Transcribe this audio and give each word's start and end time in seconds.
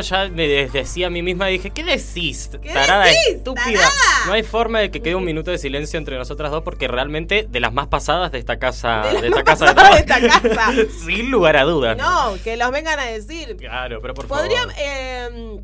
ya 0.00 0.28
me 0.28 0.46
decía 0.68 1.06
a 1.08 1.10
mí 1.10 1.22
misma, 1.22 1.46
dije, 1.46 1.70
¿qué 1.70 1.84
decís? 1.84 2.50
¿Qué 2.62 2.72
tarada 2.72 3.04
decís? 3.04 3.18
estúpida. 3.28 3.64
Tarada. 3.80 4.26
No 4.26 4.32
hay 4.32 4.42
forma 4.42 4.80
de 4.80 4.90
que 4.90 5.00
quede 5.02 5.14
un 5.14 5.24
minuto 5.24 5.50
de 5.50 5.58
silencio 5.58 5.98
entre 5.98 6.16
nosotras 6.16 6.50
dos 6.50 6.62
porque 6.62 6.88
realmente 6.88 7.46
de 7.48 7.60
las 7.60 7.72
más 7.72 7.88
pasadas 7.88 8.32
de 8.32 8.38
esta 8.38 8.58
casa, 8.58 9.02
De 9.08 9.14
las 9.14 9.24
esta 9.24 9.44
casa 9.44 9.72
de 9.72 9.90
de 9.94 9.98
esta 10.00 10.20
casa. 10.20 10.72
Sin 11.06 11.30
lugar 11.30 11.56
a 11.56 11.64
dudas. 11.64 11.96
No, 11.96 12.36
que 12.42 12.56
los 12.56 12.70
vengan 12.70 12.98
a 12.98 13.04
decir. 13.06 13.56
Claro, 13.56 14.00
pero 14.00 14.14
por 14.14 14.26
favor. 14.26 14.48
eh, 14.78 15.60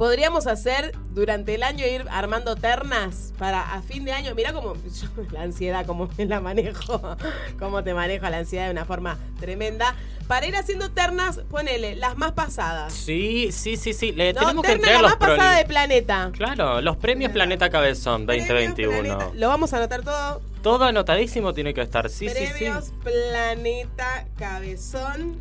podríamos 0.00 0.46
hacer 0.46 0.92
durante 1.10 1.54
el 1.54 1.62
año 1.62 1.86
ir 1.86 2.06
armando 2.10 2.56
ternas 2.56 3.34
para 3.38 3.74
a 3.74 3.82
fin 3.82 4.06
de 4.06 4.12
año. 4.12 4.34
Mira 4.34 4.54
cómo 4.54 4.72
yo, 4.84 5.08
la 5.30 5.42
ansiedad, 5.42 5.84
cómo 5.84 6.08
me 6.16 6.24
la 6.24 6.40
manejo, 6.40 7.18
cómo 7.58 7.84
te 7.84 7.92
manejo 7.92 8.26
la 8.30 8.38
ansiedad 8.38 8.64
de 8.64 8.70
una 8.70 8.86
forma 8.86 9.18
tremenda. 9.38 9.94
Para 10.26 10.46
ir 10.46 10.56
haciendo 10.56 10.90
ternas, 10.90 11.40
ponele 11.50 11.96
las 11.96 12.16
más 12.16 12.32
pasadas. 12.32 12.94
Sí, 12.94 13.52
sí, 13.52 13.76
sí, 13.76 13.92
sí. 13.92 14.12
Le 14.12 14.32
No, 14.32 14.40
tenemos 14.40 14.64
que 14.64 14.72
entregar 14.72 15.02
la 15.02 15.10
los 15.10 15.18
más 15.20 15.28
pasada 15.28 15.56
de 15.58 15.66
planeta. 15.66 16.30
Claro, 16.32 16.80
los 16.80 16.96
premios 16.96 17.32
Planeta 17.32 17.68
Cabezón 17.68 18.24
Premios 18.24 18.48
2021. 18.48 19.02
Planeta. 19.02 19.30
Lo 19.34 19.48
vamos 19.48 19.74
a 19.74 19.76
anotar 19.76 20.02
todo. 20.02 20.40
Todo 20.62 20.84
anotadísimo 20.86 21.52
tiene 21.52 21.74
que 21.74 21.82
estar. 21.82 22.08
Sí, 22.08 22.30
sí, 22.30 22.46
sí. 22.46 22.52
Premios 22.54 22.92
Planeta 23.04 24.26
Cabezón. 24.38 25.38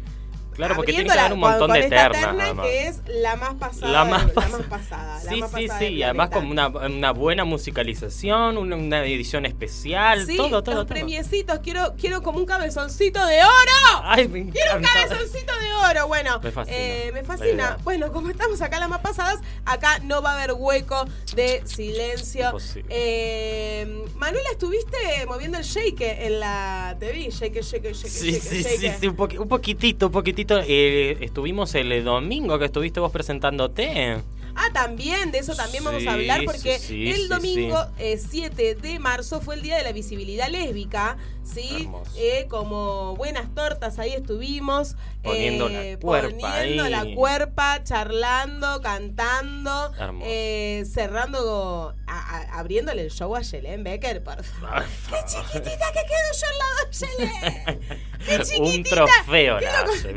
Claro, 0.59 0.75
porque 0.75 0.91
tiene 0.93 1.05
que 1.05 1.11
haber 1.17 1.29
la- 1.29 1.33
un 1.33 1.39
montón 1.39 1.67
con 1.69 1.71
de 1.73 1.79
esta 1.79 2.09
ternas. 2.11 2.35
terna 2.37 2.61
que 2.63 2.87
es 2.87 3.01
la 3.07 3.35
más 3.37 3.53
pasada. 3.55 3.91
La 3.91 4.03
más, 4.05 4.25
pas- 4.27 4.43
la 4.51 4.57
más 4.57 4.67
pasada. 4.67 5.23
la 5.23 5.31
Sí, 5.31 5.39
más 5.41 5.49
sí, 5.51 5.55
pasada 5.67 5.79
sí. 5.79 5.85
del 5.85 5.93
Y 5.97 6.03
además 6.03 6.29
con 6.29 6.45
una, 6.47 6.67
una 6.67 7.11
buena 7.11 7.45
musicalización, 7.45 8.57
una, 8.57 8.75
una 8.75 9.05
edición 9.05 9.45
especial, 9.45 10.25
Sí, 10.25 10.35
todo, 10.35 10.61
todo, 10.61 10.75
los 10.75 10.85
todo. 10.85 10.87
premiecitos. 10.87 11.59
Quiero, 11.59 11.93
quiero 11.99 12.21
como 12.21 12.39
un 12.39 12.45
cabezoncito 12.45 13.25
de 13.25 13.41
oro. 13.41 14.01
Ay, 14.03 14.27
me 14.27 14.49
Quiero 14.51 14.77
un 14.77 14.83
cabezoncito 14.83 15.53
de 15.59 15.73
oro. 15.91 16.07
Bueno, 16.07 16.39
Me 16.43 16.51
fascina. 16.51 16.77
eh, 16.77 17.11
me 17.13 17.21
La 17.21 17.27
fascina. 17.27 17.77
Bueno, 17.83 18.11
como 18.11 18.29
estamos 18.29 18.61
acá 18.61 18.79
las 18.79 18.89
más 18.89 18.99
pasadas, 18.99 19.39
acá 19.65 19.99
no 20.03 20.21
va 20.21 20.31
a 20.31 20.35
haber 20.35 20.53
hueco 20.53 21.05
de 21.35 21.61
silencio. 21.65 22.51
Eh, 22.89 24.03
Manuela, 24.15 24.49
¿estuviste 24.51 24.97
moviendo 25.25 25.57
el 25.57 25.63
shake 25.63 26.01
en 26.01 26.39
la 26.39 26.95
TV? 26.99 27.29
Shake, 27.31 27.61
shake, 27.61 27.93
shake, 27.93 27.95
Sí, 28.09 28.31
shake, 28.31 28.41
sí, 28.41 28.63
shake. 28.63 28.79
sí, 28.79 28.91
sí, 28.99 29.07
un, 29.07 29.17
un 29.39 29.47
poquitito, 29.47 30.07
un 30.07 30.11
poquitito. 30.11 30.48
Eh, 30.51 31.17
estuvimos 31.21 31.75
el 31.75 32.03
domingo 32.03 32.57
que 32.57 32.65
estuviste 32.65 32.99
vos 32.99 33.11
presentándote. 33.11 34.17
Ah, 34.55 34.69
también, 34.73 35.31
de 35.31 35.39
eso 35.39 35.55
también 35.55 35.83
vamos 35.83 36.05
a 36.05 36.13
hablar 36.13 36.43
porque 36.43 36.79
sí, 36.79 36.87
sí, 36.87 37.11
el 37.11 37.29
domingo 37.29 37.77
eh, 37.97 38.17
7 38.17 38.75
de 38.75 38.99
marzo 38.99 39.39
fue 39.39 39.55
el 39.55 39.61
Día 39.61 39.77
de 39.77 39.83
la 39.83 39.93
Visibilidad 39.93 40.49
Lésbica, 40.49 41.17
¿sí? 41.53 41.89
Eh, 42.17 42.45
como 42.49 43.15
buenas 43.15 43.53
tortas 43.53 43.99
ahí 43.99 44.13
estuvimos. 44.13 44.95
Poniendo 45.21 45.67
eh, 45.67 45.93
la 45.95 45.99
cuerpa 45.99 46.51
Poniendo 46.57 46.83
ahí. 46.85 46.91
la 46.91 47.05
cuerpa, 47.15 47.83
charlando, 47.83 48.79
cantando, 48.81 49.91
eh, 50.23 50.85
cerrando, 50.89 51.93
a- 52.07 52.37
a- 52.37 52.59
abriéndole 52.59 53.01
el 53.03 53.11
show 53.11 53.35
a 53.35 53.41
Yelén 53.41 53.83
Becker, 53.83 54.23
por 54.23 54.41
favor. 54.43 54.83
¡Qué 55.09 55.15
chiquitita 55.27 55.91
que 55.91 56.01
quedo 56.07 56.29
yo 56.39 56.47
al 56.47 56.57
lado 56.57 56.75
de 56.85 56.97
Yelén! 56.97 57.99
¡Qué 58.25 58.35
un 58.37 58.43
chiquitita! 58.43 58.95
trofeo 58.95 59.57
¡Qué 59.59 59.65
la 59.65 59.79
hace, 59.81 60.13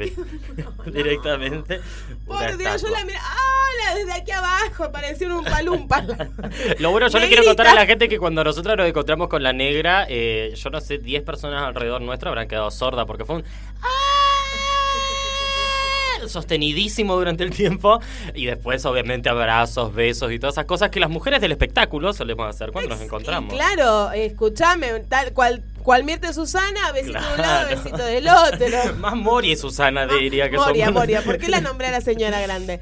directamente. 0.92 1.80
Por 2.26 2.56
Dios, 2.56 2.82
yo 2.82 2.88
la 2.88 3.04
miré. 3.04 3.18
¡Hola! 3.18 3.94
Desde 3.96 4.12
aquí 4.12 4.30
abajo, 4.30 4.92
parecía 4.92 5.28
un 5.34 5.44
palumpa. 5.44 6.02
Lo 6.78 6.90
bueno, 6.92 7.08
yo 7.08 7.18
le 7.18 7.26
quiero 7.28 7.42
contar 7.44 7.66
a 7.68 7.74
la 7.74 7.86
gente 7.86 8.08
que 8.08 8.18
cuando 8.18 8.44
nosotros 8.44 8.76
nos 8.76 8.86
encontramos 8.86 9.28
con 9.28 9.42
la 9.42 9.52
negra, 9.52 10.06
eh, 10.08 10.52
yo 10.54 10.70
no 10.70 10.80
sé, 10.80 10.98
10 10.98 11.21
personas 11.22 11.62
alrededor 11.64 12.00
nuestro 12.00 12.28
habrán 12.28 12.48
quedado 12.48 12.70
sordas 12.70 13.06
porque 13.06 13.24
fue 13.24 13.36
un. 13.36 13.44
¡Ah! 13.82 14.12
sostenidísimo 16.28 17.16
durante 17.16 17.44
el 17.44 17.50
tiempo 17.50 18.00
y 18.34 18.46
después 18.46 18.84
obviamente 18.84 19.28
abrazos, 19.28 19.94
besos 19.94 20.32
y 20.32 20.38
todas 20.38 20.54
esas 20.54 20.66
cosas 20.66 20.90
que 20.90 21.00
las 21.00 21.10
mujeres 21.10 21.40
del 21.40 21.52
espectáculo 21.52 22.12
solemos 22.12 22.48
hacer 22.48 22.72
cuando 22.72 22.90
nos 22.90 23.00
encontramos. 23.00 23.52
Claro, 23.52 24.12
escúchame, 24.12 25.00
tal 25.08 25.32
cual, 25.32 25.62
cual 25.82 26.04
Mirte 26.04 26.32
Susana, 26.32 26.92
besito 26.92 27.12
de 27.20 27.26
un 27.34 27.36
lado, 27.40 27.66
Claro. 27.68 27.68
besito 27.76 28.04
del 28.04 28.28
otro. 28.28 28.94
Más 28.98 29.14
Moria 29.16 29.52
y 29.52 29.56
Susana 29.56 30.06
diría 30.06 30.48
que 30.50 30.56
Moria, 30.56 30.86
son 30.86 30.94
Moria, 30.94 31.22
¿por 31.22 31.38
qué 31.38 31.48
la 31.48 31.60
nombré 31.60 31.88
a 31.88 31.90
la 31.92 32.00
señora 32.00 32.40
grande? 32.40 32.80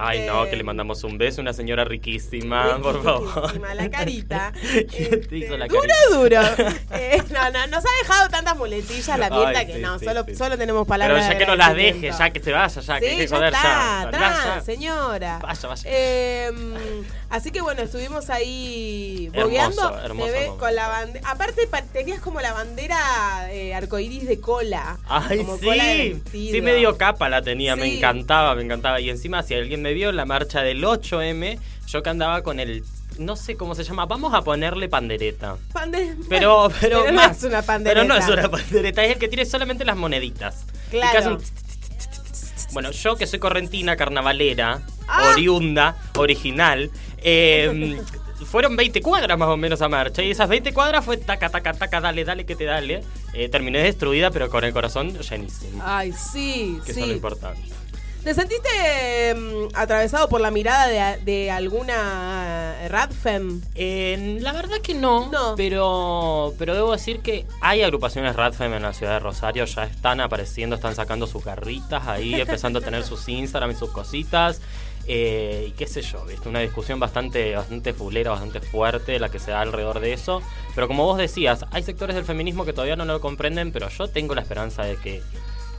Ay, 0.00 0.26
no, 0.26 0.40
Este, 0.44 0.50
que 0.50 0.56
le 0.56 0.64
mandamos 0.64 1.02
un 1.04 1.16
beso, 1.18 1.40
una 1.40 1.52
señora 1.52 1.84
riquísima, 1.84 2.78
por 2.82 3.02
favor. 3.02 3.34
riquísima, 3.42 3.74
La 3.74 3.90
carita. 3.90 4.52
¿Quién 4.60 4.84
Este, 4.90 5.16
te 5.18 5.36
hizo 5.38 5.56
la 5.56 5.66
duro, 5.66 5.80
carita? 5.82 6.56
duro. 6.56 6.74
Eh, 6.94 7.22
no, 7.32 7.50
no, 7.50 7.66
nos 7.66 7.84
ha 7.84 7.88
dejado 8.02 8.28
tantas 8.28 8.56
muletillas 8.56 9.18
la 9.18 9.28
mierda 9.30 9.58
Ay, 9.58 9.66
que 9.66 9.74
sí, 9.74 9.80
no, 9.80 9.98
sí, 9.98 10.04
solo, 10.04 10.24
sí. 10.26 10.36
solo 10.36 10.56
tenemos 10.56 10.82
Pero 10.82 10.88
palabras 10.88 11.24
ya 11.26 11.30
de 11.32 11.38
que 11.38 11.46
no 11.46 11.56
las 11.56 11.74
deje, 11.74 12.10
ya 12.16 12.30
que 12.30 12.40
se 12.40 12.52
vaya, 12.52 12.80
ya, 12.80 13.00
que 13.00 13.08
hay 13.10 13.26
ya 13.26 13.36
joder, 13.36 13.52
ya. 13.52 14.04
está, 14.04 14.10
ya, 14.12 14.54
ya. 14.56 14.60
señora. 14.60 15.38
Vaya, 15.42 15.68
vaya. 15.68 15.82
Eh, 15.86 16.52
así 17.30 17.50
que 17.50 17.60
bueno, 17.62 17.82
estuvimos 17.82 18.30
ahí 18.30 19.26
Hermoso, 19.32 19.44
bogueando. 19.46 19.98
hermoso 20.04 20.32
momento. 20.32 20.56
con 20.58 20.74
la 20.74 20.88
bandera. 20.88 21.28
Aparte, 21.30 21.66
pa- 21.66 21.82
tenías 21.82 22.20
como 22.24 22.40
la 22.40 22.52
bandera 22.54 23.52
eh, 23.52 23.74
arcoiris 23.74 24.26
de 24.26 24.40
cola. 24.40 24.98
Ay, 25.06 25.38
como 25.38 25.58
cola 25.60 25.84
de 25.84 26.02
sí. 26.02 26.12
vestido. 26.14 26.52
Sí, 26.54 26.60
medio 26.62 26.96
capa 26.96 27.28
la 27.28 27.42
tenía, 27.42 27.76
me 27.76 27.96
encantaba, 27.98 28.54
me 28.54 28.62
encantaba. 28.62 29.00
Y 29.00 29.10
encima, 29.10 29.42
si 29.42 29.54
alguien 29.54 29.82
me 29.82 29.92
vio 29.92 30.08
en 30.10 30.16
la 30.16 30.24
marcha 30.24 30.62
del 30.62 30.82
8M, 30.82 31.58
yo 31.86 32.02
que 32.02 32.10
andaba 32.10 32.42
con 32.42 32.58
el. 32.60 32.82
No 33.18 33.36
sé 33.36 33.56
cómo 33.56 33.74
se 33.76 33.84
llama, 33.84 34.06
vamos 34.06 34.34
a 34.34 34.42
ponerle 34.42 34.88
pandereta. 34.88 35.56
Pande- 35.72 36.16
Pero, 36.28 36.68
pero, 36.80 37.02
Pero 37.02 37.12
no 37.12 37.22
más. 37.22 37.36
es 37.38 37.44
una 37.44 37.62
pandereta. 37.62 38.00
Pero 38.02 38.08
no 38.12 38.16
es 38.18 38.28
una 38.28 38.50
pandereta, 38.50 39.04
es 39.04 39.12
el 39.12 39.18
que 39.18 39.28
tiene 39.28 39.44
solamente 39.44 39.84
las 39.84 39.96
moneditas. 39.96 40.64
Claro. 40.90 41.38
Bueno, 42.72 42.90
yo 42.90 43.14
que 43.16 43.26
soy 43.26 43.38
correntina, 43.38 43.96
carnavalera, 43.96 44.80
Ah. 45.06 45.30
oriunda, 45.34 45.96
original, 46.16 46.90
eh, 47.18 48.00
fueron 48.44 48.76
20 48.76 49.00
cuadras 49.02 49.38
más 49.38 49.48
o 49.48 49.56
menos 49.56 49.82
a 49.82 49.88
marcha. 49.88 50.22
Y 50.22 50.30
esas 50.30 50.48
20 50.48 50.72
cuadras 50.72 51.04
fue 51.04 51.16
taca, 51.16 51.48
taca, 51.48 51.72
taca, 51.72 52.00
dale, 52.00 52.24
dale, 52.24 52.46
que 52.46 52.56
te 52.56 52.64
dale. 52.64 53.02
Eh, 53.32 53.48
terminé 53.48 53.82
destruida, 53.82 54.30
pero 54.30 54.48
con 54.50 54.64
el 54.64 54.72
corazón 54.72 55.18
llenísimo. 55.18 55.82
Ay, 55.84 56.12
sí, 56.12 56.80
que 56.84 56.92
eso 56.92 57.00
es 57.00 57.06
lo 57.06 57.12
sí. 57.12 57.16
importante. 57.16 57.74
¿Te 58.24 58.32
sentiste 58.32 59.34
mm, 59.34 59.74
atravesado 59.74 60.30
por 60.30 60.40
la 60.40 60.50
mirada 60.50 60.86
de, 60.86 61.22
de 61.24 61.50
alguna 61.50 62.74
Radfem? 62.88 63.60
Eh, 63.74 64.38
la 64.40 64.52
verdad 64.52 64.78
que 64.82 64.94
no, 64.94 65.28
No. 65.30 65.54
Pero, 65.56 66.54
pero 66.58 66.74
debo 66.74 66.92
decir 66.92 67.20
que 67.20 67.44
hay 67.60 67.82
agrupaciones 67.82 68.34
Radfem 68.34 68.72
en 68.72 68.82
la 68.82 68.94
ciudad 68.94 69.12
de 69.12 69.18
Rosario, 69.18 69.66
ya 69.66 69.84
están 69.84 70.22
apareciendo, 70.22 70.76
están 70.76 70.94
sacando 70.94 71.26
sus 71.26 71.44
garritas 71.44 72.08
ahí, 72.08 72.34
empezando 72.40 72.78
a 72.78 72.82
tener 72.82 73.04
sus 73.04 73.28
Instagram 73.28 73.72
y 73.72 73.74
sus 73.74 73.90
cositas. 73.90 74.62
Eh, 75.06 75.66
y 75.68 75.72
qué 75.72 75.86
sé 75.86 76.02
yo, 76.02 76.24
¿viste? 76.24 76.48
una 76.48 76.60
discusión 76.60 76.98
bastante, 77.00 77.54
bastante 77.56 77.92
fulera, 77.92 78.30
bastante 78.30 78.60
fuerte 78.60 79.18
la 79.18 79.28
que 79.30 79.38
se 79.38 79.50
da 79.50 79.60
alrededor 79.60 80.00
de 80.00 80.12
eso. 80.12 80.42
Pero 80.74 80.88
como 80.88 81.04
vos 81.04 81.18
decías, 81.18 81.64
hay 81.70 81.82
sectores 81.82 82.16
del 82.16 82.24
feminismo 82.24 82.64
que 82.64 82.72
todavía 82.72 82.96
no 82.96 83.04
lo 83.04 83.20
comprenden, 83.20 83.72
pero 83.72 83.88
yo 83.88 84.08
tengo 84.08 84.34
la 84.34 84.40
esperanza 84.42 84.82
de 84.84 84.96
que, 84.96 85.22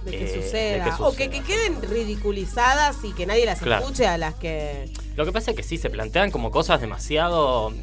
De 0.06 0.12
que, 0.12 0.18
eh, 0.18 0.26
de 0.32 0.44
suceda. 0.44 0.98
O 1.00 1.16
que, 1.16 1.30
que 1.30 1.42
queden 1.42 1.82
ridiculizadas 1.82 2.98
y 3.04 3.14
que 3.14 3.26
nadie 3.26 3.46
las 3.46 3.60
Claro. 3.60 3.84
escuche 3.84 4.06
a 4.08 4.18
las 4.18 4.36
que. 4.36 4.90
Lo 5.16 5.26
que 5.26 5.32
pasa 5.32 5.52
es 5.52 5.58
que 5.58 5.64
sí, 5.64 5.78
se 5.78 5.90
plantean 5.90 6.32
como 6.32 6.52
cosas 6.52 6.82
demasiado... 6.82 7.74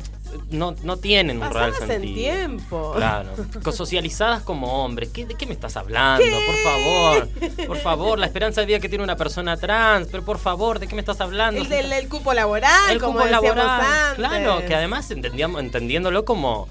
No, 0.50 0.74
no 0.82 0.96
tienen 0.96 1.42
un 1.42 1.50
real 1.50 1.70
Pasadas 1.72 1.80
en 1.90 2.02
sentido. 2.02 2.14
tiempo. 2.14 2.92
Claro. 2.96 3.30
Socializadas 3.72 4.42
como 4.42 4.84
hombres. 4.84 5.10
¿Qué, 5.10 5.24
¿De 5.26 5.34
qué 5.34 5.46
me 5.46 5.52
estás 5.52 5.76
hablando? 5.76 6.24
¿Qué? 6.24 6.30
Por 6.30 6.56
favor. 6.72 7.66
Por 7.66 7.76
favor, 7.78 8.18
la 8.18 8.26
esperanza 8.26 8.60
de 8.60 8.66
vida 8.66 8.80
que 8.80 8.88
tiene 8.88 9.04
una 9.04 9.16
persona 9.16 9.56
trans. 9.56 10.08
Pero 10.10 10.24
por 10.24 10.38
favor, 10.38 10.78
¿de 10.78 10.86
qué 10.88 10.94
me 10.94 11.00
estás 11.00 11.20
hablando? 11.20 11.60
El 11.60 11.68
del 11.68 11.92
el 11.92 12.08
cupo 12.08 12.32
laboral, 12.34 12.90
El 12.90 13.00
como 13.00 13.18
cupo 13.18 13.26
laboral. 13.30 13.68
antes. 13.80 14.14
Claro, 14.16 14.62
que 14.66 14.74
además 14.74 15.10
entendíamos, 15.10 15.60
entendiéndolo 15.60 16.24
como. 16.24 16.68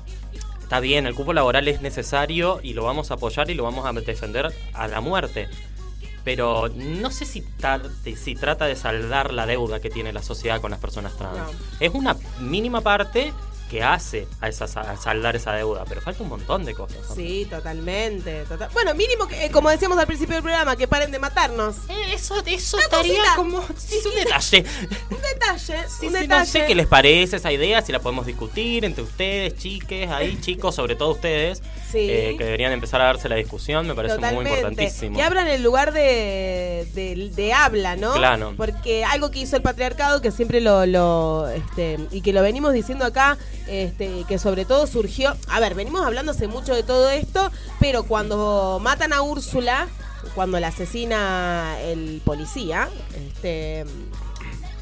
Está 0.61 0.79
bien, 0.79 1.05
el 1.05 1.15
cupo 1.15 1.33
laboral 1.33 1.67
es 1.67 1.81
necesario 1.81 2.61
y 2.63 2.73
lo 2.73 2.85
vamos 2.85 3.11
a 3.11 3.15
apoyar 3.15 3.49
y 3.49 3.55
lo 3.55 3.63
vamos 3.63 3.85
a 3.85 3.91
defender 3.91 4.53
a 4.73 4.87
la 4.87 5.01
muerte. 5.01 5.49
Pero 6.23 6.69
no 6.75 7.09
sé 7.11 7.25
si, 7.25 7.41
tar- 7.41 7.89
si 8.15 8.35
trata 8.35 8.65
de 8.65 8.75
saldar 8.75 9.33
la 9.33 9.45
deuda 9.47 9.79
que 9.79 9.89
tiene 9.89 10.13
la 10.13 10.21
sociedad 10.21 10.61
con 10.61 10.69
las 10.71 10.79
personas 10.79 11.17
trans. 11.17 11.35
No. 11.35 11.45
Es 11.79 11.91
una 11.93 12.15
mínima 12.39 12.81
parte 12.81 13.33
que 13.71 13.81
hace 13.81 14.27
a, 14.41 14.49
esa, 14.49 14.65
a 14.65 14.97
saldar 14.97 15.37
esa 15.37 15.53
deuda, 15.53 15.85
pero 15.87 16.01
falta 16.01 16.21
un 16.23 16.27
montón 16.29 16.65
de 16.65 16.73
cosas. 16.75 16.97
¿no? 17.07 17.15
Sí, 17.15 17.47
totalmente. 17.49 18.43
total- 18.43 18.69
Bueno, 18.73 18.93
mínimo 18.93 19.29
que, 19.29 19.45
eh, 19.45 19.49
como 19.49 19.69
decíamos 19.69 19.97
al 19.97 20.07
principio 20.07 20.35
del 20.35 20.43
programa, 20.43 20.75
que 20.75 20.89
paren 20.89 21.09
de 21.09 21.19
matarnos. 21.19 21.77
Eh, 21.87 22.13
eso 22.13 22.35
eso 22.45 22.75
Una 22.75 22.83
estaría 22.83 23.13
cosita. 23.19 23.35
como... 23.37 23.61
sí, 23.77 23.95
es 23.97 24.05
un 24.05 24.15
detalle. 24.15 24.65
Un 25.09 25.21
detalle, 25.21 25.87
Sí, 25.87 26.07
un 26.07 26.13
sí, 26.13 26.19
detalle. 26.19 26.27
no 26.27 26.45
sé 26.45 26.65
qué 26.65 26.75
les 26.75 26.87
parece 26.87 27.37
esa 27.37 27.49
idea, 27.51 27.81
si 27.81 27.93
la 27.93 27.99
podemos 27.99 28.25
discutir 28.25 28.83
entre 28.83 29.03
ustedes, 29.03 29.55
chiques, 29.55 30.09
ahí 30.09 30.37
chicos, 30.41 30.75
sobre 30.75 30.95
todo 30.95 31.11
ustedes, 31.11 31.61
Sí. 31.91 31.99
eh, 32.09 32.35
que 32.37 32.43
deberían 32.43 32.71
empezar 32.73 32.99
a 33.01 33.05
darse 33.05 33.27
la 33.29 33.35
discusión, 33.35 33.87
me 33.87 33.95
parece 33.95 34.17
muy 34.17 34.45
importantísimo. 34.45 35.15
Que 35.17 35.23
abran 35.23 35.47
el 35.47 35.61
lugar 35.63 35.93
de, 35.93 36.87
de, 36.93 37.29
de 37.33 37.53
habla, 37.53 37.95
¿no? 37.95 38.13
Claro. 38.13 38.53
Porque 38.57 39.03
algo 39.05 39.31
que 39.31 39.39
hizo 39.39 39.55
el 39.55 39.61
patriarcado, 39.61 40.21
que 40.21 40.31
siempre 40.31 40.59
lo, 40.61 40.85
lo 40.85 41.47
este, 41.49 41.97
y 42.11 42.21
que 42.21 42.33
lo 42.33 42.41
venimos 42.41 42.73
diciendo 42.73 43.05
acá, 43.05 43.37
este, 43.67 44.23
que 44.27 44.37
sobre 44.39 44.65
todo 44.65 44.87
surgió, 44.87 45.35
a 45.47 45.59
ver, 45.59 45.75
venimos 45.75 46.05
hablando 46.05 46.31
hace 46.31 46.47
mucho 46.47 46.75
de 46.75 46.83
todo 46.83 47.09
esto, 47.09 47.51
pero 47.79 48.03
cuando 48.03 48.79
matan 48.81 49.13
a 49.13 49.21
Úrsula, 49.21 49.87
cuando 50.35 50.59
la 50.59 50.67
asesina 50.67 51.77
el 51.81 52.21
policía, 52.23 52.89
este 53.15 53.85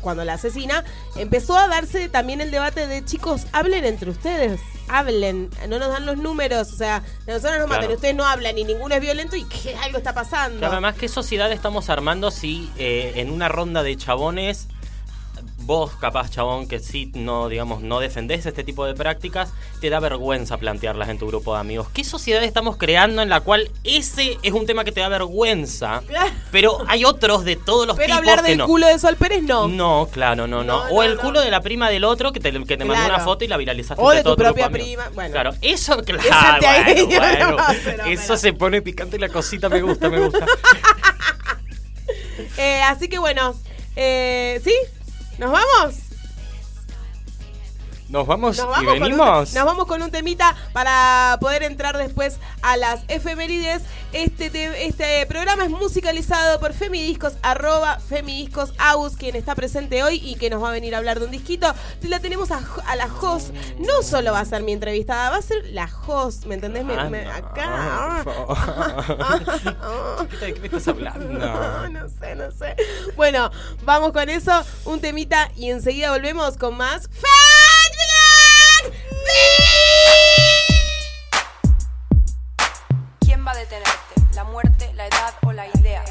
cuando 0.01 0.23
la 0.23 0.33
asesina, 0.33 0.83
empezó 1.15 1.57
a 1.57 1.67
darse 1.67 2.09
también 2.09 2.41
el 2.41 2.51
debate 2.51 2.87
de 2.87 3.03
chicos, 3.03 3.47
hablen 3.51 3.85
entre 3.85 4.09
ustedes, 4.09 4.61
hablen, 4.87 5.49
no 5.67 5.79
nos 5.79 5.89
dan 5.89 6.05
los 6.05 6.17
números, 6.17 6.71
o 6.71 6.75
sea, 6.75 7.03
nosotros 7.27 7.59
nos 7.59 7.67
matan, 7.67 7.91
ustedes 7.91 8.15
no 8.15 8.25
hablan 8.25 8.57
y 8.57 8.63
ninguno 8.63 8.95
es 8.95 9.01
violento 9.01 9.35
y 9.35 9.43
que 9.43 9.75
algo 9.75 9.97
está 9.97 10.13
pasando. 10.13 10.65
además, 10.65 10.95
¿qué 10.95 11.07
sociedad 11.07 11.51
estamos 11.51 11.89
armando 11.89 12.31
si 12.31 12.71
eh, 12.77 13.13
en 13.15 13.31
una 13.31 13.49
ronda 13.49 13.83
de 13.83 13.97
chabones 13.97 14.67
vos, 15.69 15.91
capaz, 15.97 16.31
chabón, 16.31 16.67
que 16.67 16.79
sí 16.79 17.11
no, 17.13 17.47
digamos, 17.47 17.83
no 17.83 17.99
defendés 17.99 18.47
este 18.47 18.63
tipo 18.63 18.87
de 18.87 18.95
prácticas, 18.95 19.53
te 19.79 19.91
da 19.91 19.99
vergüenza 19.99 20.57
plantearlas 20.57 21.09
en 21.09 21.19
tu 21.19 21.27
grupo 21.27 21.53
de 21.53 21.59
amigos. 21.59 21.87
¿Qué 21.93 22.03
sociedad 22.03 22.43
estamos 22.43 22.75
creando 22.75 23.21
en 23.21 23.29
la 23.29 23.41
cual 23.41 23.69
ese 23.83 24.39
es 24.41 24.51
un 24.51 24.65
tema 24.65 24.83
que 24.83 24.91
te 24.91 25.01
da 25.01 25.09
vergüenza? 25.09 26.01
Pero 26.51 26.79
hay 26.87 27.05
otros 27.05 27.45
de 27.45 27.55
todos 27.55 27.85
los 27.85 27.97
pero 27.97 28.07
tipos 28.07 28.17
hablar 28.17 28.41
del 28.41 28.63
culo 28.63 28.87
de 28.87 28.97
Sol 28.97 29.15
Pérez 29.15 29.43
no. 29.43 29.67
No, 29.67 30.09
claro, 30.11 30.47
no, 30.47 30.63
no. 30.63 30.85
o 30.85 31.03
el 31.03 31.19
culo 31.19 31.39
de 31.39 31.51
la 31.51 31.61
prima 31.61 31.87
del 31.91 32.03
otro 32.03 32.31
que 32.31 32.39
te, 32.39 32.51
que 32.65 32.75
te 32.75 32.83
mandó 32.83 33.05
una 33.05 33.19
foto 33.19 33.45
y 33.45 33.47
la 33.47 33.57
viralizaste. 33.57 34.03
O 34.03 34.09
de 34.09 34.23
tu 34.23 34.35
propia 34.35 34.71
prima. 34.71 35.09
Bueno. 35.13 35.31
Claro, 35.31 35.51
eso, 35.61 36.03
claro. 36.03 36.65
Bueno, 37.05 37.57
eso 38.07 38.37
se 38.37 38.53
pone 38.53 38.81
picante 38.81 39.17
y 39.17 39.19
la 39.19 39.29
cosita 39.29 39.69
me 39.69 39.83
gusta, 39.83 40.09
me 40.09 40.19
gusta. 40.19 40.47
eh, 42.57 42.81
así 42.81 43.07
que 43.07 43.19
bueno, 43.19 43.53
eh, 43.95 44.59
¿sí? 44.63 44.73
¿Nos 45.39 45.51
vamos? 45.51 46.08
Nos 48.09 48.25
vamos, 48.25 48.59
y 48.81 48.85
venimos. 48.85 49.53
nos 49.53 49.65
vamos 49.65 49.85
con 49.85 50.01
un 50.01 50.09
temita 50.09 50.55
para 50.73 51.37
poder 51.39 51.61
entrar 51.61 51.95
después 51.95 52.39
a 52.63 52.75
las 52.75 53.01
efemérides. 53.07 53.83
Este, 54.13 54.87
este 54.87 55.27
programa 55.27 55.65
es 55.65 55.69
musicalizado 55.69 56.59
por 56.59 56.73
Femidiscos, 56.73 57.33
arroba 57.43 57.99
Femidiscos 57.99 58.73
Aus, 58.79 59.15
quien 59.15 59.35
está 59.35 59.53
presente 59.53 60.01
hoy 60.01 60.19
y 60.23 60.37
que 60.37 60.49
nos 60.49 60.63
va 60.63 60.69
a 60.69 60.71
venir 60.71 60.95
a 60.95 60.97
hablar 60.97 61.19
de 61.19 61.25
un 61.25 61.31
disquito. 61.31 61.71
La 62.01 62.19
tenemos 62.19 62.49
a, 62.49 62.61
la 62.95 63.05
host. 63.21 63.53
No 63.77 64.01
solo 64.01 64.31
va 64.31 64.39
a 64.39 64.45
ser 64.45 64.63
mi 64.63 64.71
entrevistada, 64.71 65.29
va 65.29 65.37
a 65.37 65.41
ser 65.43 65.63
la 65.67 65.87
host. 66.07 66.45
¿Me 66.45 66.55
entendés? 66.55 66.85
Ah, 66.89 68.23
acá. 68.23 68.25
¿De 70.41 70.53
qué 70.55 70.59
me 70.59 70.65
estás 70.65 70.87
hablando? 70.87 71.29
No 71.89 72.07
sé, 72.09 72.35
no 72.35 72.51
sé. 72.51 72.75
Bueno, 73.15 73.51
vamos 73.83 74.11
con 74.11 74.29
eso. 74.29 74.63
Un 74.85 74.99
temita 74.99 75.51
y 75.55 75.69
enseguida 75.69 76.11
volvemos 76.11 76.57
con 76.57 76.75
más. 76.75 77.09
¿Quién 83.19 83.45
va 83.45 83.51
a 83.51 83.55
detenerte? 83.55 84.15
¿La 84.33 84.43
muerte, 84.43 84.93
la 84.93 85.07
edad 85.07 85.33
o 85.45 85.51
la 85.51 85.67
idea? 85.67 86.03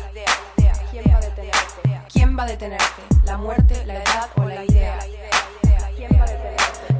¿Quién 0.90 1.04
va 1.12 1.16
a 1.16 1.20
detenerte? 1.20 2.02
¿Quién 2.12 2.38
va 2.38 2.42
a 2.42 2.46
detenerte? 2.46 3.02
¿La 3.24 3.36
muerte, 3.36 3.84
la 3.86 3.96
edad 3.96 4.28
o 4.36 4.44
la 4.44 4.64
idea? 4.64 4.67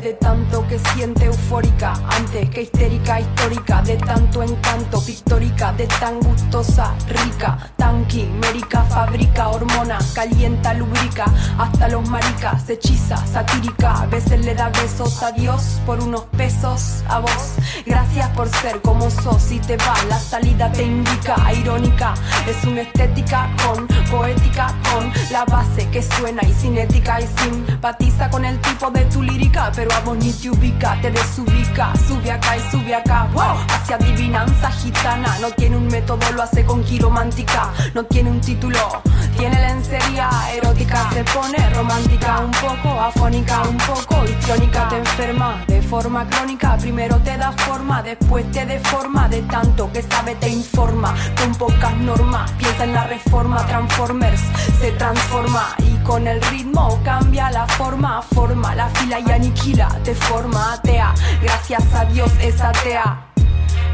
De 0.03 0.12
tanto 0.15 0.67
que 0.69 0.79
siente 0.79 1.27
eufórica, 1.27 1.93
antes 2.11 2.49
que 2.50 2.62
histérica 2.62 3.21
histórica, 3.21 3.83
de 3.83 3.97
tanto 3.97 4.43
encanto 4.43 5.00
pictórica, 5.05 5.73
de 5.73 5.87
tan 5.87 6.21
gustosa, 6.21 6.95
rica, 7.09 7.71
tan 7.77 8.05
quimérica, 8.06 8.83
fabrica 8.85 9.49
hormona, 9.49 9.99
calienta, 10.15 10.75
lubrica, 10.75 11.25
hasta 11.59 11.89
los 11.89 12.09
maricas, 12.09 12.69
hechiza, 12.69 13.17
satírica, 13.27 14.03
a 14.03 14.06
veces 14.06 14.45
le 14.45 14.55
da 14.55 14.69
besos 14.69 15.23
a 15.23 15.33
Dios 15.33 15.81
por 15.85 16.00
unos 16.00 16.23
pesos 16.37 17.03
a 17.09 17.19
vos. 17.19 17.55
Gracias 17.85 18.29
por 18.31 18.49
ser 18.49 18.81
como 18.83 19.11
sos 19.11 19.50
y 19.50 19.59
te 19.59 19.77
va, 19.79 19.95
la 20.09 20.19
salida 20.19 20.71
te 20.71 20.85
indica, 20.85 21.37
irónica, 21.55 22.15
es 22.49 22.65
una 22.65 22.83
estética 22.83 23.50
con 23.65 23.87
poética, 24.11 24.75
con 24.93 25.12
la 25.31 25.45
base 25.45 25.89
que 25.91 26.03
suena 26.03 26.43
y 26.45 26.53
cinética 26.53 27.21
y 27.21 27.27
simpatiza 27.43 28.31
con 28.31 28.45
el 28.45 28.61
tipo 28.61 28.91
de 28.91 29.05
tu 29.06 29.23
lírica, 29.23 29.73
pero 29.75 29.88
a 29.94 30.00
vos 30.00 30.17
ni 30.19 30.32
te 30.32 30.50
ubica, 30.50 30.99
te 31.00 31.11
desubica, 31.11 31.93
sube 32.06 32.31
acá 32.31 32.56
y 32.56 32.70
sube 32.70 32.94
acá, 32.94 33.29
hacia 33.69 33.96
adivinanza 33.96 34.70
gitana, 34.70 35.38
no 35.40 35.50
tiene 35.50 35.76
un 35.76 35.87
método, 35.87 36.31
lo 36.32 36.43
hace 36.43 36.64
con 36.64 36.82
quiromántica, 36.85 37.73
no 37.94 38.05
tiene 38.05 38.31
un 38.31 38.40
título, 38.40 39.02
tiene 39.37 39.58
lencería 39.61 40.29
erótica, 40.55 41.11
se 41.12 41.25
pone 41.25 41.70
romántica, 41.70 42.40
un 42.40 42.50
poco 42.50 43.00
afónica, 43.00 43.62
un 43.62 43.76
poco 43.79 44.25
histriónica, 44.25 44.88
te 44.88 44.96
enferma 44.99 45.64
de 45.67 45.82
forma 45.82 46.29
crónica, 46.29 46.76
primero 46.76 47.17
te 47.19 47.37
da 47.37 47.52
forma, 47.52 48.02
después 48.02 48.50
te 48.52 48.67
deforma, 48.67 49.29
de 49.29 49.43
tanto 49.43 49.90
que 49.93 50.02
sabe 50.02 50.35
te 50.37 50.49
informa, 50.49 51.14
con 51.40 51.55
pocas 51.55 51.96
normas, 51.99 52.50
piensa 52.52 52.85
en 52.85 52.94
la 52.94 53.06
reforma, 53.06 53.67
Transformers 53.67 54.40
se 54.81 54.93
transforma 54.93 55.75
y 55.79 55.96
con 56.05 56.26
el 56.26 56.40
ritmo 56.43 56.99
cambia 57.05 57.50
la 57.50 57.67
forma, 57.67 58.23
forma 58.23 58.75
la 58.75 58.88
fila 58.90 59.20
y 59.20 59.31
aniquila, 59.31 59.78
te 59.87 60.15
forma 60.15 60.75
atea, 60.75 61.15
gracias 61.41 61.95
a 61.95 62.05
Dios 62.07 62.31
es 62.41 62.61
atea, 62.61 63.31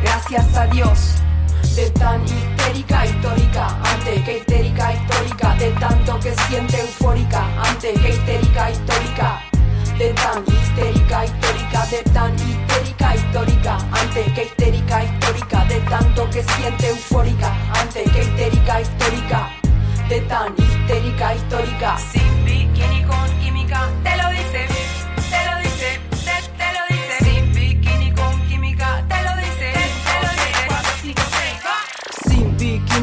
gracias 0.02 0.56
a 0.56 0.66
Dios. 0.66 1.16
De 1.76 1.90
tan 1.90 2.22
histérica 2.24 3.04
histórica, 3.04 3.66
antes 3.82 4.22
que 4.24 4.38
histérica 4.38 4.92
histórica, 4.94 5.54
de 5.56 5.70
tanto 5.72 6.20
que 6.20 6.34
siente 6.46 6.80
eufórica, 6.80 7.44
antes 7.68 8.00
que 8.00 8.08
histérica 8.10 8.70
histórica, 8.70 9.40
de 9.98 10.14
tan 10.14 10.44
histérica 10.46 11.24
histórica, 11.24 11.86
de 11.90 12.02
tan 12.12 12.34
histérica 12.34 13.14
histórica, 13.16 13.78
antes 13.92 14.32
que 14.32 14.42
histérica 14.44 15.04
histórica, 15.04 15.64
de 15.64 15.80
tanto 15.80 16.30
que 16.30 16.42
siente 16.44 16.88
eufórica, 16.88 17.52
antes 17.80 18.10
que 18.10 18.20
histérica 18.20 18.80
histórica, 18.80 19.50
de 20.08 20.20
tan 20.22 20.54
histérica 20.56 21.34
histórica, 21.34 21.98
sin 21.98 22.44
bikini 22.44 23.02
con 23.04 23.40
química, 23.40 23.90
te 24.02 24.16
lo 24.16 24.33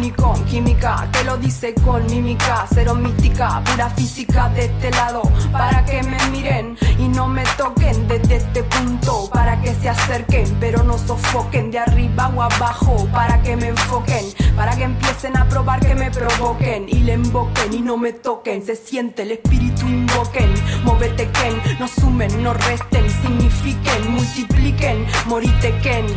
con 0.10 0.44
química, 0.46 1.08
te 1.12 1.24
lo 1.24 1.38
dice 1.38 1.76
con 1.76 2.06
mímica, 2.08 2.66
cero 2.74 2.96
mística, 2.96 3.62
pura 3.64 3.90
física 3.92 4.50
de 4.50 4.66
este 4.66 4.90
lado, 4.92 5.22
para 5.52 5.86
que 5.86 6.02
me 6.02 6.18
miren 6.32 6.76
y 6.98 7.08
no 7.08 7.28
me 7.28 7.44
toquen 7.58 8.08
desde 8.08 8.38
este 8.38 8.64
punto, 8.64 9.30
para 9.32 9.62
que 9.62 9.76
se 9.76 9.90
acerquen, 9.90 10.58
pero 10.60 10.84
no 10.84 10.98
sofoquen 10.98 11.70
de 11.70 11.80
arriba 11.80 12.32
o 12.36 12.42
abajo, 12.42 13.08
para 13.14 13.42
que 13.44 13.56
me 13.56 13.68
enfoquen, 13.68 14.26
para 14.56 14.76
que 14.76 14.86
empiecen 14.86 15.38
a 15.38 15.48
probar 15.48 15.80
que 15.80 15.94
me 15.94 16.10
provoquen 16.10 16.90
y 16.90 17.00
le 17.00 17.14
invoquen 17.14 17.74
y 17.74 17.82
no 17.82 17.98
me 17.98 18.14
toquen, 18.14 18.66
se 18.66 18.76
siente 18.76 19.22
el 19.22 19.34
espíritu 19.34 19.86
invoquen, 19.88 20.52
móvete 20.84 21.30
Ken, 21.32 21.62
no 21.80 21.88
sumen, 21.88 22.42
no 22.42 22.54
resten, 22.54 23.08
signifiquen, 23.10 24.12
multipliquen, 24.12 25.06
morite 25.28 25.78
Ken, 25.84 26.08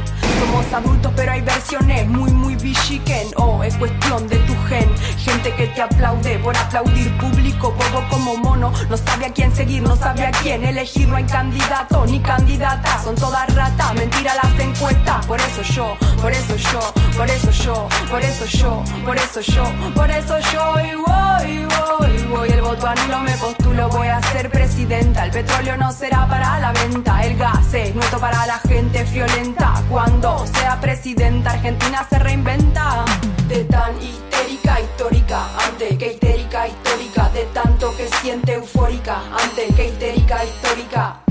somos 0.41 0.73
adultos 0.73 1.13
pero 1.17 1.33
hay 1.33 1.43
versiones 1.43 2.07
muy 2.09 2.31
muy 2.33 2.55
bichiquen, 2.57 3.29
oh 3.37 3.63
cuestión 3.79 4.27
de 4.29 4.37
tu 4.37 4.55
gen, 4.69 4.89
gente 5.19 5.53
que 5.55 5.67
te 5.69 5.83
aplaude 5.83 6.39
por 6.39 6.57
aplaudir 6.57 7.17
público, 7.19 7.73
bobo 7.73 8.09
como 8.11 8.37
mono, 8.37 8.73
no 8.89 8.97
sabe 8.97 9.27
a 9.27 9.33
quién 9.33 9.55
seguir, 9.55 9.83
no 9.83 9.97
sabe 9.97 10.27
a 10.27 10.31
quién 10.31 10.65
elegir, 10.65 11.09
no 11.09 11.17
hay 11.17 11.25
candidato 11.25 12.05
ni 12.07 12.21
candidata, 12.21 13.03
son 13.03 13.15
todas 13.15 13.53
ratas, 13.55 13.95
mentira 13.95 14.35
las 14.35 14.59
encuestas, 14.61 15.27
por 15.27 15.41
eso 15.41 15.63
yo, 15.63 15.97
por 16.21 16.33
eso 16.33 16.57
yo, 16.57 16.81
por 17.17 17.31
eso 17.31 17.51
yo, 17.51 17.89
por 18.11 18.21
eso 18.23 18.45
yo, 18.47 18.85
por 19.05 19.17
eso 19.17 19.41
yo, 19.41 19.65
por 19.95 20.11
eso 20.11 20.39
yo, 20.53 20.81
y 20.81 20.95
voy, 20.95 21.67
voy, 21.67 22.23
voy, 22.31 22.49
el 22.51 22.61
voto 22.61 22.87
anulo 22.87 23.21
me 23.21 23.33
postulo, 23.37 23.89
voy 23.89 24.09
a 24.09 24.21
ser 24.33 24.51
presidenta, 24.51 25.25
el 25.25 25.31
petróleo 25.31 25.77
no 25.77 25.93
será 25.93 26.27
para 26.29 26.59
la 26.61 26.73
venta, 26.73 27.25
el 27.25 27.37
gas 27.37 27.73
es 27.75 27.95
nuestro 27.95 28.19
para 28.19 28.47
la 28.47 28.59
gente 28.59 29.05
violenta, 29.05 29.83
cuando 29.89 30.47
sea 30.47 30.81
presidenta 30.81 31.51
Argentina 31.51 32.07
se 32.09 32.19
reinventa, 32.19 33.05
de 33.49 33.65
tan 33.65 33.95
histérica 34.01 34.81
histórica, 34.81 35.47
antes 35.67 35.99
que 35.99 36.13
histérica 36.13 36.69
histórica, 36.69 37.31
de 37.35 37.45
tanto 37.53 37.95
que 37.97 38.09
siente 38.09 38.53
eufórica, 38.53 39.17
antes 39.33 39.75
que 39.77 39.89
histérica 39.89 40.45
histórica 40.45 41.25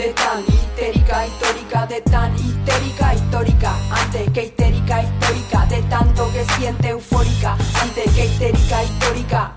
de 0.00 0.08
tan 0.14 0.40
histérica 0.48 1.26
histórica, 1.26 1.86
de 1.86 2.00
tan 2.00 2.34
histérica 2.34 3.14
histórica, 3.14 3.72
antes 3.90 4.32
que 4.32 4.44
histérica 4.44 5.02
histórica, 5.02 5.66
de 5.66 5.82
tanto 5.82 6.32
que 6.32 6.44
siente 6.54 6.88
eufórica, 6.88 7.56
antes 7.82 8.14
que 8.14 8.24
histérica 8.24 8.82
histórica, 8.82 9.52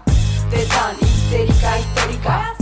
de 0.52 0.66
tan 0.66 0.96
histérica 1.02 1.80
histórica. 1.80 2.54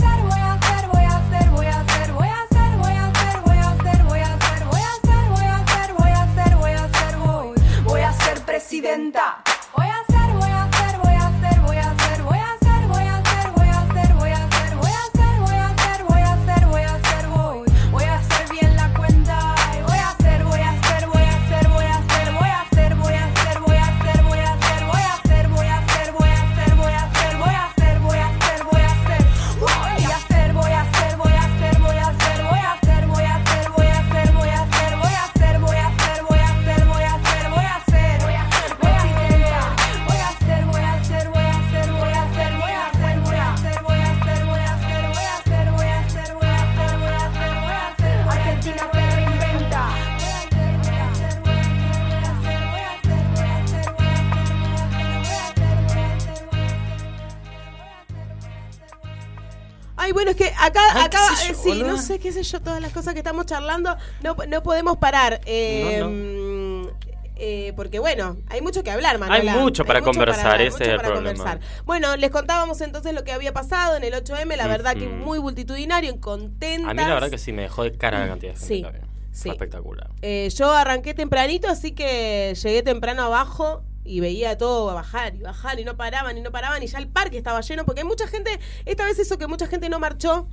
Voy 7.84 9.41
Ay, 60.12 60.14
bueno, 60.14 60.30
es 60.32 60.36
que 60.36 60.52
acá, 60.58 60.80
Ay, 60.92 61.04
acá, 61.06 61.18
eh, 61.44 61.48
yo, 61.48 61.54
sí, 61.54 61.68
boluda. 61.70 61.86
no 61.88 61.96
sé, 61.96 62.18
qué 62.18 62.32
sé 62.32 62.42
yo, 62.42 62.60
todas 62.60 62.82
las 62.82 62.92
cosas 62.92 63.14
que 63.14 63.20
estamos 63.20 63.46
charlando, 63.46 63.96
no, 64.22 64.36
no 64.46 64.62
podemos 64.62 64.98
parar. 64.98 65.40
eh, 65.46 65.96
No, 66.00 66.10
mm, 66.10 66.88
eh, 67.36 67.72
porque 67.74 67.98
bueno, 67.98 68.36
hay 68.50 68.60
mucho 68.60 68.82
que 68.84 68.90
hablar, 68.90 69.18
Manuela. 69.18 69.54
Hay 69.54 69.58
mucho 69.58 69.86
para 69.86 70.02
conversar, 70.02 70.52
hablar, 70.52 70.60
ese 70.60 70.70
mucho 70.72 70.84
es 70.84 70.88
el 70.90 70.96
para 70.96 71.08
problema. 71.08 71.38
conversar. 71.38 71.84
Bueno, 71.86 72.16
les 72.18 72.30
contábamos 72.30 72.80
entonces 72.82 73.14
lo 73.14 73.24
que 73.24 73.32
había 73.32 73.54
pasado 73.54 73.96
en 73.96 74.04
el 74.04 74.12
8M, 74.12 74.54
la 74.56 74.66
verdad 74.66 74.94
que 74.94 75.06
Ujú. 75.06 75.16
muy 75.16 75.40
multitudinario, 75.40 76.20
contentas. 76.20 76.90
A 76.90 76.94
mí 76.94 77.02
la 77.02 77.14
verdad 77.14 77.30
que 77.30 77.38
sí 77.38 77.52
me 77.52 77.62
dejó 77.62 77.84
de 77.84 77.92
cara 77.92 78.20
la 78.20 78.28
cantidad 78.28 78.52
de 78.52 78.58
gente. 78.58 78.74
Sí, 78.74 78.82
que 78.82 78.86
había. 78.88 79.00
sí. 79.32 79.48
Espectacular. 79.48 80.10
Eh, 80.20 80.50
yo 80.54 80.70
arranqué 80.72 81.14
tempranito, 81.14 81.68
así 81.68 81.92
que 81.92 82.54
llegué 82.62 82.82
temprano 82.82 83.22
abajo 83.22 83.82
y 84.04 84.20
veía 84.20 84.58
todo 84.58 84.92
bajar 84.94 85.34
y 85.34 85.42
bajar 85.42 85.78
y 85.80 85.84
no 85.84 85.96
paraban 85.96 86.36
y 86.36 86.40
no 86.40 86.50
paraban 86.50 86.82
y 86.82 86.86
ya 86.86 86.98
el 86.98 87.08
parque 87.08 87.38
estaba 87.38 87.60
lleno 87.60 87.84
porque 87.84 88.00
hay 88.00 88.06
mucha 88.06 88.26
gente, 88.26 88.58
esta 88.84 89.04
vez 89.04 89.18
eso 89.18 89.38
que 89.38 89.46
mucha 89.46 89.66
gente 89.66 89.88
no 89.88 89.98
marchó 89.98 90.48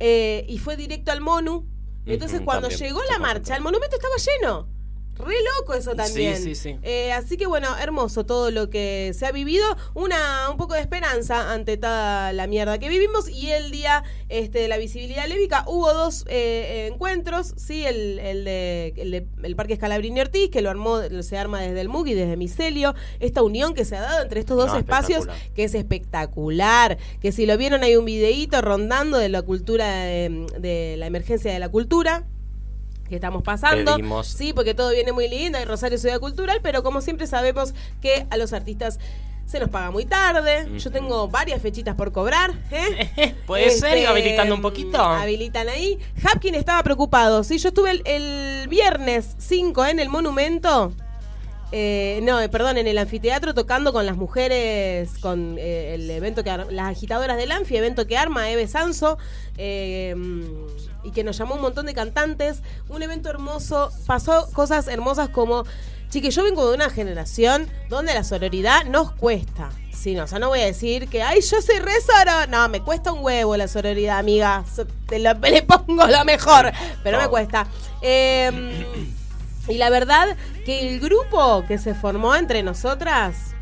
eh, 0.00 0.44
y 0.48 0.58
fue 0.58 0.76
directo 0.76 1.12
al 1.12 1.20
Monu. 1.20 1.66
Entonces 2.06 2.42
cuando 2.42 2.68
también, 2.68 2.88
llegó 2.88 3.00
la 3.10 3.18
marcha, 3.18 3.56
el 3.56 3.62
monumento 3.62 3.96
estaba 3.96 4.14
lleno. 4.16 4.68
Re 5.16 5.34
loco 5.60 5.74
eso 5.74 5.94
también. 5.94 6.36
Sí, 6.36 6.54
sí, 6.54 6.72
sí. 6.72 6.78
Eh, 6.82 7.12
así 7.12 7.36
que 7.36 7.46
bueno, 7.46 7.68
hermoso 7.78 8.26
todo 8.26 8.50
lo 8.50 8.68
que 8.68 9.12
se 9.16 9.26
ha 9.26 9.32
vivido. 9.32 9.64
Una, 9.94 10.50
un 10.50 10.56
poco 10.56 10.74
de 10.74 10.80
esperanza 10.80 11.52
ante 11.52 11.76
toda 11.76 12.32
la 12.32 12.46
mierda 12.46 12.78
que 12.78 12.88
vivimos. 12.88 13.28
Y 13.28 13.50
el 13.52 13.70
día 13.70 14.02
este, 14.28 14.58
de 14.58 14.68
la 14.68 14.76
visibilidad 14.76 15.26
lévica 15.28 15.64
hubo 15.68 15.92
dos 15.94 16.24
eh, 16.28 16.90
encuentros. 16.92 17.54
Sí, 17.56 17.84
el, 17.86 18.18
el 18.18 18.44
de, 18.44 18.92
el 18.96 19.10
de- 19.12 19.26
el 19.44 19.54
Parque 19.56 19.74
Escalabrini 19.74 20.20
Ortiz, 20.20 20.50
que 20.50 20.62
lo 20.62 20.70
armó, 20.70 21.00
se 21.22 21.38
arma 21.38 21.60
desde 21.60 21.80
el 21.80 21.88
MUG 21.88 22.08
y 22.08 22.14
desde 22.14 22.36
Micelio. 22.36 22.94
Esta 23.20 23.42
unión 23.42 23.74
que 23.74 23.84
se 23.84 23.96
ha 23.96 24.00
dado 24.02 24.22
entre 24.22 24.40
estos 24.40 24.56
dos 24.56 24.66
No, 24.72 24.78
espacios, 24.78 25.26
que 25.54 25.64
es 25.64 25.74
espectacular. 25.74 26.98
Que 27.20 27.32
si 27.32 27.46
lo 27.46 27.56
vieron 27.56 27.82
hay 27.84 27.96
un 27.96 28.04
videíto 28.04 28.60
rondando 28.62 29.18
de 29.18 29.28
la 29.28 29.42
cultura, 29.42 29.88
de, 30.04 30.46
de 30.58 30.96
la 30.98 31.06
emergencia 31.06 31.52
de 31.52 31.58
la 31.58 31.68
cultura 31.68 32.24
que 33.14 33.18
estamos 33.18 33.42
pasando. 33.44 33.94
Pedimos. 33.94 34.26
Sí, 34.26 34.52
porque 34.52 34.74
todo 34.74 34.90
viene 34.90 35.12
muy 35.12 35.28
lindo, 35.28 35.56
hay 35.56 35.64
Rosario 35.64 35.98
Ciudad 35.98 36.18
Cultural, 36.18 36.58
pero 36.62 36.82
como 36.82 37.00
siempre 37.00 37.26
sabemos 37.28 37.72
que 38.00 38.26
a 38.28 38.36
los 38.36 38.52
artistas 38.52 38.98
se 39.46 39.60
nos 39.60 39.68
paga 39.68 39.90
muy 39.90 40.04
tarde. 40.04 40.66
Yo 40.78 40.90
tengo 40.90 41.28
varias 41.28 41.62
fechitas 41.62 41.94
por 41.94 42.12
cobrar. 42.12 42.52
¿eh? 42.72 43.34
Puede 43.46 43.70
ser, 43.70 43.98
Este, 43.98 44.06
habilitando 44.06 44.54
un 44.54 44.62
poquito. 44.62 44.98
Habilitan 44.98 45.68
ahí. 45.68 45.98
Hapkin 46.24 46.54
estaba 46.54 46.82
preocupado. 46.82 47.44
Sí, 47.44 47.58
yo 47.58 47.68
estuve 47.68 47.90
el, 47.90 48.02
el 48.06 48.68
viernes 48.68 49.36
5 49.38 49.84
en 49.86 50.00
el 50.00 50.08
monumento. 50.08 50.92
Eh, 51.72 52.20
no, 52.22 52.40
eh, 52.40 52.48
perdón, 52.48 52.78
en 52.78 52.86
el 52.86 52.98
anfiteatro 52.98 53.52
tocando 53.54 53.92
con 53.92 54.06
las 54.06 54.16
mujeres, 54.16 55.10
con 55.20 55.56
eh, 55.58 55.94
el 55.94 56.08
evento 56.10 56.44
que 56.44 56.50
las 56.70 56.86
agitadoras 56.88 57.36
del 57.36 57.50
Anfi, 57.50 57.76
evento 57.76 58.06
que 58.06 58.16
arma 58.16 58.48
Eve 58.50 58.68
Sanso, 58.68 59.18
eh, 59.58 60.14
y 61.02 61.10
que 61.10 61.24
nos 61.24 61.36
llamó 61.36 61.54
un 61.56 61.60
montón 61.62 61.86
de 61.86 61.94
cantantes. 61.94 62.62
Un 62.88 63.02
evento 63.02 63.28
hermoso, 63.28 63.90
pasó 64.06 64.48
cosas 64.52 64.86
hermosas 64.88 65.28
como, 65.30 65.64
chique, 66.10 66.30
yo 66.30 66.44
vengo 66.44 66.68
de 66.68 66.74
una 66.76 66.90
generación 66.90 67.68
donde 67.88 68.14
la 68.14 68.22
sororidad 68.24 68.84
nos 68.84 69.10
cuesta. 69.12 69.70
Sí, 69.92 70.14
no, 70.14 70.24
o 70.24 70.26
sea, 70.26 70.38
no 70.38 70.48
voy 70.48 70.60
a 70.60 70.66
decir 70.66 71.08
que, 71.08 71.22
ay, 71.22 71.40
yo 71.40 71.60
soy 71.62 71.78
re 71.78 71.92
soro. 72.00 72.46
No, 72.50 72.68
me 72.68 72.80
cuesta 72.82 73.10
un 73.10 73.24
huevo 73.24 73.56
la 73.56 73.68
sororidad, 73.68 74.18
amiga. 74.18 74.64
So- 74.74 74.86
Te 75.08 75.18
lo- 75.18 75.32
le 75.42 75.62
pongo 75.62 76.06
lo 76.06 76.24
mejor, 76.24 76.70
pero 77.02 77.18
me 77.18 77.28
cuesta. 77.28 77.66
Eh, 78.02 78.84
y 79.68 79.78
la 79.78 79.90
verdad 79.90 80.36
que 80.64 80.88
el 80.88 81.00
grupo 81.00 81.64
que 81.66 81.78
se 81.78 81.94
formó 81.94 82.34
entre 82.34 82.62
nosotras, 82.62 83.53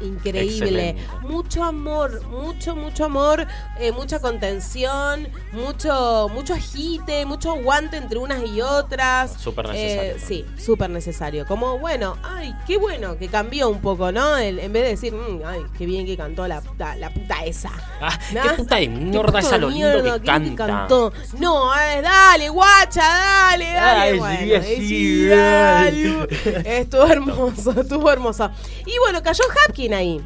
increíble. 0.00 0.90
Excelente. 0.90 1.06
Mucho 1.22 1.62
amor, 1.64 2.24
mucho, 2.26 2.74
mucho 2.76 3.04
amor, 3.06 3.46
eh, 3.78 3.92
mucha 3.92 4.18
contención, 4.20 5.28
mucho, 5.52 6.28
mucho 6.32 6.54
agite, 6.54 7.24
mucho 7.26 7.50
aguante 7.52 7.96
entre 7.96 8.18
unas 8.18 8.42
y 8.44 8.60
otras. 8.60 9.34
Súper 9.40 9.68
necesario 9.68 10.12
Eh, 10.12 10.16
sí, 10.24 10.44
súper 10.58 10.90
necesario. 10.90 11.46
Como, 11.46 11.78
bueno, 11.78 12.16
ay, 12.22 12.54
qué 12.66 12.76
bueno 12.76 13.16
que 13.18 13.28
cambió 13.28 13.68
un 13.68 13.80
poco, 13.80 14.12
¿no? 14.12 14.36
El- 14.36 14.58
en 14.58 14.72
vez 14.72 14.84
de 14.84 14.88
decir, 14.90 15.12
"Mm, 15.14 15.40
ay, 15.44 15.60
qué 15.78 15.86
bien 15.86 16.06
que 16.06 16.16
cantó 16.16 16.46
la, 16.48 16.60
puta- 16.60 16.96
la 16.96 17.10
puta 17.10 17.44
esa. 17.44 17.70
Ah, 18.00 18.18
¿No? 18.32 18.42
qué 18.42 18.48
puta 18.50 18.76
de 18.76 18.88
mierda 18.88 19.38
esa 19.38 19.58
lo 19.58 19.68
lindo 19.70 19.86
mierda, 19.88 20.18
que 20.20 20.26
canta. 20.26 20.66
cantó. 20.66 21.12
No, 21.38 21.74
eh, 21.76 22.00
dale, 22.02 22.48
guacha, 22.48 23.02
dale, 23.02 23.72
dale. 23.72 24.00
Ay, 24.00 24.12
sí, 24.12 24.18
bueno, 24.18 24.56
así, 24.58 24.88
sí, 24.88 25.32
ay. 25.32 25.32
dale. 25.34 26.80
Estuvo 26.80 27.06
hermoso, 27.06 27.80
estuvo 27.80 28.10
hermoso. 28.10 28.50
Y 28.86 28.98
bueno, 28.98 29.22
cayó 29.22 29.44
Hapkin 29.66 29.93
ahí. 29.94 30.20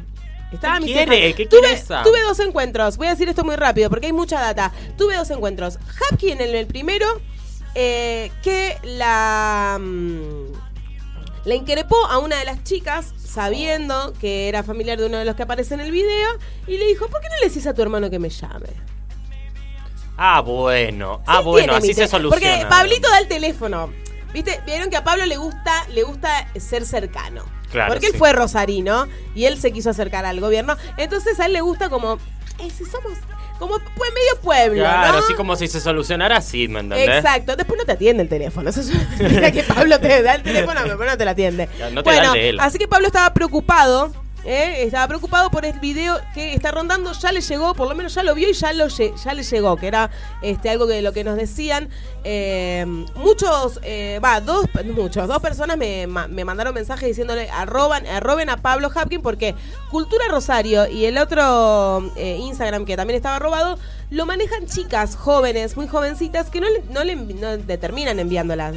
Estaba 0.51 0.79
¿Qué 0.79 0.85
mi 0.85 0.93
quiere? 0.93 1.33
¿Qué 1.35 1.45
tuve, 1.45 1.61
quiere 1.61 1.75
esa? 1.75 2.03
tuve 2.03 2.21
dos 2.23 2.39
encuentros. 2.39 2.97
Voy 2.97 3.07
a 3.07 3.11
decir 3.11 3.29
esto 3.29 3.43
muy 3.43 3.55
rápido 3.55 3.89
porque 3.89 4.07
hay 4.07 4.13
mucha 4.13 4.39
data. 4.39 4.71
Tuve 4.97 5.15
dos 5.15 5.29
encuentros. 5.29 5.77
Hapkin 6.09 6.41
en 6.41 6.55
el 6.55 6.65
primero, 6.67 7.05
eh, 7.75 8.31
que 8.41 8.77
la. 8.83 9.77
mm, 9.79 10.51
la 11.45 11.55
increpó 11.55 12.03
a 12.05 12.17
una 12.17 12.37
de 12.37 12.45
las 12.45 12.63
chicas 12.63 13.13
sabiendo 13.23 14.13
que 14.19 14.49
era 14.49 14.63
familiar 14.63 14.97
de 14.97 15.05
uno 15.05 15.17
de 15.17 15.25
los 15.25 15.35
que 15.35 15.43
aparece 15.43 15.75
en 15.75 15.81
el 15.81 15.91
video 15.91 16.29
y 16.67 16.77
le 16.77 16.85
dijo, 16.87 17.07
¿por 17.07 17.21
qué 17.21 17.29
no 17.29 17.35
le 17.41 17.47
decís 17.47 17.67
a 17.67 17.73
tu 17.73 17.81
hermano 17.81 18.09
que 18.09 18.19
me 18.19 18.29
llame? 18.29 18.69
Ah, 20.17 20.41
bueno. 20.41 21.21
Ah, 21.25 21.39
bueno, 21.39 21.75
así 21.75 21.93
se 21.93 22.07
soluciona. 22.07 22.57
Porque 22.57 22.65
Pablito 22.67 23.09
da 23.09 23.19
el 23.19 23.27
teléfono. 23.27 23.93
¿Viste? 24.33 24.61
Vieron 24.65 24.89
que 24.89 24.97
a 24.97 25.03
Pablo 25.03 25.25
le 25.25 25.37
gusta, 25.37 25.87
le 25.93 26.03
gusta 26.03 26.47
ser 26.59 26.85
cercano. 26.85 27.43
Claro, 27.71 27.93
Porque 27.93 28.07
él 28.07 28.13
sí. 28.13 28.17
fue 28.17 28.33
rosarino 28.33 29.07
y 29.35 29.45
él 29.45 29.59
se 29.59 29.71
quiso 29.71 29.89
acercar 29.89 30.25
al 30.25 30.39
gobierno. 30.39 30.75
Entonces 30.97 31.39
a 31.39 31.45
él 31.45 31.53
le 31.53 31.61
gusta 31.61 31.89
como, 31.89 32.15
eh, 32.59 32.69
si 32.75 32.83
somos, 32.85 33.13
como 33.59 33.77
pues, 33.95 34.11
medio 34.13 34.41
pueblo, 34.41 34.79
Claro, 34.81 35.13
¿no? 35.13 35.19
así 35.19 35.33
como 35.33 35.55
si 35.55 35.67
se 35.67 35.79
solucionara 35.79 36.37
así, 36.37 36.67
¿me 36.67 36.79
entendés? 36.79 37.09
Exacto, 37.17 37.55
después 37.55 37.77
no 37.77 37.85
te 37.85 37.91
atiende 37.91 38.23
el 38.23 38.29
teléfono. 38.29 38.69
Eso 38.71 38.81
que 39.19 39.63
Pablo 39.67 39.99
te 39.99 40.21
da 40.23 40.35
el 40.35 40.43
teléfono, 40.43 40.79
pero 40.83 41.05
no 41.05 41.17
te 41.17 41.25
lo 41.25 41.31
atiende. 41.31 41.69
Ya, 41.77 41.89
no 41.89 42.03
te 42.03 42.09
da 42.09 42.15
bueno, 42.17 42.33
el 42.35 42.41
de 42.41 42.49
él. 42.49 42.59
así 42.59 42.77
que 42.77 42.87
Pablo 42.87 43.07
estaba 43.07 43.33
preocupado. 43.33 44.11
¿Eh? 44.45 44.83
Estaba 44.83 45.07
preocupado 45.07 45.49
por 45.51 45.65
el 45.65 45.79
video 45.79 46.19
que 46.33 46.53
está 46.53 46.71
rondando, 46.71 47.11
ya 47.13 47.31
le 47.31 47.41
llegó, 47.41 47.73
por 47.73 47.87
lo 47.89 47.95
menos 47.95 48.13
ya 48.13 48.23
lo 48.23 48.33
vio 48.35 48.49
y 48.49 48.53
ya 48.53 48.73
lo 48.73 48.87
ya 48.87 49.33
le 49.33 49.43
llegó, 49.43 49.75
que 49.77 49.87
era 49.87 50.09
este 50.41 50.69
algo 50.69 50.85
de 50.87 51.01
lo 51.01 51.13
que 51.13 51.23
nos 51.23 51.35
decían. 51.37 51.89
Eh, 52.23 52.85
muchos, 53.15 53.79
eh, 53.83 54.19
va, 54.23 54.41
dos, 54.41 54.65
muchos, 54.95 55.27
dos 55.27 55.39
personas 55.39 55.77
me, 55.77 56.07
me 56.07 56.45
mandaron 56.45 56.73
mensajes 56.73 57.07
diciéndole 57.09 57.49
arroban, 57.49 58.05
arroben 58.07 58.49
a 58.49 58.57
Pablo 58.57 58.89
Hapkin 58.93 59.21
porque 59.21 59.55
Cultura 59.89 60.25
Rosario 60.29 60.87
y 60.87 61.05
el 61.05 61.17
otro 61.17 62.11
eh, 62.15 62.37
Instagram 62.41 62.85
que 62.85 62.97
también 62.97 63.15
estaba 63.17 63.39
robado 63.39 63.77
lo 64.09 64.25
manejan 64.25 64.65
chicas 64.65 65.15
jóvenes, 65.15 65.77
muy 65.77 65.87
jovencitas, 65.87 66.49
que 66.49 66.59
no 66.61 66.67
le, 66.69 66.81
no 66.89 67.03
le, 67.03 67.15
no 67.15 67.55
le 67.57 67.77
terminan 67.77 68.19
enviando 68.19 68.55
la- 68.55 68.71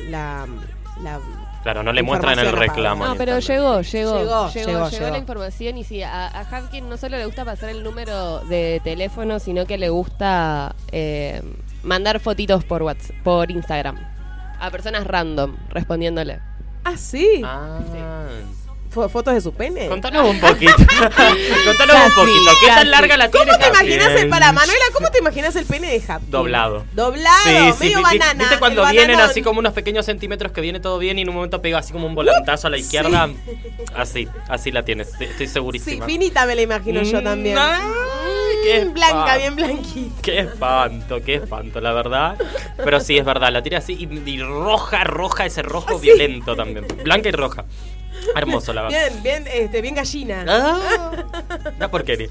Claro, 1.62 1.82
no 1.84 1.92
le 1.92 2.02
muestran 2.02 2.38
el 2.38 2.50
reclamo. 2.52 3.06
No, 3.06 3.14
pero 3.14 3.38
llegó, 3.38 3.80
llegó, 3.82 4.18
Llegó, 4.18 4.18
llegó, 4.18 4.48
llegó, 4.50 4.66
llegó, 4.66 4.88
llegó. 4.90 5.10
la 5.10 5.18
información 5.18 5.78
y 5.78 5.84
sí, 5.84 6.02
a, 6.02 6.26
a 6.26 6.40
Hapkin 6.40 6.88
no 6.88 6.96
solo 6.96 7.16
le 7.18 7.24
gusta 7.26 7.44
pasar 7.44 7.68
el 7.70 7.84
número 7.84 8.40
de 8.40 8.80
teléfono, 8.82 9.38
sino 9.38 9.64
que 9.64 9.78
le 9.78 9.88
gusta 9.88 10.74
eh, 10.90 11.40
mandar 11.84 12.18
fotitos 12.18 12.64
por 12.64 12.82
WhatsApp, 12.82 13.14
por 13.22 13.50
Instagram 13.50 13.96
a 14.58 14.70
personas 14.70 15.06
random 15.06 15.56
respondiéndole. 15.70 16.40
Ah, 16.84 16.96
sí. 16.96 17.42
Ah. 17.44 17.78
Fo- 17.80 18.61
¿Fotos 18.92 19.34
de 19.34 19.40
su 19.40 19.52
pene? 19.54 19.86
Contanos 19.88 20.28
un 20.28 20.38
poquito. 20.40 20.72
Contanos 20.76 21.96
Casi, 21.96 22.08
un 22.08 22.14
poquito. 22.14 22.50
¿Qué 22.60 22.66
casi. 22.66 22.78
tan 22.80 22.90
larga 22.90 23.16
la 23.16 23.30
tiene? 23.30 23.46
¿Cómo 23.46 23.58
te 23.58 23.68
imaginas 23.68 24.10
el 24.20 24.28
para 24.28 24.52
Manuela? 24.52 24.84
¿Cómo 24.92 25.08
te 25.10 25.18
imaginas 25.18 25.56
el 25.56 25.64
pene 25.66 25.90
de 25.90 26.02
Hapkin? 26.06 26.30
Doblado. 26.30 26.84
Doblado, 26.92 27.36
Sí, 27.44 27.50
sí, 27.78 27.84
medio 27.84 27.98
vi- 27.98 28.02
banana. 28.18 28.34
¿Viste 28.38 28.58
cuando 28.58 28.82
vienen 28.86 29.08
bananón. 29.12 29.30
así 29.30 29.42
como 29.42 29.60
unos 29.60 29.72
pequeños 29.72 30.04
centímetros 30.06 30.52
que 30.52 30.60
viene 30.60 30.78
todo 30.80 30.98
bien 30.98 31.18
y 31.18 31.22
en 31.22 31.28
un 31.30 31.34
momento 31.36 31.62
pega 31.62 31.78
así 31.78 31.92
como 31.92 32.06
un 32.06 32.14
volantazo 32.14 32.66
a 32.66 32.70
la 32.70 32.76
izquierda? 32.78 33.28
Así, 33.96 34.26
así 34.48 34.70
la 34.72 34.84
tienes, 34.84 35.08
estoy, 35.08 35.26
estoy 35.26 35.46
Sí, 35.46 35.52
segurísima. 35.52 36.06
finita 36.06 36.46
me 36.46 36.54
la 36.54 36.62
imagino 36.62 37.02
yo 37.02 37.20
Mm, 37.20 37.24
también. 37.24 37.56
Mm, 37.58 38.62
qué 38.64 38.84
blanca, 38.86 39.36
bien 39.36 39.54
blanquita. 39.56 40.22
Qué 40.22 40.38
espanto, 40.40 41.20
qué 41.22 41.34
espanto, 41.34 41.80
la 41.80 41.92
verdad. 41.92 42.36
Pero 42.82 43.00
sí, 43.00 43.18
es 43.18 43.24
verdad, 43.24 43.52
la 43.52 43.62
tira 43.62 43.78
así 43.78 43.92
y, 43.94 44.30
y 44.30 44.42
roja, 44.42 45.04
roja, 45.04 45.44
ese 45.46 45.62
rojo 45.62 45.98
violento 45.98 46.56
también. 46.56 46.86
Blanca 47.04 47.28
y 47.28 47.32
roja. 47.32 47.64
Hermoso, 48.36 48.72
la 48.72 48.82
verdad. 48.82 48.98
Bien, 49.10 49.22
bien, 49.22 49.44
este, 49.52 49.80
bien 49.82 49.94
gallina. 49.94 50.44
Ah, 50.48 51.12
la 51.78 51.90
porquería. 51.90 52.28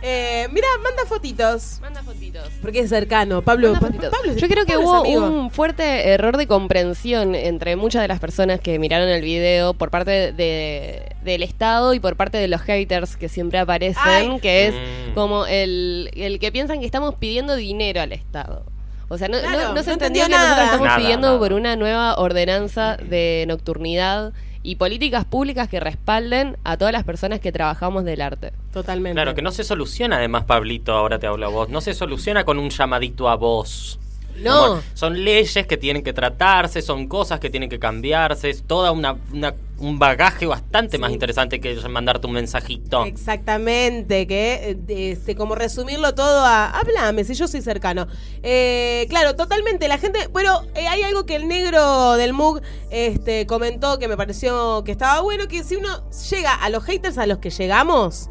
Eh, 0.00 0.46
mira, 0.52 0.68
manda 0.82 1.04
fotitos. 1.06 1.78
Manda 1.80 2.02
fotitos. 2.04 2.48
Porque 2.62 2.80
es 2.80 2.88
cercano. 2.88 3.42
Pablo, 3.42 3.72
Pa- 3.80 3.88
Yo 4.36 4.46
creo 4.48 4.64
que 4.64 4.74
Pablo 4.74 4.86
hubo 4.88 4.94
amigo. 4.98 5.26
un 5.26 5.50
fuerte 5.50 6.10
error 6.10 6.36
de 6.36 6.46
comprensión 6.46 7.34
entre 7.34 7.74
muchas 7.74 8.02
de 8.02 8.08
las 8.08 8.20
personas 8.20 8.60
que 8.60 8.78
miraron 8.78 9.08
el 9.08 9.22
video 9.22 9.74
por 9.74 9.90
parte 9.90 10.32
de, 10.32 11.16
del 11.24 11.42
Estado 11.42 11.94
y 11.94 12.00
por 12.00 12.14
parte 12.16 12.38
de 12.38 12.46
los 12.46 12.60
haters 12.60 13.16
que 13.16 13.28
siempre 13.28 13.58
aparecen, 13.58 14.02
Ay. 14.32 14.40
que 14.40 14.68
es 14.68 14.74
Mm. 14.74 15.14
como 15.14 15.46
el, 15.46 16.10
el 16.14 16.38
que 16.38 16.52
piensan 16.52 16.78
que 16.78 16.86
estamos 16.86 17.16
pidiendo 17.16 17.56
dinero 17.56 18.00
al 18.00 18.12
Estado. 18.12 18.64
O 19.08 19.18
sea, 19.18 19.26
no, 19.26 19.40
Claro, 19.40 19.58
no- 19.68 19.74
no 19.74 19.82
se 19.82 19.86
no 19.88 19.92
entendió 19.94 20.22
entendió 20.22 20.24
que 20.26 20.30
nosotros 20.30 20.48
nada. 20.56 20.64
estamos 20.66 20.86
Nada, 20.86 20.98
pidiendo 20.98 21.26
nada. 21.28 21.38
por 21.40 21.52
una 21.54 21.74
nueva 21.74 22.14
ordenanza 22.18 22.96
de 22.98 23.46
nocturnidad 23.48 24.32
y 24.68 24.76
políticas 24.76 25.24
públicas 25.24 25.66
que 25.66 25.80
respalden 25.80 26.58
a 26.62 26.76
todas 26.76 26.92
las 26.92 27.02
personas 27.02 27.40
que 27.40 27.52
trabajamos 27.52 28.04
del 28.04 28.20
arte. 28.20 28.52
Totalmente. 28.70 29.14
Claro, 29.14 29.34
que 29.34 29.40
no 29.40 29.50
se 29.50 29.64
soluciona 29.64 30.18
además, 30.18 30.44
Pablito, 30.44 30.92
ahora 30.92 31.18
te 31.18 31.26
hablo 31.26 31.46
a 31.46 31.48
vos, 31.48 31.70
no 31.70 31.80
se 31.80 31.94
soluciona 31.94 32.44
con 32.44 32.58
un 32.58 32.68
llamadito 32.68 33.30
a 33.30 33.36
vos. 33.36 33.98
No. 34.40 34.64
Amor, 34.64 34.82
son 34.94 35.24
leyes 35.24 35.66
que 35.66 35.76
tienen 35.76 36.02
que 36.02 36.12
tratarse, 36.12 36.82
son 36.82 37.06
cosas 37.08 37.40
que 37.40 37.50
tienen 37.50 37.68
que 37.68 37.78
cambiarse, 37.78 38.50
es 38.50 38.62
toda 38.64 38.92
una, 38.92 39.16
una- 39.32 39.54
un 39.80 39.98
bagaje 39.98 40.44
bastante 40.46 40.98
más 40.98 41.12
interesante 41.12 41.60
que 41.60 41.76
mandarte 41.88 42.26
un 42.26 42.32
mensajito. 42.32 43.04
Exactamente, 43.04 44.26
que 44.26 44.76
eh, 44.88 45.10
este, 45.12 45.36
como 45.36 45.54
resumirlo 45.54 46.14
todo 46.14 46.44
a 46.44 46.66
háblame, 46.70 47.22
si 47.24 47.34
yo 47.34 47.46
soy 47.46 47.62
cercano. 47.62 48.08
Eh, 48.42 49.06
claro, 49.08 49.36
totalmente, 49.36 49.86
la 49.86 49.98
gente, 49.98 50.26
bueno, 50.28 50.62
eh, 50.74 50.88
hay 50.88 51.02
algo 51.02 51.24
que 51.26 51.36
el 51.36 51.46
negro 51.46 52.14
del 52.14 52.32
MUG 52.32 52.60
este, 52.90 53.46
comentó 53.46 53.98
que 54.00 54.08
me 54.08 54.16
pareció 54.16 54.82
que 54.84 54.90
estaba 54.92 55.20
bueno, 55.20 55.46
que 55.46 55.62
si 55.62 55.76
uno 55.76 55.88
llega 56.30 56.54
a 56.54 56.68
los 56.70 56.82
haters 56.84 57.16
a 57.18 57.26
los 57.26 57.38
que 57.38 57.50
llegamos, 57.50 58.30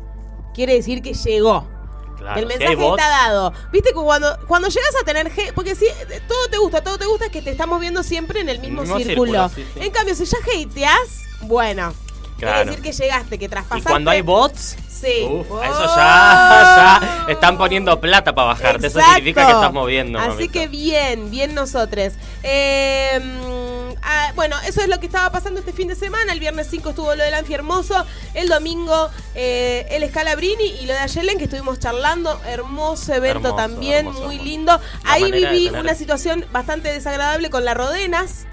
quiere 0.54 0.74
decir 0.74 1.02
que 1.02 1.14
llegó. 1.14 1.68
Claro, 2.28 2.40
el 2.42 2.48
si 2.52 2.58
mensaje 2.58 2.76
bots, 2.76 3.02
está 3.02 3.10
dado. 3.10 3.54
Viste 3.72 3.90
que 3.90 3.96
cuando, 3.96 4.38
cuando 4.48 4.68
llegas 4.68 4.96
a 5.02 5.06
tener 5.06 5.32
porque 5.56 5.76
si 5.76 5.86
todo 6.28 6.48
te 6.50 6.58
gusta, 6.58 6.84
todo 6.84 6.98
te 6.98 7.06
gusta, 7.06 7.26
es 7.28 7.32
que 7.32 7.42
te 7.42 7.52
estamos 7.52 7.80
viendo 7.80 8.04
siempre 8.04 8.42
en 8.42 8.50
el 8.50 8.60
mismo, 8.60 8.82
mismo 8.82 8.98
círculo. 8.98 9.50
círculo, 9.50 9.50
sí, 9.50 9.66
sí. 9.74 9.86
En 9.86 9.92
cambio, 9.92 10.16
si 10.16 10.26
ya 10.26 10.38
hateás, 10.40 11.24
bueno, 11.42 11.94
quiere 12.38 12.66
decir 12.66 12.82
que 12.82 12.92
llegaste, 12.92 13.40
que 13.40 13.46
Y 13.46 13.50
traspasaste. 13.50 13.90
cuando 13.90 14.12
hay 14.12 14.22
bots, 14.22 14.76
Sí. 15.00 15.28
uf, 15.30 15.48
Oh. 15.52 15.62
eso 15.64 15.86
ya, 15.96 17.00
ya 17.28 17.32
están 17.32 17.58
poniendo 17.58 18.00
plata 18.00 18.34
para 18.34 18.48
bajarte. 18.48 18.88
Eso 18.88 19.00
significa 19.00 19.46
que 19.46 19.52
estás 19.52 19.72
moviendo. 19.74 20.20
Así 20.20 20.30
mamita. 20.30 20.54
que 20.54 20.68
bien, 20.68 21.30
bien 21.32 21.54
nosotros. 21.54 22.14
Eh, 22.44 23.20
mm, 23.22 23.96
ah, 24.02 24.32
bueno, 24.36 24.56
eso 24.66 24.82
es 24.82 24.88
lo 24.88 25.00
que 25.00 25.06
estaba 25.06 25.32
pasando 25.32 25.60
este 25.60 25.74
fin 25.74 25.88
de 25.88 25.96
semana. 25.96 26.34
El 26.34 26.40
viernes 26.40 26.68
5 26.72 26.90
estuvo 26.90 27.14
lo 27.16 27.24
del 27.24 27.34
Anfi 27.34 27.54
Hermoso. 27.54 28.06
El 28.34 28.50
domingo 28.50 29.10
eh, 29.36 29.86
el 29.92 30.08
Scalabrini 30.10 30.66
y 30.82 30.86
lo 30.88 30.94
de 30.94 31.00
Ayelen 31.00 31.38
que 31.38 31.44
estuvimos 31.46 31.80
charlando. 31.80 32.40
Hermoso 32.48 33.14
evento 33.14 33.50
Hermoso, 33.50 33.56
también, 33.56 34.08
hermoso, 34.08 34.24
muy 34.26 34.36
hermoso. 34.36 34.50
lindo. 34.50 34.82
La 35.06 35.12
Ahí 35.14 35.32
viví 35.32 35.66
tener- 35.66 35.82
una 35.82 35.94
situación 35.96 36.46
bastante 36.52 36.92
desagradable 36.92 37.50
con 37.50 37.66
la 37.66 37.74
Rodenas. 37.74 38.46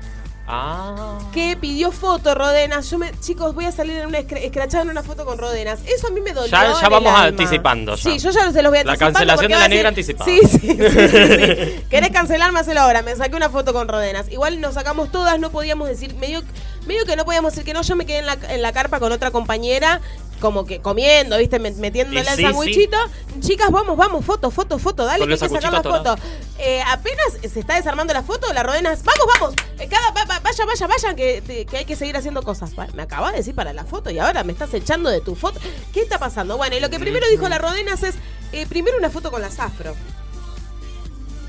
Ah. 0.46 1.18
Que 1.32 1.56
pidió 1.56 1.90
foto 1.90 2.34
Rodenas. 2.34 2.90
Yo 2.90 2.98
me, 2.98 3.10
chicos, 3.20 3.54
voy 3.54 3.64
a 3.64 3.72
salir 3.72 3.96
en 3.98 4.06
una 4.06 4.18
escra- 4.18 4.40
escrachada 4.42 4.82
en 4.84 4.90
una 4.90 5.02
foto 5.02 5.24
con 5.24 5.38
Rodenas. 5.38 5.80
Eso 5.86 6.08
a 6.08 6.10
mí 6.10 6.20
me 6.20 6.32
dolió. 6.32 6.50
Ya- 6.50 6.64
ya 6.64 6.78
en 6.78 6.84
el 6.84 6.90
vamos 6.90 7.12
alma. 7.14 7.24
anticipando 7.24 7.94
ya. 7.96 8.02
Sí, 8.12 8.18
yo 8.18 8.30
ya 8.30 8.52
se 8.52 8.62
los 8.62 8.70
voy 8.70 8.80
a 8.80 8.84
La 8.84 8.96
cancelación 8.96 9.50
de 9.50 9.58
la 9.58 9.68
negra 9.68 9.88
anticipada. 9.88 10.24
Sí, 10.30 10.40
sí, 10.42 10.58
sí, 10.58 10.68
sí, 10.68 11.08
sí. 11.08 11.84
¿Querés 11.90 12.10
cancelarme? 12.10 12.60
Hacelo 12.60 12.80
ahora. 12.80 13.02
Me 13.02 13.16
saqué 13.16 13.36
una 13.36 13.48
foto 13.48 13.72
con 13.72 13.88
Rodenas. 13.88 14.30
Igual 14.30 14.60
nos 14.60 14.74
sacamos 14.74 15.10
todas, 15.10 15.38
no 15.40 15.50
podíamos 15.50 15.88
decir, 15.88 16.14
medio, 16.16 16.42
medio 16.86 17.04
que 17.06 17.16
no 17.16 17.24
podíamos 17.24 17.52
decir 17.52 17.64
que 17.64 17.72
no. 17.72 17.82
Yo 17.82 17.96
me 17.96 18.06
quedé 18.06 18.18
en 18.18 18.26
la, 18.26 18.38
en 18.48 18.62
la 18.62 18.72
carpa 18.72 19.00
con 19.00 19.12
otra 19.12 19.30
compañera, 19.30 20.00
como 20.40 20.66
que 20.66 20.80
comiendo, 20.80 21.38
¿viste? 21.38 21.58
Me- 21.58 21.70
Metiéndole 21.72 22.20
sí, 22.36 22.42
sandwichito. 22.42 22.96
Chicas, 23.40 23.70
vamos, 23.70 23.96
vamos, 23.96 24.24
foto, 24.24 24.50
foto, 24.50 24.78
foto. 24.78 25.04
Dale, 25.04 25.24
que 25.26 25.32
hay 25.34 25.34
el 25.34 25.38
que 25.40 25.60
sacar 25.60 25.72
la 25.72 25.82
foto. 25.98 26.22
Eh, 26.58 26.82
apenas 26.86 27.26
se 27.52 27.60
está 27.60 27.74
desarmando 27.76 28.12
la 28.12 28.22
foto, 28.22 28.52
la 28.52 28.62
Rodenas, 28.62 29.02
vamos, 29.02 29.26
vamos. 29.40 29.54
Eh, 29.78 29.88
cada, 29.88 30.10
va- 30.10 30.24
va- 30.24 30.40
vaya, 30.40 30.64
vaya, 30.66 30.86
vaya, 30.86 31.14
que, 31.14 31.66
que 31.68 31.76
hay 31.76 31.84
que 31.84 31.96
seguir 31.96 32.16
haciendo 32.16 32.42
cosas. 32.42 32.72
Me 32.94 33.02
acabas 33.02 33.32
de 33.32 33.38
decir 33.38 33.54
para 33.54 33.72
la 33.72 33.84
foto 33.84 34.10
y 34.10 34.18
ahora 34.18 34.44
me 34.44 34.52
estás 34.52 34.72
echando 34.74 35.10
de 35.10 35.20
tu 35.20 35.34
foto. 35.34 35.58
¿Qué 35.92 36.00
está 36.00 36.18
pasando? 36.18 36.56
Bueno, 36.56 36.76
y 36.76 36.80
lo 36.80 36.90
que 36.90 36.98
primero 37.00 37.26
dijo 37.30 37.48
la 37.48 37.58
Rodenas 37.58 38.02
es, 38.02 38.14
eh, 38.52 38.66
primero 38.68 38.96
una 38.98 39.10
foto 39.10 39.30
con 39.30 39.40
la 39.42 39.50
Zafro. 39.50 39.94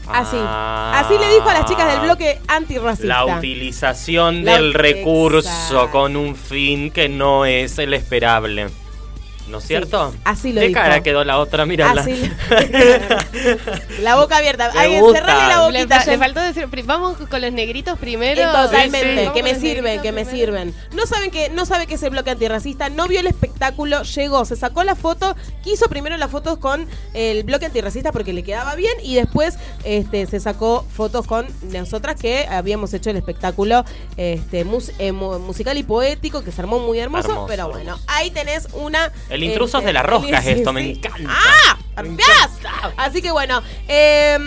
Así. 0.07 0.37
Ah. 0.39 1.01
Así 1.03 1.17
le 1.17 1.27
dijo 1.33 1.49
a 1.49 1.53
las 1.53 1.65
chicas 1.65 1.91
del 1.91 2.01
bloque 2.01 2.39
antirracista. 2.47 3.07
La 3.25 3.37
utilización 3.37 4.45
La- 4.45 4.53
del 4.53 4.73
recurso 4.73 5.89
con 5.91 6.15
un 6.15 6.35
fin 6.35 6.91
que 6.91 7.09
no 7.09 7.45
es 7.45 7.77
el 7.79 7.93
esperable. 7.93 8.67
¿No 9.47 9.59
es 9.59 9.65
cierto? 9.67 10.13
así 10.23 10.51
lo 10.53 10.61
¿Qué 10.61 10.69
dijo. 10.69 10.79
cara 10.79 11.01
quedó 11.03 11.23
la 11.23 11.37
otra? 11.37 11.65
Mírala. 11.65 12.01
Así 12.01 12.31
la 14.01 14.15
boca 14.15 14.37
abierta. 14.37 14.71
Me 14.73 14.79
Ay, 14.79 14.99
gusta. 14.99 15.19
encerrale 15.19 15.47
la 15.47 15.61
boquita. 15.61 16.05
le 16.05 16.17
faltó 16.17 16.39
decir, 16.41 16.67
vamos 16.85 17.17
con 17.29 17.41
los 17.41 17.51
negritos 17.51 17.97
primero. 17.99 18.41
Eh, 18.41 18.45
Totalmente, 18.45 19.25
Sí, 19.25 19.31
que 19.33 19.43
me 19.43 19.55
sirven, 19.55 20.01
que 20.01 20.11
me 20.11 20.25
sirven. 20.25 20.73
No 20.93 21.05
saben 21.05 21.31
que, 21.31 21.49
no 21.49 21.65
sabe 21.65 21.87
que 21.87 21.95
es 21.95 22.03
el 22.03 22.09
bloque 22.11 22.31
antirracista, 22.31 22.89
no 22.89 23.07
vio 23.07 23.19
el 23.19 23.27
espectáculo, 23.27 24.03
llegó, 24.03 24.45
se 24.45 24.55
sacó 24.55 24.83
la 24.83 24.95
foto, 24.95 25.35
quiso 25.63 25.87
primero 25.89 26.17
las 26.17 26.31
fotos 26.31 26.57
con 26.57 26.87
el 27.13 27.43
bloque 27.43 27.65
antirracista 27.67 28.11
porque 28.11 28.33
le 28.33 28.43
quedaba 28.43 28.75
bien 28.75 28.93
y 29.03 29.15
después 29.15 29.57
este, 29.83 30.25
se 30.25 30.39
sacó 30.39 30.85
fotos 30.93 31.27
con 31.27 31.47
nosotras 31.71 32.15
que 32.19 32.47
habíamos 32.49 32.93
hecho 32.93 33.09
el 33.09 33.17
espectáculo 33.17 33.83
este, 34.17 34.65
mus- 34.65 34.91
eh, 34.99 35.11
mu- 35.11 35.39
musical 35.39 35.77
y 35.77 35.83
poético 35.83 36.43
que 36.43 36.51
se 36.51 36.61
armó 36.61 36.79
muy 36.79 36.99
hermoso, 36.99 37.29
Hermoso, 37.29 37.47
pero 37.47 37.69
bueno, 37.69 37.99
ahí 38.07 38.31
tenés 38.31 38.67
una... 38.73 39.11
El 39.29 39.34
intrusos 39.43 39.79
este, 39.79 39.87
de 39.87 39.93
la 39.93 40.03
rosca 40.03 40.37
es 40.37 40.45
sí, 40.45 40.51
esto, 40.51 40.73
me 40.73 40.83
sí. 40.83 40.91
encanta. 40.91 41.29
¡Ah! 41.29 41.77
Me. 42.03 42.23
Así 42.97 43.21
que 43.21 43.31
bueno, 43.31 43.61
eh, 43.87 44.37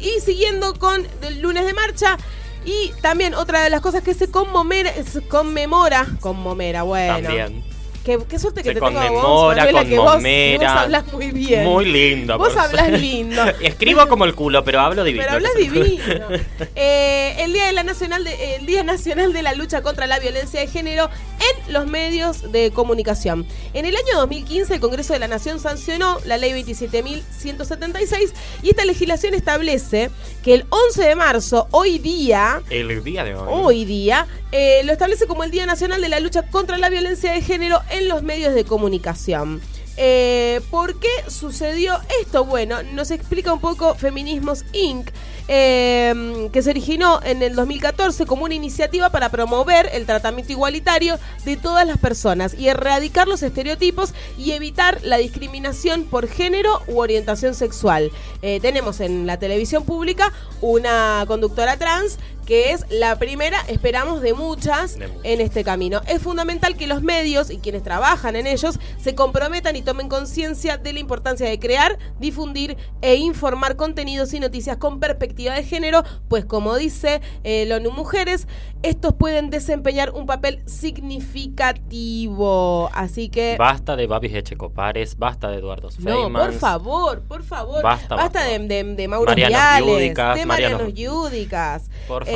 y 0.00 0.20
siguiendo 0.20 0.74
con 0.74 1.06
el 1.22 1.40
lunes 1.40 1.66
de 1.66 1.72
marcha. 1.72 2.16
Y 2.64 2.92
también 3.00 3.34
otra 3.34 3.62
de 3.62 3.70
las 3.70 3.80
cosas 3.80 4.02
que 4.02 4.12
se 4.12 4.28
conmemora, 4.28 4.92
se 5.04 5.22
conmemora, 5.22 6.04
conmemora, 6.20 6.82
bueno. 6.82 7.14
También. 7.14 7.75
Qué, 8.06 8.20
qué 8.28 8.38
suerte 8.38 8.62
que 8.62 8.72
te 8.72 8.80
tengo 8.80 9.00
a 9.00 9.10
vos, 9.10 9.56
Manuela, 9.56 9.84
que 9.84 9.98
vos, 9.98 10.14
vos 10.14 10.70
hablas 10.70 11.12
muy 11.12 11.32
bien. 11.32 11.64
Muy 11.64 11.86
lindo. 11.86 12.38
Vos 12.38 12.52
suerte. 12.52 12.98
lindo. 12.98 13.42
Escribo 13.60 14.06
como 14.06 14.24
el 14.24 14.36
culo, 14.36 14.62
pero 14.62 14.78
hablo 14.78 15.02
divino. 15.02 15.24
Pero 15.24 15.38
hablas 15.38 15.54
divino. 15.58 16.28
Eh, 16.76 17.34
el 17.40 17.52
día 17.52 17.66
de 17.66 17.72
la 17.72 17.82
nacional 17.82 18.22
de, 18.22 18.54
el 18.54 18.66
día 18.66 18.84
nacional 18.84 19.32
de 19.32 19.42
la 19.42 19.54
lucha 19.54 19.82
contra 19.82 20.06
la 20.06 20.20
violencia 20.20 20.60
de 20.60 20.68
género 20.68 21.10
en 21.40 21.72
los 21.72 21.88
medios 21.88 22.52
de 22.52 22.70
comunicación. 22.70 23.44
En 23.74 23.86
el 23.86 23.96
año 23.96 24.18
2015 24.18 24.74
el 24.74 24.80
Congreso 24.80 25.12
de 25.12 25.18
la 25.18 25.26
Nación 25.26 25.58
sancionó 25.58 26.20
la 26.26 26.36
Ley 26.36 26.52
27.176 26.52 28.32
y 28.62 28.70
esta 28.70 28.84
legislación 28.84 29.34
establece 29.34 30.10
que 30.44 30.54
el 30.54 30.66
11 30.70 31.02
de 31.02 31.14
marzo, 31.16 31.66
hoy 31.72 31.98
día, 31.98 32.62
El 32.70 33.02
día 33.02 33.24
de 33.24 33.34
hoy. 33.34 33.48
hoy 33.50 33.84
día, 33.84 34.28
eh, 34.52 34.82
lo 34.84 34.92
establece 34.92 35.26
como 35.26 35.42
el 35.42 35.50
Día 35.50 35.66
Nacional 35.66 36.00
de 36.00 36.08
la 36.08 36.20
Lucha 36.20 36.42
contra 36.42 36.78
la 36.78 36.88
Violencia 36.88 37.32
de 37.32 37.42
Género 37.42 37.80
en 37.90 37.95
los 38.02 38.22
medios 38.22 38.54
de 38.54 38.64
comunicación. 38.64 39.60
Eh, 39.98 40.60
¿Por 40.70 40.98
qué 40.98 41.08
sucedió 41.28 41.94
esto? 42.20 42.44
Bueno, 42.44 42.82
nos 42.82 43.10
explica 43.10 43.52
un 43.52 43.60
poco 43.60 43.94
Feminismos 43.94 44.64
Inc., 44.72 45.08
eh, 45.48 46.48
que 46.52 46.60
se 46.60 46.70
originó 46.70 47.20
en 47.22 47.40
el 47.40 47.54
2014 47.54 48.26
como 48.26 48.44
una 48.44 48.54
iniciativa 48.54 49.10
para 49.10 49.30
promover 49.30 49.88
el 49.92 50.04
tratamiento 50.04 50.52
igualitario 50.52 51.20
de 51.44 51.56
todas 51.56 51.86
las 51.86 51.98
personas 51.98 52.54
y 52.54 52.68
erradicar 52.68 53.28
los 53.28 53.42
estereotipos 53.42 54.12
y 54.36 54.52
evitar 54.52 55.00
la 55.02 55.18
discriminación 55.18 56.04
por 56.04 56.26
género 56.26 56.82
u 56.88 56.98
orientación 56.98 57.54
sexual. 57.54 58.10
Eh, 58.42 58.58
tenemos 58.60 59.00
en 59.00 59.26
la 59.26 59.38
televisión 59.38 59.84
pública 59.84 60.32
una 60.60 61.24
conductora 61.28 61.76
trans 61.76 62.18
que 62.46 62.72
es 62.72 62.84
la 62.90 63.18
primera, 63.18 63.58
esperamos, 63.68 64.22
de 64.22 64.32
muchas 64.32 64.96
en 65.24 65.40
este 65.40 65.64
camino. 65.64 66.00
Es 66.06 66.22
fundamental 66.22 66.76
que 66.76 66.86
los 66.86 67.02
medios 67.02 67.50
y 67.50 67.58
quienes 67.58 67.82
trabajan 67.82 68.36
en 68.36 68.46
ellos 68.46 68.78
se 68.98 69.14
comprometan 69.14 69.76
y 69.76 69.82
tomen 69.82 70.08
conciencia 70.08 70.76
de 70.78 70.92
la 70.92 71.00
importancia 71.00 71.48
de 71.48 71.58
crear, 71.58 71.98
difundir 72.18 72.76
e 73.02 73.16
informar 73.16 73.76
contenidos 73.76 74.32
y 74.32 74.40
noticias 74.40 74.76
con 74.78 75.00
perspectiva 75.00 75.54
de 75.54 75.64
género, 75.64 76.02
pues 76.28 76.44
como 76.44 76.76
dice 76.76 77.20
eh, 77.44 77.64
la 77.66 77.76
ONU 77.76 77.90
Mujeres, 77.90 78.46
estos 78.82 79.14
pueden 79.14 79.50
desempeñar 79.50 80.10
un 80.12 80.26
papel 80.26 80.62
significativo. 80.66 82.88
Así 82.92 83.28
que... 83.28 83.56
Basta 83.58 83.96
de 83.96 84.06
Babis 84.06 84.32
Echecopares, 84.34 85.18
basta 85.18 85.50
de 85.50 85.58
Eduardo 85.58 85.88
No, 85.98 86.04
Feynman. 86.04 86.50
por 86.50 86.58
favor, 86.60 87.22
por 87.22 87.42
favor. 87.42 87.82
Basta, 87.82 88.14
Basta, 88.14 88.38
basta. 88.40 88.44
de, 88.44 88.58
de, 88.60 88.84
de 88.94 89.08
Mauro 89.08 89.26
Marianos 89.30 89.58
Viales, 89.58 90.14
de 90.14 90.14
Marianos- 90.14 90.46
Marianos 90.46 90.94
Yúdicas. 90.94 91.90
Por 92.06 92.24
favor. 92.24 92.35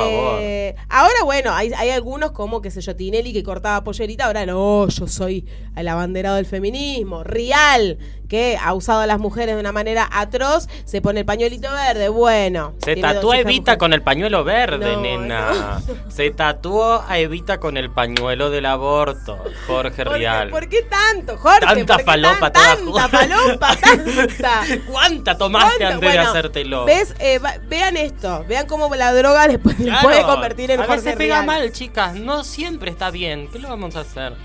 ahora, 0.89 1.23
bueno, 1.23 1.53
hay, 1.53 1.71
hay 1.73 1.89
algunos 1.89 2.31
como, 2.31 2.61
qué 2.61 2.71
sé 2.71 2.81
yo, 2.81 2.95
Tinelli 2.95 3.33
que 3.33 3.43
cortaba 3.43 3.83
pollerita. 3.83 4.25
Ahora 4.25 4.45
no, 4.45 4.87
yo 4.87 5.07
soy 5.07 5.45
el 5.75 5.87
abanderado 5.87 6.35
del 6.35 6.45
feminismo. 6.45 7.23
Rial, 7.23 7.97
que 8.31 8.57
ha 8.63 8.73
usado 8.73 9.01
a 9.01 9.07
las 9.07 9.19
mujeres 9.19 9.55
de 9.55 9.59
una 9.59 9.73
manera 9.73 10.07
atroz, 10.09 10.69
se 10.85 11.01
pone 11.01 11.19
el 11.19 11.25
pañuelito 11.25 11.69
verde. 11.69 12.07
Bueno. 12.07 12.73
Se 12.81 12.95
tatuó 12.95 13.33
a 13.33 13.39
Evita 13.39 13.77
con 13.77 13.91
el 13.91 14.01
pañuelo 14.03 14.45
verde, 14.45 14.95
No, 14.95 15.01
nena. 15.01 15.81
Se 16.07 16.29
tatuó 16.31 17.03
a 17.05 17.19
Evita 17.19 17.59
con 17.59 17.75
el 17.75 17.89
pañuelo 17.91 18.49
del 18.49 18.67
aborto, 18.67 19.37
Jorge 19.67 20.05
¿Por 20.05 20.13
qué, 20.13 20.19
Rial. 20.19 20.49
por 20.49 20.69
qué 20.69 20.81
tanto, 20.83 21.37
Jorge? 21.37 21.59
Tanta 21.59 21.85
¿Por 21.95 21.97
qué 21.97 22.03
falopa 22.05 22.51
tan- 22.53 22.85
toda 22.85 23.09
Tanta 23.09 23.17
falopa, 23.17 23.75
tanta. 23.75 24.61
¿Cuánta 24.89 25.37
tomaste 25.37 25.77
¿Cuánto? 25.79 25.95
antes 25.95 26.11
de 26.13 26.19
hacértelo? 26.19 26.85
¿Ves? 26.85 27.13
Eh, 27.19 27.39
va- 27.39 27.55
vean 27.67 27.97
esto. 27.97 28.45
Vean 28.47 28.65
cómo 28.65 28.95
la 28.95 29.11
droga 29.13 29.45
les 29.49 29.57
puede, 29.59 29.77
les 29.79 29.87
Claro, 29.87 30.07
puede 30.07 30.23
convertir 30.23 30.71
en 30.71 30.79
A 30.79 30.85
Jorge 30.85 31.01
veces 31.01 31.17
pega 31.17 31.35
Rial. 31.41 31.45
mal, 31.47 31.71
chicas. 31.73 32.13
No 32.15 32.45
siempre 32.45 32.91
está 32.91 33.11
bien. 33.11 33.49
¿Qué 33.51 33.59
lo 33.59 33.67
vamos 33.67 33.97
a 33.97 33.99
hacer? 34.01 34.35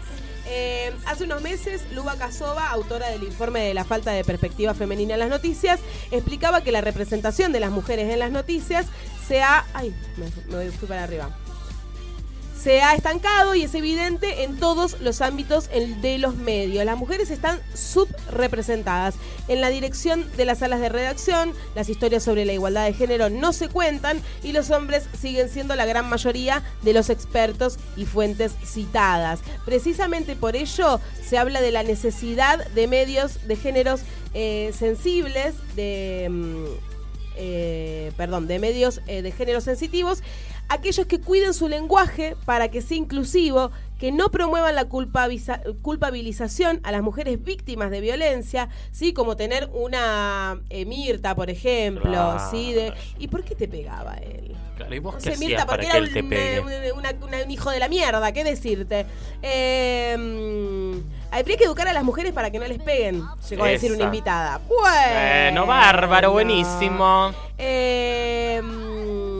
Eh, 0.48 0.92
hace 1.06 1.24
unos 1.24 1.42
meses, 1.42 1.82
Luba 1.92 2.16
Casova, 2.16 2.70
autora 2.70 3.08
del 3.08 3.24
informe 3.24 3.60
de 3.60 3.74
la 3.74 3.84
falta 3.84 4.12
de 4.12 4.24
perspectiva 4.24 4.74
femenina 4.74 5.14
en 5.14 5.20
las 5.20 5.28
noticias, 5.28 5.80
explicaba 6.10 6.62
que 6.62 6.70
la 6.72 6.80
representación 6.80 7.52
de 7.52 7.60
las 7.60 7.70
mujeres 7.70 8.12
en 8.12 8.20
las 8.20 8.30
noticias 8.30 8.86
se 9.26 9.42
ha... 9.42 9.64
Ay, 9.74 9.94
me, 10.16 10.56
me 10.56 10.70
para 10.70 11.02
arriba. 11.02 11.36
Se 12.60 12.82
ha 12.82 12.94
estancado 12.94 13.54
y 13.54 13.62
es 13.62 13.74
evidente 13.74 14.42
en 14.42 14.58
todos 14.58 15.00
los 15.00 15.20
ámbitos 15.20 15.68
de 15.68 16.18
los 16.18 16.36
medios. 16.36 16.84
Las 16.84 16.96
mujeres 16.96 17.30
están 17.30 17.60
subrepresentadas. 17.74 19.14
En 19.48 19.60
la 19.60 19.68
dirección 19.68 20.26
de 20.36 20.44
las 20.44 20.58
salas 20.58 20.80
de 20.80 20.88
redacción, 20.88 21.52
las 21.74 21.88
historias 21.88 22.22
sobre 22.24 22.44
la 22.44 22.52
igualdad 22.52 22.86
de 22.86 22.92
género 22.92 23.30
no 23.30 23.52
se 23.52 23.68
cuentan 23.68 24.20
y 24.42 24.52
los 24.52 24.70
hombres 24.70 25.04
siguen 25.18 25.48
siendo 25.48 25.76
la 25.76 25.86
gran 25.86 26.08
mayoría 26.08 26.62
de 26.82 26.92
los 26.92 27.10
expertos 27.10 27.78
y 27.96 28.06
fuentes 28.06 28.52
citadas. 28.64 29.40
Precisamente 29.64 30.34
por 30.34 30.56
ello 30.56 31.00
se 31.22 31.38
habla 31.38 31.60
de 31.60 31.72
la 31.72 31.82
necesidad 31.82 32.66
de 32.68 32.88
medios 32.88 33.46
de 33.46 33.56
géneros 33.56 34.00
eh, 34.34 34.72
sensibles, 34.76 35.54
de... 35.76 36.28
mm, 36.30 36.96
eh, 37.38 38.12
perdón, 38.16 38.46
de 38.46 38.58
medios 38.58 39.02
eh, 39.06 39.20
de 39.20 39.30
género 39.30 39.60
sensitivos, 39.60 40.22
aquellos 40.68 41.06
que 41.06 41.20
cuiden 41.20 41.54
su 41.54 41.68
lenguaje 41.68 42.36
para 42.44 42.68
que 42.68 42.80
sea 42.82 42.96
inclusivo, 42.96 43.70
que 43.98 44.12
no 44.12 44.30
promuevan 44.30 44.74
la 44.74 44.84
culpabilización 45.82 46.80
a 46.82 46.92
las 46.92 47.02
mujeres 47.02 47.42
víctimas 47.42 47.90
de 47.90 48.00
violencia, 48.00 48.68
¿sí? 48.92 49.12
Como 49.14 49.36
tener 49.36 49.70
una 49.72 50.60
eh, 50.68 50.84
Mirta, 50.84 51.34
por 51.34 51.48
ejemplo, 51.50 52.02
Claro. 52.10 52.50
¿sí? 52.50 52.72
De, 52.74 52.92
¿Y 53.18 53.28
por 53.28 53.42
qué 53.44 53.54
te 53.54 53.68
pegaba 53.68 54.14
él? 54.16 54.54
Claro, 54.76 54.94
¿y 54.94 54.98
vos 54.98 55.14
No 55.14 55.20
qué 55.20 55.34
sé, 55.34 55.38
Mirta, 55.46 55.64
para 55.64 55.78
porque 55.78 55.86
que 55.90 55.96
era 55.96 56.06
él 56.06 56.12
te 56.12 56.20
un, 56.22 56.28
pegue? 56.28 56.56
eh, 56.56 56.60
una- 56.92 57.10
una- 57.22 57.42
un 57.44 57.50
hijo 57.50 57.70
de 57.70 57.78
la 57.78 57.88
mierda, 57.88 58.32
¿qué 58.32 58.44
decirte? 58.44 59.06
Eh, 59.40 60.14
mm, 60.18 61.34
habría 61.34 61.56
que 61.56 61.64
educar 61.64 61.88
a 61.88 61.94
las 61.94 62.04
mujeres 62.04 62.32
para 62.34 62.50
que 62.50 62.58
no 62.58 62.66
les 62.66 62.78
peguen, 62.82 63.22
llegó 63.48 63.64
a 63.64 63.68
decir 63.68 63.92
una 63.92 64.04
invitada. 64.04 64.60
Bueno, 64.68 65.64
bárbaro, 65.64 66.32
buenísimo. 66.32 67.32
Eh, 67.58 67.95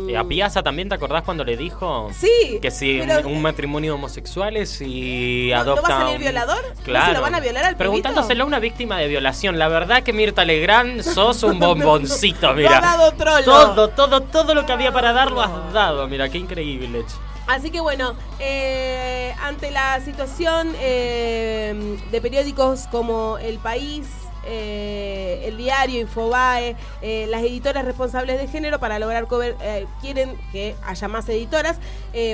¿Y 0.08 0.14
a 0.14 0.24
Piazza 0.24 0.62
también 0.62 0.88
te 0.88 0.94
acordás 0.94 1.22
cuando 1.22 1.44
le 1.44 1.56
dijo? 1.56 2.10
Sí. 2.12 2.58
Que 2.62 2.70
si 2.70 3.00
pero- 3.06 3.28
un 3.28 3.42
matrimonio 3.42 3.92
de 3.92 3.94
homosexuales 3.98 4.80
y 4.80 5.48
¿No- 5.50 5.56
no 5.56 5.60
adopta 5.62 5.88
va 5.88 5.88
a 5.96 6.00
salir 6.02 6.16
un- 6.16 6.22
violador? 6.22 6.62
¿No 6.70 6.76
se 6.76 6.82
Claro. 6.82 7.12
lo 7.14 7.20
van 7.22 7.34
a 7.34 7.40
violar 7.40 7.64
al? 7.64 7.76
Preguntándoselo 7.76 8.44
a 8.44 8.46
una 8.46 8.58
víctima 8.58 8.98
de 8.98 9.08
violación. 9.08 9.58
La 9.58 9.68
verdad 9.68 10.02
que 10.02 10.12
Mirta 10.12 10.44
Legrand 10.44 11.02
sos 11.02 11.42
un 11.42 11.58
bomboncito, 11.60 12.52
mira. 12.54 12.78
Ha 12.78 12.80
dado 12.96 13.12
trolo. 13.12 13.44
Todo, 13.44 13.88
todo, 13.88 14.20
todo 14.22 14.54
lo 14.54 14.64
que 14.66 14.72
había 14.72 14.92
para 14.92 15.12
dar 15.12 15.30
lo 15.32 15.42
has 15.42 15.72
dado. 15.72 16.06
Mira, 16.08 16.28
qué 16.28 16.38
increíble. 16.38 17.04
Así 17.48 17.70
que 17.70 17.78
bueno, 17.80 18.14
eh, 18.40 19.32
ante 19.42 19.70
la 19.70 20.00
situación 20.00 20.74
eh, 20.80 21.96
de 22.10 22.20
periódicos 22.20 22.86
como 22.90 23.38
El 23.38 23.58
País, 23.58 24.06
eh, 24.46 25.42
El 25.46 25.56
Diario, 25.56 26.00
Infobae, 26.00 26.76
eh, 27.02 27.26
las 27.28 27.42
editoras 27.42 27.84
responsables 27.84 28.40
de 28.40 28.48
género 28.48 28.78
para 28.78 28.98
lograr 28.98 29.26
cober- 29.26 29.56
eh, 29.62 29.86
quieren 30.00 30.36
que 30.52 30.74
haya 30.84 31.08
más 31.08 31.28
editoras 31.28 31.78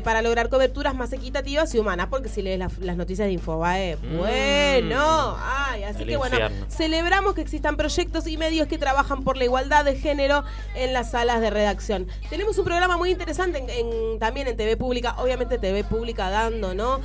para 0.05 0.23
lograr 0.23 0.49
coberturas 0.49 0.95
más 0.95 1.13
equitativas 1.13 1.75
y 1.75 1.79
humanas, 1.81 2.07
porque 2.09 2.29
si 2.29 2.41
lees 2.41 2.57
las, 2.59 2.79
las 2.79 2.97
noticias 2.97 3.27
de 3.27 3.33
Infobae, 3.33 3.97
Mm. 3.97 4.17
bueno, 4.19 5.37
ay, 5.41 5.83
así 5.85 6.03
El 6.03 6.09
que 6.09 6.17
bueno, 6.17 6.37
celebramos 6.69 7.35
que 7.35 7.41
existan 7.41 7.77
proyectos 7.77 8.27
y 8.27 8.37
medios 8.37 8.69
que 8.69 8.79
trabajan 8.79 9.25
por 9.25 9.37
la 9.37 9.45
igualdad 9.45 9.85
de 9.85 9.97
género 9.97 10.45
en 10.75 10.93
las 10.93 11.11
salas 11.11 11.41
de 11.41 11.51
redacción. 11.51 12.07
Tenemos 12.31 12.59
un 12.59 12.65
programa 12.65 12.97
muy 12.97 13.11
interesante 13.11 13.59
en- 13.59 13.71
en- 13.71 14.19
también 14.19 14.49
en 14.49 14.57
TV 14.57 14.77
Pública, 14.77 15.17
obviamente 15.19 15.59
TV 15.59 15.85
Pública 15.85 16.31
dando, 16.31 16.75
¿no? 16.75 17.01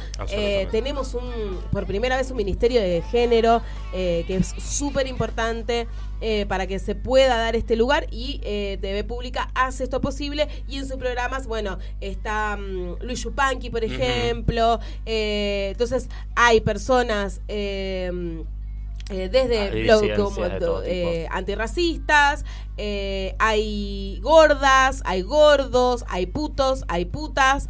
Tenemos 0.71 1.13
un, 1.13 1.59
por 1.71 1.85
primera 1.85 2.17
vez 2.17 2.31
un 2.31 2.37
Ministerio 2.37 2.81
de 2.81 3.01
Género 3.11 3.61
que 3.91 4.25
es 4.35 4.53
súper 4.59 4.96
importante. 5.05 5.87
eh, 6.21 6.45
para 6.47 6.67
que 6.67 6.79
se 6.79 6.95
pueda 6.95 7.37
dar 7.37 7.55
este 7.55 7.75
lugar 7.75 8.07
y 8.11 8.41
eh, 8.43 8.77
TV 8.81 9.03
Pública 9.03 9.49
hace 9.53 9.83
esto 9.83 10.01
posible 10.01 10.47
y 10.67 10.77
en 10.77 10.87
sus 10.87 10.97
programas, 10.97 11.47
bueno, 11.47 11.77
está 12.01 12.57
mm, 12.57 12.97
Luis 13.01 13.23
Yupanqui, 13.23 13.69
por 13.69 13.83
ejemplo, 13.83 14.79
eh, 15.05 15.69
entonces 15.71 16.09
hay 16.35 16.61
personas... 16.61 17.41
eh, 19.09 19.29
desde 19.31 19.71
disidencias 19.71 20.19
como, 20.19 20.41
de 20.49 20.59
todo 20.59 20.83
eh, 20.83 21.29
antirracistas, 21.31 22.43
eh, 22.75 23.35
hay 23.39 24.19
gordas, 24.21 25.01
hay 25.05 25.21
gordos, 25.21 26.03
hay 26.09 26.25
putos, 26.25 26.83
hay 26.89 27.05
putas. 27.05 27.69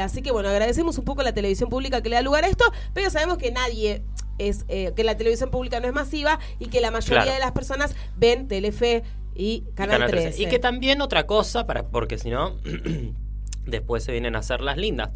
así 0.00 0.22
que 0.22 0.30
bueno, 0.30 0.48
agradecemos 0.48 0.96
un 0.98 1.04
poco 1.04 1.22
a 1.22 1.24
la 1.24 1.34
televisión 1.34 1.70
pública 1.70 2.02
que 2.02 2.08
le 2.08 2.14
da 2.14 2.22
lugar 2.22 2.44
a 2.44 2.46
esto, 2.46 2.64
pero 2.94 3.10
sabemos 3.10 3.36
que 3.36 3.50
nadie 3.50 4.04
es, 4.38 4.64
eh, 4.68 4.92
que 4.96 5.04
la 5.04 5.16
televisión 5.16 5.50
pública 5.50 5.80
no 5.80 5.86
es 5.86 5.92
masiva 5.94 6.38
y 6.58 6.66
que 6.66 6.80
la 6.80 6.90
mayoría 6.90 7.22
Claro. 7.22 7.32
de 7.34 7.40
las 7.40 7.52
personas 7.52 7.94
ven 8.16 8.48
Telefe 8.48 9.02
y 9.34 9.36
Y 9.38 9.60
Canal, 9.74 9.96
Canal 9.98 10.10
13. 10.10 10.26
13. 10.28 10.42
Y 10.42 10.46
que 10.46 10.58
también 10.58 11.02
otra 11.02 11.26
cosa, 11.26 11.66
para, 11.66 11.86
porque 11.88 12.16
si 12.18 12.30
no, 12.30 12.54
después 13.66 14.04
se 14.04 14.12
vienen 14.12 14.36
a 14.36 14.38
hacer 14.38 14.60
las 14.60 14.76
lindas. 14.76 15.10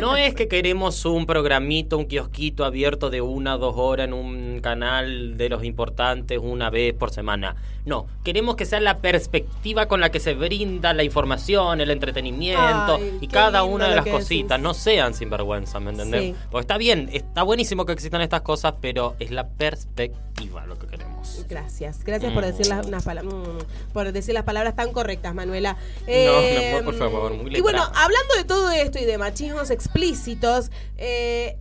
No 0.00 0.16
es 0.16 0.34
que 0.34 0.48
queremos 0.48 1.04
un 1.04 1.24
programito, 1.24 1.96
un 1.98 2.06
kiosquito 2.06 2.64
abierto 2.64 3.10
de 3.10 3.20
una 3.20 3.54
o 3.56 3.58
dos 3.58 3.74
horas 3.76 4.08
en 4.08 4.12
un 4.12 4.60
canal 4.60 5.36
de 5.36 5.48
los 5.48 5.64
importantes 5.64 6.38
una 6.42 6.68
vez 6.68 6.94
por 6.94 7.10
semana. 7.10 7.56
No, 7.86 8.06
queremos 8.24 8.56
que 8.56 8.66
sea 8.66 8.80
la 8.80 8.98
perspectiva 8.98 9.86
con 9.86 10.00
la 10.00 10.10
que 10.10 10.18
se 10.20 10.34
brinda 10.34 10.92
la 10.92 11.04
información, 11.04 11.80
el 11.80 11.90
entretenimiento 11.92 12.96
Ay, 12.96 13.18
y 13.20 13.28
cada 13.28 13.62
una 13.62 13.88
de 13.88 13.94
las 13.94 14.04
cositas. 14.06 14.58
decís. 14.58 14.62
No 14.64 14.74
sean 14.74 15.14
sinvergüenza, 15.14 15.78
¿me 15.78 15.92
entendés? 15.92 16.22
Sí. 16.22 16.34
Porque 16.50 16.62
está 16.62 16.78
bien, 16.78 17.08
está 17.12 17.44
buenísimo 17.44 17.86
que 17.86 17.92
existan 17.92 18.20
estas 18.22 18.40
cosas, 18.42 18.74
pero 18.80 19.14
es 19.20 19.30
la 19.30 19.48
perspectiva 19.48 20.66
lo 20.66 20.78
que 20.78 20.88
queremos. 20.88 21.46
Gracias, 21.48 22.02
gracias 22.04 22.32
por 22.32 22.42
Mm. 22.42 22.46
decir 22.46 22.66
las 22.66 22.86
unas 22.86 23.04
pala- 23.04 23.22
mm, 23.22 23.58
por 23.92 24.10
decir 24.12 24.34
las 24.34 24.42
palabras 24.42 24.74
tan 24.74 24.92
correctas, 24.92 25.32
Manuela. 25.34 25.76
no, 26.08 26.84
por 26.84 26.94
favor, 26.94 27.34
muy 27.34 27.56
Y 27.56 27.60
bueno, 27.60 27.82
hablando 27.84 28.34
de 28.36 28.44
todo 28.44 28.70
esto 28.72 28.98
y 28.98 29.04
de 29.04 29.16
machismos 29.16 29.70
explícitos, 29.70 30.70
eh, 30.96 31.56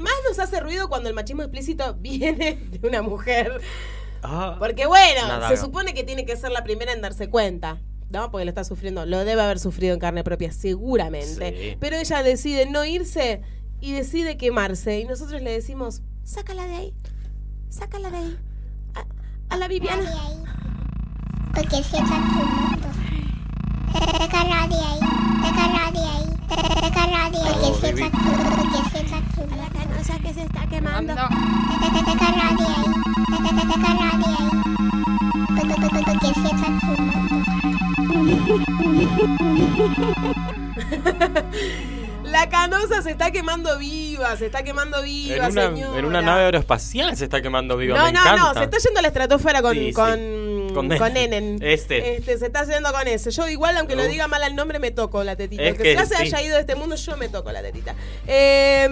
más 0.00 0.14
nos 0.28 0.38
hace 0.38 0.60
ruido 0.60 0.88
cuando 0.88 1.08
el 1.08 1.14
machismo 1.16 1.42
explícito 1.42 1.94
viene 1.98 2.56
de 2.70 2.86
una 2.86 3.02
mujer. 3.02 3.60
Ah. 4.22 4.56
Porque 4.58 4.86
bueno, 4.86 5.26
Nada, 5.28 5.48
se 5.48 5.56
no. 5.56 5.60
supone 5.62 5.94
que 5.94 6.04
tiene 6.04 6.24
que 6.26 6.36
ser 6.36 6.50
la 6.52 6.62
primera 6.64 6.92
en 6.92 7.00
darse 7.00 7.28
cuenta. 7.28 7.78
¿No? 8.10 8.30
Porque 8.32 8.44
lo 8.44 8.48
está 8.48 8.64
sufriendo. 8.64 9.06
Lo 9.06 9.24
debe 9.24 9.40
haber 9.42 9.60
sufrido 9.60 9.94
en 9.94 10.00
carne 10.00 10.24
propia, 10.24 10.50
seguramente. 10.52 11.54
Sí. 11.72 11.76
Pero 11.78 11.96
ella 11.96 12.22
decide 12.24 12.66
no 12.66 12.84
irse 12.84 13.40
y 13.80 13.92
decide 13.92 14.36
quemarse. 14.36 14.98
Y 14.98 15.04
nosotros 15.04 15.40
le 15.42 15.52
decimos, 15.52 16.02
sácala 16.24 16.66
de 16.66 16.74
ahí. 16.74 16.94
Sácala 17.68 18.10
de 18.10 18.16
ahí. 18.16 18.38
A, 18.94 19.54
a 19.54 19.56
la 19.56 19.68
Viviana. 19.68 20.10
Porque 21.54 21.76
si 21.76 21.96
estás 21.96 22.00
fumando. 22.08 22.88
Que 30.22 30.34
se 30.34 30.42
está 30.42 30.66
quemando. 30.66 31.14
La 42.24 42.48
canosa 42.48 43.02
se 43.02 43.10
está 43.10 43.30
quemando 43.30 43.76
viva, 43.78 44.36
se 44.36 44.46
está 44.46 44.62
quemando 44.62 45.02
viva, 45.02 45.34
En 45.46 45.52
una, 45.52 45.62
señora. 45.66 45.98
en 45.98 46.04
una 46.04 46.22
nave 46.22 46.44
aeroespacial 46.44 47.16
se 47.16 47.24
está 47.24 47.42
quemando 47.42 47.76
viva. 47.76 47.98
No, 47.98 48.04
me 48.04 48.12
no, 48.12 48.20
encanta. 48.20 48.40
no, 48.42 48.54
se 48.54 48.64
está 48.64 48.78
yendo 48.78 48.98
a 49.00 49.02
la 49.02 49.08
estratosfera 49.08 49.62
con, 49.62 49.74
Sí, 49.74 49.86
sí. 49.86 49.92
Con, 50.72 50.88
Con 50.88 51.12
Nenen. 51.12 51.56
Nenen. 51.56 51.58
Este. 51.62 52.22
se 52.24 52.46
está 52.46 52.64
yendo 52.64 52.92
con 52.92 53.06
ese. 53.08 53.30
Yo 53.30 53.48
igual, 53.48 53.76
aunque 53.76 53.96
lo 53.96 54.02
Uf. 54.02 54.08
diga 54.08 54.26
mal 54.28 54.42
el 54.42 54.54
nombre, 54.54 54.78
me 54.78 54.90
toco 54.90 55.22
la 55.24 55.36
tetita. 55.36 55.62
Es 55.62 55.68
Aunque 55.70 55.82
que 55.84 55.94
ya 55.94 56.06
se 56.06 56.16
sí. 56.16 56.22
haya 56.22 56.42
ido 56.42 56.54
de 56.56 56.60
este 56.62 56.74
mundo, 56.74 56.96
yo 56.96 57.16
me 57.16 57.28
toco 57.28 57.52
la 57.52 57.62
tetita. 57.62 57.94
Eh, 58.26 58.88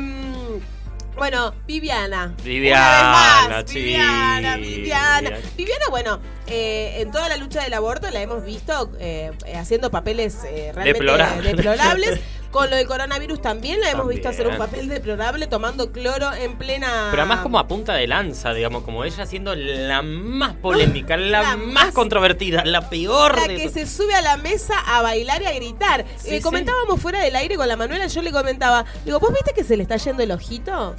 bueno, 1.18 1.52
Viviana. 1.66 2.34
Viviana, 2.44 3.10
Una 3.10 3.48
vez 3.48 3.56
más, 3.56 3.70
sí. 3.70 3.78
Viviana, 3.80 4.56
Viviana. 4.56 5.30
Viviana, 5.56 5.84
bueno, 5.90 6.20
eh, 6.46 7.00
en 7.00 7.10
toda 7.10 7.28
la 7.28 7.36
lucha 7.36 7.62
del 7.64 7.74
aborto 7.74 8.08
la 8.10 8.22
hemos 8.22 8.44
visto 8.44 8.92
eh, 9.00 9.32
haciendo 9.56 9.90
papeles 9.90 10.44
eh, 10.44 10.70
realmente 10.72 11.54
deplorables. 11.56 12.20
Con 12.50 12.70
lo 12.70 12.76
del 12.76 12.86
coronavirus 12.86 13.42
también 13.42 13.78
la 13.80 13.88
hemos 13.90 14.04
También. 14.04 14.16
visto 14.22 14.28
hacer 14.30 14.46
un 14.48 14.56
papel 14.56 14.88
deplorable 14.88 15.46
tomando 15.48 15.92
cloro 15.92 16.32
en 16.32 16.56
plena. 16.56 17.08
Pero 17.10 17.22
además 17.22 17.40
como 17.40 17.58
a 17.58 17.68
punta 17.68 17.92
de 17.94 18.06
lanza, 18.06 18.54
digamos, 18.54 18.84
como 18.84 19.04
ella 19.04 19.26
siendo 19.26 19.54
la 19.54 20.00
más 20.00 20.54
polémica, 20.62 21.16
la, 21.18 21.42
La 21.42 21.56
más, 21.58 21.66
más- 21.66 21.94
controvertida, 21.94 22.64
la 22.64 22.88
peor 22.88 23.36
la 23.36 23.48
de 23.48 23.56
que 23.56 23.68
se 23.68 23.86
sube 23.86 24.14
a 24.14 24.22
la 24.22 24.38
mesa 24.38 24.74
a 24.86 25.02
bailar 25.02 25.42
y 25.42 25.46
a 25.46 25.52
gritar. 25.52 26.06
Sí, 26.16 26.30
Eh, 26.30 26.36
sí. 26.38 26.40
comentábamos 26.42 27.00
fuera 27.02 27.20
del 27.20 27.36
aire 27.36 27.56
con 27.56 27.68
la 27.68 27.76
Manuela, 27.76 28.06
yo 28.06 28.22
le 28.22 28.32
comentaba, 28.32 28.86
digo, 29.04 29.20
¿vos 29.20 29.30
viste 29.32 29.52
que 29.52 29.62
se 29.62 29.76
le 29.76 29.82
está 29.82 29.96
yendo 29.96 30.22
el 30.22 30.30
ojito? 30.32 30.94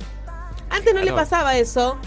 Antes 0.70 0.94
no 0.94 1.00
le 1.00 1.08
Claro. 1.08 1.16
pasaba 1.18 1.58
eso. 1.58 1.98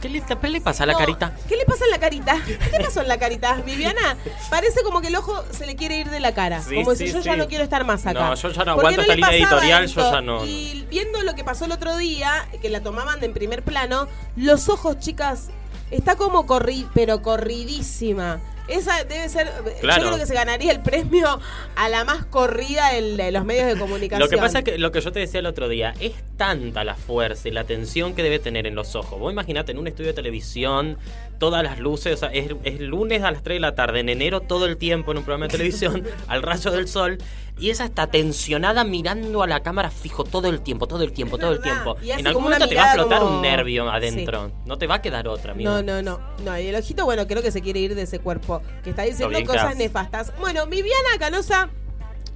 ¿Qué 0.00 0.08
le, 0.10 0.20
qué 0.22 0.48
le 0.48 0.60
pasa 0.60 0.84
a 0.84 0.86
la 0.86 0.92
No, 0.92 0.98
carita? 0.98 1.32
¿Qué 1.48 1.56
le 1.56 1.64
pasa 1.64 1.84
en 1.84 1.90
la 1.90 1.98
carita? 1.98 2.38
¿Qué 2.46 2.78
pasó 2.84 3.00
en 3.00 3.08
la 3.08 3.18
carita? 3.18 3.54
Viviana, 3.64 4.16
parece 4.50 4.82
como 4.82 5.00
que 5.00 5.08
el 5.08 5.16
ojo 5.16 5.42
se 5.50 5.66
le 5.66 5.74
quiere 5.74 5.98
ir 5.98 6.10
de 6.10 6.20
la 6.20 6.34
cara. 6.34 6.62
Sí, 6.62 6.76
como 6.76 6.94
sí, 6.94 7.08
si 7.08 7.14
yo 7.14 7.20
ya 7.20 7.36
no 7.36 7.48
quiero 7.48 7.64
estar 7.64 7.84
más 7.84 8.06
acá. 8.06 8.20
No, 8.20 8.34
yo 8.34 8.50
ya 8.50 8.64
no 8.64 8.74
¿Por 8.76 8.82
qué 8.84 8.88
aguanto 8.94 9.00
esta 9.00 9.14
línea 9.14 9.30
editorial, 9.34 9.86
yo 9.86 10.12
ya 10.12 10.20
no- 10.20 10.44
Y 10.44 10.86
viendo 10.90 11.22
lo 11.22 11.34
que 11.34 11.44
pasó 11.44 11.64
el 11.64 11.72
otro 11.72 11.96
día, 11.96 12.46
que 12.60 12.68
la 12.68 12.80
tomaban 12.82 13.20
de 13.20 13.26
en 13.26 13.32
primer 13.32 13.62
plano, 13.62 14.06
los 14.36 14.68
ojos, 14.68 14.98
chicas, 14.98 15.48
está 15.90 16.16
como 16.16 16.46
corri 16.46 16.86
pero 16.94 17.22
corridísima. 17.22 18.40
Esa 18.68 19.04
debe 19.04 19.28
ser. 19.28 19.50
Claro. 19.80 20.02
Yo 20.02 20.08
creo 20.08 20.18
que 20.18 20.26
se 20.26 20.34
ganaría 20.34 20.72
el 20.72 20.80
premio 20.80 21.40
a 21.76 21.88
la 21.88 22.04
más 22.04 22.24
corrida 22.26 22.96
en, 22.96 23.18
en 23.18 23.32
los 23.32 23.44
medios 23.44 23.66
de 23.66 23.78
comunicación. 23.78 24.20
Lo 24.26 24.28
que 24.28 24.38
pasa 24.38 24.58
es 24.58 24.64
que 24.64 24.78
lo 24.78 24.92
que 24.92 25.00
yo 25.00 25.12
te 25.12 25.20
decía 25.20 25.40
el 25.40 25.46
otro 25.46 25.68
día, 25.68 25.94
es 26.00 26.12
tanta 26.36 26.84
la 26.84 26.94
fuerza 26.94 27.48
y 27.48 27.52
la 27.52 27.64
tensión 27.64 28.14
que 28.14 28.22
debe 28.22 28.38
tener 28.38 28.66
en 28.66 28.74
los 28.74 28.94
ojos. 28.94 29.18
Vos 29.18 29.32
imaginate 29.32 29.72
en 29.72 29.78
un 29.78 29.86
estudio 29.86 30.08
de 30.08 30.14
televisión, 30.14 30.98
todas 31.38 31.62
las 31.62 31.78
luces, 31.78 32.14
o 32.14 32.16
sea, 32.16 32.28
es, 32.32 32.50
es 32.64 32.80
lunes 32.80 33.22
a 33.22 33.30
las 33.30 33.42
3 33.42 33.56
de 33.56 33.60
la 33.60 33.74
tarde, 33.74 34.00
en 34.00 34.08
enero 34.08 34.40
todo 34.40 34.66
el 34.66 34.76
tiempo 34.76 35.12
en 35.12 35.18
un 35.18 35.24
programa 35.24 35.46
de 35.46 35.52
televisión, 35.52 36.04
al 36.26 36.42
rayo 36.42 36.70
del 36.70 36.88
sol, 36.88 37.18
y 37.58 37.70
ella 37.70 37.84
está 37.86 38.06
tensionada 38.06 38.84
mirando 38.84 39.42
a 39.42 39.46
la 39.46 39.60
cámara 39.62 39.90
fijo 39.90 40.24
todo 40.24 40.48
el 40.48 40.60
tiempo, 40.60 40.86
todo 40.86 41.02
el 41.02 41.12
tiempo, 41.12 41.36
Es 41.36 41.40
todo 41.40 41.52
el 41.52 41.60
tiempo. 41.62 41.96
Y 42.02 42.10
En 42.10 42.26
algún 42.26 42.42
momento 42.44 42.68
te 42.68 42.74
va 42.74 42.92
a 42.92 42.96
como- 42.96 43.36
un 43.36 43.42
nervio 43.42 43.88
adentro. 43.90 44.50
No 44.66 44.76
te 44.76 44.86
va 44.86 44.96
a 44.96 45.02
quedar 45.02 45.26
otra, 45.28 45.52
amigo. 45.52 45.70
No, 45.70 45.82
no, 45.82 46.02
no, 46.02 46.20
no. 46.44 46.58
Y 46.58 46.66
el 46.66 46.74
ojito, 46.74 47.04
bueno, 47.04 47.26
creo 47.26 47.42
que 47.42 47.50
se 47.50 47.62
quiere 47.62 47.80
ir 47.80 47.94
de 47.94 48.02
ese 48.02 48.18
cuerpo 48.18 48.60
que 48.84 48.90
está 48.90 49.02
diciendo 49.02 49.38
cosas 49.46 49.76
nefastas. 49.76 50.32
Bueno, 50.38 50.66
Viviana 50.66 51.18
Canosa. 51.18 51.70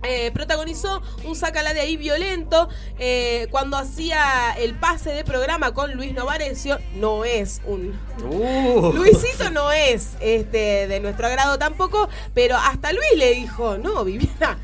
eh, 0.03 0.31
protagonizó 0.33 1.03
un 1.27 1.37
sacala 1.37 1.75
de 1.75 1.81
ahí 1.81 1.99
violento 1.99 2.71
eh, 2.99 3.49
cuando 3.51 3.77
hacía 3.77 4.53
el 4.59 4.75
pase 4.75 5.11
de 5.11 5.25
programa 5.25 5.75
con 5.75 5.93
Luis 5.95 6.15
Novarecio. 6.15 6.79
No 6.95 7.27
es 7.27 7.61
un. 7.67 8.01
Uh. 8.25 8.93
Luisito 8.95 9.51
no 9.51 9.71
es 9.73 10.13
este 10.21 10.89
de 10.89 11.01
nuestro 11.01 11.27
agrado 11.27 11.59
tampoco, 11.59 12.09
pero 12.33 12.57
hasta 12.57 12.95
Luis 12.95 13.05
le 13.19 13.35
dijo: 13.35 13.77
No, 13.77 14.03
Viviana, 14.03 14.59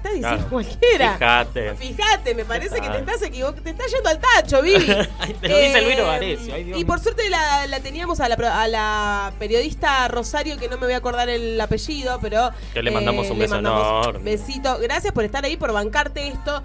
está 0.00 0.08
diciendo 0.10 0.36
Claro. 0.36 0.50
cualquiera. 0.50 1.12
Fíjate. 1.14 1.74
Fíjate, 1.76 2.34
me 2.34 2.44
parece 2.44 2.80
que 2.80 2.88
te 2.88 2.98
estás 2.98 3.22
equivocando, 3.22 3.62
te 3.62 3.70
estás 3.70 3.92
yendo 3.92 4.08
al 4.08 4.18
tacho, 4.18 4.62
Vivi. 4.62 4.84
Te 5.40 5.48
lo 5.48 5.58
dice 5.58 5.82
Luis 5.82 5.98
Novarecio, 5.98 6.54
ay, 6.54 6.64
Dios 6.64 6.76
Y 6.76 6.78
mío. 6.80 6.86
por 6.86 7.00
suerte 7.00 7.28
la, 7.30 7.66
la 7.66 7.80
teníamos 7.80 8.20
a 8.20 8.28
la, 8.28 8.34
a 8.62 8.68
la 8.68 9.32
periodista 9.38 10.08
Rosario, 10.08 10.56
que 10.58 10.68
no 10.68 10.76
me 10.78 10.86
voy 10.86 10.94
a 10.94 10.98
acordar 10.98 11.28
el 11.28 11.60
apellido, 11.60 12.18
pero... 12.20 12.48
eh, 12.48 12.52
Que 12.74 12.82
le 12.82 12.90
mandamos 12.90 13.28
un 13.30 13.38
le 13.38 13.44
beso 13.44 13.54
mandamos 13.56 14.06
enorme. 14.06 14.30
Besito. 14.30 14.78
Gracias 14.78 15.12
por 15.12 15.24
estar 15.24 15.44
ahí, 15.44 15.56
por 15.56 15.72
bancarte 15.72 16.28
esto. 16.28 16.62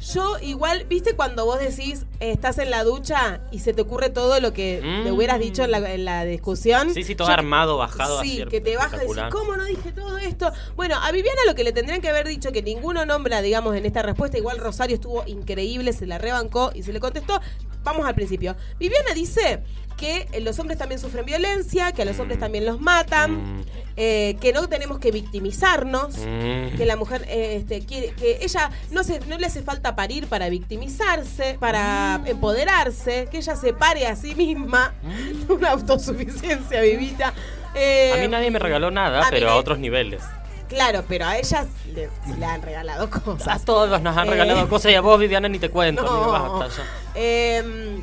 Yo 0.00 0.36
igual, 0.40 0.84
¿viste 0.88 1.14
cuando 1.16 1.44
vos 1.44 1.58
decís, 1.58 2.06
eh, 2.20 2.30
estás 2.30 2.58
en 2.58 2.70
la 2.70 2.84
ducha 2.84 3.40
y 3.50 3.58
se 3.58 3.72
te 3.72 3.82
ocurre 3.82 4.10
todo 4.10 4.38
lo 4.38 4.52
que 4.52 4.80
Mm. 4.82 5.12
hubieras 5.12 5.40
dicho 5.40 5.64
en 5.64 5.72
la, 5.72 5.92
en 5.92 6.04
la 6.04 6.24
discusión? 6.24 6.94
Sí, 6.94 7.02
sí, 7.02 7.14
todo 7.16 7.26
Yo- 7.28 7.34
armado, 7.34 7.76
bajado. 7.78 8.22
Sí, 8.22 8.44
que 8.48 8.60
te 8.60 8.76
baja 8.76 8.96
y 8.96 9.00
decís. 9.08 9.22
¿cómo 9.32 9.56
no 9.56 9.64
dije 9.64 9.90
todo 9.92 10.16
esto? 10.18 10.52
Bueno, 10.76 10.96
a 11.02 11.10
Viviana 11.10 11.40
lo 11.46 11.54
que 11.56 11.64
le 11.64 11.72
tendrían 11.72 12.00
que 12.00 12.08
haber 12.08 12.28
dicho, 12.28 12.52
que 12.52 12.62
ninguno 12.62 13.04
nombra, 13.06 13.42
digamos, 13.42 13.74
en 13.76 13.86
esta 13.86 14.02
respuesta, 14.02 14.38
igual 14.38 14.58
Rosario 14.58 14.94
estuvo 14.94 15.24
increíble, 15.26 15.92
se 15.92 16.06
la 16.06 16.18
rebancó 16.18 16.70
y 16.74 16.82
se 16.84 16.92
le 16.92 17.00
contestó. 17.00 17.40
Vamos 17.82 18.06
al 18.06 18.14
principio. 18.14 18.54
Viviana 18.78 19.14
dice 19.14 19.62
que 19.98 20.26
eh, 20.32 20.40
los 20.40 20.58
hombres 20.58 20.78
también 20.78 20.98
sufren 21.00 21.26
violencia, 21.26 21.92
que 21.92 22.02
a 22.02 22.04
los 22.06 22.18
hombres 22.20 22.38
también 22.38 22.64
los 22.64 22.80
matan, 22.80 23.58
Mm. 23.58 23.64
eh, 23.96 24.36
que 24.40 24.52
no 24.52 24.68
tenemos 24.68 24.98
que 25.00 25.10
victimizarnos. 25.10 26.16
Mm. 26.18 26.76
Que 26.76 26.84
la 26.86 26.96
mujer 26.96 27.24
eh, 27.28 27.56
este, 27.60 27.84
quiere, 27.84 28.10
que 28.12 28.38
ella 28.42 28.70
no, 28.92 29.02
se, 29.04 29.20
no 29.26 29.36
le 29.36 29.46
hace 29.46 29.62
falta 29.62 29.94
parir 29.96 30.26
para 30.28 30.48
victimizarse, 30.48 31.56
para 31.60 32.20
empoderarse, 32.24 33.28
que 33.30 33.38
ella 33.38 33.56
se 33.56 33.72
pare 33.72 34.06
a 34.06 34.14
sí 34.16 34.34
misma, 34.34 34.94
una 35.48 35.70
autosuficiencia 35.72 36.80
vivita. 36.80 37.34
Eh, 37.74 38.12
A 38.14 38.20
mí 38.20 38.28
nadie 38.28 38.50
me 38.50 38.58
regaló 38.58 38.90
nada, 38.90 39.26
a 39.26 39.30
pero 39.30 39.50
a 39.50 39.56
otros 39.56 39.78
niveles. 39.78 40.22
Claro, 40.68 41.02
pero 41.08 41.24
a 41.24 41.38
ellas 41.38 41.66
le, 41.94 42.10
le 42.38 42.44
han 42.44 42.60
regalado 42.60 43.04
A 43.04 43.10
cosas. 43.10 43.64
todos 43.64 44.00
nos 44.02 44.16
han 44.16 44.28
Eh, 44.28 44.30
regalado 44.32 44.68
cosas 44.68 44.92
y 44.92 44.94
a 44.94 45.00
vos, 45.00 45.18
Viviana, 45.18 45.48
ni 45.48 45.58
te 45.58 45.70
cuento. 45.70 46.02
No. 46.08 46.34
amigo, 46.34 46.58
basta 46.60 46.82
ya. 46.82 46.84
Em, 47.14 48.02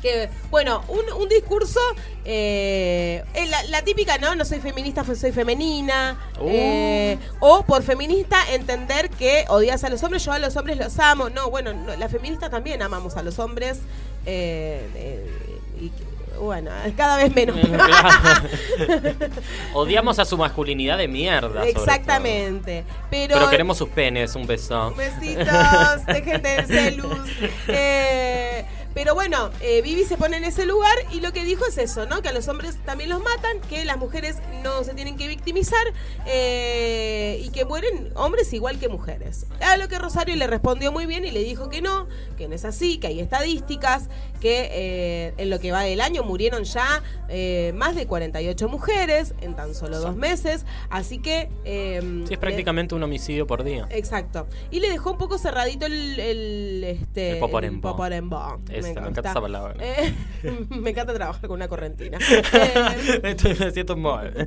que, 0.00 0.28
bueno, 0.50 0.82
un, 0.88 1.00
un 1.20 1.28
discurso, 1.28 1.80
eh, 2.24 3.22
la, 3.48 3.62
la 3.64 3.82
típica, 3.82 4.18
¿no? 4.18 4.34
No 4.34 4.44
soy 4.44 4.60
feminista, 4.60 5.04
fe- 5.04 5.16
soy 5.16 5.32
femenina. 5.32 6.18
Uh. 6.40 6.46
eh, 6.48 7.18
o 7.40 7.64
por 7.64 7.82
feminista 7.82 8.36
entender 8.52 9.10
que 9.10 9.44
odias 9.48 9.84
a 9.84 9.90
los 9.90 10.02
hombres, 10.02 10.24
yo 10.24 10.32
a 10.32 10.38
los 10.38 10.56
hombres 10.56 10.76
los 10.78 10.98
amo. 10.98 11.30
No, 11.30 11.50
bueno, 11.50 11.72
no, 11.72 11.94
la 11.96 12.08
feminista 12.08 12.50
también 12.50 12.82
amamos 12.82 13.16
a 13.16 13.22
los 13.22 13.38
hombres. 13.38 13.78
eh, 14.26 15.26
y, 15.80 15.90
bueno, 16.40 16.70
cada 16.96 17.18
vez 17.18 17.34
menos. 17.34 17.56
Odiamos 19.74 20.18
a 20.18 20.24
su 20.24 20.36
masculinidad 20.36 20.98
de 20.98 21.08
mierda. 21.08 21.66
Exactamente. 21.66 22.84
Pero, 23.10 23.34
Pero 23.34 23.50
queremos 23.50 23.78
sus 23.78 23.88
penes, 23.90 24.34
un 24.34 24.46
beso. 24.46 24.92
Besitos, 24.96 26.06
dejen 26.06 26.42
de 26.42 26.64
celus. 26.66 27.30
Eh, 27.68 28.64
pero 28.94 29.14
bueno, 29.14 29.50
eh, 29.60 29.82
Vivi 29.82 30.04
se 30.04 30.16
pone 30.16 30.36
en 30.36 30.44
ese 30.44 30.66
lugar 30.66 30.94
y 31.12 31.20
lo 31.20 31.32
que 31.32 31.44
dijo 31.44 31.64
es 31.66 31.78
eso, 31.78 32.06
¿no? 32.06 32.22
Que 32.22 32.28
a 32.28 32.32
los 32.32 32.48
hombres 32.48 32.76
también 32.84 33.10
los 33.10 33.22
matan, 33.22 33.60
que 33.68 33.84
las 33.84 33.96
mujeres 33.98 34.36
no 34.64 34.82
se 34.84 34.94
tienen 34.94 35.16
que 35.16 35.28
victimizar 35.28 35.86
eh, 36.26 37.40
y 37.44 37.50
que 37.50 37.64
mueren 37.64 38.10
hombres 38.14 38.52
igual 38.52 38.78
que 38.78 38.88
mujeres. 38.88 39.46
A 39.60 39.76
lo 39.76 39.88
que 39.88 39.98
Rosario 39.98 40.34
le 40.36 40.46
respondió 40.46 40.90
muy 40.92 41.06
bien 41.06 41.24
y 41.24 41.30
le 41.30 41.42
dijo 41.44 41.68
que 41.68 41.82
no, 41.82 42.08
que 42.36 42.48
no 42.48 42.54
es 42.54 42.64
así, 42.64 42.98
que 42.98 43.08
hay 43.08 43.20
estadísticas, 43.20 44.08
que 44.40 44.68
eh, 44.72 45.34
en 45.36 45.50
lo 45.50 45.58
que 45.60 45.70
va 45.72 45.82
del 45.82 46.00
año 46.00 46.22
murieron 46.22 46.64
ya 46.64 47.02
más 47.74 47.94
de 47.94 48.06
48 48.06 48.68
mujeres 48.68 49.34
en 49.40 49.54
tan 49.54 49.74
solo 49.74 50.00
dos 50.00 50.16
meses, 50.16 50.64
así 50.88 51.18
que... 51.18 51.48
Sí, 51.64 52.24
es 52.24 52.30
le- 52.30 52.38
prácticamente 52.38 52.94
un 52.94 53.02
homicidio 53.02 53.46
por 53.46 53.62
día. 53.62 53.86
Exacto. 53.90 54.46
Y 54.70 54.80
le 54.80 54.90
dejó 54.90 55.12
un 55.12 55.18
poco 55.18 55.38
cerradito 55.38 55.86
el, 55.86 56.18
el, 56.18 56.84
este, 56.84 57.32
El 57.32 57.38
poporembó. 57.38 57.90
poporembó. 57.92 58.58
Esa, 58.70 58.89
me 58.94 59.08
encanta 59.08 59.30
esa 59.30 59.40
palabra. 59.40 59.74
Eh, 59.80 60.14
me 60.70 60.90
encanta 60.90 61.14
trabajar 61.14 61.42
con 61.48 61.52
una 61.56 61.68
correntina. 61.68 62.18
Eh, 62.52 63.20
Estoy, 63.24 63.54
me 63.54 63.70
siento 63.70 63.96
mal. 63.96 64.46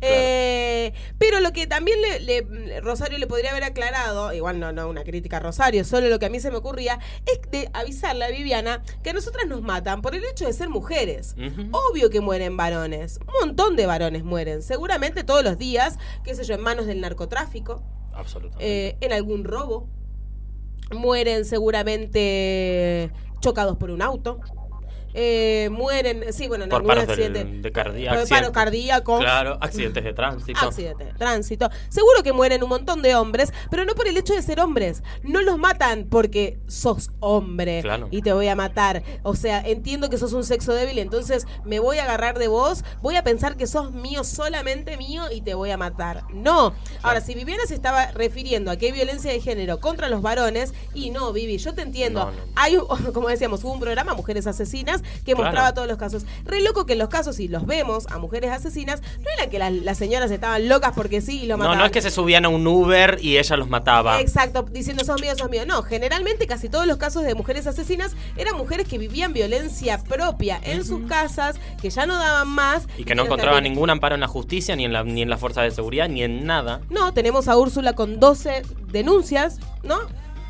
eh, 0.00 0.92
pero 1.18 1.40
lo 1.40 1.52
que 1.52 1.66
también 1.66 1.98
le, 2.02 2.20
le- 2.20 2.80
Rosario 2.80 3.18
le 3.18 3.26
podría 3.26 3.50
haber 3.50 3.64
aclarado, 3.64 4.32
igual 4.32 4.58
no, 4.60 4.72
no 4.72 4.88
una 4.88 5.04
crítica 5.04 5.36
a 5.38 5.40
Rosario, 5.40 5.84
solo 5.84 6.08
lo 6.08 6.18
que 6.18 6.26
a 6.26 6.30
mí 6.30 6.40
se 6.40 6.50
me 6.50 6.56
ocurría, 6.56 6.98
es 7.26 7.40
de 7.50 7.68
avisarle 7.72 8.24
a 8.24 8.28
Viviana 8.30 8.82
que 9.02 9.10
a 9.10 9.12
nosotras 9.12 9.46
nos 9.46 9.62
matan 9.62 10.02
por 10.02 10.14
el 10.14 10.24
hecho 10.24 10.46
de 10.46 10.52
ser 10.52 10.68
mujeres. 10.68 11.34
Obvio 11.70 12.10
que 12.10 12.20
mueren 12.20 12.56
varones. 12.56 13.18
Un 13.26 13.46
montón 13.48 13.76
de 13.76 13.86
varones 13.86 14.24
mueren. 14.24 14.62
Seguramente 14.62 15.24
todos 15.24 15.42
los 15.44 15.58
días, 15.58 15.98
qué 16.24 16.34
sé 16.34 16.44
yo, 16.44 16.54
en 16.54 16.60
manos 16.62 16.86
del 16.86 17.00
narcotráfico. 17.00 17.82
Absolutamente. 18.14 18.88
eh, 18.88 18.96
en 19.00 19.12
algún 19.12 19.44
robo. 19.44 19.88
Mueren 20.94 21.44
seguramente 21.46 23.10
chocados 23.42 23.76
por 23.76 23.90
un 23.90 24.00
auto. 24.00 24.40
Eh, 25.14 25.68
mueren, 25.70 26.32
sí, 26.32 26.48
bueno, 26.48 26.64
en 26.64 26.70
por 26.70 26.76
algún 26.78 26.88
paros 26.88 27.04
accidente. 27.08 27.44
del, 27.44 27.62
de 27.62 27.72
cardíaco. 27.72 28.28
paro 28.28 28.52
cardíaco. 28.52 29.18
Claro, 29.18 29.58
accidentes 29.60 30.04
de 30.04 30.12
tránsito. 30.12 30.60
Accidente 30.60 31.04
de 31.04 31.12
tránsito. 31.12 31.70
Seguro 31.88 32.22
que 32.22 32.32
mueren 32.32 32.62
un 32.62 32.68
montón 32.70 33.02
de 33.02 33.14
hombres, 33.14 33.52
pero 33.70 33.84
no 33.84 33.94
por 33.94 34.08
el 34.08 34.16
hecho 34.16 34.34
de 34.34 34.42
ser 34.42 34.60
hombres. 34.60 35.02
No 35.22 35.42
los 35.42 35.58
matan 35.58 36.06
porque 36.10 36.58
sos 36.66 37.10
hombre 37.20 37.80
Claro. 37.82 38.08
y 38.10 38.22
te 38.22 38.32
voy 38.32 38.48
a 38.48 38.56
matar. 38.56 39.02
O 39.22 39.34
sea, 39.34 39.60
entiendo 39.60 40.08
que 40.08 40.18
sos 40.18 40.32
un 40.32 40.44
sexo 40.44 40.72
débil, 40.74 40.98
entonces 40.98 41.46
me 41.64 41.78
voy 41.78 41.98
a 41.98 42.04
agarrar 42.04 42.38
de 42.38 42.48
vos, 42.48 42.84
voy 43.02 43.16
a 43.16 43.22
pensar 43.24 43.56
que 43.56 43.66
sos 43.66 43.92
mío, 43.92 44.24
solamente 44.24 44.96
mío 44.96 45.24
y 45.30 45.42
te 45.42 45.54
voy 45.54 45.70
a 45.70 45.76
matar. 45.76 46.24
No. 46.32 46.74
Ahora, 47.02 47.20
si 47.20 47.34
Viviana 47.34 47.62
se 47.66 47.74
estaba 47.74 48.06
refiriendo 48.12 48.70
a 48.70 48.76
que 48.76 48.86
hay 48.86 48.92
violencia 48.92 49.30
de 49.32 49.40
género 49.40 49.80
contra 49.80 50.08
los 50.08 50.22
varones, 50.22 50.72
y 50.94 51.10
no, 51.10 51.32
Vivi, 51.32 51.58
yo 51.58 51.74
te 51.74 51.82
entiendo. 51.82 52.24
No, 52.26 52.30
no. 52.30 52.36
Hay, 52.56 52.76
como 53.14 53.28
decíamos, 53.28 53.62
hubo 53.64 53.72
un 53.72 53.80
programa, 53.80 54.14
Mujeres 54.14 54.46
Asesinas, 54.46 55.01
que 55.24 55.32
Claro. 55.32 55.42
mostraba 55.44 55.74
todos 55.74 55.88
los 55.88 55.98
casos. 55.98 56.24
Re 56.44 56.60
loco 56.62 56.86
que 56.86 56.92
en 56.94 56.98
los 57.00 57.08
casos, 57.08 57.36
si 57.36 57.48
los 57.48 57.66
vemos 57.66 58.06
a 58.10 58.18
mujeres 58.18 58.50
asesinas, 58.50 59.00
no 59.20 59.26
era 59.38 59.50
que 59.50 59.58
las, 59.58 59.72
las 59.72 59.98
señoras 59.98 60.30
estaban 60.30 60.68
locas 60.68 60.92
porque 60.94 61.20
sí 61.20 61.42
y 61.42 61.46
lo 61.46 61.54
No, 61.56 61.58
mataban. 61.58 61.78
no 61.78 61.84
es 61.86 61.92
que 61.92 62.02
se 62.02 62.10
subían 62.10 62.44
a 62.44 62.48
un 62.48 62.66
Uber 62.66 63.18
y 63.20 63.38
ella 63.38 63.56
los 63.56 63.68
mataba. 63.68 64.20
Exacto, 64.20 64.62
diciendo 64.62 65.04
sos 65.04 65.20
mío, 65.20 65.32
sos 65.36 65.50
mío. 65.50 65.64
No, 65.66 65.82
generalmente 65.82 66.46
casi 66.46 66.68
todos 66.68 66.86
los 66.86 66.96
casos 66.96 67.22
de 67.24 67.34
mujeres 67.34 67.66
asesinas 67.66 68.14
eran 68.36 68.56
mujeres 68.56 68.86
que 68.88 68.98
vivían 68.98 69.32
violencia 69.32 69.98
propia 69.98 70.60
en 70.62 70.84
sus 70.84 71.06
casas, 71.08 71.56
que 71.80 71.90
ya 71.90 72.06
no 72.06 72.14
daban 72.18 72.48
más. 72.48 72.86
Y 72.98 73.04
que 73.04 73.14
no 73.14 73.24
encontraban 73.24 73.62
ningún 73.64 73.90
amparo 73.90 74.14
en 74.14 74.20
la 74.20 74.28
justicia, 74.28 74.76
ni 74.76 74.84
en 74.84 74.92
la, 74.92 75.04
ni 75.04 75.22
en 75.22 75.30
la 75.30 75.36
fuerza 75.38 75.62
de 75.62 75.70
seguridad, 75.70 76.08
ni 76.08 76.22
en 76.22 76.44
nada. 76.46 76.80
No, 76.90 77.12
tenemos 77.12 77.48
a 77.48 77.56
Úrsula 77.56 77.94
con 77.94 78.20
12 78.20 78.62
denuncias, 78.88 79.58
¿no? 79.82 79.98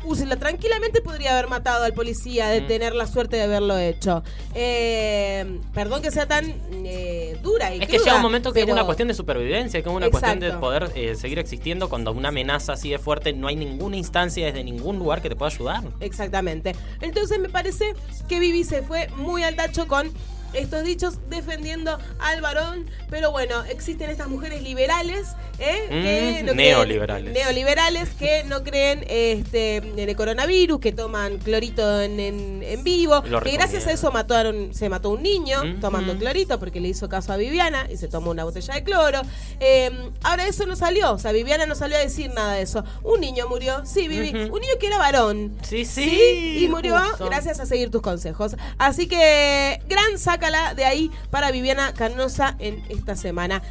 Úrsula 0.05 0.35
tranquilamente 0.37 1.01
podría 1.01 1.33
haber 1.33 1.47
matado 1.49 1.83
al 1.83 1.93
policía 1.93 2.47
de 2.49 2.61
Mm. 2.61 2.67
tener 2.67 2.95
la 2.95 3.07
suerte 3.07 3.37
de 3.37 3.43
haberlo 3.43 3.77
hecho. 3.77 4.23
Eh, 4.53 5.59
perdón 5.73 6.01
que 6.01 6.11
sea 6.11 6.27
tan 6.27 6.53
eh, 6.85 7.37
dura 7.41 7.73
y 7.73 7.81
Es 7.81 7.87
que 7.87 7.97
llega 7.99 8.15
un 8.17 8.21
momento 8.21 8.51
que 8.51 8.61
pero- 8.61 8.67
es 8.67 8.73
una 8.73 8.85
cuestión 8.85 9.07
de 9.07 9.13
supervivencia, 9.13 9.81
que 9.81 9.89
es 9.89 9.95
una 9.95 10.09
cuestión 10.09 10.39
de 10.39 10.51
poder 10.53 10.91
eh, 10.95 11.15
seguir 11.15 11.39
existiendo 11.39 11.89
cuando 11.89 12.11
una 12.11 12.29
amenaza 12.29 12.73
así 12.73 12.89
de 12.89 12.99
fuerte 12.99 13.33
no 13.33 13.47
hay 13.47 13.55
ninguna 13.55 13.95
instancia 13.97 14.45
desde 14.45 14.63
ningún 14.63 14.99
lugar 14.99 15.21
que 15.21 15.29
te 15.29 15.35
pueda 15.35 15.51
ayudar. 15.51 15.83
Exactamente. 15.99 16.75
Entonces 17.01 17.39
me 17.39 17.49
parece 17.49 17.93
que 18.27 18.39
Vivi 18.39 18.63
se 18.63 18.81
fue 18.83 19.07
muy 19.17 19.43
al 19.43 19.55
tacho 19.55 19.87
con 19.87 20.11
estos 20.53 20.83
dichos 20.83 21.15
defendiendo 21.29 21.97
al 22.19 22.41
varón. 22.41 22.89
Pero 23.09 23.31
bueno, 23.31 23.63
existen 23.65 24.09
estas 24.09 24.27
mujeres 24.27 24.61
liberales, 24.63 25.27
¿eh? 25.59 25.85
que 25.89 26.39
Mm, 26.41 26.45
no 26.45 26.53
creen- 26.53 26.55
neoliberales. 26.55 27.33
neoliberales 27.33 28.09
que 28.11 28.43
no 28.45 28.63
creen 28.63 29.05
este, 29.07 29.77
en 29.77 29.99
el 29.99 30.15
coronavirus, 30.15 30.79
que 30.79 30.91
toman 30.91 31.37
clorito 31.37 32.01
en, 32.01 32.19
en- 32.19 32.63
en 32.63 32.83
vivo, 32.83 33.21
Lo 33.27 33.41
que 33.41 33.51
gracias 33.51 33.87
a 33.87 33.91
eso 33.91 34.11
mataron, 34.11 34.73
se 34.73 34.89
mató 34.89 35.09
un 35.11 35.21
niño 35.23 35.59
Ujú. 35.61 35.79
tomando 35.79 36.17
clorito 36.17 36.59
porque 36.59 36.79
le 36.79 36.89
hizo 36.89 37.07
caso 37.09 37.33
a 37.33 37.37
Viviana 37.37 37.87
y 37.91 37.97
se 37.97 38.07
tomó 38.07 38.31
una 38.31 38.43
botella 38.43 38.73
de 38.73 38.83
cloro. 38.83 39.21
Eh, 39.59 39.91
ahora 40.23 40.47
eso 40.47 40.65
no 40.65 40.75
salió, 40.75 41.13
o 41.13 41.19
sea, 41.19 41.31
Viviana 41.31 41.65
no 41.65 41.75
salió 41.75 41.97
a 41.97 41.99
decir 41.99 42.31
nada 42.33 42.53
de 42.53 42.63
eso. 42.63 42.83
Un 43.03 43.21
niño 43.21 43.47
murió, 43.47 43.85
sí, 43.85 44.07
Vivi, 44.07 44.29
Ujú. 44.29 44.55
un 44.55 44.61
niño 44.61 44.73
que 44.79 44.87
era 44.87 44.97
varón. 44.97 45.55
Sí, 45.61 45.85
sí, 45.85 46.57
y 46.59 46.67
murió 46.67 46.99
justo. 46.99 47.25
gracias 47.25 47.59
a 47.59 47.65
seguir 47.65 47.91
tus 47.91 48.01
consejos. 48.01 48.55
Así 48.77 49.07
que, 49.07 49.79
gran 49.87 50.17
de 50.51 50.83
ahí 50.85 51.09
para 51.29 51.51
Viviana 51.51 51.93
Canosa 51.93 52.55
en 52.59 52.83
esta 52.89 53.15
semana. 53.15 53.61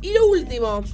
Y 0.00 0.12
lo 0.12 0.26
último, 0.26 0.84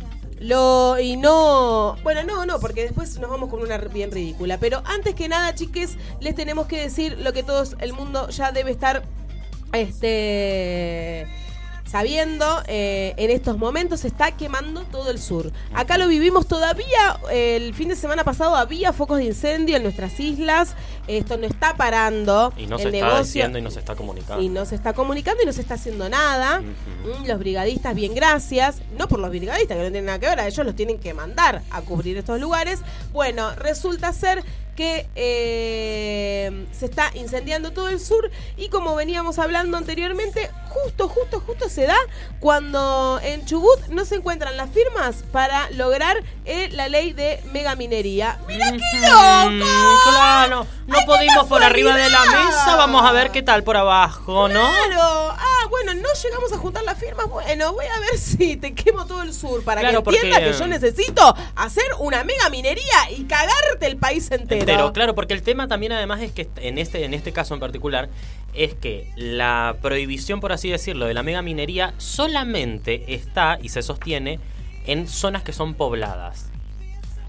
lo 0.41 0.99
y 0.99 1.17
no, 1.17 1.97
bueno, 2.03 2.23
no, 2.23 2.47
no, 2.47 2.61
porque 2.61 2.83
después 2.83 3.19
nos 3.19 3.29
vamos 3.29 3.51
con 3.51 3.61
una 3.61 3.77
bien 3.79 4.11
ridícula, 4.11 4.59
pero 4.59 4.83
antes 4.87 5.15
que 5.15 5.29
nada, 5.29 5.55
chiques, 5.55 5.97
les 6.21 6.35
tenemos 6.35 6.67
que 6.67 6.81
decir 6.81 7.19
lo 7.19 7.33
que 7.33 7.43
todo 7.43 7.65
el 7.79 7.93
mundo 7.93 8.29
ya 8.31 8.53
debe 8.53 8.71
estar 8.71 9.03
este 9.73 11.27
sabiendo 11.91 12.63
eh, 12.67 13.15
en 13.17 13.31
estos 13.31 13.57
momentos 13.59 14.01
se 14.01 14.09
está 14.09 14.33
quemando 14.33 14.83
todo 14.85 15.11
el 15.11 15.19
sur. 15.19 15.51
Acá 15.75 15.97
lo 15.99 16.07
vivimos 16.09 16.47
todavía, 16.47 17.19
eh, 17.31 17.57
el 17.57 17.75
fin 17.75 17.89
de 17.89 17.97
semana 17.97 18.25
pasado 18.25 18.57
había 18.57 18.93
focos 18.93 19.19
de 19.19 19.25
incendio 19.25 19.77
en 19.77 19.83
nuestras 19.83 20.19
islas, 20.21 20.75
esto 21.07 21.39
no 21.39 21.47
está 21.47 21.77
parando 21.77 22.53
Y 22.57 22.67
no 22.67 22.77
el 22.77 22.83
se 22.83 22.89
está 22.99 23.19
diciendo 23.21 23.59
y 23.59 23.63
no 23.63 23.71
se 23.71 23.79
está 23.79 23.95
comunicando. 23.97 24.43
y 24.43 24.49
no 24.49 24.65
se 24.67 24.75
está 24.75 24.93
comunicando 24.93 25.43
y 25.43 25.47
no 25.47 25.53
se 25.53 25.63
está 25.63 25.75
haciendo 25.75 26.09
nada. 26.09 26.61
Mm, 26.61 27.27
Los 27.27 27.39
brigadistas, 27.39 27.95
bien 27.95 28.15
gracias. 28.15 28.83
No 28.99 29.09
por 29.09 29.19
los 29.19 29.31
brigadistas, 29.31 29.77
que 29.77 29.83
no 29.83 29.89
tienen 29.91 30.07
nada 30.07 30.19
que 30.19 30.27
ver, 30.27 30.41
a 30.41 30.47
ellos 30.47 30.67
los 30.67 30.77
tienen 30.77 30.99
que 30.99 31.15
mandar 31.15 31.63
a 31.71 31.81
cubrir 31.83 32.17
estos 32.19 32.41
lugares. 32.41 32.81
Bueno, 33.13 33.51
resulta 33.57 34.13
ser 34.13 34.45
que 34.79 35.09
eh, 35.17 36.67
se 36.71 36.85
está 36.87 37.11
incendiando 37.15 37.73
todo 37.73 37.89
el 37.89 37.99
sur 37.99 38.31
y 38.57 38.69
como 38.69 38.95
veníamos 38.95 39.41
hablando 39.41 39.77
anteriormente, 39.77 40.49
justo, 40.69 41.09
justo, 41.09 41.41
justo 41.45 41.69
se 41.69 41.85
da 41.87 41.97
cuando 42.39 43.19
en 43.25 43.45
Chubut 43.45 43.89
no 43.89 44.05
se 44.05 44.15
encuentran 44.15 44.57
las 44.57 44.71
firmas 44.71 45.25
para 45.33 45.69
lograr 45.73 46.23
eh, 46.45 46.69
la 46.71 46.89
ley 46.89 47.13
de 47.13 47.43
megaminería. 47.53 48.39
¡Mira 48.47 48.71
qué 48.71 48.99
loco! 49.01 50.01
claro, 50.11 50.67
no 50.87 50.97
¡Ay, 50.97 51.05
qué 51.05 51.07
pudimos 51.13 51.47
por 51.47 51.65
arriba 51.65 51.97
de 51.97 52.09
la 52.09 52.21
mesa, 52.21 52.77
vamos 52.77 53.05
a 53.05 53.11
ver 53.11 53.33
qué 53.33 53.43
tal 53.43 53.65
por 53.65 53.77
abajo, 53.77 54.47
¿no? 54.49 54.61
Claro. 54.87 55.03
Ah, 55.33 55.67
bueno, 55.71 55.95
no 55.95 56.09
llegamos 56.23 56.53
a 56.53 56.57
juntar 56.59 56.85
las 56.85 56.99
firmas. 56.99 57.27
Bueno, 57.27 57.73
voy 57.73 57.85
a 57.87 57.99
ver 58.01 58.17
si 58.19 58.57
te 58.57 58.75
quemo 58.75 59.07
todo 59.07 59.23
el 59.23 59.35
sur 59.35 59.65
para 59.65 59.81
Claro, 59.81 60.05
que 60.05 60.11
entiendas 60.11 60.39
porque- 60.41 60.53
que 60.53 60.59
yo 60.59 60.67
necesito 60.69 61.35
hacer 61.57 61.85
una 61.99 62.23
mega 62.23 62.49
minería 62.49 63.11
y 63.17 63.25
cagarte 63.25 63.87
el 63.87 63.97
país 63.97 64.31
entero. 64.31 64.68
Entero, 64.71 64.93
claro, 64.93 65.15
porque 65.15 65.35
el 65.35 65.43
tema 65.43 65.69
también 65.69 65.93
además 65.93 66.21
es 66.21 66.33
que 66.33 66.49
en 66.57 66.79
este, 66.79 67.05
en 67.05 67.15
este 67.15 67.33
caso 67.33 67.55
en 67.55 67.61
particular 67.61 68.09
es 68.55 68.75
que 68.75 69.11
la 69.17 69.77
prohibición, 69.81 70.41
por 70.41 70.53
así 70.53 70.71
decirlo, 70.71 71.07
de 71.07 71.15
la 71.15 71.23
mega 71.23 71.43
minería 71.43 71.95
solamente 71.99 73.15
está 73.15 73.59
y 73.63 73.69
se 73.69 73.83
sostiene 73.83 74.41
en 74.87 75.07
zonas 75.07 75.43
que 75.43 75.53
son 75.53 75.75
pobladas. 75.75 76.51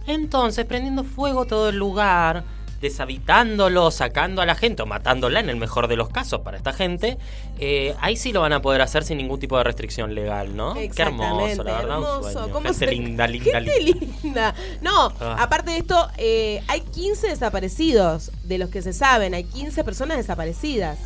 Entonces, 0.08 0.65
prendiendo 0.65 1.04
fuego 1.04 1.45
todo 1.45 1.69
el 1.69 1.78
lugar, 1.78 2.43
deshabitándolo, 2.81 3.91
sacando 3.91 4.41
a 4.41 4.45
la 4.45 4.55
gente 4.55 4.81
o 4.83 4.85
matándola 4.85 5.39
en 5.39 5.49
el 5.49 5.55
mejor 5.57 5.87
de 5.87 5.95
los 5.95 6.09
casos 6.09 6.41
para 6.41 6.57
esta 6.57 6.73
gente, 6.73 7.17
eh, 7.59 7.95
ahí 8.01 8.15
sí 8.15 8.31
lo 8.31 8.41
van 8.41 8.53
a 8.53 8.61
poder 8.61 8.81
hacer 8.81 9.03
sin 9.03 9.17
ningún 9.17 9.39
tipo 9.39 9.57
de 9.57 9.63
restricción 9.63 10.15
legal, 10.15 10.55
¿no? 10.55 10.73
Qué 10.75 10.89
hermoso, 10.97 11.63
la 11.63 11.77
verdad. 11.79 11.97
un 11.99 12.03
hermoso. 12.05 12.31
sueño. 12.31 12.53
¿Cómo 12.53 12.65
Gente 12.69 12.73
se- 12.85 12.91
linda, 12.91 13.27
linda, 13.27 13.51
Gente 13.61 13.79
linda. 13.81 14.07
linda. 14.23 14.55
No, 14.81 15.11
Ah. 15.19 15.37
aparte 15.39 15.71
de 15.71 15.77
esto, 15.77 16.07
eh, 16.17 16.61
hay 16.67 16.81
15 16.81 17.27
desaparecidos. 17.27 18.31
De 18.43 18.57
los 18.57 18.69
que 18.69 18.81
se 18.81 18.93
saben, 18.93 19.33
hay 19.33 19.43
15 19.43 19.83
personas 19.83 20.17
desaparecidas. 20.17 20.97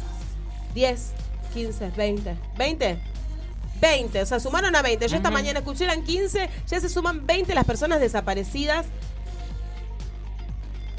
10, 0.74 1.12
15, 1.54 1.92
20. 1.96 2.36
¿20? 2.58 2.98
20, 3.82 4.22
o 4.22 4.26
sea, 4.26 4.40
sumaron 4.40 4.76
a 4.76 4.82
20. 4.82 5.08
Yo 5.08 5.16
esta 5.18 5.28
Ujú. 5.30 5.34
mañana 5.38 5.60
escuché 5.60 5.84
eran 5.84 6.04
15, 6.04 6.50
ya 6.68 6.80
se 6.80 6.88
suman 6.90 7.26
20 7.26 7.54
las 7.54 7.66
personas 7.66 8.00
desaparecidas. 8.00 8.86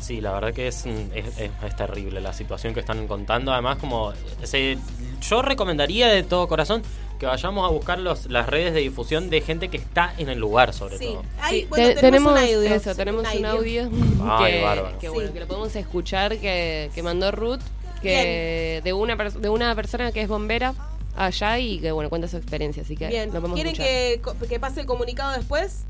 Sí, 0.05 0.21
la 0.21 0.33
verdad 0.33 0.53
que 0.53 0.69
es, 0.69 0.85
mm, 0.85 0.91
es, 1.15 1.27
es- 1.39 1.51
es 1.67 1.77
terrible 1.77 2.21
la 2.21 2.33
situación 2.35 2.75
que 2.75 2.81
están 2.81 3.07
contando. 3.09 3.53
Además, 3.53 3.79
como 3.79 4.13
se- 4.43 4.77
yo 5.23 5.41
recomendaría 5.41 6.09
de 6.09 6.23
todo 6.23 6.47
corazón 6.47 6.83
que 7.19 7.25
vayamos 7.27 7.67
a 7.67 7.73
buscar 7.73 7.99
los, 7.99 8.27
las 8.27 8.47
redes 8.49 8.75
de 8.75 8.81
difusión 8.81 9.31
de 9.31 9.41
gente 9.41 9.69
que 9.69 9.79
está 9.79 10.13
en 10.19 10.29
el 10.29 10.39
lugar, 10.39 10.75
sobre 10.75 10.99
Sí, 10.99 11.07
todo. 11.07 11.23
Hay, 11.41 11.61
Sí, 11.63 11.67
bueno, 11.71 11.89
te- 11.89 11.95
tenemos, 11.95 12.33
un 12.33 12.39
tenemos 12.39 12.57
audio. 12.65 12.75
eso, 12.75 12.95
tenemos 12.95 13.35
un 13.35 13.45
audio, 13.47 13.91
Ay, 14.29 14.53
que, 14.53 14.63
bárbaro. 14.63 14.99
que, 14.99 15.09
bueno, 15.09 15.29
Sí. 15.29 15.33
que 15.35 15.41
lo 15.41 15.47
podemos 15.47 15.75
escuchar 15.77 16.37
que, 16.39 16.91
que 16.95 17.03
mandó 17.03 17.31
Ruth 17.31 17.61
que 18.03 18.83
de 18.85 18.93
una 18.93 19.17
de 19.17 19.49
una 19.49 19.75
persona 19.75 20.13
que 20.13 20.21
es 20.21 20.29
bombera 20.29 20.75
allá 21.17 21.59
y 21.59 21.79
que 21.79 21.91
bueno 21.93 22.11
cuenta 22.11 22.29
su 22.29 22.37
experiencia, 22.37 22.83
así 22.83 22.95
que 22.97 23.07
Bien, 23.09 23.29
lo 23.33 23.37
podemos 23.41 23.55
¿quieren 23.55 23.73
escuchar. 23.73 23.89
que, 23.89 24.21
co- 24.21 24.49
que 24.49 24.61
pase 24.61 24.81
el 24.83 24.87
comunicado 24.87 25.33
después 25.33 25.85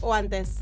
o 0.00 0.14
antes? 0.14 0.60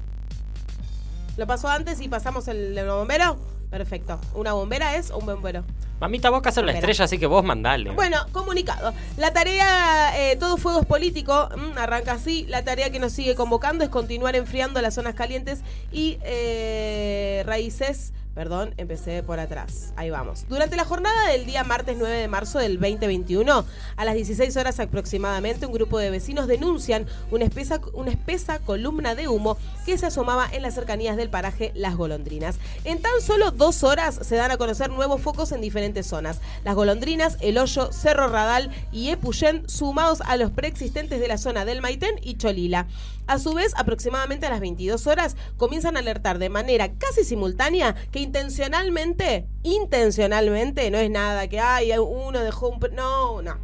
¿Lo 1.38 1.46
pasó 1.46 1.68
antes 1.68 2.00
y 2.00 2.08
pasamos 2.08 2.48
el, 2.48 2.76
el 2.76 2.88
bombero? 2.88 3.38
Perfecto. 3.70 4.18
¿Una 4.34 4.54
bombera 4.54 4.96
es 4.96 5.10
un 5.10 5.24
bombero? 5.24 5.62
Mamita, 6.00 6.30
vos 6.30 6.42
que 6.42 6.48
hacer 6.48 6.64
la 6.64 6.72
estrella, 6.72 7.04
así 7.04 7.16
que 7.16 7.26
vos 7.26 7.44
mandale. 7.44 7.90
Bueno, 7.90 8.18
comunicado. 8.32 8.92
La 9.16 9.32
tarea, 9.32 10.12
eh, 10.16 10.36
todo 10.36 10.56
fuego 10.56 10.80
es 10.80 10.86
político, 10.86 11.48
mm, 11.56 11.78
arranca 11.78 12.12
así. 12.12 12.44
La 12.48 12.64
tarea 12.64 12.90
que 12.90 12.98
nos 12.98 13.12
sigue 13.12 13.36
convocando 13.36 13.84
es 13.84 13.90
continuar 13.90 14.34
enfriando 14.34 14.82
las 14.82 14.94
zonas 14.94 15.14
calientes 15.14 15.60
y 15.92 16.18
eh, 16.22 17.44
raíces. 17.46 18.12
Perdón, 18.38 18.72
empecé 18.76 19.24
por 19.24 19.40
atrás. 19.40 19.92
Ahí 19.96 20.10
vamos. 20.10 20.46
Durante 20.48 20.76
la 20.76 20.84
jornada 20.84 21.26
del 21.32 21.44
día 21.44 21.64
martes 21.64 21.96
9 21.98 22.18
de 22.18 22.28
marzo 22.28 22.60
del 22.60 22.78
2021, 22.78 23.64
a 23.96 24.04
las 24.04 24.14
16 24.14 24.56
horas 24.56 24.78
aproximadamente, 24.78 25.66
un 25.66 25.72
grupo 25.72 25.98
de 25.98 26.10
vecinos 26.10 26.46
denuncian 26.46 27.08
una 27.32 27.44
espesa, 27.44 27.80
una 27.94 28.12
espesa 28.12 28.60
columna 28.60 29.16
de 29.16 29.26
humo 29.26 29.58
que 29.84 29.98
se 29.98 30.06
asomaba 30.06 30.48
en 30.52 30.62
las 30.62 30.74
cercanías 30.74 31.16
del 31.16 31.30
paraje 31.30 31.72
Las 31.74 31.96
Golondrinas. 31.96 32.60
En 32.84 33.02
tan 33.02 33.20
solo 33.22 33.50
dos 33.50 33.82
horas 33.82 34.20
se 34.22 34.36
dan 34.36 34.52
a 34.52 34.56
conocer 34.56 34.88
nuevos 34.88 35.20
focos 35.20 35.50
en 35.50 35.60
diferentes 35.60 36.06
zonas. 36.06 36.40
Las 36.62 36.76
Golondrinas, 36.76 37.38
El 37.40 37.58
Hoyo, 37.58 37.90
Cerro 37.90 38.28
Radal 38.28 38.70
y 38.92 39.08
Epuyén, 39.08 39.68
sumados 39.68 40.20
a 40.20 40.36
los 40.36 40.52
preexistentes 40.52 41.18
de 41.18 41.26
la 41.26 41.38
zona 41.38 41.64
del 41.64 41.82
Maitén 41.82 42.14
y 42.22 42.36
Cholila. 42.36 42.86
A 43.28 43.38
su 43.38 43.52
vez, 43.52 43.74
aproximadamente 43.76 44.46
a 44.46 44.50
las 44.50 44.60
22 44.60 45.06
horas, 45.06 45.36
comienzan 45.58 45.96
a 45.96 45.98
alertar 45.98 46.38
de 46.38 46.48
manera 46.48 46.90
casi 46.94 47.24
simultánea 47.24 47.94
que 48.10 48.20
intencionalmente, 48.28 49.46
intencionalmente, 49.62 50.90
no 50.90 50.98
es 50.98 51.10
nada 51.10 51.48
que 51.48 51.60
hay 51.60 51.92
uno 51.96 52.40
dejó 52.40 52.68
un... 52.68 52.78
No, 52.92 53.40
no. 53.42 53.56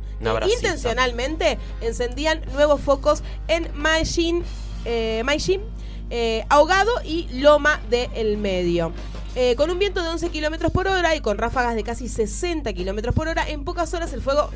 Intencionalmente 0.49 1.59
encendían 1.83 2.41
nuevos 2.53 2.81
focos 2.81 3.23
en 3.47 3.69
Maijin, 3.75 4.43
eh, 4.87 5.23
Maijin, 5.25 5.61
eh, 6.09 6.47
Ahogado 6.49 6.93
y 7.05 7.29
Loma 7.41 7.81
del 7.91 8.39
Medio. 8.39 8.93
Eh, 9.37 9.57
con 9.57 9.69
un 9.69 9.81
viento 9.81 10.03
de 10.03 10.09
11 10.09 10.31
kilómetros 10.31 10.71
por 10.71 10.87
hora 10.87 11.15
y 11.17 11.21
con 11.21 11.37
ráfagas 11.37 11.75
de 11.75 11.83
casi 11.83 12.09
60 12.09 12.73
kilómetros 12.73 13.15
por 13.15 13.27
hora, 13.27 13.47
en 13.49 13.65
pocas 13.65 13.93
horas 13.93 14.13
el 14.13 14.23
fuego 14.23 14.49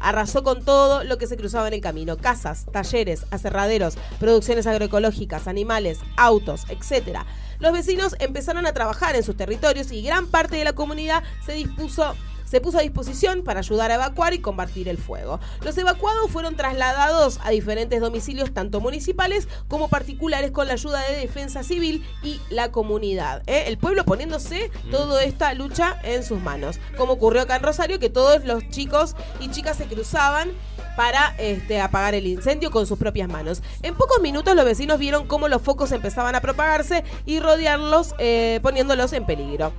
arrasó 0.00 0.42
con 0.42 0.64
todo 0.64 1.04
lo 1.04 1.16
que 1.16 1.28
se 1.28 1.36
cruzaba 1.36 1.68
en 1.68 1.74
el 1.74 1.80
camino: 1.80 2.16
casas, 2.16 2.66
talleres, 2.72 3.24
aserraderos, 3.30 3.96
producciones 4.18 4.66
agroecológicas, 4.66 5.46
animales, 5.46 6.00
autos, 6.16 6.64
etc. 6.68 7.20
Los 7.58 7.72
vecinos 7.72 8.16
empezaron 8.18 8.66
a 8.66 8.72
trabajar 8.72 9.16
en 9.16 9.22
sus 9.22 9.36
territorios 9.36 9.90
y 9.90 10.02
gran 10.02 10.26
parte 10.26 10.56
de 10.56 10.64
la 10.64 10.74
comunidad 10.74 11.22
se 11.44 11.52
dispuso 11.52 12.14
se 12.56 12.62
puso 12.62 12.78
a 12.78 12.80
disposición 12.80 13.42
para 13.42 13.58
ayudar 13.60 13.90
a 13.90 13.96
evacuar 13.96 14.32
y 14.32 14.38
combatir 14.38 14.88
el 14.88 14.96
fuego. 14.96 15.40
Los 15.62 15.76
evacuados 15.76 16.30
fueron 16.30 16.56
trasladados 16.56 17.38
a 17.44 17.50
diferentes 17.50 18.00
domicilios, 18.00 18.54
tanto 18.54 18.80
municipales 18.80 19.46
como 19.68 19.88
particulares, 19.88 20.52
con 20.52 20.66
la 20.66 20.72
ayuda 20.72 21.02
de 21.02 21.18
Defensa 21.18 21.62
Civil 21.62 22.02
y 22.22 22.40
la 22.48 22.72
comunidad. 22.72 23.42
¿eh? 23.46 23.64
El 23.66 23.76
pueblo 23.76 24.06
poniéndose 24.06 24.70
toda 24.90 25.22
esta 25.22 25.52
lucha 25.52 26.00
en 26.02 26.24
sus 26.24 26.40
manos. 26.40 26.78
Como 26.96 27.12
ocurrió 27.12 27.42
acá 27.42 27.56
en 27.56 27.62
Rosario, 27.62 27.98
que 27.98 28.08
todos 28.08 28.42
los 28.46 28.66
chicos 28.70 29.16
y 29.38 29.50
chicas 29.50 29.76
se 29.76 29.84
cruzaban 29.84 30.52
para 30.96 31.34
este, 31.36 31.82
apagar 31.82 32.14
el 32.14 32.26
incendio 32.26 32.70
con 32.70 32.86
sus 32.86 32.98
propias 32.98 33.28
manos. 33.28 33.62
En 33.82 33.94
pocos 33.96 34.22
minutos 34.22 34.56
los 34.56 34.64
vecinos 34.64 34.98
vieron 34.98 35.26
cómo 35.26 35.48
los 35.48 35.60
focos 35.60 35.92
empezaban 35.92 36.34
a 36.34 36.40
propagarse 36.40 37.04
y 37.26 37.38
rodearlos, 37.38 38.14
eh, 38.18 38.60
poniéndolos 38.62 39.12
en 39.12 39.26
peligro. 39.26 39.74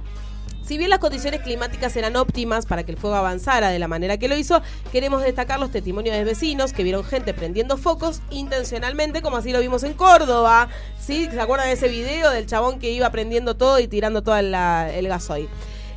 Si 0.67 0.77
bien 0.77 0.89
las 0.89 0.99
condiciones 0.99 1.39
climáticas 1.39 1.95
eran 1.95 2.17
óptimas 2.17 2.65
para 2.65 2.83
que 2.83 2.91
el 2.91 2.97
fuego 2.97 3.15
avanzara 3.15 3.69
de 3.69 3.79
la 3.79 3.87
manera 3.87 4.17
que 4.17 4.27
lo 4.27 4.35
hizo, 4.35 4.61
queremos 4.91 5.21
destacar 5.21 5.61
los 5.61 5.71
testimonios 5.71 6.13
de 6.13 6.25
vecinos 6.25 6.73
que 6.73 6.83
vieron 6.83 7.05
gente 7.05 7.33
prendiendo 7.33 7.77
focos 7.77 8.19
intencionalmente, 8.31 9.21
como 9.21 9.37
así 9.37 9.53
lo 9.53 9.61
vimos 9.61 9.83
en 9.83 9.93
Córdoba. 9.93 10.67
¿Se 10.99 11.29
acuerdan 11.39 11.67
de 11.67 11.75
ese 11.75 11.87
video 11.87 12.31
del 12.31 12.47
chabón 12.47 12.79
que 12.79 12.91
iba 12.91 13.09
prendiendo 13.11 13.55
todo 13.55 13.79
y 13.79 13.87
tirando 13.87 14.23
todo 14.23 14.35
el 14.35 14.51
gasoil? 15.07 15.47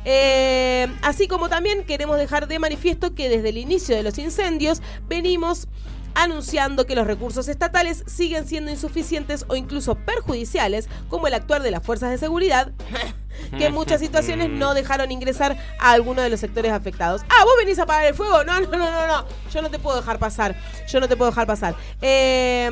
Eh, 0.05 0.87
así 1.01 1.27
como 1.27 1.49
también 1.49 1.83
queremos 1.83 2.17
dejar 2.17 2.47
de 2.47 2.57
manifiesto 2.57 3.13
que 3.13 3.27
desde 3.27 3.49
el 3.49 3.57
inicio 3.57 3.93
de 3.93 4.03
los 4.03 4.17
incendios 4.19 4.81
venimos 5.09 5.67
anunciando 6.15 6.85
que 6.85 6.95
los 6.95 7.07
recursos 7.07 7.47
estatales 7.47 8.03
siguen 8.07 8.47
siendo 8.47 8.71
insuficientes 8.71 9.45
o 9.47 9.55
incluso 9.55 9.95
perjudiciales, 9.95 10.87
como 11.09 11.27
el 11.27 11.33
actuar 11.33 11.61
de 11.63 11.71
las 11.71 11.83
fuerzas 11.83 12.09
de 12.11 12.17
seguridad, 12.17 12.71
que 13.57 13.65
en 13.67 13.73
muchas 13.73 13.99
situaciones 14.01 14.49
no 14.49 14.73
dejaron 14.73 15.11
ingresar 15.11 15.57
a 15.79 15.91
alguno 15.91 16.21
de 16.21 16.29
los 16.29 16.39
sectores 16.39 16.71
afectados. 16.71 17.21
Ah, 17.29 17.43
vos 17.43 17.53
venís 17.59 17.79
a 17.79 17.83
apagar 17.83 18.05
el 18.05 18.13
fuego. 18.13 18.43
No, 18.43 18.59
no, 18.59 18.67
no, 18.69 18.77
no, 18.91 19.07
no. 19.07 19.25
Yo 19.53 19.61
no 19.61 19.69
te 19.69 19.79
puedo 19.79 19.97
dejar 19.97 20.19
pasar. 20.19 20.55
Yo 20.87 20.99
no 20.99 21.07
te 21.07 21.15
puedo 21.15 21.31
dejar 21.31 21.47
pasar. 21.47 21.75
Eh, 22.01 22.69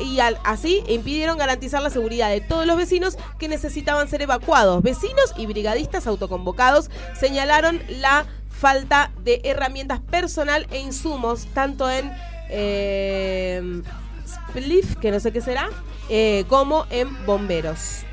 y 0.00 0.20
al- 0.20 0.38
así 0.44 0.82
impidieron 0.88 1.38
garantizar 1.38 1.82
la 1.82 1.90
seguridad 1.90 2.30
de 2.30 2.40
todos 2.40 2.66
los 2.66 2.76
vecinos 2.76 3.16
que 3.38 3.48
necesitaban 3.48 4.08
ser 4.08 4.22
evacuados. 4.22 4.82
Vecinos 4.82 5.32
y 5.36 5.46
brigadistas 5.46 6.06
autoconvocados 6.06 6.90
señalaron 7.18 7.82
la 7.88 8.26
falta 8.62 9.10
de 9.24 9.40
herramientas 9.42 9.98
personal 9.98 10.68
e 10.70 10.78
insumos, 10.78 11.48
tanto 11.52 11.90
en 11.90 12.12
eh, 12.48 13.82
Spliff, 14.24 14.94
que 14.98 15.10
no 15.10 15.18
sé 15.18 15.32
qué 15.32 15.40
será, 15.40 15.68
eh, 16.08 16.44
como 16.46 16.86
en 16.90 17.26
bomberos. 17.26 18.04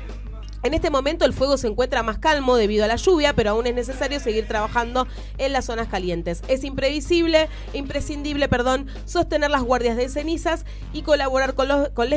En 0.62 0.74
este 0.74 0.90
momento 0.90 1.24
el 1.24 1.32
fuego 1.32 1.56
se 1.56 1.68
encuentra 1.68 2.02
más 2.02 2.18
calmo 2.18 2.56
debido 2.56 2.84
a 2.84 2.88
la 2.88 2.96
lluvia, 2.96 3.34
pero 3.34 3.50
aún 3.50 3.66
es 3.66 3.74
necesario 3.74 4.20
seguir 4.20 4.46
trabajando 4.46 5.06
en 5.38 5.52
las 5.52 5.64
zonas 5.64 5.88
calientes. 5.88 6.42
Es 6.48 6.64
imprevisible, 6.64 7.48
imprescindible, 7.72 8.46
perdón, 8.48 8.86
sostener 9.06 9.50
las 9.50 9.62
guardias 9.62 9.96
de 9.96 10.08
cenizas 10.08 10.66
y 10.92 11.02
colaborar 11.02 11.54
con 11.54 11.68
los 11.68 11.88
con 11.90 12.10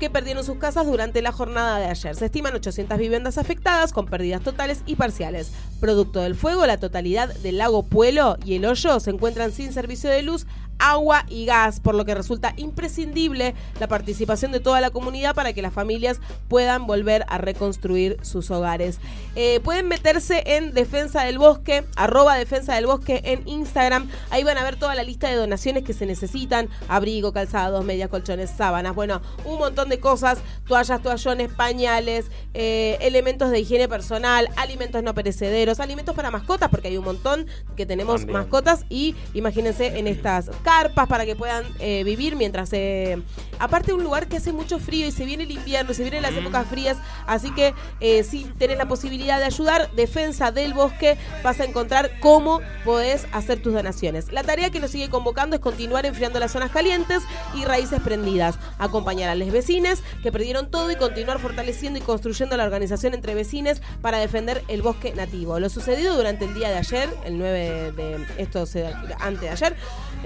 que 0.00 0.10
perdieron 0.10 0.44
sus 0.44 0.56
casas 0.56 0.86
durante 0.86 1.22
la 1.22 1.30
jornada 1.30 1.78
de 1.78 1.86
ayer. 1.86 2.16
Se 2.16 2.24
estiman 2.24 2.54
800 2.54 2.98
viviendas 2.98 3.38
afectadas 3.38 3.92
con 3.92 4.06
pérdidas 4.06 4.42
totales 4.42 4.82
y 4.86 4.96
parciales. 4.96 5.52
Producto 5.78 6.20
del 6.20 6.34
fuego, 6.34 6.66
la 6.66 6.78
totalidad 6.78 7.32
del 7.36 7.58
lago 7.58 7.84
Puelo 7.84 8.36
y 8.44 8.54
el 8.54 8.64
hoyo 8.64 8.98
se 8.98 9.10
encuentran 9.10 9.52
sin 9.52 9.72
servicio 9.72 10.10
de 10.10 10.22
luz 10.22 10.46
agua 10.78 11.24
y 11.28 11.46
gas, 11.46 11.80
por 11.80 11.94
lo 11.94 12.04
que 12.04 12.14
resulta 12.14 12.54
imprescindible 12.56 13.54
la 13.80 13.88
participación 13.88 14.52
de 14.52 14.60
toda 14.60 14.80
la 14.80 14.90
comunidad 14.90 15.34
para 15.34 15.52
que 15.52 15.62
las 15.62 15.72
familias 15.72 16.20
puedan 16.48 16.86
volver 16.86 17.24
a 17.28 17.38
reconstruir 17.38 18.18
sus 18.22 18.50
hogares. 18.50 18.98
Eh, 19.36 19.60
pueden 19.60 19.88
meterse 19.88 20.42
en 20.46 20.72
Defensa 20.74 21.22
del 21.24 21.38
Bosque, 21.38 21.84
arroba 21.96 22.36
Defensa 22.36 22.74
del 22.74 22.86
Bosque 22.86 23.20
en 23.24 23.46
Instagram. 23.46 24.08
Ahí 24.30 24.44
van 24.44 24.58
a 24.58 24.64
ver 24.64 24.76
toda 24.76 24.94
la 24.94 25.02
lista 25.02 25.28
de 25.28 25.36
donaciones 25.36 25.84
que 25.84 25.92
se 25.92 26.06
necesitan. 26.06 26.68
Abrigo, 26.88 27.32
calzados, 27.32 27.84
medias, 27.84 28.08
colchones, 28.08 28.50
sábanas, 28.50 28.94
bueno, 28.94 29.20
un 29.44 29.58
montón 29.58 29.88
de 29.88 30.00
cosas. 30.00 30.38
Toallas, 30.66 31.02
toallones, 31.02 31.52
pañales, 31.52 32.26
eh, 32.54 32.98
elementos 33.00 33.50
de 33.50 33.60
higiene 33.60 33.88
personal, 33.88 34.48
alimentos 34.56 35.02
no 35.02 35.14
perecederos, 35.14 35.80
alimentos 35.80 36.14
para 36.14 36.30
mascotas, 36.30 36.68
porque 36.68 36.88
hay 36.88 36.96
un 36.96 37.04
montón 37.04 37.46
que 37.76 37.86
tenemos 37.86 38.20
También. 38.20 38.38
mascotas 38.38 38.84
y 38.88 39.14
imagínense 39.34 39.98
en 39.98 40.06
estas 40.06 40.50
carpas 40.64 41.06
para 41.06 41.24
que 41.24 41.36
puedan 41.36 41.64
eh, 41.78 42.02
vivir 42.02 42.34
mientras 42.34 42.70
se... 42.70 43.22
aparte 43.60 43.92
un 43.92 44.02
lugar 44.02 44.26
que 44.26 44.38
hace 44.38 44.52
mucho 44.52 44.80
frío 44.80 45.06
y 45.06 45.12
se 45.12 45.24
viene 45.24 45.44
el 45.44 45.52
invierno, 45.52 45.94
se 45.94 46.02
vienen 46.02 46.22
las 46.22 46.34
épocas 46.34 46.66
frías, 46.66 46.96
así 47.26 47.52
que 47.52 47.74
eh, 48.00 48.24
si 48.24 48.44
tenés 48.58 48.78
la 48.78 48.88
posibilidad 48.88 49.38
de 49.38 49.44
ayudar, 49.44 49.90
Defensa 49.92 50.50
del 50.50 50.74
Bosque, 50.74 51.16
vas 51.44 51.60
a 51.60 51.64
encontrar 51.64 52.18
cómo 52.18 52.60
podés 52.84 53.26
hacer 53.32 53.62
tus 53.62 53.74
donaciones. 53.74 54.32
La 54.32 54.42
tarea 54.42 54.70
que 54.70 54.80
nos 54.80 54.90
sigue 54.90 55.08
convocando 55.08 55.54
es 55.54 55.62
continuar 55.62 56.06
enfriando 56.06 56.40
las 56.40 56.52
zonas 56.52 56.70
calientes 56.70 57.22
y 57.54 57.64
raíces 57.64 58.00
prendidas, 58.00 58.58
acompañar 58.78 59.28
a 59.28 59.34
los 59.34 59.50
vecinos 59.52 60.02
que 60.22 60.32
perdieron 60.32 60.70
todo 60.70 60.90
y 60.90 60.96
continuar 60.96 61.38
fortaleciendo 61.38 61.98
y 61.98 62.02
construyendo 62.02 62.56
la 62.56 62.64
organización 62.64 63.14
entre 63.14 63.34
vecinos 63.34 63.82
para 64.00 64.18
defender 64.18 64.64
el 64.68 64.82
bosque 64.82 65.12
nativo. 65.14 65.60
Lo 65.60 65.68
sucedido 65.68 66.16
durante 66.16 66.46
el 66.46 66.54
día 66.54 66.70
de 66.70 66.76
ayer, 66.76 67.08
el 67.24 67.38
9 67.38 67.92
de 67.92 68.26
esto 68.38 68.66
se 68.66 68.86
antes 69.20 69.42
de 69.42 69.48
ayer, 69.50 69.76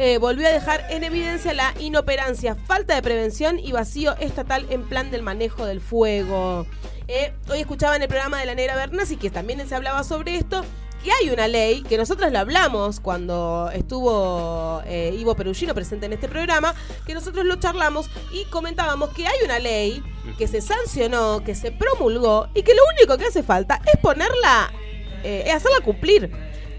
eh, 0.01 0.18
volvió 0.18 0.46
a 0.46 0.51
dejar 0.51 0.86
en 0.90 1.03
evidencia 1.03 1.53
la 1.55 1.74
inoperancia, 1.80 2.55
falta 2.55 2.94
de 2.94 3.03
prevención 3.03 3.59
y 3.59 3.72
vacío 3.72 4.16
estatal 4.18 4.64
en 4.70 4.88
plan 4.88 5.11
del 5.11 5.24
manejo 5.24 5.66
del 5.66 5.80
fuego. 5.80 6.66
Eh, 7.09 7.32
hoy 7.51 7.59
escuchaba 7.59 7.96
en 7.96 8.03
el 8.03 8.09
programa 8.09 8.38
de 8.38 8.46
la 8.46 8.55
Negra 8.55 8.76
Bernasi 8.76 9.16
que 9.16 9.28
también 9.28 9.68
se 9.68 9.74
hablaba 9.74 10.05
sobre 10.05 10.36
esto. 10.36 10.64
que 11.03 11.11
hay 11.11 11.30
una 11.30 11.49
ley, 11.49 11.82
que 11.82 11.96
nosotros 11.96 12.30
lo 12.30 12.38
hablamos 12.38 13.01
cuando 13.01 13.70
estuvo 13.72 14.82
eh, 14.86 15.16
Ivo 15.18 15.34
Perugino 15.34 15.74
presente 15.74 16.07
en 16.07 16.12
este 16.12 16.28
programa, 16.28 16.74
que 17.05 17.14
nosotros 17.14 17.44
lo 17.44 17.57
charlamos 17.57 18.09
y 18.32 18.44
comentábamos 18.46 19.11
que 19.11 19.26
hay 19.26 19.38
una 19.44 19.59
ley 19.59 20.03
que 20.38 20.46
se 20.46 20.61
sancionó, 20.61 21.42
que 21.42 21.57
se 21.57 21.72
promulgó 21.72 22.49
y 22.55 22.62
que 22.62 22.74
lo 22.74 22.82
único 22.96 23.18
que 23.18 23.26
hace 23.26 23.42
falta 23.42 23.80
es 23.92 24.01
ponerla, 24.01 24.72
es 25.24 25.53
hacerla 25.53 25.80
cumplir 25.84 26.30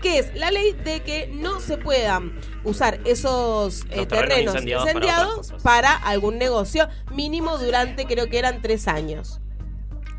que 0.02 0.20
es 0.20 0.34
la 0.36 0.52
ley 0.52 0.74
de 0.74 1.02
que 1.02 1.28
no 1.28 1.60
se 1.60 1.78
puedan 1.78 2.40
usar 2.64 3.00
esos 3.06 3.82
eh, 3.90 4.06
terrenos 4.06 4.54
terrenos 4.54 4.86
incendiados 4.86 5.54
para 5.64 5.96
algún 5.96 6.38
negocio 6.38 6.88
mínimo 7.12 7.58
durante 7.58 8.06
creo 8.06 8.30
que 8.30 8.40
eran 8.40 8.62
tres 8.62 8.88
años. 8.88 9.42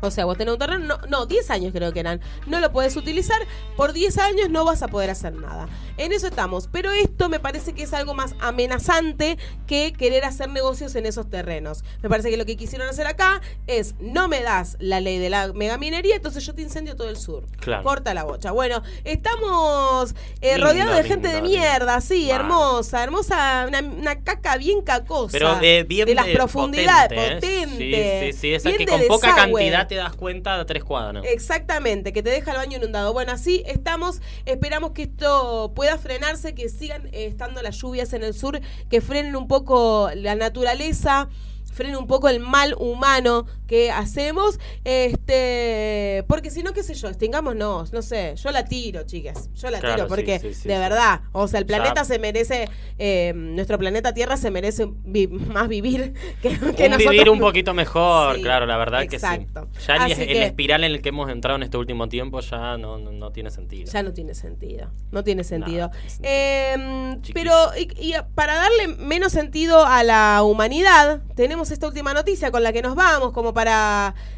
O 0.01 0.11
sea, 0.11 0.25
vos 0.25 0.37
tenés 0.37 0.53
un 0.53 0.59
terreno, 0.59 0.85
no, 0.85 1.07
no, 1.07 1.25
10 1.25 1.49
años 1.51 1.71
creo 1.73 1.93
que 1.93 1.99
eran. 1.99 2.21
No 2.47 2.59
lo 2.59 2.71
puedes 2.71 2.95
utilizar, 2.95 3.39
por 3.77 3.93
10 3.93 4.17
años 4.17 4.49
no 4.49 4.65
vas 4.65 4.81
a 4.81 4.87
poder 4.87 5.09
hacer 5.09 5.33
nada. 5.33 5.67
En 5.97 6.11
eso 6.11 6.27
estamos. 6.27 6.67
Pero 6.71 6.91
esto 6.91 7.29
me 7.29 7.39
parece 7.39 7.73
que 7.73 7.83
es 7.83 7.93
algo 7.93 8.13
más 8.13 8.35
amenazante 8.39 9.37
que 9.67 9.93
querer 9.93 10.25
hacer 10.25 10.49
negocios 10.49 10.95
en 10.95 11.05
esos 11.05 11.29
terrenos. 11.29 11.83
Me 12.01 12.09
parece 12.09 12.29
que 12.29 12.37
lo 12.37 12.45
que 12.45 12.57
quisieron 12.57 12.87
hacer 12.89 13.07
acá 13.07 13.41
es, 13.67 13.95
no 13.99 14.27
me 14.27 14.41
das 14.41 14.77
la 14.79 14.99
ley 14.99 15.19
de 15.19 15.29
la 15.29 15.53
megaminería, 15.53 16.15
entonces 16.15 16.45
yo 16.45 16.53
te 16.53 16.61
incendio 16.61 16.95
todo 16.95 17.09
el 17.09 17.17
sur. 17.17 17.45
Claro. 17.59 17.83
Corta 17.83 18.13
la 18.13 18.23
bocha. 18.23 18.51
Bueno, 18.51 18.81
estamos 19.03 20.15
eh, 20.41 20.57
rodeados 20.57 20.95
de 20.95 21.03
gente 21.03 21.27
de 21.27 21.41
mierda, 21.41 22.01
sí, 22.01 22.29
hermosa, 22.29 23.03
hermosa, 23.03 23.65
una, 23.67 23.79
una 23.79 24.23
caca 24.23 24.57
bien 24.57 24.81
cacosa. 24.81 25.31
Pero 25.31 25.55
de 25.55 25.83
bien 25.83 26.07
de 26.07 26.15
las 26.15 26.27
eh, 26.27 26.33
profundidades, 26.33 27.09
potente, 27.09 27.61
¿eh? 27.61 27.65
potente. 27.65 28.31
Sí, 28.31 28.33
sí, 28.33 28.39
sí, 28.39 28.53
esa 28.53 28.71
que 28.71 28.85
con 28.85 29.01
poca 29.07 29.35
cantidad 29.35 29.90
te 29.91 29.97
das 29.97 30.15
cuenta 30.15 30.57
de 30.57 30.63
tres 30.63 30.85
cuadras. 30.85 31.25
Exactamente, 31.27 32.13
que 32.13 32.23
te 32.23 32.29
deja 32.29 32.51
el 32.51 32.57
baño 32.57 32.77
inundado. 32.77 33.11
Bueno, 33.11 33.33
así 33.33 33.61
estamos. 33.67 34.21
Esperamos 34.45 34.91
que 34.91 35.01
esto 35.01 35.73
pueda 35.75 35.97
frenarse, 35.97 36.55
que 36.55 36.69
sigan 36.69 37.07
eh, 37.07 37.25
estando 37.25 37.61
las 37.61 37.75
lluvias 37.75 38.13
en 38.13 38.23
el 38.23 38.33
sur, 38.33 38.61
que 38.89 39.01
frenen 39.01 39.35
un 39.35 39.49
poco 39.49 40.09
la 40.15 40.35
naturaleza 40.35 41.27
frenen 41.73 41.95
un 41.95 42.07
poco 42.07 42.27
el 42.27 42.39
mal 42.41 42.75
humano 42.77 43.45
que 43.71 43.89
hacemos, 43.89 44.59
este, 44.83 46.25
porque 46.27 46.49
si 46.49 46.61
no, 46.61 46.73
qué 46.73 46.83
sé 46.83 46.93
yo, 46.93 47.07
extingámonos, 47.07 47.93
no 47.93 48.01
sé, 48.01 48.35
yo 48.35 48.51
la 48.51 48.65
tiro, 48.65 49.03
chicas, 49.03 49.49
yo 49.55 49.69
la 49.69 49.79
Claro, 49.79 49.95
tiro, 49.95 50.07
porque 50.09 50.39
sí, 50.39 50.53
sí, 50.53 50.67
de 50.67 50.77
verdad, 50.77 51.21
o 51.31 51.47
sea, 51.47 51.59
el 51.61 51.65
Ya. 51.67 51.77
planeta 51.77 52.03
se 52.03 52.19
merece, 52.19 52.67
eh, 52.99 53.31
nuestro 53.33 53.77
planeta 53.77 54.13
Tierra 54.13 54.35
se 54.35 54.51
merece 54.51 54.87
vi- 55.05 55.27
más 55.27 55.69
vivir 55.69 56.13
que, 56.41 56.49
que 56.49 56.55
un 56.65 56.75
vivir 56.75 56.89
nosotros. 56.89 57.29
un 57.29 57.39
poquito 57.39 57.73
mejor, 57.73 58.41
claro, 58.41 58.65
la 58.65 58.75
verdad 58.75 59.03
exacto. 59.03 59.69
que 59.73 59.79
sí. 59.79 59.85
Ya 59.87 60.05
el, 60.05 60.15
que- 60.15 60.43
espiral 60.45 60.83
en 60.83 60.91
el 60.91 61.01
que 61.01 61.09
hemos 61.09 61.29
entrado 61.29 61.55
en 61.55 61.63
este 61.63 61.77
último 61.77 62.09
tiempo 62.09 62.41
ya 62.41 62.77
no, 62.77 62.97
no, 62.97 63.11
no 63.13 63.31
tiene 63.31 63.51
sentido. 63.51 63.89
Ya 63.89 64.03
no 64.03 64.11
tiene 64.11 64.33
sentido. 64.33 64.89
No 65.11 65.23
tiene 65.23 65.45
sentido. 65.45 65.91
Eh, 66.23 67.15
Chiquillo. 67.21 67.33
pero 67.33 67.53
y, 67.77 68.09
y 68.09 68.13
para 68.35 68.55
darle 68.55 68.89
menos 68.89 69.31
sentido 69.31 69.85
a 69.85 70.03
la 70.03 70.41
humanidad, 70.43 71.21
tenemos 71.35 71.71
esta 71.71 71.87
última 71.87 72.13
noticia 72.13 72.51
con 72.51 72.63
la 72.63 72.73
que 72.73 72.81
nos 72.81 72.95
vamos, 72.95 73.31
como 73.31 73.53
para 73.53 73.60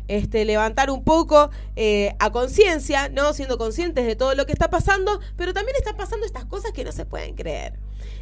este, 0.08 0.46
levantar 0.46 0.90
un 0.92 1.04
poco 1.04 1.50
eh, 1.76 2.16
a 2.20 2.32
conciencia, 2.32 3.10
¿no? 3.10 3.34
Siendo 3.34 3.58
conscientes 3.58 4.06
de 4.06 4.16
todo 4.16 4.36
lo 4.36 4.46
que 4.46 4.54
está 4.54 4.70
pasando, 4.70 5.20
pero 5.38 5.54
también 5.54 5.76
están 5.78 5.96
pasando 5.98 6.26
estas 6.26 6.46
cosas 6.46 6.72
que 6.72 6.84
no 6.84 6.92
se 6.92 7.06
pueden 7.06 7.36
creer. 7.36 7.80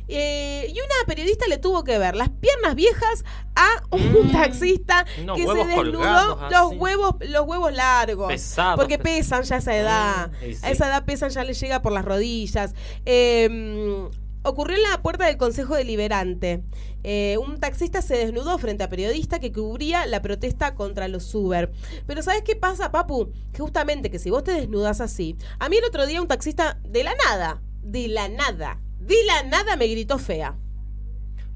Eh, 0.08 0.66
y 0.68 0.74
una 0.74 1.08
periodista 1.08 1.48
le 1.48 1.58
tuvo 1.58 1.84
que 1.84 1.98
ver 1.98 2.16
las 2.16 2.30
piernas 2.30 2.76
viejas 2.76 3.24
a 3.56 3.68
un 3.92 4.28
Mm, 4.28 4.32
taxista 4.32 5.06
que 5.36 5.46
se 5.46 5.54
desnudó 5.54 6.48
los 6.50 6.68
así. 6.70 6.76
huevos, 6.76 7.16
los 7.22 7.48
huevos 7.48 7.74
largos. 7.74 8.28
Pesados, 8.28 8.76
porque 8.78 9.00
pesan 9.00 9.44
ya 9.44 9.56
a 9.56 9.60
esa 9.60 9.76
edad. 9.78 10.32
Mm, 10.32 10.54
sí. 10.54 10.60
A 10.64 10.72
esa 10.72 10.88
edad 10.88 11.06
pesan 11.06 11.30
ya 11.30 11.44
le 11.44 11.54
llega 11.54 11.82
por 11.82 11.94
las 11.94 12.04
rodillas. 12.04 12.74
Eh, 13.06 14.10
ocurrió 14.44 14.78
en 14.78 14.84
la 14.84 15.02
puerta 15.02 15.26
del 15.26 15.38
Consejo 15.38 15.76
Deliberante. 15.76 16.64
Eh, 17.04 17.38
un 17.38 17.60
taxista 17.60 18.02
se 18.02 18.18
desnudó 18.18 18.58
frente 18.58 18.84
a 18.84 18.90
periodista 18.90 19.40
que 19.40 19.52
cubría 19.52 20.06
la 20.06 20.22
protesta 20.22 20.76
contra 20.76 21.08
los 21.08 21.34
Uber. 21.34 21.72
Pero 22.06 22.22
¿sabes 22.22 22.44
qué 22.44 22.56
pasa, 22.56 22.92
Papu? 22.92 23.32
Que 23.54 23.62
justamente 23.62 24.12
que 24.12 24.20
si 24.20 24.30
vos 24.30 24.44
te 24.44 24.52
desnudas 24.52 25.02
así, 25.02 25.36
a 25.60 25.70
mí 25.70 25.78
el 25.78 25.86
otro 25.86 26.06
día 26.06 26.22
un 26.22 26.28
taxista 26.28 26.80
de 26.84 27.04
la 27.04 27.14
nada, 27.28 27.62
de 27.82 28.08
la 28.08 28.30
nada, 28.30 28.80
de 29.00 29.24
la 29.26 29.44
nada 29.44 29.76
me 29.76 29.88
gritó 29.88 30.18
fea. 30.18 30.56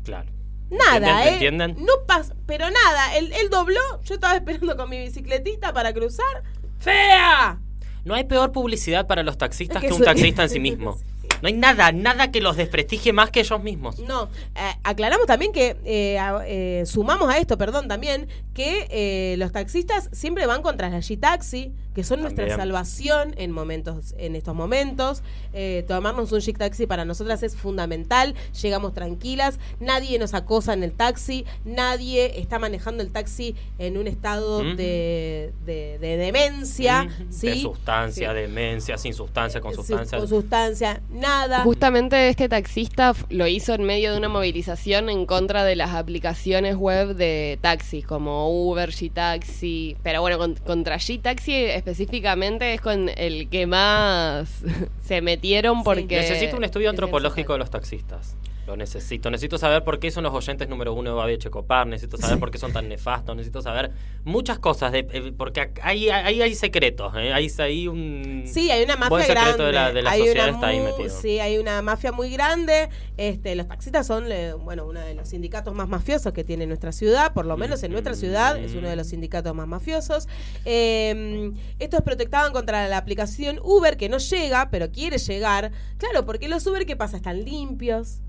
Claro. 0.03 0.31
Nada, 0.69 0.95
¿Entienden? 0.95 1.27
¿eh? 1.27 1.33
¿Entienden? 1.33 1.85
No 1.85 1.93
pasa, 2.07 2.35
pero 2.47 2.65
nada. 2.69 3.17
Él, 3.17 3.31
él 3.33 3.49
dobló, 3.49 3.79
yo 4.03 4.15
estaba 4.15 4.35
esperando 4.35 4.75
con 4.75 4.89
mi 4.89 4.99
bicicletita 4.99 5.73
para 5.73 5.93
cruzar. 5.93 6.43
¡Fea! 6.79 7.59
No 8.03 8.13
hay 8.13 8.23
peor 8.23 8.51
publicidad 8.51 9.07
para 9.07 9.23
los 9.23 9.37
taxistas 9.37 9.77
Es 9.77 9.81
que 9.81 9.87
que 9.89 9.93
un 9.93 10.03
taxista 10.03 10.43
en 10.43 10.49
sí 10.49 10.59
mismo. 10.61 10.97
No 11.41 11.47
hay 11.47 11.53
nada, 11.53 11.91
nada 11.91 12.31
que 12.31 12.41
los 12.41 12.55
desprestigie 12.57 13.13
más 13.13 13.29
que 13.29 13.41
ellos 13.41 13.61
mismos. 13.61 13.99
No, 13.99 14.29
eh, 14.55 14.73
aclaramos 14.83 15.27
también 15.27 15.51
que, 15.51 15.77
eh, 15.85 16.17
eh, 16.45 16.83
sumamos 16.85 17.29
a 17.29 17.37
esto, 17.37 17.57
perdón, 17.57 17.87
también, 17.87 18.27
que 18.53 18.87
eh, 18.89 19.35
los 19.37 19.51
taxistas 19.51 20.09
siempre 20.11 20.45
van 20.47 20.61
contra 20.61 20.89
la 20.89 20.99
G-Taxi, 20.99 21.73
que 21.95 22.03
son 22.03 22.21
nuestra 22.21 22.53
salvación 22.55 23.33
en 23.37 23.51
momentos, 23.51 24.13
en 24.17 24.35
estos 24.35 24.53
momentos. 24.53 25.23
Eh, 25.53 25.85
tomarnos 25.87 26.31
un 26.33 26.41
chic 26.41 26.57
taxi 26.57 26.85
para 26.85 27.05
nosotras 27.05 27.41
es 27.41 27.55
fundamental. 27.55 28.35
Llegamos 28.61 28.93
tranquilas, 28.93 29.57
nadie 29.79 30.19
nos 30.19 30.33
acosa 30.33 30.73
en 30.73 30.83
el 30.83 30.91
taxi, 30.91 31.45
nadie 31.63 32.39
está 32.39 32.59
manejando 32.59 33.01
el 33.01 33.11
taxi 33.11 33.55
en 33.79 33.97
un 33.97 34.07
estado 34.07 34.61
de, 34.63 35.53
de- 35.65 35.97
de 35.99 36.17
demencia. 36.17 37.07
¿sí? 37.29 37.47
De 37.47 37.61
sustancia, 37.61 38.29
Sí. 38.31 38.35
demencia, 38.35 38.97
sin 38.97 39.13
sustancia, 39.13 39.61
con 39.61 39.71
Sí, 39.71 39.77
sustancia. 39.77 40.17
con 40.17 40.27
sustancia, 40.27 41.01
nada. 41.09 41.63
Justamente 41.63 42.27
este 42.29 42.49
taxista 42.49 43.13
lo 43.29 43.47
hizo 43.47 43.73
en 43.73 43.83
medio 43.83 44.11
de 44.11 44.17
una 44.17 44.27
movilización 44.29 45.09
en 45.09 45.25
contra 45.25 45.63
de 45.63 45.75
las 45.77 45.91
aplicaciones 45.95 46.75
web 46.75 47.15
de 47.15 47.57
taxis 47.61 48.05
como 48.05 48.49
Uber, 48.49 48.91
G-Taxi. 48.91 49.95
Pero 50.03 50.21
bueno, 50.21 50.37
con- 50.37 50.55
contra 50.55 50.97
G-Taxi 50.97 51.53
específicamente 51.85 52.73
es 52.73 52.81
con 52.81 53.11
el 53.15 53.47
que 53.47 53.67
más 53.67 54.63
se 55.05 55.21
metieron 55.21 55.83
porque... 55.83 56.17
Necesito 56.17 56.57
un 56.57 56.63
estudio 56.63 56.89
es 56.89 56.89
antropológico 56.89 57.53
de 57.53 57.59
los 57.59 57.69
taxistas. 57.69 58.35
Lo 58.67 58.75
necesito. 58.75 59.29
Necesito 59.29 59.57
saber 59.57 59.83
por 59.83 59.99
qué 59.99 60.09
son 60.09 60.23
los 60.23 60.33
oyentes 60.33 60.67
número 60.67 60.93
uno 60.93 61.11
de 61.11 61.15
Babi 61.15 61.37
Checopar. 61.37 61.85
Necesito 61.85 62.17
saber 62.17 62.39
por 62.39 62.49
qué 62.49 62.57
son 62.57 62.73
tan 62.73 62.89
nefastos. 62.89 63.35
Necesito 63.35 63.61
saber 63.61 63.91
muchas 64.23 64.57
cosas. 64.57 64.91
De, 64.91 65.07
eh, 65.11 65.33
porque 65.37 65.71
ahí, 65.83 66.09
ahí 66.09 66.41
hay 66.41 66.55
secretos. 66.55 67.13
¿eh? 67.15 67.31
Hay 67.31 67.87
un. 67.87 68.43
Sí, 68.47 68.71
hay 68.71 68.83
una 68.83 68.95
mafia 68.95 69.27
grande. 69.27 69.63
de 69.63 69.71
la, 69.71 69.91
de 69.91 70.01
la 70.01 70.11
hay 70.11 70.19
sociedad 70.21 70.49
está 70.49 70.67
ahí 70.67 70.79
metido. 70.79 71.09
Sí, 71.09 71.39
hay 71.39 71.59
una 71.59 71.81
mafia 71.83 72.11
muy 72.11 72.31
grande. 72.31 72.89
Este, 73.17 73.55
los 73.55 73.67
taxistas 73.67 74.07
son, 74.07 74.25
bueno, 74.63 74.85
uno 74.85 74.99
de 74.99 75.13
los 75.13 75.29
sindicatos 75.29 75.75
más 75.75 75.87
mafiosos 75.87 76.33
que 76.33 76.43
tiene 76.43 76.65
nuestra 76.65 76.91
ciudad, 76.91 77.33
por 77.33 77.45
lo 77.45 77.57
menos 77.57 77.83
en 77.83 77.91
nuestra 77.91 78.15
ciudad 78.15 78.57
es 78.57 78.73
uno 78.73 78.89
de 78.89 78.95
los 78.95 79.07
sindicatos 79.07 79.53
más 79.53 79.67
mafiosos. 79.67 80.27
Eh, 80.65 81.51
estos 81.79 82.01
protestaban 82.01 82.51
contra 82.51 82.87
la 82.87 82.97
aplicación 82.97 83.59
Uber 83.63 83.97
que 83.97 84.09
no 84.09 84.17
llega, 84.17 84.69
pero 84.71 84.91
quiere 84.91 85.17
llegar. 85.17 85.71
Claro, 85.97 86.25
porque 86.25 86.47
los 86.47 86.65
Uber, 86.65 86.85
¿qué 86.85 86.95
pasa? 86.95 87.17
Están 87.17 87.43
limpios. 87.43 88.19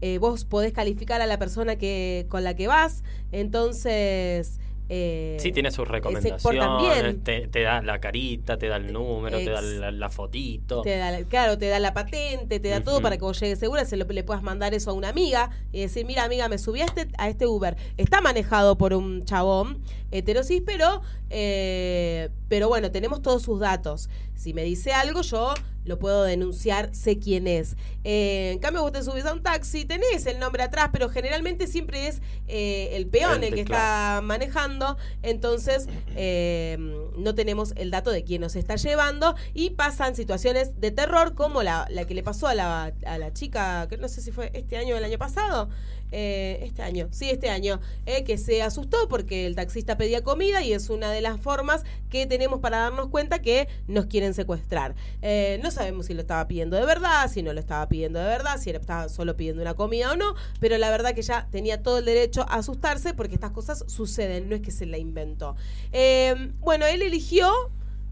Eh, 0.00 0.18
vos 0.18 0.44
podés 0.44 0.72
calificar 0.72 1.20
a 1.22 1.26
la 1.26 1.38
persona 1.38 1.76
que 1.76 2.26
con 2.28 2.44
la 2.44 2.54
que 2.54 2.66
vas, 2.68 3.02
entonces... 3.32 4.60
eh, 4.88 5.36
Sí, 5.40 5.50
tiene 5.52 5.70
sus 5.70 5.78
portan 5.88 5.94
recomendaciones. 5.94 7.24
Te, 7.24 7.48
te 7.48 7.62
da 7.62 7.82
la 7.82 7.98
carita, 8.00 8.56
te 8.58 8.68
da 8.68 8.76
el 8.76 8.92
número, 8.92 9.38
te 9.38 9.50
da 9.50 9.60
la, 9.62 9.90
la 9.90 10.08
fotito. 10.10 10.82
Te 10.82 10.96
da, 10.96 11.10
la- 11.10 11.24
claro, 11.24 11.58
te 11.58 11.66
da 11.68 11.80
la 11.80 11.92
patente, 11.94 12.60
te 12.60 12.68
da 12.68 12.82
todo 12.82 13.00
para 13.00 13.16
que 13.16 13.22
vos 13.24 13.40
llegues 13.40 13.58
segura, 13.58 13.84
se 13.84 13.96
lo, 13.96 14.04
le 14.04 14.22
puedas 14.22 14.42
mandar 14.42 14.74
eso 14.74 14.90
a 14.90 14.92
una 14.94 15.08
amiga 15.08 15.50
y 15.72 15.80
decir, 15.80 16.04
mira 16.06 16.24
amiga, 16.24 16.48
me 16.48 16.58
subí 16.58 16.82
a 16.82 16.84
este, 16.84 17.08
a 17.18 17.28
este 17.28 17.46
Uber. 17.46 17.76
Está 17.96 18.20
manejado 18.20 18.78
por 18.78 18.92
un 18.94 19.24
chabón 19.24 19.78
heterosis, 20.12 20.62
pero, 20.64 21.02
eh, 21.30 22.28
pero 22.48 22.68
bueno, 22.68 22.90
tenemos 22.90 23.22
todos 23.22 23.42
sus 23.42 23.60
datos. 23.60 24.08
Si 24.34 24.54
me 24.54 24.62
dice 24.62 24.92
algo, 24.92 25.22
yo 25.22 25.54
lo 25.86 25.98
puedo 25.98 26.24
denunciar, 26.24 26.94
sé 26.94 27.18
quién 27.18 27.46
es. 27.46 27.76
Eh, 28.04 28.50
en 28.52 28.58
cambio, 28.58 28.82
vos 28.82 28.92
te 28.92 29.02
subís 29.02 29.24
a 29.24 29.32
un 29.32 29.42
taxi, 29.42 29.84
tenés 29.84 30.26
el 30.26 30.38
nombre 30.38 30.62
atrás, 30.62 30.90
pero 30.92 31.08
generalmente 31.08 31.66
siempre 31.66 32.08
es 32.08 32.20
eh, 32.48 32.90
el 32.92 33.06
peón 33.06 33.44
El 33.44 33.54
que 33.54 33.60
está 33.60 34.20
manejando, 34.22 34.96
entonces 35.22 35.88
eh, 36.16 36.76
no 37.16 37.34
tenemos 37.34 37.72
el 37.76 37.90
dato 37.90 38.10
de 38.10 38.24
quién 38.24 38.40
nos 38.40 38.56
está 38.56 38.76
llevando 38.76 39.36
y 39.54 39.70
pasan 39.70 40.16
situaciones 40.16 40.80
de 40.80 40.90
terror 40.90 41.34
como 41.34 41.62
la, 41.62 41.86
la 41.90 42.04
que 42.04 42.14
le 42.14 42.22
pasó 42.22 42.48
a 42.48 42.54
la, 42.54 42.92
a 43.06 43.18
la 43.18 43.32
chica, 43.32 43.86
que 43.88 43.96
no 43.96 44.08
sé 44.08 44.20
si 44.20 44.32
fue 44.32 44.50
este 44.54 44.76
año 44.76 44.94
o 44.94 44.98
el 44.98 45.04
año 45.04 45.18
pasado, 45.18 45.68
eh, 46.12 46.60
este 46.62 46.82
año, 46.82 47.08
sí, 47.10 47.30
este 47.30 47.50
año, 47.50 47.80
eh, 48.06 48.24
que 48.24 48.38
se 48.38 48.62
asustó 48.62 49.08
porque 49.08 49.46
el 49.46 49.54
taxista 49.56 49.96
pedía 49.96 50.22
comida 50.22 50.62
y 50.62 50.72
es 50.72 50.88
una 50.90 51.10
de 51.10 51.20
las 51.20 51.40
formas 51.40 51.84
que 52.10 52.26
tenemos 52.26 52.60
para 52.60 52.78
darnos 52.78 53.08
cuenta 53.08 53.40
que 53.40 53.68
nos 53.88 54.06
quieren 54.06 54.34
secuestrar. 54.34 54.94
Eh, 55.22 55.58
no 55.62 55.70
sabemos 55.70 56.06
si 56.06 56.14
lo 56.14 56.20
estaba 56.20 56.46
pidiendo 56.48 56.76
de 56.76 56.84
verdad, 56.86 57.30
si 57.30 57.42
no 57.42 57.52
lo 57.52 57.60
estaba 57.60 57.88
pidiendo 57.88 58.18
de 58.18 58.26
verdad, 58.26 58.58
si 58.60 58.70
estaba 58.70 59.08
solo 59.08 59.36
pidiendo 59.36 59.62
una 59.62 59.74
comida 59.74 60.12
o 60.12 60.16
no, 60.16 60.34
pero 60.60 60.78
la 60.78 60.90
verdad 60.90 61.14
que 61.14 61.22
ya 61.22 61.48
tenía 61.50 61.82
todo 61.82 61.98
el 61.98 62.04
derecho 62.04 62.42
a 62.48 62.56
asustarse 62.56 63.14
porque 63.14 63.34
estas 63.34 63.50
cosas 63.50 63.84
suceden, 63.86 64.48
no 64.48 64.54
es 64.54 64.62
que 64.62 64.70
se 64.70 64.86
la 64.86 64.98
inventó. 64.98 65.56
Eh, 65.92 66.52
bueno, 66.60 66.86
él 66.86 67.02
eligió 67.02 67.50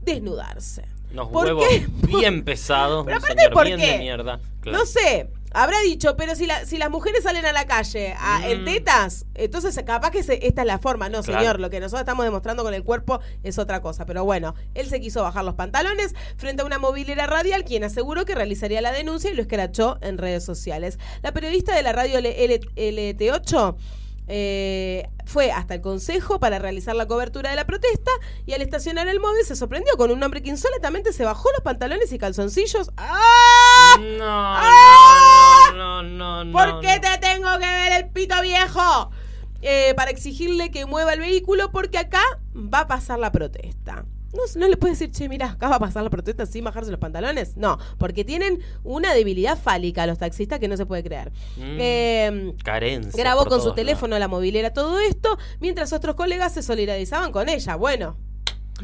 desnudarse. 0.02 0.84
Unos 1.12 1.28
¿Por 1.28 1.46
huevos 1.46 1.66
qué? 1.68 1.86
bien 2.06 2.44
pesados. 2.44 3.04
Pero 3.04 3.18
un 3.18 3.22
aparte, 3.22 3.40
señor 3.42 3.52
¿por 3.54 3.66
bien 3.66 3.78
qué? 3.78 3.92
de 3.92 3.98
mierda. 3.98 4.40
Claro. 4.60 4.78
No 4.78 4.86
sé, 4.86 5.28
habrá 5.54 5.80
dicho, 5.80 6.16
pero 6.16 6.34
si, 6.36 6.46
la, 6.46 6.66
si 6.66 6.76
las 6.76 6.90
mujeres 6.90 7.22
salen 7.22 7.46
a 7.46 7.52
la 7.52 7.66
calle 7.66 8.14
a- 8.18 8.40
Mm. 8.40 8.44
en 8.44 8.64
tetas, 8.66 9.24
entonces 9.34 9.74
capaz 9.86 10.10
que 10.10 10.22
se- 10.22 10.46
esta 10.46 10.60
es 10.62 10.66
la 10.66 10.78
forma. 10.78 11.08
No, 11.08 11.22
Claro. 11.22 11.40
señor, 11.40 11.60
lo 11.60 11.70
que 11.70 11.80
nosotros 11.80 12.00
estamos 12.00 12.24
demostrando 12.26 12.62
con 12.62 12.74
el 12.74 12.84
cuerpo 12.84 13.20
es 13.42 13.58
otra 13.58 13.80
cosa. 13.80 14.04
Pero 14.04 14.24
bueno, 14.24 14.54
él 14.74 14.88
se 14.90 15.00
quiso 15.00 15.22
bajar 15.22 15.44
los 15.44 15.54
pantalones 15.54 16.14
frente 16.36 16.62
a 16.62 16.66
una 16.66 16.78
movilera 16.78 17.26
radial, 17.26 17.64
quien 17.64 17.84
aseguró 17.84 18.24
que 18.26 18.34
realizaría 18.34 18.80
la 18.82 18.92
denuncia 18.92 19.30
y 19.30 19.34
lo 19.34 19.42
escrachó 19.42 19.96
en 20.02 20.18
redes 20.18 20.44
sociales. 20.44 20.98
La 21.22 21.32
periodista 21.32 21.74
de 21.74 21.82
la 21.82 21.92
radio 21.92 22.18
L- 22.18 22.44
L- 22.44 22.60
LT8 22.76 23.76
eh, 24.26 25.06
fue 25.26 25.52
hasta 25.52 25.74
el 25.74 25.80
consejo 25.82 26.40
para 26.40 26.58
realizar 26.58 26.96
la 26.96 27.06
cobertura 27.06 27.50
de 27.50 27.56
la 27.56 27.66
protesta 27.66 28.10
y 28.46 28.54
al 28.54 28.62
estacionar 28.62 29.06
el 29.06 29.20
móvil 29.20 29.44
se 29.44 29.54
sorprendió 29.54 29.96
con 29.98 30.10
un 30.10 30.22
hombre 30.22 30.42
que 30.42 30.48
insólitamente 30.48 31.12
se 31.12 31.24
bajó 31.24 31.50
los 31.52 31.60
pantalones 31.60 32.10
y 32.12 32.18
calzoncillos. 32.18 32.90
¡Ah! 32.96 33.20
No, 34.18 35.72
no, 35.72 36.02
no, 36.02 36.44
no. 36.44 36.52
¿Por 36.52 36.80
qué 36.80 37.00
te 37.00 37.18
tengo 37.20 37.48
que 37.58 37.66
ver 37.66 37.92
el 38.02 38.10
pito 38.10 38.40
viejo? 38.42 39.10
Eh, 39.62 39.94
para 39.96 40.10
exigirle 40.10 40.70
que 40.70 40.84
mueva 40.84 41.14
el 41.14 41.20
vehículo 41.20 41.70
porque 41.70 41.98
acá 41.98 42.22
va 42.54 42.80
a 42.80 42.86
pasar 42.86 43.18
la 43.18 43.32
protesta. 43.32 44.04
No, 44.34 44.42
no 44.56 44.68
le 44.68 44.76
puedes 44.76 44.98
decir, 44.98 45.14
che, 45.14 45.28
mira, 45.28 45.52
acá 45.52 45.68
va 45.68 45.76
a 45.76 45.78
pasar 45.78 46.02
la 46.02 46.10
protesta 46.10 46.44
sin 46.44 46.64
bajarse 46.64 46.90
los 46.90 47.00
pantalones. 47.00 47.56
No, 47.56 47.78
porque 47.98 48.24
tienen 48.24 48.60
una 48.82 49.14
debilidad 49.14 49.56
fálica 49.56 50.06
los 50.06 50.18
taxistas 50.18 50.58
que 50.58 50.68
no 50.68 50.76
se 50.76 50.86
puede 50.86 51.04
creer. 51.04 51.30
Mm. 51.56 51.78
Eh, 51.78 52.52
Carencia. 52.64 53.22
grabó 53.22 53.46
con 53.46 53.62
su 53.62 53.72
teléfono 53.74 54.18
la 54.18 54.28
movilera 54.28 54.72
todo 54.72 54.98
esto, 54.98 55.38
mientras 55.60 55.92
otros 55.92 56.16
colegas 56.16 56.52
se 56.52 56.62
solidarizaban 56.62 57.30
con 57.30 57.48
ella. 57.48 57.76
Bueno, 57.76 58.16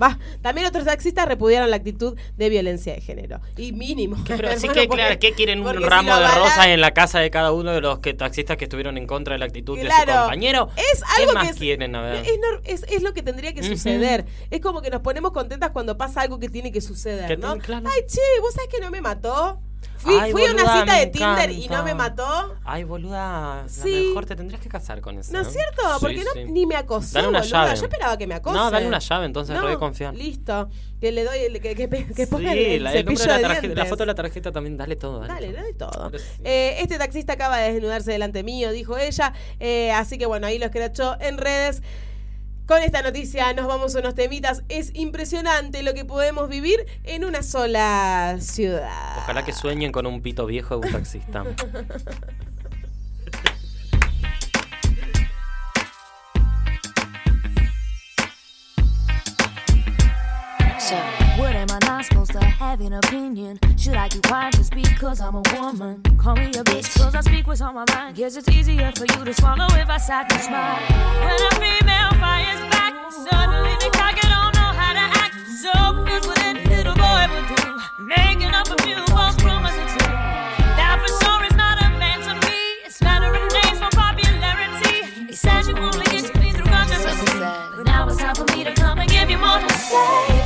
va. 0.01 0.19
También 0.43 0.67
otros 0.67 0.85
taxistas 0.85 1.27
repudiaron 1.27 1.71
la 1.71 1.77
actitud 1.77 2.17
de 2.37 2.49
violencia 2.49 2.95
de 2.95 3.01
género. 3.01 3.41
Y 3.57 3.73
mínimo. 3.73 4.17
lados. 4.17 4.29
Pero 4.37 4.49
sí 4.59 4.69
que, 4.69 4.87
porque- 4.87 5.03
claro, 5.03 5.19
¿qué 5.21 5.33
quieren 5.33 5.61
un 5.67 5.73
si 5.77 5.85
ramo 5.85 6.17
de 6.17 6.27
rosas 6.29 6.67
en 6.67 6.81
la 6.81 6.93
casa 6.93 7.21
de 7.21 7.31
cada 7.31 7.53
uno 7.53 7.73
de 7.73 7.81
los 7.81 7.99
que 8.01 8.15
taxistas 8.15 8.57
que 8.57 8.65
estuvieron 8.65 8.97
en 8.99 9.07
contra 9.07 9.35
de 9.35 9.39
la 9.39 9.47
actitud 9.47 9.77
de 9.79 9.91
su 9.91 9.97
compañero? 10.07 10.69
Es 10.77 11.03
¿Qué 11.17 11.23
algo 11.23 11.35
más 11.35 11.45
que 11.45 11.51
es, 11.51 11.57
quieren? 11.57 11.95
A 11.95 12.03
ver. 12.03 12.25
es, 12.65 12.83
es- 12.83 12.91
es 12.91 13.03
lo 13.03 13.13
que 13.13 13.23
tendría 13.23 13.53
que 13.55 13.63
suceder. 13.63 14.25
Es 14.51 14.61
como 14.61 14.83
que 14.83 14.91
nos 14.91 15.01
ponemos 15.03 15.33
contentas 15.33 15.71
cuando 15.71 15.97
pasa 15.97 16.23
algo 16.23 16.39
que 16.39 16.49
tiene 16.49 16.73
que 16.73 16.81
suceder, 16.81 17.27
Que 17.27 17.37
¿no? 17.37 17.59
claro. 17.59 17.87
Ay, 17.93 18.03
che, 18.07 18.21
¿vos 18.41 18.55
sabés 18.55 18.69
que 18.71 18.81
no 18.81 18.91
me 18.91 19.01
mató? 19.01 19.61
Fui, 19.97 20.15
Ay, 20.19 20.33
fui 20.33 20.43
a 20.47 20.53
una 20.53 20.63
boluda, 20.65 20.81
cita 20.81 20.97
de 20.97 21.07
Tinder 21.09 21.51
y 21.51 21.69
no 21.69 21.83
me 21.83 21.95
mató. 21.95 22.57
Ay, 22.65 22.85
boluda, 22.85 23.65
Sí. 23.69 23.95
a 23.95 24.01
lo 24.01 24.09
mejor 24.09 24.25
te 24.27 24.35
tendrías 24.37 24.63
que 24.63 24.69
casar 24.71 25.03
con 25.03 25.19
eso. 25.19 25.31
¿No 25.33 25.41
es 25.41 25.53
cierto? 25.53 25.83
Porque 26.01 26.25
no, 26.25 26.45
ni 26.53 26.65
me 26.65 26.75
acosó, 26.77 27.13
Dale 27.15 27.29
una 27.29 27.41
boluda. 27.41 27.65
llave. 27.67 27.77
Yo 27.79 27.83
esperaba 27.85 28.17
que 28.17 28.27
me 28.27 28.35
acose. 28.35 28.57
No, 28.57 28.71
dale 28.71 28.87
una 28.87 28.99
llave, 28.99 29.27
entonces, 29.27 29.55
No, 29.55 29.67
re 29.67 29.77
confiar. 29.79 30.15
Listo. 30.15 30.71
Que 31.01 31.13
le 31.13 31.25
doy, 31.25 31.39
el- 31.41 31.61
que, 31.61 31.75
que, 31.75 31.89
que 31.89 32.25
Sí, 32.25 32.31
ponga 32.31 32.53
el, 32.53 32.59
el 32.59 32.85
la, 32.85 32.93
el 32.95 33.05
número 33.05 33.19
cepillo 33.19 33.23
de 33.23 33.27
la, 33.29 33.37
de 33.37 33.43
tarjeta, 33.43 33.61
la 33.69 33.75
dientes. 33.75 33.89
foto 33.91 34.03
de 34.03 34.07
la 34.07 34.15
tarjeta 34.15 34.53
también, 34.53 34.77
dale 34.79 34.97
todo. 34.97 35.21
Dale, 35.21 35.53
Dale, 35.53 35.73
todo. 35.75 35.91
dale 35.91 36.19
todo. 36.19 36.21
Eh, 36.45 36.77
este 36.81 36.97
taxista 36.99 37.35
acaba 37.35 37.59
de 37.59 37.73
desnudarse 37.75 38.11
delante 38.13 38.43
mío, 38.43 38.71
dijo 38.73 38.97
ella. 38.97 39.33
Eh, 39.61 39.93
así 39.93 40.17
que 40.17 40.25
bueno, 40.27 40.47
ahí 40.47 40.59
lo 40.59 40.65
escrachó 40.67 41.17
en 41.21 41.37
redes. 41.39 41.83
Con 42.71 42.85
esta 42.85 43.03
noticia 43.03 43.53
nos 43.53 43.67
vamos 43.67 43.97
a 43.97 43.99
unos 43.99 44.15
temitas. 44.15 44.63
Es 44.69 44.93
impresionante 44.95 45.83
lo 45.83 45.93
que 45.93 46.05
podemos 46.05 46.49
vivir 46.49 46.87
en 47.03 47.25
una 47.25 47.43
sola 47.43 48.37
ciudad. 48.39 49.19
Ojalá 49.19 49.45
que 49.45 49.53
sueñen 49.53 49.91
con 49.91 50.07
un 50.07 50.23
pito 50.23 50.47
viejo 50.47 50.79
de 50.79 50.87
un 50.87 50.93
taxista. 50.93 51.43
So, 60.79 60.97
what 61.41 61.57
am 61.57 61.69
I 61.71 61.79
not 61.87 62.05
supposed 62.05 62.33
to 62.33 62.45
have 62.45 62.81
an 62.83 62.93
opinion? 62.93 63.59
Should 63.79 63.95
I 63.95 64.09
keep 64.09 64.25
quiet 64.27 64.55
just 64.55 64.73
because 64.75 65.21
I'm 65.23 65.35
a 65.35 65.43
woman? 65.55 66.03
Call 66.19 66.37
me 66.37 66.49
a 66.49 66.63
bitch 66.63 66.89
cause 66.99 67.15
I 67.15 67.23
speak 67.23 67.47
what's 67.47 67.63
on 67.63 67.75
my 67.75 67.87
mind. 67.95 68.17
Guess 68.17 68.37
it's 68.37 68.49
easier 68.49 68.93
for 68.95 69.07
you 69.13 69.25
to 69.25 69.33
swallow 69.33 69.67
if 69.83 69.89
I 69.89 69.97
sat 69.97 70.31
and 70.31 70.43
smile. 70.43 70.77
When 71.25 71.41
a 71.49 71.53
female 71.63 72.13
fires 72.21 72.61
back, 72.73 72.93
suddenly 73.11 73.75
the 73.81 73.91
cocky 73.97 74.27
don't 74.29 74.53
know 74.59 74.71
how 74.81 74.93
to 74.93 75.07
act. 75.25 75.35
So 75.63 75.73
here's 76.05 76.27
what 76.27 76.39
any 76.45 76.65
little 76.67 76.95
boy 76.95 77.25
would 77.33 77.49
do. 77.57 78.05
Making 78.05 78.53
up 78.53 78.69
a 78.69 78.77
few 78.83 79.01
false 79.07 79.37
promises 79.37 79.91
to 79.97 80.05
That 80.77 81.01
for 81.01 81.25
sure 81.25 81.43
is 81.49 81.57
not 81.57 81.81
a 81.81 81.89
man 81.97 82.21
to 82.29 82.35
me. 82.47 82.59
It's 82.85 82.99
flattering 82.99 83.49
names 83.59 83.79
for 83.81 83.91
popularity. 83.97 85.27
He 85.29 85.33
says 85.33 85.69
you 85.69 85.77
only 85.77 86.05
get 86.13 86.25
to 86.33 86.39
me 86.39 86.53
through 86.53 86.69
controversy. 86.69 87.41
But 87.77 87.85
now 87.87 88.09
it's 88.09 88.19
time 88.19 88.35
for 88.35 88.45
me 88.55 88.65
to 88.65 88.75
come 88.75 88.99
and 88.99 89.09
give 89.09 89.31
you 89.31 89.39
more 89.39 89.59
to 89.59 89.73
say. 89.73 90.40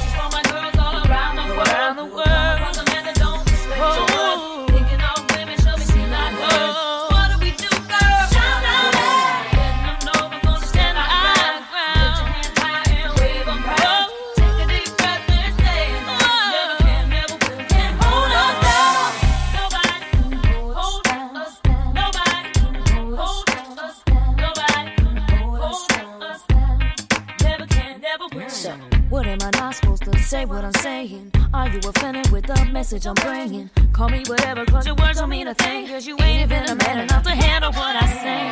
Say 30.35 30.45
what 30.47 30.65
I'm 30.65 30.73
saying? 30.83 31.31
Are 31.53 31.69
you 31.69 31.79
offended 31.79 32.29
with 32.33 32.45
the 32.47 32.59
message 32.73 33.07
I'm 33.07 33.15
bringing? 33.15 33.71
Call 33.93 34.09
me 34.09 34.25
whatever, 34.27 34.65
cause 34.67 34.85
your 34.85 34.97
words 34.97 35.21
don't 35.21 35.29
mean 35.29 35.47
a 35.47 35.55
thing. 35.55 35.87
Cause 35.87 36.09
you 36.09 36.17
ain't 36.23 36.43
even 36.43 36.65
a 36.73 36.75
man 36.75 36.99
enough 37.05 37.23
to 37.23 37.31
handle 37.31 37.71
what 37.71 37.95
I 37.95 38.07
say. 38.25 38.43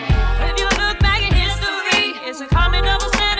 If 0.49 0.55
you 0.61 0.69
look 0.83 0.97
back 1.01 1.21
in 1.27 1.35
history, 1.35 2.05
it's 2.29 2.41
a 2.41 2.47
common 2.47 2.85
double 2.85 3.11
standard 3.17 3.32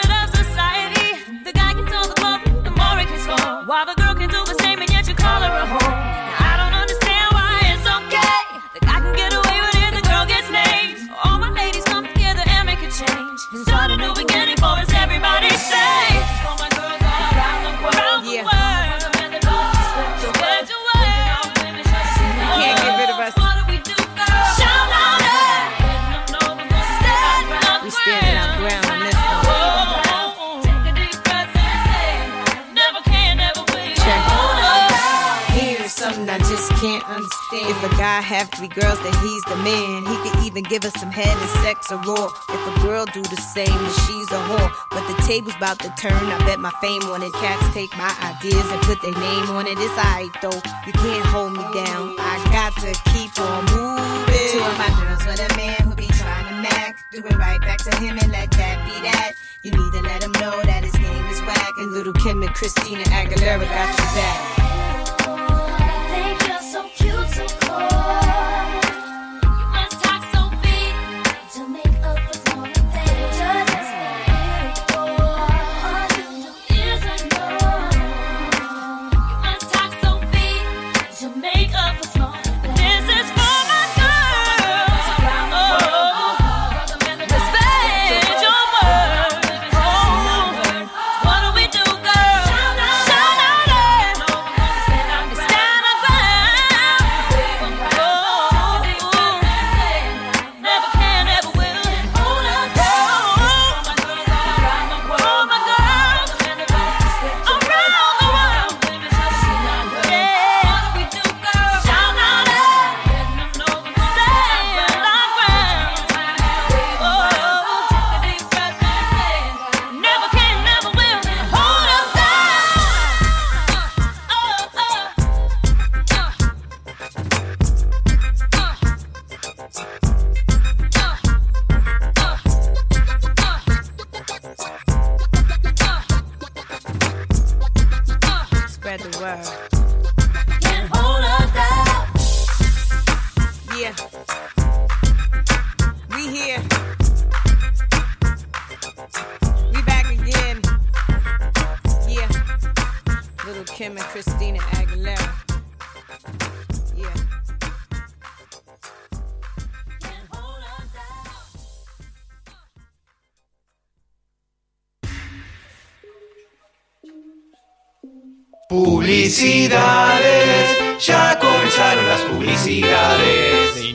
If 37.73 37.91
a 37.91 37.95
guy 37.97 38.21
have 38.21 38.49
three 38.51 38.67
girls, 38.69 39.01
then 39.01 39.13
he's 39.25 39.41
the 39.49 39.57
man. 39.65 40.05
He 40.05 40.15
could 40.21 40.45
even 40.45 40.63
give 40.63 40.85
us 40.85 40.93
some 41.01 41.09
head 41.09 41.33
and 41.33 41.49
sex 41.65 41.91
or 41.91 41.97
raw. 42.05 42.29
If 42.53 42.61
a 42.69 42.73
girl 42.85 43.05
do 43.05 43.21
the 43.23 43.41
same, 43.41 43.65
then 43.65 43.93
she's 44.05 44.29
a 44.29 44.37
whore. 44.45 44.69
But 44.91 45.01
the 45.09 45.17
table's 45.25 45.55
about 45.57 45.79
to 45.79 45.89
turn. 45.97 46.13
I 46.13 46.37
bet 46.45 46.59
my 46.59 46.71
fame 46.81 47.01
on 47.09 47.23
it. 47.23 47.33
Cats 47.33 47.65
take 47.73 47.89
my 47.97 48.13
ideas 48.21 48.63
and 48.69 48.79
put 48.85 49.01
their 49.01 49.17
name 49.17 49.49
on 49.57 49.65
it. 49.65 49.81
It's 49.81 49.97
alright 49.97 50.29
though. 50.41 50.61
You 50.85 50.93
can't 50.93 51.25
hold 51.33 51.53
me 51.57 51.65
down. 51.73 52.13
I 52.21 52.37
got 52.53 52.77
to 52.85 52.93
keep 53.09 53.33
on 53.41 53.65
moving. 53.73 54.53
Two 54.53 54.61
of 54.61 54.77
my 54.77 54.93
girls 55.01 55.25
with 55.25 55.41
a 55.41 55.49
man 55.57 55.81
who 55.81 55.95
be 55.97 56.07
trying 56.13 56.53
to 56.53 56.55
mac. 56.61 57.01
Do 57.11 57.25
it 57.25 57.37
right 57.41 57.59
back 57.59 57.81
to 57.89 57.91
him 57.97 58.21
and 58.21 58.31
let 58.31 58.51
that 58.51 58.85
be 58.85 58.93
that. 59.01 59.33
You 59.63 59.71
need 59.71 59.91
to 59.97 60.01
let 60.05 60.21
him 60.21 60.31
know 60.33 60.61
that 60.61 60.83
his 60.85 60.93
game 60.93 61.25
is 61.25 61.41
whack. 61.41 61.73
And 61.79 61.91
little 61.91 62.13
Kim 62.13 62.43
and 62.43 62.53
Christina 62.53 63.03
Aguilera 63.09 63.65
got 63.65 63.89
your 63.97 64.07
back. 64.13 64.62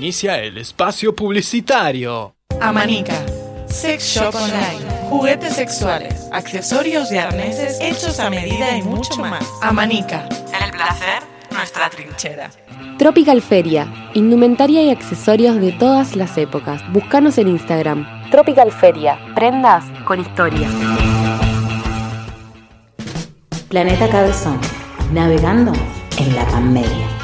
Inicia 0.09 0.38
el 0.38 0.56
espacio 0.56 1.14
publicitario. 1.14 2.34
Amanica. 2.62 3.12
Sex 3.66 4.02
Shop 4.14 4.34
Online. 4.34 4.90
Juguetes 5.11 5.52
sexuales, 5.52 6.26
accesorios 6.32 7.12
y 7.12 7.18
arneses 7.18 7.76
hechos 7.78 8.18
a 8.18 8.30
medida 8.30 8.74
y 8.74 8.82
mucho 8.82 9.18
más. 9.18 9.44
Amanica. 9.61 10.26
El 10.64 10.70
placer, 10.70 11.22
nuestra 11.50 11.90
trinchera. 11.90 12.50
Tropical 12.96 13.42
Feria, 13.42 14.11
indumentaria 14.14 14.82
y 14.82 14.88
accesorios 14.88 15.61
de 15.61 15.72
todas 15.72 16.16
las 16.16 16.38
épocas. 16.38 16.80
Búscanos 16.90 17.36
en 17.36 17.48
Instagram. 17.48 18.30
Tropical 18.30 18.72
Feria, 18.72 19.18
prendas 19.34 19.84
con 20.06 20.20
historia. 20.20 20.70
Planeta 23.68 24.09
Cabezón, 24.09 24.59
navegando 25.12 25.74
en 26.16 26.34
la 26.34 26.46
Panmedia. 26.46 27.18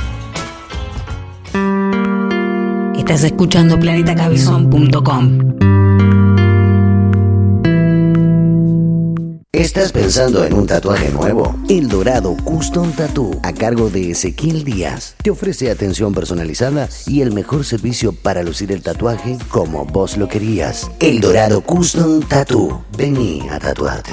Estás 3.05 3.25
escuchando 3.25 3.79
planetacabezón.com. 3.79 5.39
¿Estás 9.53 9.93
pensando 9.93 10.43
en 10.43 10.55
un 10.55 10.67
tatuaje 10.67 11.11
nuevo? 11.11 11.55
El 11.69 11.91
Dorado 11.91 12.35
Custom 12.35 12.93
Tattoo, 12.93 13.39
a 13.43 13.53
cargo 13.53 13.91
de 13.91 14.13
Ezequiel 14.13 14.65
Díaz, 14.65 15.17
te 15.23 15.31
ofrece 15.31 15.71
atención 15.71 16.15
personalizada 16.15 16.89
y 17.07 17.21
el 17.21 17.33
mejor 17.33 17.67
servicio 17.67 18.15
para 18.15 18.43
lucir 18.43 18.73
el 18.73 18.83
tatuaje 18.83 19.37
como 19.51 19.85
vos 19.85 20.17
lo 20.17 20.27
querías. 20.27 20.91
El 20.99 21.21
Dorado 21.21 21.61
Custom 21.61 22.23
Tattoo. 22.23 22.87
Vení 22.97 23.47
a 23.51 23.59
tatuarte. 23.59 24.13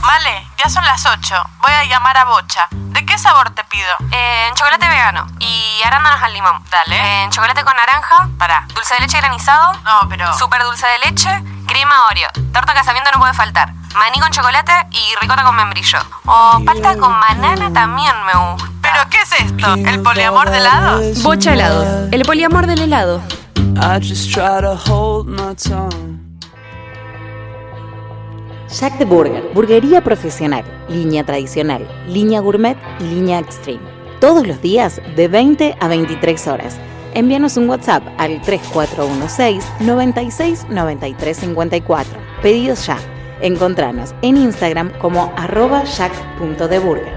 Vale, 0.00 0.30
ya 0.56 0.70
son 0.70 0.84
las 0.84 1.04
8. 1.04 1.34
Voy 1.62 1.72
a 1.72 1.84
llamar 1.90 2.16
a 2.16 2.24
Bocha. 2.26 2.85
¿De 3.16 3.22
qué 3.22 3.28
sabor 3.28 3.48
te 3.48 3.64
pido? 3.64 3.88
En 4.10 4.54
chocolate 4.56 4.86
vegano 4.86 5.26
y 5.38 5.82
arándanos 5.86 6.22
al 6.22 6.34
limón. 6.34 6.62
Dale. 6.70 7.22
En 7.22 7.30
chocolate 7.30 7.64
con 7.64 7.74
naranja. 7.74 8.28
Para. 8.36 8.66
Dulce 8.74 8.92
de 8.92 9.00
leche 9.00 9.16
granizado. 9.16 9.72
No, 9.84 10.06
pero. 10.10 10.36
Super 10.36 10.62
dulce 10.64 10.86
de 10.86 11.08
leche. 11.08 11.30
Crema 11.66 11.94
Oreo. 12.10 12.28
Torta 12.52 12.74
casamiento 12.74 13.10
no 13.12 13.18
puede 13.18 13.32
faltar. 13.32 13.72
Maní 13.94 14.20
con 14.20 14.30
chocolate 14.32 14.72
y 14.90 15.14
ricota 15.18 15.44
con 15.44 15.56
membrillo. 15.56 15.98
O 16.26 16.60
palta 16.66 16.98
con 16.98 17.18
banana 17.18 17.72
también 17.72 18.12
me 18.26 18.34
gusta. 18.34 18.68
¿Pero 18.82 19.08
qué 19.08 19.22
es 19.22 19.32
esto? 19.32 19.74
¿El 19.76 20.02
poliamor 20.02 20.50
de 20.50 20.58
helados? 20.58 21.22
Bocha 21.22 21.54
helados, 21.54 22.12
el 22.12 22.22
poliamor 22.22 22.66
del 22.66 22.82
helado. 22.82 23.22
I 23.56 23.98
just 23.98 24.30
try 24.30 24.60
to 24.60 24.76
hold 24.76 25.26
my 25.26 25.54
tongue. 25.54 26.25
Jack 28.78 28.98
the 28.98 29.06
Burger, 29.06 29.42
burguería 29.54 30.02
profesional, 30.04 30.62
línea 30.90 31.24
tradicional, 31.24 31.88
línea 32.06 32.40
gourmet 32.40 32.76
y 33.00 33.04
línea 33.04 33.38
extreme. 33.38 33.80
Todos 34.20 34.46
los 34.46 34.60
días 34.60 35.00
de 35.16 35.28
20 35.28 35.76
a 35.80 35.88
23 35.88 36.46
horas. 36.46 36.76
Envíanos 37.14 37.56
un 37.56 37.70
WhatsApp 37.70 38.02
al 38.18 38.42
3416 38.42 39.64
96 39.80 40.66
93 40.68 41.36
54. 41.38 42.20
Pedidos 42.42 42.86
ya. 42.86 42.98
Encontranos 43.40 44.14
en 44.20 44.36
Instagram 44.36 44.92
como 44.98 45.32
arroba 45.36 45.84
jack.deburger. 45.84 47.14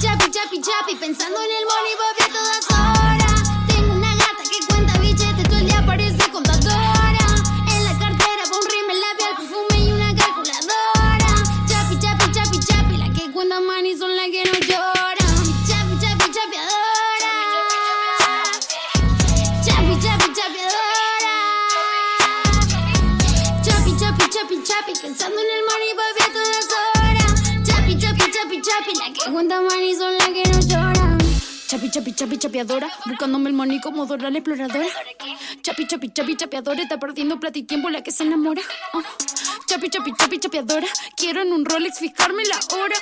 Chapi, 0.00 0.30
chapi, 0.30 0.62
chapi, 0.62 0.94
pensando 0.96 1.38
en 1.42 1.50
el 1.50 1.64
money 1.66 1.94
papi 1.98 2.22
a 2.22 2.32
todas. 2.32 2.99
En 25.40 25.48
el 25.56 25.62
money 25.68 25.92
papi 26.00 26.22
a 26.22 26.32
todas 26.36 26.66
horas. 26.96 27.32
Chapi, 27.66 27.96
chapi, 27.98 28.30
chapi, 28.30 28.60
chapi, 28.60 28.92
la 28.98 29.12
que 29.12 29.32
cuenta 29.32 29.60
money 29.60 29.94
son 29.94 30.12
las 30.18 30.28
que 30.28 30.42
no 30.50 30.60
lloran. 30.60 30.89
Chapi, 31.70 31.88
chapi, 31.88 32.12
chapi, 32.12 32.36
chapiadora, 32.36 32.90
buscándome 33.06 33.48
el 33.48 33.54
money 33.54 33.80
como 33.80 34.04
Dora 34.04 34.28
la 34.28 34.38
exploradora. 34.38 34.86
Chapi, 35.62 35.86
chapi, 35.86 36.08
chapi, 36.08 36.36
chapiadora, 36.36 36.82
está 36.82 36.98
perdiendo 36.98 37.38
plata 37.38 37.60
y 37.60 37.62
tiempo 37.62 37.88
la 37.90 38.02
que 38.02 38.10
se 38.10 38.24
enamora. 38.24 38.60
Chapi, 39.68 39.88
chapi, 39.88 40.12
chapi, 40.18 40.40
chapiadora, 40.40 40.88
quiero 41.16 41.42
en 41.42 41.52
un 41.52 41.64
Rolex 41.64 42.00
fijarme 42.00 42.42
la 42.42 42.56
hora. 42.74 42.96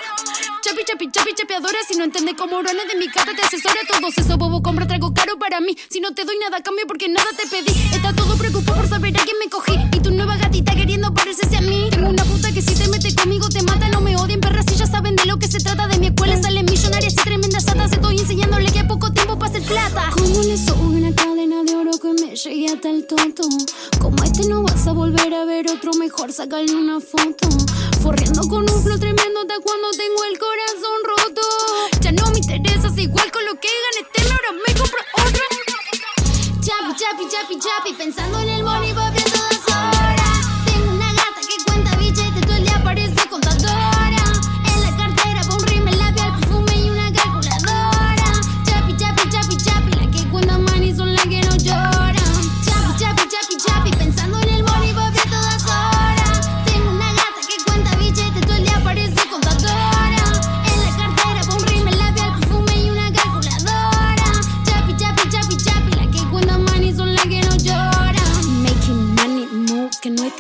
Chapi, 0.61 0.85
chapi, 0.85 1.11
chapi, 1.11 1.31
chapiadora, 1.35 1.79
si 1.89 1.97
no 1.97 2.05
entiendes 2.05 2.35
cómo 2.37 2.57
orones 2.57 2.87
de 2.93 2.99
mi 2.99 3.09
cara 3.09 3.33
te 3.35 3.41
asesora. 3.41 3.81
Todos 3.91 4.19
esos 4.19 4.37
bobo 4.37 4.63
compra 4.63 4.87
traigo 4.87 5.15
caro 5.15 5.39
para 5.39 5.63
mí. 5.63 5.75
Si 5.89 6.01
no 6.01 6.13
te 6.13 6.27
doy 6.27 6.37
nada 6.39 6.63
cambio 6.63 6.85
porque 6.87 7.09
nada 7.09 7.31
te 7.39 7.49
pedí. 7.49 7.73
Está 7.95 8.13
todo 8.13 8.37
preocupado 8.37 8.81
por 8.83 8.87
saber 8.87 9.19
a 9.19 9.25
quién 9.25 9.39
me 9.39 9.49
cogí. 9.49 9.73
Y 9.97 10.01
tu 10.01 10.11
nueva 10.11 10.37
gatita 10.37 10.75
queriendo 10.75 11.15
parecerse 11.15 11.57
a 11.57 11.63
mí. 11.63 11.89
Tengo 11.91 12.11
una 12.11 12.25
puta 12.25 12.53
que 12.53 12.61
si 12.61 12.75
te 12.75 12.87
mete 12.89 13.15
conmigo 13.15 13.49
te 13.49 13.63
mata, 13.63 13.89
no 13.89 14.03
me 14.03 14.15
odien, 14.17 14.41
perras 14.41 14.67
si 14.69 14.77
ya 14.77 14.87
saben 14.87 15.17
de 15.17 15.25
lo 15.25 15.39
que 15.39 15.49
se 15.49 15.59
trata. 15.59 15.89
De 15.89 15.97
mi 15.97 16.09
escuela 16.09 16.37
salen 16.37 16.67
millonarias 16.67 17.15
y 17.15 17.17
tremendas 17.17 17.65
chatas. 17.65 17.93
Estoy 17.93 18.19
enseñándole 18.59 18.73
que 18.73 18.79
a 18.81 18.89
poco 18.89 19.13
tiempo 19.13 19.39
pasa 19.39 19.59
el 19.59 19.65
plata. 19.65 20.11
¿Cómo 20.13 20.43
le 20.43 20.57
subo 20.57 20.91
una 20.91 21.15
cadena 21.15 21.63
de 21.63 21.77
oro 21.77 21.93
que 22.01 22.13
me 22.13 22.35
llegue 22.35 22.67
hasta 22.69 22.91
el 22.91 23.07
tonto? 23.07 23.43
Como 24.01 24.23
este 24.25 24.49
no 24.49 24.63
vas 24.63 24.87
a 24.87 24.93
volver 24.93 25.33
a 25.35 25.45
ver 25.45 25.71
otro, 25.71 25.93
mejor 25.95 26.33
sacarle 26.33 26.75
una 26.75 27.01
foto. 27.01 27.49
Forreando 28.03 28.43
con 28.49 28.63
un 28.63 28.83
flow 28.83 28.99
tremendo 28.99 29.41
hasta 29.41 29.61
cuando 29.61 29.91
tengo 29.91 30.25
el 30.25 30.39
corazón 30.39 30.99
roto. 31.05 31.43
Ya 32.01 32.13
no 32.13 32.31
me 32.31 32.39
interesa, 32.39 32.91
si 32.91 33.03
igual 33.03 33.31
con 33.31 33.45
lo 33.45 33.53
que 33.61 33.69
gane 33.69 34.07
este 34.07 34.23
ahora 34.23 34.53
me 34.67 34.75
compro 34.75 34.99
otro. 35.15 35.43
Chapi, 36.61 36.97
chapi, 36.97 37.29
chapi, 37.31 37.59
chapi, 37.59 37.93
pensando 37.95 38.39
en 38.41 38.49
el 38.49 38.65
money 38.65 38.93
papi 38.93 39.23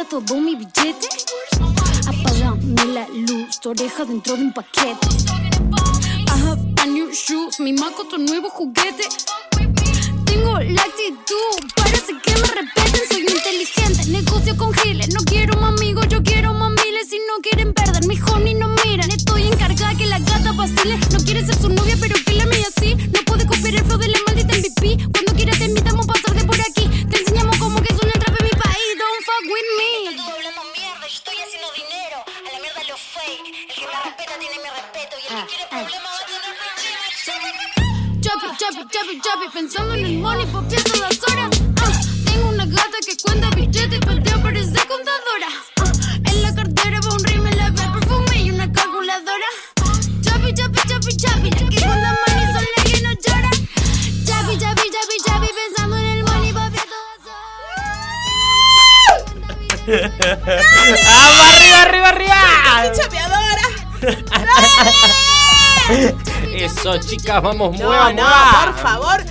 todo 0.09 0.41
mi 0.41 0.55
billete. 0.55 1.09
Apagame 2.07 2.85
la 2.95 3.07
luz, 3.09 3.61
tu 3.61 3.71
oreja 3.71 4.05
dentro 4.05 4.37
de 4.37 4.43
un 4.43 4.53
paquete. 4.53 5.07
I 6.27 6.39
have 6.47 6.61
a 6.83 6.87
new 6.87 7.11
shoes, 7.13 7.61
mi 7.61 7.73
maco 7.73 8.05
tu 8.05 8.17
nuevo 8.17 8.49
juguete. 8.49 9.05
Tengo 10.25 10.59
la 10.61 10.83
actitud, 10.83 11.59
parece 11.77 12.13
que 12.23 12.33
me 12.33 12.49
repeten, 12.49 13.03
soy 13.11 13.27
inteligente. 13.29 14.07
Negocio 14.07 14.57
con 14.57 14.73
giles, 14.73 15.13
no 15.13 15.21
quiero 15.25 15.59
más 15.61 15.79
amigos, 15.79 16.07
yo 16.09 16.23
quiero 16.23 16.55
más 16.55 16.71
miles. 16.71 17.09
Si 17.11 17.19
no 17.19 17.41
quieren 17.43 17.75
perder, 17.75 18.07
mi 18.07 18.19
homie 18.33 18.55
no 18.55 18.69
miran. 18.85 19.11
Estoy 19.11 19.47
encargada 19.47 19.95
que 19.95 20.07
la 20.07 20.19
gata 20.21 20.53
vacile. 20.53 20.99
No 21.13 21.19
quiere 21.19 21.45
ser 21.45 21.57
su 21.61 21.69
novia, 21.69 21.97
pero 22.01 22.17
que 22.25 22.33
la 22.33 22.47
mía 22.47 22.67
así. 22.77 22.95
No 22.95 23.21
puede 23.27 23.47
copiar 23.47 23.75
el 23.75 23.85
flow 23.85 23.99
de 23.99 24.09
la 24.09 24.19
maldita 24.27 24.47
pensando 39.59 39.95
en 39.95 40.05
el 40.07 40.19
money, 40.19 40.47
papi 40.47 40.77
a 40.77 40.85
todas 40.85 41.19
horas. 41.29 41.51
Ah, 41.83 42.01
tengo 42.25 42.49
una 42.51 42.65
gata 42.65 42.99
que 43.05 43.17
cuenta 43.17 43.51
billetes, 43.57 43.99
pero 44.07 44.23
te 44.23 44.31
aparece 44.33 44.79
contadora. 44.87 45.49
Ah, 45.81 45.93
en 46.31 46.43
la 46.43 46.55
cartera 46.55 47.01
va 47.05 47.13
un 47.13 47.25
rímel, 47.25 47.57
la 47.57 47.73
perfume 47.73 48.37
y 48.37 48.51
una 48.53 48.71
calculadora. 48.73 49.51
Chapi, 50.21 50.55
chapi, 50.55 50.81
chapi, 50.89 51.17
chapi, 51.17 51.51
la 51.51 51.69
que 51.71 51.81
cuenta 51.81 52.17
money 52.29 52.47
son 52.55 52.65
las 52.77 52.85
que 52.85 53.01
no 53.03 53.13
lloran. 53.25 53.57
Chapi, 54.25 54.59
chapi, 54.59 54.87
chapi, 54.95 55.17
chapi, 55.27 55.49
pensando 55.59 55.97
en 55.97 56.07
el 56.07 56.23
money, 56.23 56.53
papi 56.53 56.79
a 56.79 56.87
todas 56.93 57.19
¡Vamos, 59.89 61.47
arriba, 61.57 61.83
arriba, 61.83 62.09
arriba! 62.11 62.93
chapeadora! 62.93 63.67
Eso, 66.55 66.99
chicas, 66.99 67.43
vamos, 67.43 67.77
No, 67.79 67.87
muevan, 67.87 68.15
no, 68.17 68.23
muevan. 68.23 68.65
por 68.65 68.75
favor. 68.79 69.28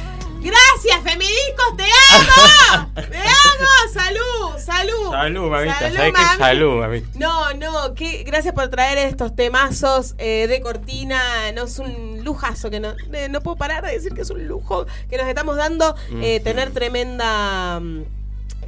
Amo. 2.18 2.92
te 2.96 3.18
amo. 3.18 3.94
Salud, 3.94 4.60
salud. 4.64 5.12
Salud, 5.12 5.50
mamita, 5.50 5.80
Salud, 5.80 5.98
mami. 6.14 6.38
Salud, 6.38 6.80
mamita. 6.80 7.08
No, 7.16 7.54
no, 7.54 7.94
que, 7.96 8.24
gracias 8.24 8.54
por 8.54 8.68
traer 8.70 8.98
estos 9.00 9.36
temazos 9.36 10.16
eh, 10.18 10.48
de 10.48 10.62
cortina. 10.62 11.20
No 11.56 11.64
es 11.66 11.80
un 11.80 12.24
lujazo 12.24 12.70
que 12.70 12.80
no, 12.80 12.94
eh, 13.14 13.28
no 13.30 13.42
puedo 13.42 13.58
parar 13.58 13.86
de 13.86 13.92
decir 13.94 14.14
que 14.14 14.22
es 14.22 14.30
un 14.30 14.48
lujo 14.48 14.86
que 15.10 15.18
nos 15.18 15.28
estamos 15.28 15.58
dando. 15.58 15.96
eh, 16.22 16.36
Ujú. 16.38 16.44
tener 16.44 16.72
tremenda 16.72 17.80
mm, 17.80 18.04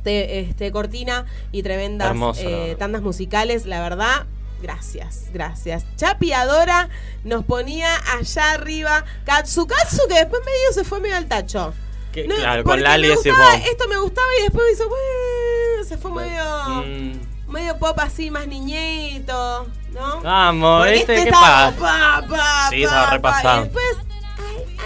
te- 0.03 0.39
este, 0.39 0.71
cortina 0.71 1.25
y 1.51 1.63
tremendas 1.63 2.07
Hermoso, 2.09 2.41
eh, 2.43 2.75
tandas 2.79 3.01
musicales. 3.01 3.65
La 3.65 3.81
verdad, 3.81 4.25
gracias, 4.61 5.25
gracias. 5.33 5.85
Chapi 5.95 6.33
Adora 6.33 6.89
nos 7.23 7.45
ponía 7.45 7.89
allá 8.17 8.51
arriba. 8.53 9.03
Katsu, 9.25 9.67
Katsu, 9.67 10.01
que 10.07 10.15
después 10.15 10.41
medio 10.45 10.73
se 10.73 10.83
fue 10.83 10.99
medio 10.99 11.17
al 11.17 11.27
tacho. 11.27 11.73
Que- 12.11 12.27
No, 12.27 12.35
claro, 12.35 12.63
con 12.63 12.81
Lali 12.81 13.09
vos. 13.09 13.25
Esto 13.25 13.87
me 13.87 13.97
gustaba 13.97 14.27
y 14.39 14.43
después 14.43 14.65
hizo, 14.73 14.89
"Bueno", 14.89 15.83
se 15.87 15.97
fue 15.97 16.11
medio 16.11 16.43
Mm, 16.83 17.51
medio 17.51 17.77
pop 17.77 17.97
así, 17.99 18.31
más 18.31 18.47
niñito, 18.47 19.67
¿no? 19.91 20.21
Vamos, 20.21 20.79
Porque 20.81 20.95
este 20.97 21.15
¿Qué 21.15 21.21
estaba 21.23 21.71
pasa? 21.71 21.77
pa, 21.79 22.27
pa, 22.27 22.69
Sí, 22.69 22.83
estaba 22.83 23.05
pa, 23.05 23.11
repasado. 23.11 23.59
Y 23.59 23.63
después, 23.65 23.85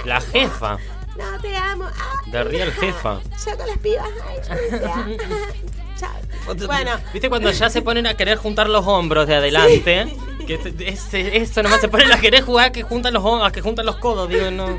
La 0.05 0.19
jefa. 0.21 0.77
no 1.17 1.41
te 1.41 1.55
amo. 1.55 1.85
De 2.27 2.43
Real 2.43 2.71
jefa. 2.73 3.19
yo 3.45 3.57
con 3.57 3.67
las 3.67 3.77
pibas. 3.77 4.07
Ay. 4.27 5.17
Chao. 5.97 6.55
Bueno, 6.67 6.91
¿Viste 7.13 7.29
cuando 7.29 7.51
ya 7.51 7.69
se 7.69 7.81
ponen 7.81 8.05
a 8.07 8.15
querer 8.17 8.37
juntar 8.37 8.69
los 8.69 8.85
hombros 8.85 9.27
de 9.27 9.35
adelante? 9.35 10.07
Que 10.45 10.55
es- 10.55 11.13
es- 11.13 11.13
eso 11.13 11.63
nomás 11.63 11.79
se 11.79 11.87
ponen 11.87 12.11
a 12.11 12.19
querer 12.19 12.41
jugar 12.43 12.73
que 12.73 12.83
juntan 12.83 13.13
los 13.13 13.23
a 13.43 13.51
que 13.51 13.61
juntan 13.61 13.85
los 13.85 13.95
codos, 13.97 14.27
digo, 14.27 14.51
no. 14.51 14.77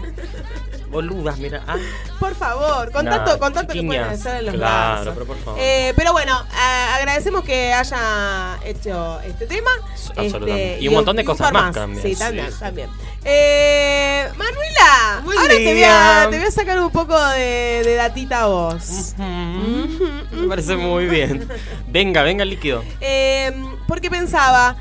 Boludas, 0.95 1.37
mira. 1.39 1.63
Ah, 1.67 1.77
Por 2.21 2.35
favor, 2.37 2.91
con 2.93 3.05
Nah, 3.05 3.17
tanto, 3.17 3.39
con 3.41 3.53
tanto 3.53 3.73
que 3.75 3.83
pueden 3.83 4.05
hacer 4.05 4.37
en 4.37 4.47
los 4.47 4.55
Claro, 4.55 4.95
brazos. 5.03 5.13
pero 5.15 5.27
por 5.27 5.39
favor. 5.45 5.61
Eh, 5.61 5.93
pero 5.97 6.13
bueno, 6.13 6.33
a- 6.53 6.95
agradecemos 6.97 7.43
que 7.45 7.73
haya 7.73 8.59
hecho 8.65 9.21
este 9.23 9.47
tema. 9.47 9.71
Absolutamente. 10.17 10.73
Este, 10.75 10.85
Y 10.85 10.89
un 10.89 10.95
montón 10.95 11.17
de 11.17 11.25
cosas 11.25 11.53
más 11.53 11.75
también, 11.75 12.03
Sí, 12.03 12.15
también, 12.17 12.53
sí. 12.53 12.59
también. 12.61 12.89
Eh, 13.25 14.29
Manuela, 14.37 15.21
Buen 15.25 15.39
ahora 15.39 15.55
te 15.55 15.73
voy, 15.73 15.83
a, 15.85 16.27
te 16.31 16.37
voy 16.39 16.47
a 16.47 16.51
sacar 16.51 16.79
un 16.81 16.91
poco 16.91 17.19
de, 17.31 17.83
de 17.85 17.95
datita 17.97 18.43
a 18.43 18.47
vos. 18.47 19.15
me 19.19 20.47
parece 20.49 20.77
muy 20.77 21.07
bien. 21.07 21.49
Venga, 21.89 22.23
venga 22.23 22.43
el 22.45 22.51
líquido. 22.51 22.85
Eh, 23.01 23.53
porque 23.89 24.11
pensaba, 24.11 24.77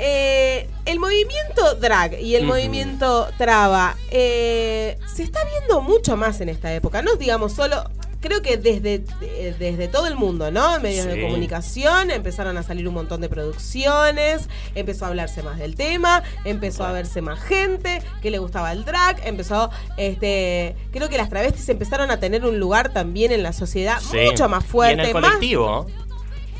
eh, 0.00 0.68
el 0.86 0.98
movimiento 0.98 1.74
drag 1.76 2.18
y 2.20 2.34
el 2.36 2.44
movimiento 2.44 3.28
traba 3.38 3.96
eh, 4.10 4.98
se 5.06 5.22
está 5.22 5.40
viendo 5.44 5.80
mucho 5.82 6.16
más 6.16 6.40
en 6.40 6.48
esta 6.48 6.72
época. 6.74 7.02
No 7.02 7.14
digamos 7.16 7.52
solo, 7.52 7.84
creo 8.20 8.42
que 8.42 8.56
desde, 8.56 8.98
de- 8.98 9.54
desde 9.58 9.88
todo 9.88 10.06
el 10.06 10.16
mundo, 10.16 10.50
¿no? 10.50 10.76
En 10.76 10.82
medios 10.82 11.06
de 11.06 11.20
comunicación 11.20 12.10
empezaron 12.10 12.56
a 12.58 12.62
salir 12.62 12.88
un 12.88 12.94
montón 12.94 13.20
de 13.20 13.28
producciones, 13.28 14.48
empezó 14.74 15.04
a 15.04 15.08
hablarse 15.08 15.42
más 15.42 15.58
del 15.58 15.74
tema, 15.76 16.22
empezó 16.44 16.84
a 16.84 16.92
verse 16.92 17.20
más 17.22 17.38
gente 17.40 18.02
que 18.22 18.30
le 18.30 18.38
gustaba 18.38 18.72
el 18.72 18.84
drag, 18.84 19.20
empezó, 19.26 19.70
este, 19.96 20.76
creo 20.92 21.08
que 21.08 21.16
las 21.18 21.28
travestis 21.28 21.68
empezaron 21.68 22.10
a 22.10 22.18
tener 22.20 22.44
un 22.44 22.58
lugar 22.58 22.92
también 22.92 23.32
en 23.32 23.42
la 23.42 23.52
sociedad 23.52 23.98
Sí. 24.00 24.18
mucho 24.30 24.48
más 24.48 24.64
fuerte, 24.64 24.96
Y 24.96 25.00
en 25.00 25.06
el 25.08 25.12
más 25.14 25.22
colectivo. 25.32 25.86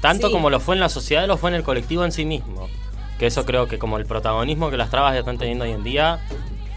Tanto 0.00 0.28
Sí. 0.28 0.32
como 0.32 0.48
lo 0.48 0.60
fue 0.60 0.74
en 0.76 0.80
la 0.80 0.88
sociedad, 0.88 1.26
lo 1.26 1.36
fue 1.36 1.50
en 1.50 1.56
el 1.56 1.62
colectivo 1.62 2.04
en 2.06 2.12
sí 2.12 2.24
mismo. 2.24 2.68
Que 3.20 3.26
eso 3.26 3.44
creo 3.44 3.68
que 3.68 3.78
como 3.78 3.98
el 3.98 4.06
protagonismo 4.06 4.70
que 4.70 4.78
las 4.78 4.88
trabas 4.90 5.14
están 5.14 5.36
teniendo 5.38 5.64
hoy 5.64 5.72
en 5.72 5.84
día, 5.84 6.18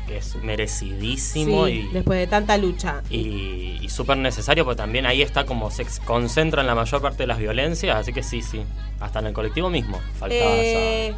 que 0.07 0.17
es 0.17 0.35
merecidísimo 0.35 1.65
Sí, 1.67 1.87
y, 1.89 1.93
después 1.93 2.19
de 2.19 2.27
tanta 2.27 2.57
lucha. 2.57 3.01
y, 3.09 3.77
y 3.81 3.87
súper 3.89 4.17
necesario, 4.17 4.65
porque 4.65 4.75
también 4.77 5.05
ahí 5.05 5.21
está 5.21 5.45
como 5.45 5.71
se 5.71 5.83
ex- 5.83 6.01
concentran 6.01 6.67
la 6.67 6.75
mayor 6.75 7.01
parte 7.01 7.23
de 7.23 7.27
las 7.27 7.37
violencias, 7.39 7.95
así 7.95 8.11
que 8.11 8.23
sí, 8.23 8.41
sí. 8.41 8.61
Hasta 8.99 9.19
en 9.19 9.27
el 9.27 9.33
colectivo 9.33 9.69
mismo 9.69 9.99
faltaba 10.19 10.51
Eh, 10.53 11.13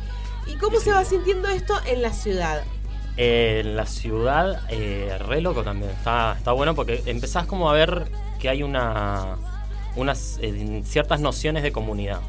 ¿Y 0.47 0.55
cómo 0.57 0.79
se 0.79 0.91
va 0.91 1.03
sintiendo 1.03 1.47
esto 1.49 1.73
en 1.87 2.03
la 2.03 2.13
ciudad? 2.13 2.63
Eh, 3.17 3.61
en 3.65 3.75
la 3.75 3.87
ciudad, 3.87 4.61
eh, 4.69 5.17
re 5.27 5.41
loco 5.41 5.63
también. 5.63 5.89
Está, 5.91 6.35
está 6.37 6.51
bueno 6.51 6.75
porque 6.75 7.01
empezás 7.07 7.47
como 7.47 7.67
a 7.69 7.73
ver 7.73 8.05
que 8.39 8.49
hay 8.49 8.61
una 8.61 9.37
unas 9.95 10.37
eh, 10.41 10.83
ciertas 10.85 11.19
nociones 11.19 11.63
de 11.63 11.71
comunidad. 11.71 12.19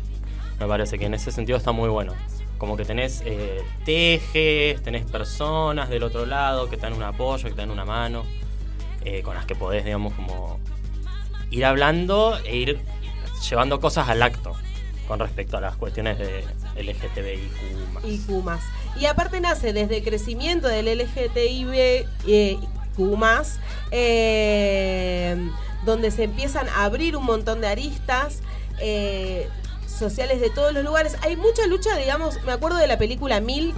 Me 0.58 0.66
parece 0.66 0.98
que 0.98 1.04
en 1.06 1.12
ese 1.14 1.30
sentido 1.32 1.58
está 1.58 1.72
muy 1.72 1.90
bueno. 1.90 2.14
Como 2.58 2.76
que 2.76 2.84
tenés 2.84 3.22
eh, 3.24 3.62
tejes, 3.84 4.82
tenés 4.82 5.04
personas 5.04 5.88
del 5.90 6.02
otro 6.02 6.24
lado 6.24 6.68
que 6.70 6.76
te 6.76 6.82
dan 6.82 6.94
un 6.94 7.02
apoyo, 7.02 7.44
que 7.44 7.54
te 7.54 7.60
dan 7.60 7.70
una 7.70 7.84
mano, 7.84 8.24
eh, 9.04 9.22
con 9.22 9.34
las 9.34 9.44
que 9.46 9.54
podés, 9.54 9.84
digamos, 9.84 10.14
como 10.14 10.58
ir 11.50 11.64
hablando 11.64 12.38
e 12.44 12.56
ir 12.56 12.78
llevando 13.48 13.80
cosas 13.80 14.08
al 14.08 14.22
acto 14.22 14.56
con 15.06 15.18
respecto 15.20 15.56
a 15.56 15.60
las 15.60 15.76
cuestiones 15.76 16.18
de 16.18 16.44
LGTBIQ. 16.76 18.04
Y 18.04 18.18
Q+. 18.18 18.42
Y 18.98 19.06
aparte 19.06 19.40
nace 19.40 19.72
desde 19.72 19.98
el 19.98 20.04
crecimiento 20.04 20.68
del 20.68 20.86
LGTBIQ+, 20.86 22.06
eh, 22.26 22.58
eh, 23.92 25.50
donde 25.84 26.10
se 26.10 26.24
empiezan 26.24 26.68
a 26.68 26.84
abrir 26.84 27.16
un 27.16 27.24
montón 27.24 27.60
de 27.60 27.68
aristas 27.68 28.40
sociales 29.86 30.40
de 30.40 30.50
todos 30.50 30.72
los 30.72 30.84
lugares. 30.84 31.16
Hay 31.22 31.36
mucha 31.36 31.66
lucha, 31.66 31.96
digamos, 31.96 32.42
me 32.44 32.52
acuerdo 32.52 32.78
de 32.78 32.86
la 32.86 32.98
película 32.98 33.40
Milk, 33.40 33.74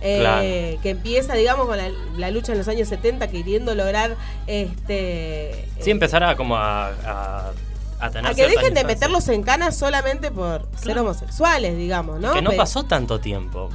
eh, 0.00 0.18
Claro. 0.20 0.82
que 0.82 0.90
empieza, 0.90 1.34
digamos, 1.34 1.66
con 1.66 1.76
la, 1.76 1.90
la 2.16 2.30
lucha 2.30 2.52
en 2.52 2.58
los 2.58 2.68
años 2.68 2.88
70, 2.88 3.28
queriendo 3.28 3.74
lograr 3.74 4.16
este 4.46 5.68
Sí, 5.80 5.90
empezar 5.90 6.22
a 6.24 6.36
como 6.36 6.56
a, 6.56 6.88
a, 6.88 7.52
a 8.00 8.10
tener 8.10 8.30
a 8.32 8.34
que 8.34 8.46
dejen 8.48 8.74
de 8.74 8.84
meterlos 8.84 9.28
en 9.28 9.42
canas 9.42 9.76
solamente 9.76 10.30
por 10.30 10.66
ser 10.76 10.98
homosexuales, 10.98 11.76
digamos, 11.76 12.20
¿no? 12.20 12.32
Que 12.32 12.42
no 12.42 12.50
Pero- 12.50 12.62
pasó 12.62 12.84
tanto 12.84 13.20
tiempo. 13.20 13.68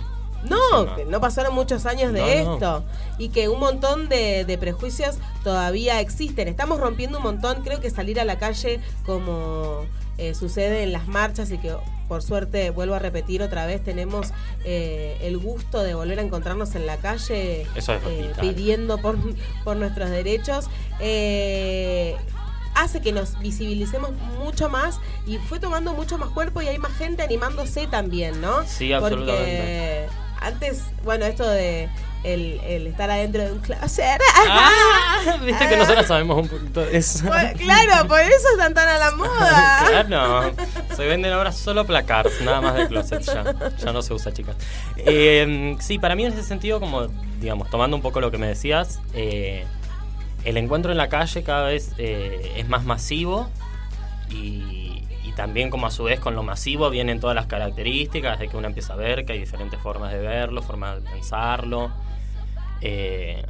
No, 0.43 0.57
Encima. 0.81 0.95
que 0.95 1.05
no 1.05 1.19
pasaron 1.19 1.55
muchos 1.55 1.85
años 1.87 2.13
de 2.13 2.19
No, 2.19 2.45
no. 2.45 2.53
esto. 2.53 2.83
Y 3.17 3.29
que 3.29 3.49
un 3.49 3.59
montón 3.59 4.07
de, 4.07 4.45
de 4.45 4.57
prejuicios 4.57 5.15
todavía 5.43 5.99
existen. 5.99 6.47
Estamos 6.47 6.79
rompiendo 6.79 7.17
un 7.17 7.23
montón. 7.23 7.63
Creo 7.63 7.81
que 7.81 7.89
salir 7.89 8.19
a 8.19 8.23
la 8.23 8.37
calle 8.37 8.79
como 9.05 9.85
eh, 10.17 10.33
sucede 10.33 10.83
en 10.83 10.93
las 10.93 11.07
marchas 11.07 11.51
y 11.51 11.57
que 11.57 11.75
por 12.07 12.23
suerte, 12.23 12.69
vuelvo 12.69 12.95
a 12.95 12.99
repetir 12.99 13.43
otra 13.43 13.65
vez, 13.65 13.83
tenemos 13.83 14.31
eh, 14.63 15.17
el 15.21 15.37
gusto 15.37 15.83
de 15.83 15.93
volver 15.93 16.19
a 16.19 16.21
encontrarnos 16.21 16.75
en 16.75 16.85
la 16.85 16.97
calle 16.97 17.67
es 17.75 17.89
eh, 17.89 18.31
pidiendo 18.39 18.97
por, 18.97 19.17
por 19.63 19.75
nuestros 19.75 20.09
derechos. 20.09 20.69
Eh, 20.99 22.15
hace 22.75 23.01
que 23.01 23.11
nos 23.11 23.37
visibilicemos 23.39 24.11
mucho 24.37 24.69
más 24.69 24.99
y 25.25 25.37
fue 25.37 25.59
tomando 25.59 25.93
mucho 25.93 26.17
más 26.17 26.29
cuerpo 26.29 26.61
y 26.61 26.67
hay 26.67 26.77
más 26.77 26.93
gente 26.93 27.23
animándose 27.23 27.87
también, 27.87 28.39
¿no? 28.39 28.63
Sí, 28.65 28.91
Porque 28.99 29.15
absolutamente. 29.15 30.07
antes, 30.39 30.83
bueno, 31.03 31.25
esto 31.25 31.47
de 31.49 31.89
el, 32.27 32.59
el 32.65 32.87
estar 32.87 33.09
adentro 33.09 33.43
de 33.43 33.51
un 33.53 33.59
closet. 33.59 34.19
Ah, 34.49 35.37
Viste 35.45 35.67
que 35.69 35.77
nosotros 35.77 36.05
sabemos 36.05 36.37
un 36.37 36.47
poquito 36.49 36.81
de 36.81 36.97
eso. 36.97 37.25
Pues, 37.25 37.53
claro, 37.53 38.07
por 38.07 38.19
eso 38.19 38.47
están 38.51 38.73
tan 38.73 38.87
a 38.89 38.97
la 38.97 39.11
moda. 39.15 40.03
claro. 40.05 40.53
Se 40.95 41.05
venden 41.05 41.31
ahora 41.33 41.51
solo 41.51 41.85
placards, 41.85 42.41
nada 42.41 42.61
más 42.61 42.75
de 42.75 42.87
closet 42.87 43.21
ya. 43.21 43.55
Ya 43.77 43.93
no 43.93 44.01
se 44.01 44.13
usa, 44.13 44.33
chicas. 44.33 44.55
Eh, 44.97 45.75
sí, 45.79 45.99
para 45.99 46.15
mí 46.15 46.25
en 46.25 46.33
ese 46.33 46.43
sentido, 46.43 46.79
como, 46.79 47.07
digamos, 47.39 47.69
tomando 47.69 47.95
un 47.95 48.01
poco 48.01 48.19
lo 48.19 48.29
que 48.29 48.37
me 48.37 48.47
decías, 48.47 48.99
eh, 49.13 49.65
el 50.43 50.57
encuentro 50.57 50.91
en 50.91 50.97
la 50.97 51.07
calle 51.09 51.43
cada 51.43 51.67
vez 51.67 51.93
eh, 51.97 52.53
es 52.57 52.67
más 52.67 52.83
masivo 52.85 53.49
y, 54.29 55.03
y 55.23 55.31
también 55.35 55.69
como 55.69 55.87
a 55.87 55.91
su 55.91 56.03
vez 56.03 56.19
con 56.19 56.35
lo 56.35 56.43
masivo 56.43 56.89
vienen 56.89 57.19
todas 57.19 57.35
las 57.35 57.47
características 57.47 58.39
de 58.39 58.47
que 58.47 58.57
uno 58.57 58.67
empieza 58.67 58.93
a 58.93 58.95
ver 58.97 59.25
que 59.25 59.33
hay 59.33 59.39
diferentes 59.39 59.79
formas 59.79 60.11
de 60.11 60.19
verlo, 60.19 60.61
formas 60.61 61.03
de 61.03 61.09
pensarlo. 61.09 61.91
Eh, 62.81 63.43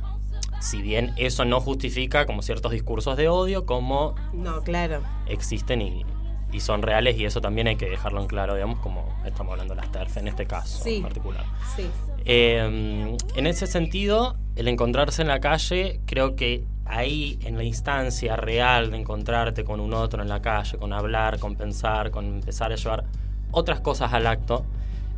si 0.59 0.81
bien 0.81 1.13
eso 1.17 1.45
no 1.45 1.59
justifica 1.61 2.25
como 2.25 2.41
ciertos 2.41 2.71
discursos 2.71 3.15
de 3.17 3.29
odio, 3.29 3.65
como 3.65 4.15
No, 4.33 4.61
claro. 4.63 5.01
existen 5.27 5.81
y, 5.81 6.03
y 6.51 6.59
son 6.61 6.81
reales 6.81 7.17
y 7.17 7.25
eso 7.25 7.41
también 7.41 7.67
hay 7.67 7.75
que 7.75 7.87
dejarlo 7.89 8.21
en 8.21 8.27
claro, 8.27 8.55
digamos, 8.55 8.79
como 8.79 9.05
estamos 9.25 9.51
hablando 9.51 9.75
de 9.75 9.81
las 9.81 9.91
TERF 9.91 10.17
en 10.17 10.27
este 10.29 10.45
caso 10.47 10.83
Sí. 10.83 10.95
en 10.97 11.03
particular. 11.03 11.43
Sí. 11.75 11.83
Eh, 12.25 13.15
en 13.35 13.47
ese 13.47 13.67
sentido, 13.67 14.35
el 14.55 14.67
encontrarse 14.67 15.21
en 15.21 15.27
la 15.27 15.39
calle, 15.39 16.01
creo 16.05 16.35
que 16.35 16.65
ahí 16.85 17.37
en 17.43 17.55
la 17.57 17.63
instancia 17.63 18.35
real 18.35 18.91
de 18.91 18.97
encontrarte 18.97 19.63
con 19.63 19.79
un 19.79 19.93
otro 19.93 20.21
en 20.23 20.29
la 20.29 20.41
calle, 20.41 20.77
con 20.77 20.91
hablar, 20.93 21.37
con 21.39 21.55
pensar, 21.55 22.09
con 22.11 22.25
empezar 22.25 22.71
a 22.71 22.75
llevar 22.75 23.03
otras 23.51 23.79
cosas 23.81 24.11
al 24.13 24.25
acto, 24.25 24.65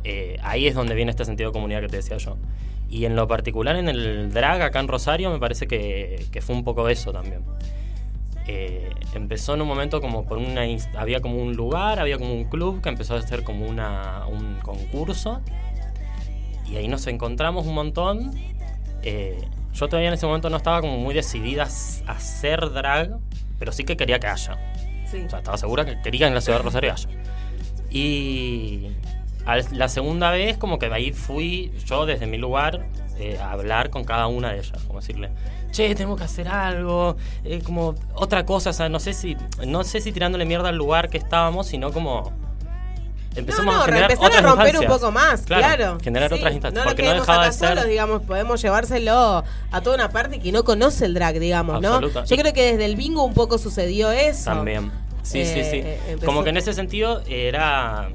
eh, 0.04 0.36
ahí 0.42 0.66
es 0.66 0.74
donde 0.74 0.94
viene 0.94 1.10
este 1.10 1.24
sentido 1.24 1.50
de 1.50 1.52
comunidad 1.54 1.80
que 1.80 1.88
te 1.88 1.96
decía 1.96 2.16
yo. 2.18 2.36
Y 2.90 3.04
en 3.04 3.14
lo 3.14 3.28
particular 3.28 3.76
en 3.76 3.88
el 3.88 4.32
drag 4.32 4.62
acá 4.62 4.80
en 4.80 4.88
Rosario 4.88 5.30
me 5.30 5.38
parece 5.38 5.68
que, 5.68 6.26
que 6.32 6.42
fue 6.42 6.56
un 6.56 6.64
poco 6.64 6.88
eso 6.88 7.12
también. 7.12 7.42
Eh, 8.48 8.90
empezó 9.14 9.54
en 9.54 9.62
un 9.62 9.68
momento 9.68 10.00
como 10.00 10.26
por 10.26 10.38
una... 10.38 10.62
Había 10.98 11.20
como 11.20 11.36
un 11.36 11.54
lugar, 11.54 12.00
había 12.00 12.18
como 12.18 12.34
un 12.34 12.44
club 12.44 12.82
que 12.82 12.88
empezó 12.88 13.14
a 13.14 13.22
ser 13.22 13.44
como 13.44 13.64
una, 13.64 14.26
un 14.26 14.56
concurso 14.60 15.40
y 16.70 16.76
ahí 16.76 16.88
nos 16.88 17.06
encontramos 17.06 17.66
un 17.66 17.74
montón. 17.74 18.32
Eh, 19.02 19.40
yo 19.72 19.88
todavía 19.88 20.08
en 20.08 20.14
ese 20.14 20.26
momento 20.26 20.50
no 20.50 20.56
estaba 20.56 20.80
como 20.80 20.98
muy 20.98 21.14
decidida 21.14 21.64
a 22.06 22.12
hacer 22.12 22.72
drag, 22.72 23.18
pero 23.58 23.72
sí 23.72 23.84
que 23.84 23.96
quería 23.96 24.18
que 24.18 24.28
haya. 24.28 24.56
Sí. 25.04 25.22
O 25.26 25.30
sea, 25.30 25.40
estaba 25.40 25.58
segura 25.58 25.84
que 25.84 26.00
quería 26.00 26.26
que 26.26 26.28
en 26.28 26.34
la 26.34 26.40
ciudad 26.40 26.58
de 26.58 26.64
Rosario 26.64 26.92
haya. 26.92 27.08
Y 27.90 28.88
la 29.72 29.88
segunda 29.88 30.30
vez 30.30 30.56
como 30.58 30.78
que 30.78 30.86
ahí 30.86 31.12
fui 31.12 31.72
yo 31.86 32.06
desde 32.06 32.26
mi 32.26 32.36
lugar 32.38 32.86
eh, 33.18 33.38
a 33.40 33.52
hablar 33.52 33.90
con 33.90 34.04
cada 34.04 34.26
una 34.26 34.52
de 34.52 34.58
ellas, 34.60 34.82
como 34.86 35.00
decirle, 35.00 35.30
che, 35.72 35.94
tengo 35.94 36.16
que 36.16 36.24
hacer 36.24 36.48
algo, 36.48 37.16
eh, 37.44 37.60
como 37.64 37.94
otra 38.14 38.44
cosa, 38.46 38.70
o 38.70 38.72
sea, 38.72 38.88
no 38.88 38.98
sé 39.00 39.12
si, 39.12 39.36
no 39.66 39.84
sé 39.84 40.00
si 40.00 40.10
tirándole 40.12 40.44
mierda 40.44 40.68
al 40.70 40.76
lugar 40.76 41.08
que 41.10 41.18
estábamos, 41.18 41.66
sino 41.66 41.92
como 41.92 42.32
empecemos 43.36 43.66
no, 43.66 43.72
no, 43.78 43.82
a 43.82 43.84
generar 43.86 44.10
empezar 44.10 44.26
otras 44.30 44.44
a 44.44 44.46
romper 44.48 44.66
instancias. 44.74 44.92
un 44.92 44.98
poco 45.00 45.12
más, 45.12 45.42
claro. 45.42 45.98
Generar 46.02 46.30
Sí, 46.30 46.34
otras 46.36 46.52
instancias, 46.52 46.84
No 46.84 46.88
porque 46.88 47.02
no 47.04 47.12
dejaba 47.14 47.34
acá 47.42 47.46
de 47.46 47.52
ser 47.52 47.68
solos, 47.70 47.86
digamos, 47.86 48.22
podemos 48.22 48.60
llevárselo 48.62 49.44
a 49.70 49.80
toda 49.82 49.96
una 49.96 50.10
parte 50.10 50.40
que 50.40 50.50
no 50.52 50.64
conoce 50.64 51.04
el 51.06 51.14
drag, 51.14 51.38
digamos, 51.38 51.80
¿no? 51.80 51.94
Absoluta. 51.94 52.24
Yo 52.24 52.34
Y- 52.34 52.38
creo 52.38 52.52
que 52.52 52.72
desde 52.72 52.84
el 52.86 52.96
bingo 52.96 53.22
un 53.24 53.34
poco 53.34 53.58
sucedió 53.58 54.10
eso. 54.10 54.46
También. 54.50 54.90
Sí, 55.22 55.44
sí, 55.44 55.60
Eh, 55.60 55.68
sí. 55.70 55.76
eh, 55.78 56.00
empezó- 56.08 56.26
Como 56.26 56.42
que 56.42 56.50
en 56.50 56.56
ese 56.56 56.72
sentido 56.72 57.22
era 57.28 58.08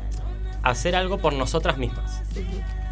hacer 0.65 0.95
algo 0.95 1.19
por 1.19 1.33
nosotras 1.33 1.77
mismas. 1.77 2.21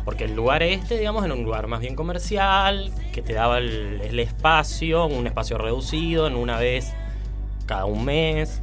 Porque 0.05 0.25
el 0.25 0.35
lugar 0.35 0.63
este, 0.63 0.97
digamos, 0.97 1.25
era 1.25 1.33
un 1.33 1.43
lugar 1.43 1.67
más 1.67 1.79
bien 1.79 1.95
comercial, 1.95 2.91
que 3.11 3.21
te 3.21 3.33
daba 3.33 3.57
el, 3.57 4.01
el 4.01 4.19
espacio, 4.19 5.05
un 5.05 5.27
espacio 5.27 5.57
reducido, 5.57 6.27
en 6.27 6.35
una 6.35 6.57
vez 6.57 6.93
cada 7.65 7.85
un 7.85 8.05
mes, 8.05 8.61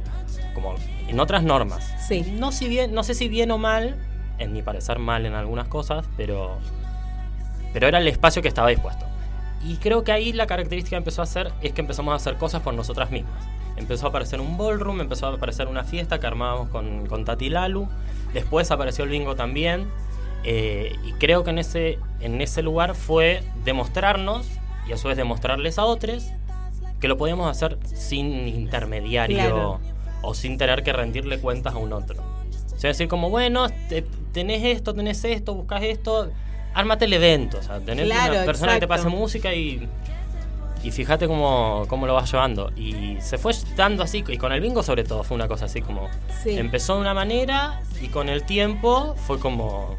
como 0.53 0.75
en 1.07 1.19
otras 1.19 1.43
normas. 1.43 1.93
Sí. 2.07 2.21
No, 2.39 2.51
si 2.51 2.67
bien, 2.67 2.93
no 2.93 3.03
sé 3.03 3.13
si 3.13 3.27
bien 3.27 3.51
o 3.51 3.57
mal, 3.57 3.97
en 4.37 4.53
mi 4.53 4.61
parecer 4.61 4.99
mal 4.99 5.25
en 5.25 5.33
algunas 5.33 5.67
cosas, 5.67 6.05
pero, 6.15 6.57
pero 7.73 7.87
era 7.87 7.97
el 7.97 8.07
espacio 8.07 8.41
que 8.41 8.47
estaba 8.47 8.69
dispuesto. 8.69 9.05
Y 9.63 9.75
creo 9.77 10.03
que 10.03 10.11
ahí 10.11 10.33
la 10.33 10.47
característica 10.47 10.95
que 10.95 10.99
empezó 10.99 11.21
a 11.21 11.23
hacer 11.23 11.51
es 11.61 11.73
que 11.73 11.81
empezamos 11.81 12.13
a 12.13 12.15
hacer 12.15 12.37
cosas 12.37 12.61
por 12.61 12.73
nosotras 12.73 13.11
mismas. 13.11 13.43
Empezó 13.81 14.05
a 14.05 14.09
aparecer 14.09 14.39
un 14.39 14.57
ballroom, 14.57 15.01
empezó 15.01 15.27
a 15.27 15.33
aparecer 15.33 15.67
una 15.67 15.83
fiesta 15.83 16.19
que 16.19 16.27
armábamos 16.27 16.69
con, 16.69 17.05
con 17.07 17.25
Tati 17.25 17.49
Lalu. 17.49 17.87
Después 18.33 18.69
apareció 18.71 19.03
el 19.03 19.09
bingo 19.09 19.35
también. 19.35 19.87
Eh, 20.43 20.95
y 21.03 21.13
creo 21.13 21.43
que 21.43 21.49
en 21.49 21.57
ese, 21.59 21.99
en 22.19 22.41
ese 22.41 22.61
lugar 22.63 22.95
fue 22.95 23.43
demostrarnos 23.63 24.47
y 24.87 24.93
a 24.93 24.97
su 24.97 25.07
vez 25.07 25.17
demostrarles 25.17 25.77
a 25.77 25.85
otros 25.85 26.27
que 26.99 27.07
lo 27.07 27.17
podíamos 27.17 27.49
hacer 27.49 27.77
sin 27.83 28.47
intermediario 28.47 29.37
Claro. 29.37 29.79
o 30.21 30.33
sin 30.33 30.57
tener 30.57 30.83
que 30.83 30.93
rendirle 30.93 31.39
cuentas 31.39 31.73
a 31.73 31.77
un 31.77 31.93
otro. 31.93 32.21
O 32.75 32.79
sea, 32.79 32.87
decir 32.89 33.07
como, 33.07 33.29
bueno, 33.29 33.67
te- 33.89 34.05
tenés 34.31 34.63
esto, 34.63 34.93
tenés 34.93 35.23
esto, 35.25 35.53
buscas 35.53 35.83
esto, 35.83 36.31
ármate 36.73 37.05
el 37.05 37.13
evento. 37.13 37.57
O 37.59 37.63
sea, 37.63 37.79
tenés 37.79 38.05
Claro, 38.05 38.33
una 38.33 38.45
persona 38.45 38.73
que 38.73 38.79
te 38.79 38.85
exacto. 38.85 39.03
pase 39.09 39.15
música 39.15 39.53
y, 39.53 39.87
y 40.83 40.91
fíjate 40.91 41.27
cómo, 41.27 41.85
cómo 41.87 42.07
lo 42.07 42.13
vas 42.13 42.31
llevando. 42.31 42.71
Y 42.75 43.17
se 43.21 43.37
fue 43.37 43.53
dando 43.75 44.03
así, 44.03 44.23
y 44.27 44.37
con 44.37 44.51
el 44.51 44.61
bingo 44.61 44.83
sobre 44.83 45.03
todo 45.03 45.23
fue 45.23 45.35
una 45.35 45.47
cosa 45.47 45.65
así 45.65 45.81
como... 45.81 46.09
Sí. 46.43 46.57
Empezó 46.57 46.95
de 46.95 47.01
una 47.01 47.13
manera 47.13 47.81
y 48.01 48.07
con 48.07 48.29
el 48.29 48.43
tiempo 48.43 49.15
fue 49.27 49.39
como... 49.39 49.95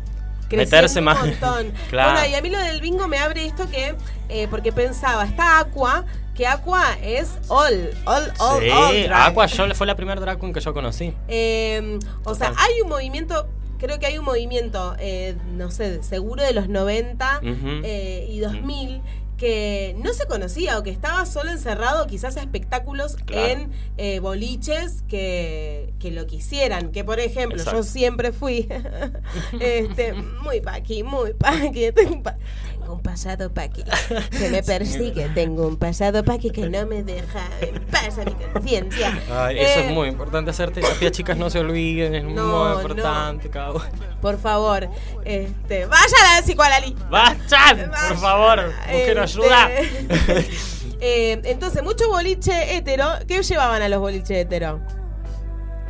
Creció 0.48 0.76
meterse 0.76 0.98
un 0.98 1.06
más. 1.06 1.18
montón. 1.20 1.72
claro. 1.90 2.12
Bueno, 2.12 2.28
y 2.28 2.34
a 2.34 2.42
mí 2.42 2.50
lo 2.50 2.58
del 2.58 2.80
bingo 2.80 3.08
me 3.08 3.18
abre 3.18 3.46
esto 3.46 3.70
que, 3.70 3.94
eh, 4.28 4.48
porque 4.50 4.70
pensaba, 4.70 5.24
está 5.24 5.60
Aqua, 5.60 6.04
que 6.34 6.46
Aqua 6.46 6.98
es 7.02 7.38
all, 7.48 7.90
all, 8.04 8.32
all, 8.38 8.60
sí, 8.60 8.68
all 8.70 9.02
drag. 9.04 9.30
Aqua 9.30 9.46
yo, 9.46 9.74
fue 9.74 9.86
la 9.86 9.94
primera 9.94 10.20
drag 10.20 10.38
queen 10.38 10.52
que 10.52 10.60
yo 10.60 10.74
conocí. 10.74 11.14
Eh, 11.28 11.98
o 12.24 12.34
sea, 12.34 12.52
hay 12.58 12.82
un 12.82 12.90
movimiento, 12.90 13.48
creo 13.78 13.98
que 13.98 14.06
hay 14.06 14.18
un 14.18 14.26
movimiento, 14.26 14.94
eh, 14.98 15.36
no 15.52 15.70
sé, 15.70 16.02
seguro 16.02 16.42
de 16.42 16.52
los 16.52 16.68
90 16.68 17.38
Ujú. 17.38 17.80
eh, 17.84 18.26
y 18.28 18.40
2000 18.40 19.00
que 19.42 19.96
no 19.98 20.12
se 20.14 20.26
conocía 20.28 20.78
o 20.78 20.84
que 20.84 20.90
estaba 20.90 21.26
solo 21.26 21.50
encerrado 21.50 22.06
quizás 22.06 22.36
a 22.36 22.40
espectáculos 22.42 23.16
Claro. 23.16 23.44
en 23.48 23.70
eh, 23.96 24.20
boliches 24.20 25.02
que, 25.08 25.92
que 25.98 26.12
lo 26.12 26.28
quisieran. 26.28 26.92
Que 26.92 27.02
por 27.02 27.18
ejemplo, 27.18 27.58
Exacto. 27.58 27.80
yo 27.80 27.82
siempre 27.82 28.30
fui 28.30 28.68
este, 29.60 30.12
muy 30.12 30.60
paqui, 30.60 31.02
muy 31.02 31.34
paqui. 31.34 31.86
Tengo 32.82 32.94
un, 32.94 33.02
pasado 33.02 33.52
paqui 33.52 33.84
que 34.30 34.48
me 34.50 34.62
persigue. 34.62 35.28
Tengo 35.34 35.66
un 35.66 35.76
pasado 35.76 36.24
paqui 36.24 36.50
que 36.50 36.68
no 36.68 36.84
me 36.86 37.02
deja 37.02 37.40
en 37.60 37.80
paz 37.84 38.18
a 38.18 38.24
mi 38.24 38.32
conciencia. 38.32 39.18
Ay, 39.30 39.60
eso 39.60 39.80
Eh, 39.80 39.86
es 39.86 39.92
muy 39.92 40.08
importante 40.08 40.50
hacer 40.50 40.72
terapia, 40.72 41.10
chicas, 41.10 41.36
no 41.36 41.48
se 41.48 41.60
olviden, 41.60 42.14
es 42.14 42.24
No, 42.24 42.64
muy 42.64 42.82
importante 42.82 43.48
uno. 43.48 43.82
Por 44.20 44.38
favor, 44.38 44.88
este, 45.24 45.86
vayan 45.86 46.26
a 46.30 46.40
la 46.40 46.42
psicoanalí. 46.46 46.96
¡Vayan! 47.08 47.90
Por 48.08 48.18
favor, 48.18 48.66
busquen 48.66 49.18
Este, 49.18 49.20
ayuda. 49.20 49.70
eh, 51.00 51.40
entonces, 51.44 51.82
mucho 51.82 52.08
boliche 52.08 52.76
hetero. 52.76 53.06
¿Qué 53.28 53.42
llevaban 53.42 53.82
a 53.82 53.88
los 53.88 54.00
boliches 54.00 54.38
hetero? 54.38 54.80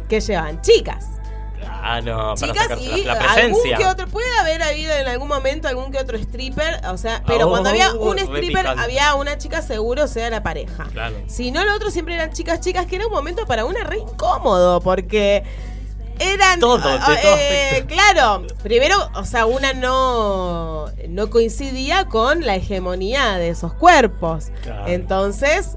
¿Qué 0.08 0.20
llevaban? 0.20 0.60
Chicas. 0.60 1.06
Ah, 1.66 2.00
no, 2.00 2.34
para 2.34 2.52
Chicas 2.52 2.80
y 2.80 3.02
la, 3.04 3.14
la 3.14 3.20
algún 3.20 3.34
presencia. 3.34 3.76
que 3.76 3.86
otro. 3.86 4.06
Puede 4.08 4.28
haber 4.40 4.62
habido 4.62 4.92
en 4.94 5.08
algún 5.08 5.28
momento 5.28 5.68
algún 5.68 5.90
que 5.90 5.98
otro 5.98 6.16
stripper. 6.18 6.80
O 6.88 6.96
sea, 6.96 7.22
pero 7.26 7.46
Oh, 7.46 7.50
cuando 7.50 7.70
había 7.70 7.92
un 7.94 8.16
re 8.16 8.22
stripper, 8.24 8.66
había 8.66 9.14
una 9.14 9.38
chica 9.38 9.62
seguro, 9.62 10.04
o 10.04 10.08
sea, 10.08 10.30
la 10.30 10.42
pareja. 10.42 10.84
Claro. 10.92 11.16
Si 11.26 11.50
no, 11.50 11.64
lo 11.64 11.74
otro 11.74 11.90
siempre 11.90 12.14
eran 12.14 12.32
chicas, 12.32 12.60
chicas, 12.60 12.86
que 12.86 12.96
era 12.96 13.06
un 13.06 13.12
momento 13.12 13.46
para 13.46 13.64
una 13.64 13.84
re 13.84 13.98
incómodo, 13.98 14.80
porque 14.80 15.42
eran. 16.18 16.60
Todo, 16.60 16.76
de 16.78 16.98
todo 16.98 17.36
eh, 17.38 17.84
claro, 17.88 18.46
primero, 18.62 18.96
o 19.14 19.24
sea, 19.24 19.46
una 19.46 19.72
no, 19.72 20.86
no 21.08 21.30
coincidía 21.30 22.06
con 22.06 22.46
la 22.46 22.56
hegemonía 22.56 23.38
de 23.38 23.48
esos 23.48 23.72
cuerpos. 23.74 24.50
Claro. 24.62 24.86
Entonces. 24.86 25.70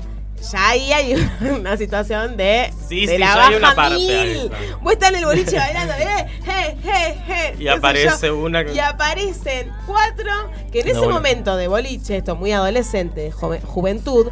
Ya 0.51 0.69
ahí 0.69 0.91
hay 0.93 1.29
una 1.59 1.75
situación 1.77 2.37
de, 2.37 2.71
Sí, 2.87 3.05
de 3.05 3.13
sí, 3.13 3.17
la 3.17 3.35
baja 3.35 3.47
hay 3.49 3.55
una 3.55 3.75
parte 3.75 3.95
mil. 3.95 4.11
ahí. 4.11 4.51
Vos 4.81 4.93
estás 4.93 5.09
en 5.09 5.15
el 5.15 5.25
boliche 5.25 5.57
bailando, 5.57 5.93
eh, 5.93 6.27
eh, 6.47 6.77
eh, 6.85 7.17
eh, 7.27 7.55
Y 7.59 7.67
aparece 7.67 8.27
yo. 8.27 8.37
una 8.37 8.63
que- 8.63 8.73
Y 8.73 8.79
aparecen 8.79 9.71
cuatro 9.85 10.31
que 10.71 10.79
en 10.81 10.85
No, 10.85 10.91
ese 10.91 10.99
bueno. 10.99 11.13
momento 11.15 11.55
de 11.55 11.67
boliche, 11.67 12.17
esto 12.17 12.35
muy 12.35 12.51
adolescente, 12.51 13.31
jove- 13.31 13.61
juventud, 13.63 14.27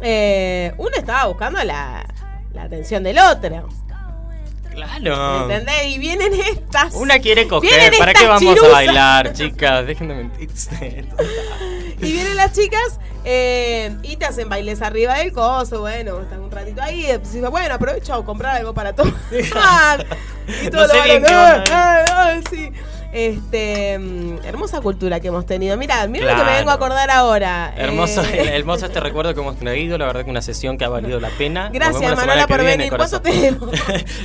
eh, 0.00 0.72
uno 0.78 0.90
estaba 0.96 1.26
buscando 1.26 1.62
la, 1.64 2.06
la 2.52 2.62
atención 2.62 3.02
del 3.02 3.18
otro. 3.18 3.68
Claro. 4.72 5.44
¿Entendés? 5.44 5.86
Y 5.86 5.98
vienen 5.98 6.34
estas. 6.34 6.92
Una 6.94 7.18
quiere 7.18 7.48
coger, 7.48 7.94
¿para 7.98 8.12
qué 8.12 8.26
vamos 8.26 8.42
chiruzas. 8.42 8.68
a 8.68 8.72
bailar, 8.72 9.32
chicas? 9.34 9.86
Dejen 9.86 10.08
de 10.08 10.14
mentirse. 10.16 11.04
Y 12.00 12.12
vienen 12.12 12.36
las 12.36 12.52
chicas 12.52 12.98
eh, 13.24 13.96
y 14.02 14.16
te 14.16 14.26
hacen 14.26 14.48
bailes 14.48 14.82
arriba 14.82 15.14
del 15.14 15.32
coso. 15.32 15.80
Bueno, 15.80 16.20
están 16.20 16.40
un 16.40 16.50
ratito 16.50 16.82
ahí. 16.82 17.06
Y 17.34 17.38
bueno, 17.40 17.74
aprovecho 17.74 18.14
a 18.14 18.24
comprar 18.24 18.56
algo 18.56 18.74
para 18.74 18.94
tomar. 18.94 19.14
y 19.32 20.68
todo 20.70 20.82
No 20.82 20.88
sé 20.88 20.96
lo 20.98 21.04
bien 21.04 21.22
bailan, 21.22 21.24
qué 21.24 21.32
"Eh, 21.32 21.74
onda 21.74 22.34
eh, 22.34 22.38
eh", 22.38 22.42
sí. 22.50 22.72
Este, 23.16 23.98
mm, 23.98 24.44
hermosa 24.44 24.82
cultura 24.82 25.20
que 25.20 25.28
hemos 25.28 25.46
tenido. 25.46 25.74
Mira, 25.78 26.06
mira 26.06 26.34
lo 26.34 26.38
que 26.38 26.44
me 26.50 26.56
vengo 26.58 26.70
a 26.70 26.74
acordar 26.74 27.10
ahora. 27.10 27.72
Hermoso, 27.74 28.22
Eh, 28.22 28.56
hermoso 28.56 28.84
este 28.84 29.00
recuerdo 29.00 29.32
que 29.32 29.40
hemos 29.40 29.56
traído. 29.56 29.96
La 29.96 30.04
verdad 30.04 30.22
que 30.24 30.30
una 30.30 30.42
sesión 30.42 30.76
que 30.76 30.84
ha 30.84 30.90
valido 30.90 31.18
la 31.18 31.30
pena. 31.30 31.70
Gracias, 31.72 31.98
vemos 32.00 32.10
la 32.10 32.20
semana 32.20 32.26
Manuela, 32.26 32.46
que 32.46 32.54
por 32.54 32.64
venir. 32.64 32.92
¿Cuánto 32.94 33.20
tenemos? 33.22 33.70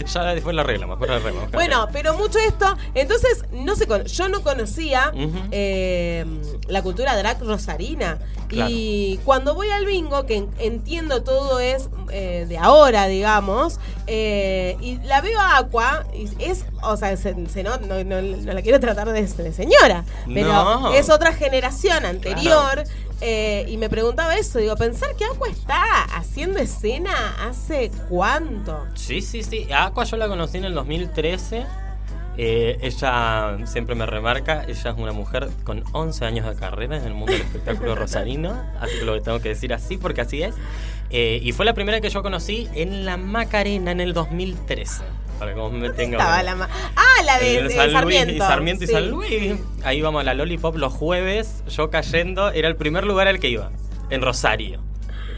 ya 0.13 0.23
después 0.33 0.53
lo 0.53 0.61
arreglamos, 0.61 0.99
después 0.99 1.09
lo 1.09 1.15
arreglamos. 1.25 1.51
Bueno, 1.53 1.87
pero 1.93 2.17
mucho 2.17 2.37
esto. 2.39 2.75
Entonces, 2.93 3.45
no 3.53 3.75
con- 3.87 4.03
yo 4.03 4.27
no 4.27 4.41
conocía 4.43 5.11
Ujú. 5.15 5.39
eh, 5.51 6.25
la 6.67 6.81
cultura 6.81 7.15
drag 7.15 7.41
rosarina. 7.41 8.17
Claro. 8.51 8.69
Y 8.71 9.19
cuando 9.25 9.55
voy 9.55 9.69
al 9.69 9.85
bingo, 9.85 10.25
que 10.25 10.35
en- 10.37 10.49
entiendo 10.59 11.23
todo 11.23 11.59
es 11.59 11.89
eh, 12.11 12.45
de 12.49 12.57
ahora, 12.57 13.07
digamos, 13.07 13.79
eh, 14.07 14.75
y 14.81 14.97
la 14.99 15.21
veo 15.21 15.39
a 15.39 15.57
Aqua, 15.57 16.05
y 16.13 16.27
es, 16.43 16.65
o 16.83 16.97
sea, 16.97 17.15
se, 17.15 17.33
se 17.47 17.63
no, 17.63 17.77
no, 17.77 18.03
no- 18.03 18.21
no 18.21 18.53
la 18.53 18.61
quiero 18.61 18.79
tratar 18.81 19.07
de, 19.09 19.21
de 19.25 19.53
señora, 19.53 20.03
pero 20.33 20.51
es 20.93 21.09
otra 21.09 21.31
generación 21.33 22.05
anterior. 22.05 22.83
eh, 23.23 23.65
y 23.69 23.77
me 23.77 23.87
preguntaba 23.87 24.35
eso, 24.35 24.57
digo, 24.57 24.75
pensar 24.75 25.15
que 25.15 25.23
Aqua 25.25 25.47
está 25.47 26.03
haciendo 26.15 26.57
escena 26.59 27.13
hace 27.47 27.91
cuánto. 28.09 28.85
Sí, 28.95 29.21
sí, 29.21 29.43
sí. 29.43 29.67
Aqua 29.71 30.03
yo 30.05 30.17
la 30.17 30.27
conocí 30.27 30.57
en 30.57 30.65
el 30.65 30.73
2013. 30.73 31.65
Eh, 32.43 32.79
ella 32.81 33.55
siempre 33.67 33.93
me 33.93 34.07
remarca, 34.07 34.63
ella 34.67 34.89
es 34.89 34.97
una 34.97 35.11
mujer 35.11 35.47
con 35.63 35.83
11 35.91 36.25
años 36.25 36.47
de 36.47 36.55
carrera 36.59 36.97
en 36.97 37.03
el 37.03 37.13
mundo 37.13 37.33
del 37.33 37.43
espectáculo 37.43 37.93
rosarino, 37.93 38.59
así 38.79 38.97
que 38.97 39.05
lo 39.05 39.21
tengo 39.21 39.39
que 39.41 39.49
decir 39.49 39.71
así 39.75 39.97
porque 39.97 40.21
así 40.21 40.41
es. 40.41 40.55
Eh, 41.11 41.39
y 41.43 41.51
fue 41.51 41.65
la 41.65 41.75
primera 41.75 42.01
que 42.01 42.09
yo 42.09 42.23
conocí 42.23 42.67
en 42.73 43.05
la 43.05 43.17
Macarena 43.17 43.91
en 43.91 43.99
el 43.99 44.13
2013. 44.13 45.03
Para 45.37 45.53
que 45.53 45.59
vos 45.59 45.71
me 45.71 45.91
tengas. 45.91 46.19
Estaba 46.19 46.41
la 46.41 46.55
ma- 46.55 46.69
ah, 46.95 47.23
la 47.25 47.37
de, 47.37 47.69
San 47.69 47.91
Luis 47.91 47.93
Sarmiento. 47.93 48.33
y 48.33 48.37
Sarmiento 48.39 48.83
y. 48.85 48.87
San 48.87 49.11
Luis. 49.11 49.59
Ahí 49.83 49.99
íbamos 49.99 50.21
a 50.21 50.23
la 50.23 50.33
Lollipop 50.33 50.75
los 50.77 50.93
jueves, 50.93 51.63
yo 51.69 51.91
cayendo, 51.91 52.49
era 52.49 52.67
el 52.67 52.75
primer 52.75 53.05
lugar 53.05 53.27
al 53.27 53.39
que 53.39 53.49
iba, 53.49 53.69
en 54.09 54.23
Rosario. 54.23 54.81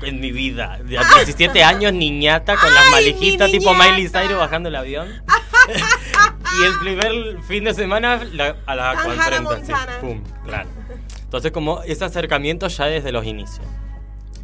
En 0.05 0.19
mi 0.19 0.31
vida, 0.31 0.79
de 0.83 0.97
a 0.97 1.03
17 1.03 1.63
años, 1.63 1.93
niñata, 1.93 2.55
con 2.57 2.73
las 2.73 2.83
¡Ay, 2.85 2.91
malijitas 2.91 3.51
mi 3.51 3.59
tipo! 3.59 3.73
Miley 3.73 4.07
Cyrus 4.09 4.37
bajando 4.37 4.69
el 4.69 4.75
avión. 4.75 5.07
y 6.59 6.63
el 6.65 6.79
primer 6.79 7.41
fin 7.43 7.63
de 7.63 7.73
semana 7.73 8.23
la- 8.33 8.55
a 8.65 8.75
la 8.75 8.91
Hannah 8.91 9.01
Aqua 9.01 9.13
enfrente, 9.13 9.53
así, 9.53 9.71
Montana. 9.71 9.99
pum, 10.01 10.23
claro. 10.45 10.69
Entonces 11.23 11.51
como 11.51 11.81
ese 11.83 12.05
acercamiento 12.05 12.67
ya 12.67 12.85
desde 12.85 13.11
los 13.11 13.25
inicios. 13.25 13.65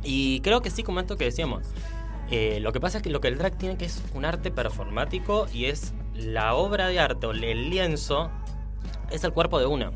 Y 0.04 0.40
creo 0.42 0.62
que 0.62 0.70
sí, 0.72 0.82
como 0.84 1.00
esto 1.00 1.18
que 1.18 1.26
decíamos. 1.26 1.64
eh, 2.32 2.60
lo 2.62 2.72
que 2.72 2.80
pasa 2.80 2.98
es 2.98 3.04
que 3.04 3.10
lo 3.10 3.22
que 3.22 3.28
el 3.28 3.38
drag 3.38 3.58
tiene 3.58 3.76
que 3.78 3.86
es 3.86 4.02
un 4.14 4.24
arte 4.24 4.52
performático 4.52 5.48
y 5.54 5.66
es 5.66 5.94
la 6.14 6.54
obra 6.54 6.88
de 6.88 7.00
arte 7.00 7.26
o 7.28 7.32
el 7.32 7.70
lienzo 7.70 8.30
es 9.12 9.24
el 9.24 9.32
cuerpo 9.34 9.60
de 9.60 9.66
una 9.66 9.92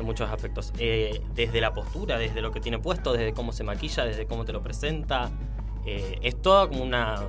en 0.00 0.06
muchos 0.06 0.28
aspectos. 0.30 0.72
Eh, 0.78 1.22
desde 1.34 1.60
la 1.60 1.72
postura, 1.72 2.18
desde 2.18 2.42
lo 2.42 2.50
que 2.50 2.60
tiene 2.60 2.78
puesto, 2.78 3.12
desde 3.12 3.32
cómo 3.32 3.52
se 3.52 3.64
maquilla, 3.64 4.04
desde 4.04 4.26
cómo 4.26 4.44
te 4.44 4.52
lo 4.52 4.62
presenta. 4.62 5.30
Eh, 5.86 6.18
es 6.22 6.40
toda 6.42 6.68
como 6.68 6.82
una, 6.82 7.28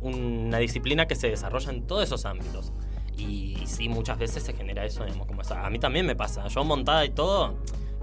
una 0.00 0.58
disciplina 0.58 1.06
que 1.06 1.14
se 1.14 1.28
desarrolla 1.28 1.70
en 1.70 1.86
todos 1.86 2.04
esos 2.04 2.24
ámbitos. 2.24 2.72
Y, 3.16 3.58
sí, 3.66 3.88
muchas 3.88 4.18
veces 4.18 4.42
se 4.42 4.54
genera 4.54 4.84
eso, 4.84 5.04
digamos, 5.04 5.26
como 5.26 5.42
esa- 5.42 5.66
A 5.66 5.70
mí 5.70 5.78
también 5.78 6.06
me 6.06 6.16
pasa. 6.16 6.46
Yo 6.48 6.64
montada 6.64 7.04
y 7.04 7.10
todo, 7.10 7.54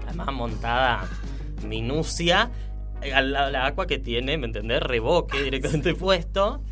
además 0.06 0.32
montada 0.32 1.08
minucia, 1.66 2.50
eh, 3.02 3.10
la, 3.22 3.50
la 3.50 3.66
agua 3.66 3.86
que 3.86 3.98
tiene, 3.98 4.38
¿me 4.38 4.46
entendés? 4.46 4.80
Reboque 4.82 5.42
directamente 5.42 5.94
puesto 5.94 6.62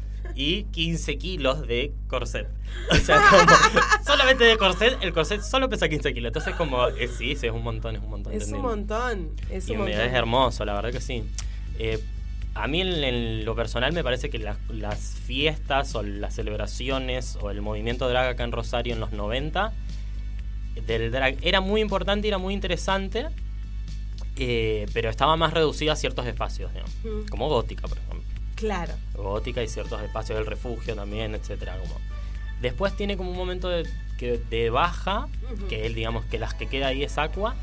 y 0.41 0.63
15 0.71 1.19
kilos 1.19 1.67
de 1.67 1.93
corset. 2.07 2.47
O 2.93 2.95
sea, 2.95 3.21
como 3.29 3.43
solamente 4.07 4.45
de 4.45 4.57
corset, 4.57 4.97
el 5.03 5.13
corset 5.13 5.43
solo 5.43 5.69
pesa 5.69 5.89
15 5.89 6.15
kilos. 6.15 6.29
Entonces, 6.31 6.55
como, 6.55 6.87
eh, 6.89 7.09
sí, 7.09 7.35
sí, 7.35 7.47
es 7.49 7.53
un 7.53 7.65
montón, 7.65 7.97
es 7.97 8.03
un 8.03 8.11
montón. 8.11 8.33
Es 8.33 8.49
un 8.53 8.63
montón. 8.63 9.31
Es 9.51 9.69
Y 9.69 9.73
un 9.73 9.79
montón. 9.79 10.01
es 10.01 10.13
hermoso, 10.13 10.65
la 10.65 10.75
verdad 10.75 10.93
que 10.93 11.01
sí. 11.01 11.25
Eh, 11.81 11.99
a 12.55 12.69
mí 12.69 12.81
en, 12.81 13.03
en 13.03 13.45
lo 13.45 13.57
personal 13.57 13.93
me 13.93 14.05
parece 14.05 14.31
que 14.31 14.39
las, 14.39 14.59
las 14.71 15.17
fiestas 15.27 15.95
o 15.97 16.03
las 16.05 16.35
celebraciones 16.35 17.37
o 17.41 17.51
el 17.51 17.61
movimiento 17.61 18.09
drag 18.09 18.29
acá 18.29 18.45
en 18.45 18.53
Rosario 18.53 18.95
en 18.95 19.01
los 19.01 19.11
90 19.13 19.73
del 20.87 21.11
drag 21.11 21.37
era 21.43 21.61
muy 21.61 21.81
importante 21.81 22.29
y 22.29 22.31
era 22.31 22.39
muy 22.39 22.55
interesante. 22.55 23.27
eh, 24.37 24.87
pero 24.93 25.11
estaba 25.11 25.37
más 25.37 25.53
reducida 25.53 25.93
a 25.93 25.97
ciertos 25.97 26.27
espacios. 26.27 26.71
Mm. 27.03 27.29
como 27.29 27.49
gótica, 27.49 27.89
por 27.89 27.99
ejemplo. 27.99 28.18
Claro. 28.59 28.95
Gótica 29.15 29.63
y 29.63 29.69
ciertos 29.69 30.03
espacios 30.03 30.37
del 30.39 30.47
refugio 30.47 30.95
también, 30.97 31.35
etcétera. 31.35 31.79
Como. 31.79 31.95
Después 32.61 32.97
tiene 32.97 33.17
como 33.17 33.31
un 33.31 33.37
momento 33.37 33.69
de, 33.69 33.89
que, 34.19 34.39
de 34.51 34.69
baja, 34.71 35.29
que 35.69 35.87
él, 35.87 35.95
digamos, 35.95 36.25
que 36.25 36.39
las 36.39 36.55
que 36.55 36.67
queda 36.67 36.89
ahí 36.89 37.05
es 37.05 37.19
Aqua, 37.19 37.55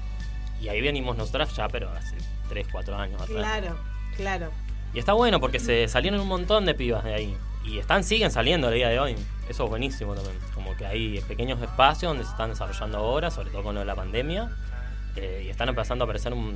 y 0.62 0.70
ahí 0.70 0.80
venimos 0.80 1.18
nosotras 1.18 1.54
ya, 1.56 1.68
pero 1.68 1.90
hace 1.90 2.16
3, 2.48 2.68
4 2.72 2.96
años 2.96 3.22
atrás. 3.22 3.38
Claro, 3.38 3.78
claro. 4.16 4.52
Y 4.94 5.00
está 5.00 5.12
bueno 5.12 5.42
porque 5.42 5.60
se 5.60 5.88
salieron 5.90 6.22
un 6.22 6.28
montón 6.30 6.66
de 6.66 6.74
pibas 6.74 7.04
de 7.04 7.14
ahí. 7.14 7.38
Y 7.66 7.80
están, 7.80 8.04
siguen 8.06 8.32
saliendo 8.32 8.70
el 8.70 8.76
día 8.76 8.88
de 8.88 9.00
hoy. 9.00 9.16
Eso 9.50 9.66
es 9.66 9.70
buenísimo 9.70 10.14
también. 10.14 10.38
Como 10.54 10.78
que 10.78 10.86
hay 10.86 11.20
pequeños 11.28 11.62
espacios 11.62 12.12
donde 12.12 12.24
se 12.24 12.30
están 12.32 12.52
desarrollando 12.52 13.00
ahora, 13.00 13.32
sobre 13.32 13.50
todo 13.50 13.64
con 13.64 13.74
lo 13.76 13.82
de 13.82 13.86
la 13.86 13.96
pandemia. 13.96 14.50
eh, 15.18 15.44
y 15.46 15.50
están 15.50 15.68
empezando 15.70 16.04
a 16.04 16.06
aparecer 16.06 16.32
un. 16.34 16.56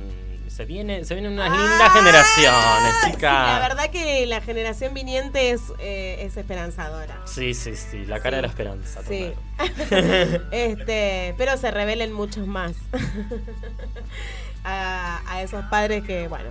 Se 0.54 0.64
viene, 0.64 1.04
se 1.04 1.14
vienen 1.14 1.32
unas 1.34 1.50
lindas 1.50 1.92
generaciones, 1.92 2.94
Sí, 3.02 3.06
la 3.06 3.12
chicas. 3.14 3.60
verdad 3.60 3.90
que 3.90 4.26
la 4.26 4.40
generación 4.40 4.92
viniente 4.92 5.52
es, 5.52 5.60
eh, 5.78 6.18
es 6.20 6.36
esperanzadora. 6.36 7.20
Sí, 7.24 7.54
sí, 7.54 7.76
sí, 7.76 8.04
la 8.04 8.20
cara 8.20 8.36
de 8.38 8.42
la 8.42 8.48
esperanza. 8.48 9.00
Sí. 9.08 9.32
este, 10.50 11.34
pero 11.38 11.56
se 11.56 11.70
revelen 11.70 12.12
muchos 12.12 12.46
más 12.46 12.72
a, 14.64 15.20
a 15.26 15.42
esos 15.42 15.64
padres 15.66 16.04
que, 16.04 16.28
bueno, 16.28 16.50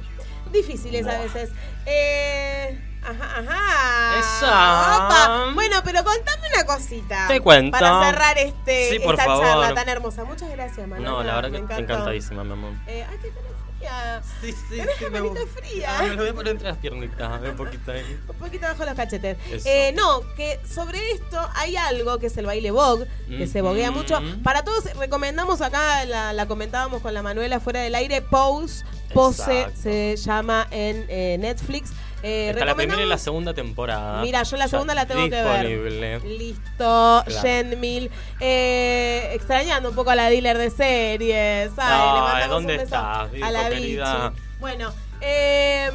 difíciles 0.52 1.06
a 1.06 1.20
veces. 1.20 1.50
Eh, 1.86 2.80
ajá, 3.04 3.40
ajá. 3.42 5.06
Opa. 5.06 5.52
Bueno, 5.54 5.78
pero 5.84 6.04
contame 6.04 6.48
una 6.56 6.66
cosita. 6.66 7.28
Te 7.28 7.40
cuento. 7.42 7.78
Para 7.78 8.10
cerrar 8.10 8.38
este, 8.38 8.90
Sí, 8.92 9.00
por 9.00 9.14
esta 9.16 9.26
favor. 9.26 9.44
charla 9.46 9.74
tan 9.76 9.90
hermosa. 9.90 10.24
Muchas 10.24 10.50
gracias, 10.50 10.88
Manolo. 10.88 11.10
No, 11.12 11.24
la 11.24 11.36
verdad 11.36 11.50
Me 11.52 11.58
que 11.58 11.64
encantó. 11.64 11.84
encantadísima, 11.84 12.44
mi 12.44 12.54
amor. 12.54 12.72
Eh, 12.88 13.06
ay, 13.10 13.18
tenés 13.18 13.49
fría. 13.80 14.22
Sí, 14.42 14.52
sí, 14.52 14.78
Tenés 14.78 14.96
sí, 14.98 15.06
me 15.10 15.46
fría. 15.48 16.00
Ah, 16.00 16.04
me 16.04 16.10
lo 16.10 16.18
voy 16.18 16.28
a 16.30 16.34
poner 16.34 16.52
entre 16.52 16.68
las 16.68 16.78
piernitas, 16.78 17.42
un 17.42 17.56
poquito 17.56 17.92
ahí. 17.92 18.20
Un 18.28 18.36
poquito 18.36 18.68
bajo 18.68 18.86
los 18.86 18.94
cachetes. 18.94 19.38
Eh, 19.66 19.94
no, 19.96 20.22
que 20.36 20.60
sobre 20.68 21.12
esto 21.12 21.40
hay 21.56 21.76
algo 21.76 22.20
que 22.20 22.28
es 22.28 22.38
el 22.38 22.46
baile 22.46 22.72
Vogue, 22.72 23.08
que 23.28 23.48
se 23.48 23.62
boguea 23.62 23.92
mucho. 23.92 24.20
Para 24.44 24.64
todos, 24.64 24.86
recomendamos 24.96 25.62
acá, 25.62 26.06
la, 26.06 26.34
la 26.34 26.46
comentábamos 26.48 27.02
con 27.02 27.14
la 27.14 27.22
Manuela 27.22 27.60
fuera 27.60 27.82
del 27.82 27.96
aire, 27.96 28.22
Pose, 28.22 28.84
Pose 29.14 29.62
Exacto. 29.62 29.82
se 29.82 30.16
llama 30.18 30.68
en 30.72 31.06
eh, 31.10 31.38
Netflix. 31.40 31.92
Eh, 32.22 32.50
Está 32.52 32.66
la 32.66 32.76
primera 32.76 33.02
y 33.02 33.06
la 33.06 33.18
segunda 33.18 33.54
temporada. 33.54 34.22
Mira, 34.22 34.44
yo 34.44 34.58
la 34.58 34.68
segunda 34.68 34.94
la 34.94 35.06
tengo 35.06 35.24
que 35.30 35.42
ver. 35.42 36.24
Listo, 36.26 37.24
Claro. 37.26 37.42
Jen 37.42 37.80
Mil. 37.80 38.12
Eh, 38.40 39.30
extrañando 39.34 39.90
un 39.90 39.96
poco 39.96 40.10
a 40.12 40.16
la 40.16 40.30
dealer 40.30 40.58
de 40.58 40.70
series. 40.70 41.72
Ay, 41.78 42.50
¿dónde 42.50 42.78
Vico, 42.80 42.96
a 42.96 43.28
la 43.52 43.70
querida? 43.70 44.30
Vichy. 44.30 44.42
Bueno, 44.60 44.94
eh, 45.22 45.90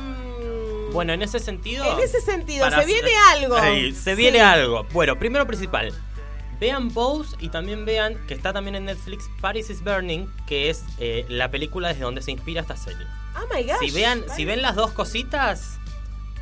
Bueno, 0.92 1.12
en 1.12 1.22
ese 1.22 1.38
sentido. 1.40 1.84
En 1.84 1.98
ese 2.04 2.20
sentido, 2.20 2.70
se 2.70 2.86
viene 2.86 3.10
algo. 3.32 3.56
Ahí, 3.56 3.92
se 3.92 4.14
viene 4.14 4.38
Sí. 4.38 4.44
algo. 4.44 4.84
Bueno, 4.92 5.18
primero 5.18 5.46
principal. 5.46 5.92
Vean 6.60 6.90
Pose 6.90 7.36
y 7.40 7.48
también 7.48 7.84
vean 7.84 8.16
que 8.28 8.32
está 8.34 8.52
también 8.52 8.76
en 8.76 8.84
Netflix 8.84 9.28
Paris 9.40 9.68
is 9.70 9.82
Burning, 9.82 10.28
que 10.46 10.70
es 10.70 10.84
eh, 11.00 11.26
la 11.28 11.50
película 11.50 11.88
desde 11.88 12.02
donde 12.02 12.22
se 12.22 12.30
inspira 12.30 12.60
esta 12.62 12.76
serie. 12.76 13.04
Oh 13.36 13.52
my 13.54 13.64
gosh. 13.64 13.76
Si 13.80 13.90
vean, 13.90 14.22
si 14.34 14.44
ven 14.44 14.62
las 14.62 14.76
dos 14.76 14.92
cositas, 14.92 15.80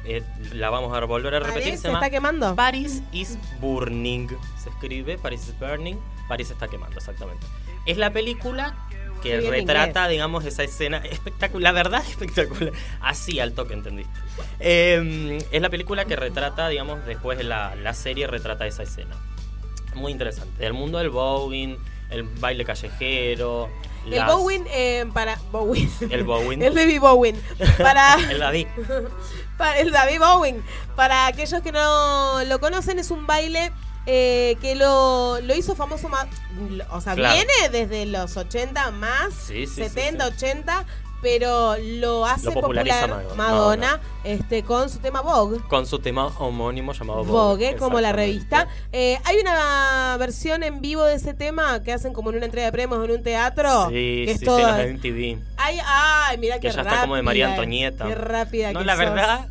eh, 0.04 0.22
la 0.52 0.70
vamos 0.70 0.96
a 0.96 1.04
volver 1.04 1.34
a 1.34 1.40
repetir. 1.40 1.62
París 1.64 1.80
se 1.80 1.88
llama 1.88 1.98
está 2.00 2.10
quemando. 2.10 2.54
Paris 2.56 3.02
is 3.12 3.38
Burning. 3.60 4.28
Se 4.62 4.68
escribe 4.70 5.18
Paris 5.18 5.48
is 5.48 5.58
Burning. 5.58 5.96
París 6.28 6.50
está 6.50 6.68
quemando, 6.68 6.96
exactamente. 6.98 7.46
Es 7.86 7.98
la 7.98 8.12
película 8.12 8.74
que 9.22 9.38
bien 9.38 9.52
retrata, 9.52 10.08
digamos, 10.08 10.44
esa 10.44 10.64
escena 10.64 10.98
espectacular. 10.98 11.62
La 11.62 11.72
verdad, 11.72 12.02
espectacular. 12.08 12.72
Así 13.00 13.38
al 13.40 13.52
toque, 13.52 13.74
¿entendiste? 13.74 14.12
Eh, 14.58 15.38
es 15.50 15.62
la 15.62 15.70
película 15.70 16.04
que 16.04 16.16
retrata, 16.16 16.68
digamos, 16.68 17.04
después 17.06 17.38
de 17.38 17.44
la, 17.44 17.74
la 17.76 17.94
serie 17.94 18.26
retrata 18.26 18.66
esa 18.66 18.82
escena. 18.82 19.16
Muy 19.94 20.10
interesante. 20.12 20.64
El 20.66 20.72
mundo 20.72 20.98
del 20.98 21.10
bowling, 21.10 21.76
el 22.10 22.22
baile 22.24 22.64
callejero. 22.64 23.68
El 24.06 24.10
las- 24.16 24.26
Bowen 24.34 24.64
eh, 24.70 25.04
para 25.12 25.38
Bowen. 25.52 25.88
El 26.10 26.24
Bowen. 26.24 26.62
El 26.62 26.74
David 26.74 27.00
Bowen. 27.00 27.40
Para 27.78 28.14
el 28.30 28.38
David. 28.40 28.66
Para 29.58 29.78
el 29.78 29.90
David 29.92 30.18
Bowen. 30.20 30.62
Para 30.96 31.26
aquellos 31.26 31.60
que 31.62 31.72
no 31.72 32.42
lo 32.44 32.60
conocen, 32.60 32.98
es 32.98 33.10
un 33.10 33.26
baile 33.26 33.72
eh, 34.06 34.56
que 34.60 34.74
lo, 34.74 35.40
lo 35.40 35.54
hizo 35.54 35.74
famoso 35.74 36.08
más. 36.08 36.26
O 36.90 37.00
sea, 37.00 37.14
Claro. 37.14 37.34
viene 37.34 37.68
desde 37.70 38.06
los 38.06 38.36
80 38.36 38.90
más, 38.90 39.32
Sí, 39.34 39.66
sí, 39.66 39.74
sí, 39.76 39.82
70, 39.84 40.26
80, 40.26 40.84
pero 41.22 41.76
lo 41.78 42.26
hace 42.26 42.46
Lo 42.46 42.54
popular 42.54 42.84
Madonna. 42.84 43.34
Madonna, 43.36 44.00
este, 44.24 44.64
con 44.64 44.90
su 44.90 44.98
tema 44.98 45.20
Vogue. 45.20 45.60
Con 45.68 45.86
su 45.86 46.00
tema 46.00 46.26
homónimo 46.38 46.92
llamado 46.92 47.22
Vogue. 47.22 47.30
Vogue, 47.70 47.76
como 47.76 48.00
la 48.00 48.10
revista. 48.12 48.66
Eh, 48.90 49.20
hay 49.24 49.36
una 49.38 50.16
versión 50.18 50.64
en 50.64 50.80
vivo 50.80 51.04
de 51.04 51.14
ese 51.14 51.32
tema 51.32 51.80
que 51.84 51.92
hacen 51.92 52.12
como 52.12 52.30
en 52.30 52.38
una 52.38 52.46
entrega 52.46 52.66
de 52.66 52.72
premios 52.72 53.04
en 53.04 53.12
un 53.12 53.22
teatro. 53.22 53.86
Sí, 53.86 53.92
que 54.26 54.30
es 54.32 54.38
sí, 54.40 54.44
todo- 54.44 54.58
sí, 54.58 54.64
de 54.64 54.94
MTV. 54.94 55.51
Ay, 55.64 55.78
ay, 55.86 56.38
mira 56.38 56.56
Que 56.56 56.68
qué 56.68 56.72
ya 56.74 56.82
está 56.82 57.00
como 57.02 57.16
de 57.16 57.22
María 57.22 57.48
Antonieta. 57.50 58.06
Qué 58.06 58.14
rápida 58.14 58.72
No, 58.72 58.80
que 58.80 58.84
la 58.84 58.92
sos. 58.96 59.04
verdad, 59.04 59.46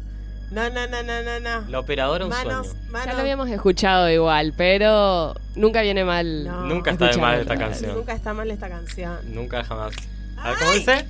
No, 0.51 0.69
no, 0.69 0.87
no, 0.87 1.03
no, 1.03 1.21
no, 1.23 1.39
no. 1.61 1.69
la 1.69 1.79
operadora 1.79 2.25
un 2.25 2.31
Manos, 2.31 2.67
sueño. 2.67 2.83
Ya 2.85 2.91
manos. 2.91 3.15
lo 3.15 3.21
habíamos 3.21 3.49
escuchado 3.49 4.09
igual, 4.09 4.53
pero 4.57 5.33
nunca 5.55 5.81
viene 5.81 6.03
mal. 6.03 6.43
No. 6.43 6.61
Nunca 6.65 6.91
está 6.91 7.07
de 7.07 7.17
mal 7.17 7.39
esta 7.39 7.55
canción. 7.57 7.95
Nunca 7.95 8.13
está 8.13 8.33
mal 8.33 8.51
esta 8.51 8.67
canción. 8.69 9.17
Nunca 9.33 9.63
jamás. 9.63 9.93
A 10.37 10.49
ver, 10.49 10.59
¿cómo 10.59 10.71
dice? 10.73 11.05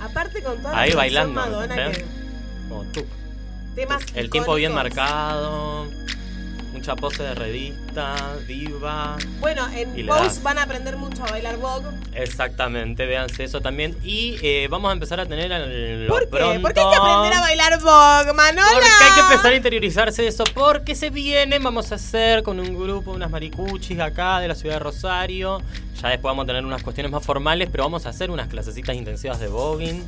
Aparte 0.00 0.42
con 0.42 0.56
toda 0.62 0.78
Ahí 0.78 0.90
la 0.90 0.96
bailando. 0.96 1.42
Que 1.68 2.04
Como 2.68 2.84
tú. 2.92 3.04
temas 3.74 4.02
El 4.14 4.30
tiempo 4.30 4.54
bien 4.54 4.72
marcado. 4.72 5.86
Mucha 6.78 6.94
pose 6.94 7.24
de 7.24 7.34
revista, 7.34 8.14
diva. 8.46 9.16
Bueno, 9.40 9.66
en 9.74 10.06
Pose 10.06 10.40
van 10.42 10.58
a 10.58 10.62
aprender 10.62 10.96
mucho 10.96 11.24
a 11.24 11.30
bailar 11.32 11.56
Vogue. 11.56 11.88
Exactamente, 12.14 13.04
véanse 13.04 13.42
eso 13.42 13.60
también. 13.60 13.98
Y 14.04 14.36
eh, 14.42 14.68
vamos 14.70 14.90
a 14.90 14.92
empezar 14.92 15.18
a 15.18 15.26
tener 15.26 15.50
el. 15.50 16.06
¿Por 16.06 16.30
qué? 16.30 16.60
¿Por 16.60 16.72
qué 16.72 16.80
hay 16.80 16.90
que 16.90 16.96
aprender 16.96 17.32
a 17.32 17.40
bailar 17.40 17.80
Vogue, 17.80 18.32
Manola? 18.32 18.68
Porque 18.70 18.86
hay 18.86 19.12
que 19.12 19.20
empezar 19.22 19.52
a 19.52 19.56
interiorizarse 19.56 20.22
de 20.22 20.28
eso. 20.28 20.44
Porque 20.54 20.94
se 20.94 21.10
viene, 21.10 21.58
vamos 21.58 21.90
a 21.90 21.96
hacer 21.96 22.44
con 22.44 22.60
un 22.60 22.78
grupo, 22.78 23.10
unas 23.10 23.28
maricuchis 23.28 23.98
acá 23.98 24.38
de 24.38 24.46
la 24.46 24.54
ciudad 24.54 24.76
de 24.76 24.78
Rosario. 24.78 25.60
Ya 26.00 26.10
después 26.10 26.30
vamos 26.30 26.44
a 26.44 26.46
tener 26.46 26.64
unas 26.64 26.84
cuestiones 26.84 27.10
más 27.10 27.26
formales, 27.26 27.68
pero 27.72 27.82
vamos 27.82 28.06
a 28.06 28.10
hacer 28.10 28.30
unas 28.30 28.46
clasecitas 28.46 28.94
intensivas 28.94 29.40
de 29.40 29.48
voguing 29.48 30.06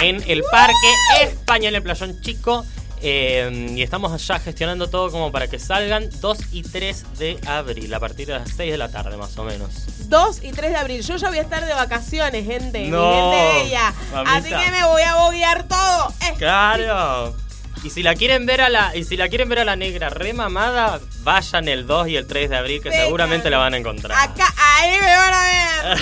en 0.00 0.22
el 0.26 0.42
Parque 0.50 0.94
España, 1.20 1.68
en 1.68 1.74
el 1.74 1.82
Playón 1.82 2.18
Chico. 2.22 2.64
Eh, 3.02 3.66
y 3.76 3.82
estamos 3.82 4.26
ya 4.26 4.38
gestionando 4.40 4.88
todo 4.90 5.10
como 5.10 5.30
para 5.32 5.46
que 5.48 5.58
salgan 5.58 6.08
2 6.20 6.38
y 6.52 6.62
3 6.62 7.18
de 7.18 7.38
abril, 7.46 7.92
a 7.94 8.00
partir 8.00 8.26
de 8.26 8.34
las 8.38 8.50
6 8.50 8.72
de 8.72 8.78
la 8.78 8.88
tarde 8.88 9.16
más 9.16 9.36
o 9.38 9.44
menos. 9.44 9.70
2 10.08 10.42
y 10.42 10.52
3 10.52 10.70
de 10.72 10.76
abril. 10.76 11.02
Yo 11.02 11.16
ya 11.16 11.28
voy 11.28 11.38
a 11.38 11.42
estar 11.42 11.64
de 11.64 11.72
vacaciones, 11.74 12.44
gente. 12.46 12.80
Mi 12.80 12.88
No, 12.88 13.12
gente 13.32 13.64
bella. 13.64 13.94
mamita. 14.12 14.36
Así 14.36 14.48
que 14.48 14.70
me 14.72 14.84
voy 14.86 15.02
a 15.02 15.14
boguear 15.16 15.64
todo. 15.68 16.08
Eh, 16.22 16.34
Claro. 16.38 17.36
Y 17.84 17.90
si 17.90 18.02
la 18.02 18.16
quieren 18.16 18.44
ver 18.44 18.60
a 18.60 18.68
la 18.68 18.96
y 18.96 19.04
si 19.04 19.16
la 19.16 19.28
quieren 19.28 19.48
ver 19.48 19.60
a 19.60 19.64
la 19.64 19.76
negra 19.76 20.08
remamada, 20.10 20.98
vayan 21.22 21.68
el 21.68 21.86
2 21.86 22.08
y 22.08 22.16
el 22.16 22.26
3 22.26 22.50
de 22.50 22.56
abril 22.56 22.82
que 22.82 22.88
Venga. 22.88 23.04
seguramente 23.04 23.50
la 23.50 23.58
van 23.58 23.74
a 23.74 23.76
encontrar. 23.76 24.18
Acá, 24.18 24.52
ahí 24.56 24.90
me 25.00 25.16
van 25.16 25.34
a 25.34 25.42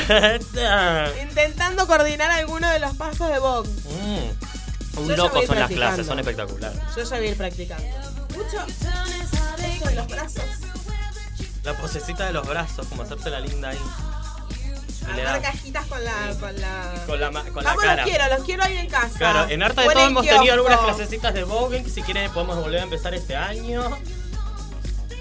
ver. 0.09 0.41
Intentando 1.29 1.87
coordinar 1.87 2.31
alguno 2.31 2.71
de 2.71 2.79
los 2.79 2.97
pasos 2.97 3.31
de 3.31 3.39
Vogue. 3.39 3.69
Mm, 3.69 4.46
Un 4.97 5.17
loco 5.17 5.43
son 5.47 5.59
las 5.59 5.71
clases, 5.71 6.07
son 6.07 6.19
espectaculares. 6.19 6.79
Yo 6.97 7.03
ya 7.03 7.17
voy 7.17 7.27
a 7.27 7.31
ir 7.31 7.37
practicando. 7.37 7.85
Mucho. 8.35 8.67
Esto 8.67 9.89
de 9.89 9.95
los 9.95 10.07
brazos. 10.09 10.45
La 11.65 11.75
posecita 11.75 12.27
de 12.27 12.33
los 12.33 12.47
brazos, 12.47 12.87
como 12.87 13.03
hacerte 13.03 13.29
la 13.31 13.41
linda 13.41 13.71
ahí. 13.71 13.79
Armar 15.09 15.41
cajitas 15.43 15.87
con 15.87 16.03
la. 16.05 16.13
Con 16.41 16.61
la... 16.61 16.95
Con 17.07 17.21
la, 17.21 17.31
ma- 17.31 17.45
con 17.45 17.63
la 17.63 17.71
Vamos, 17.71 17.85
cara. 17.85 18.03
los 18.03 18.11
quiero, 18.11 18.37
los 18.37 18.45
quiero 18.45 18.65
ahí 18.65 18.77
en 18.79 18.89
casa. 18.89 19.17
Claro, 19.19 19.49
en 19.49 19.63
Harta 19.63 19.83
de 19.83 19.89
Todo 19.89 20.07
hemos 20.07 20.27
tenido 20.27 20.55
algunas 20.55 20.81
clasecitas 20.81 21.33
de 21.35 21.45
voguing 21.45 21.85
que 21.85 21.91
si 21.91 22.03
quieren 22.03 22.31
podemos 22.33 22.57
volver 22.57 22.81
a 22.81 22.83
empezar 22.85 23.15
este 23.15 23.37
año. 23.37 23.83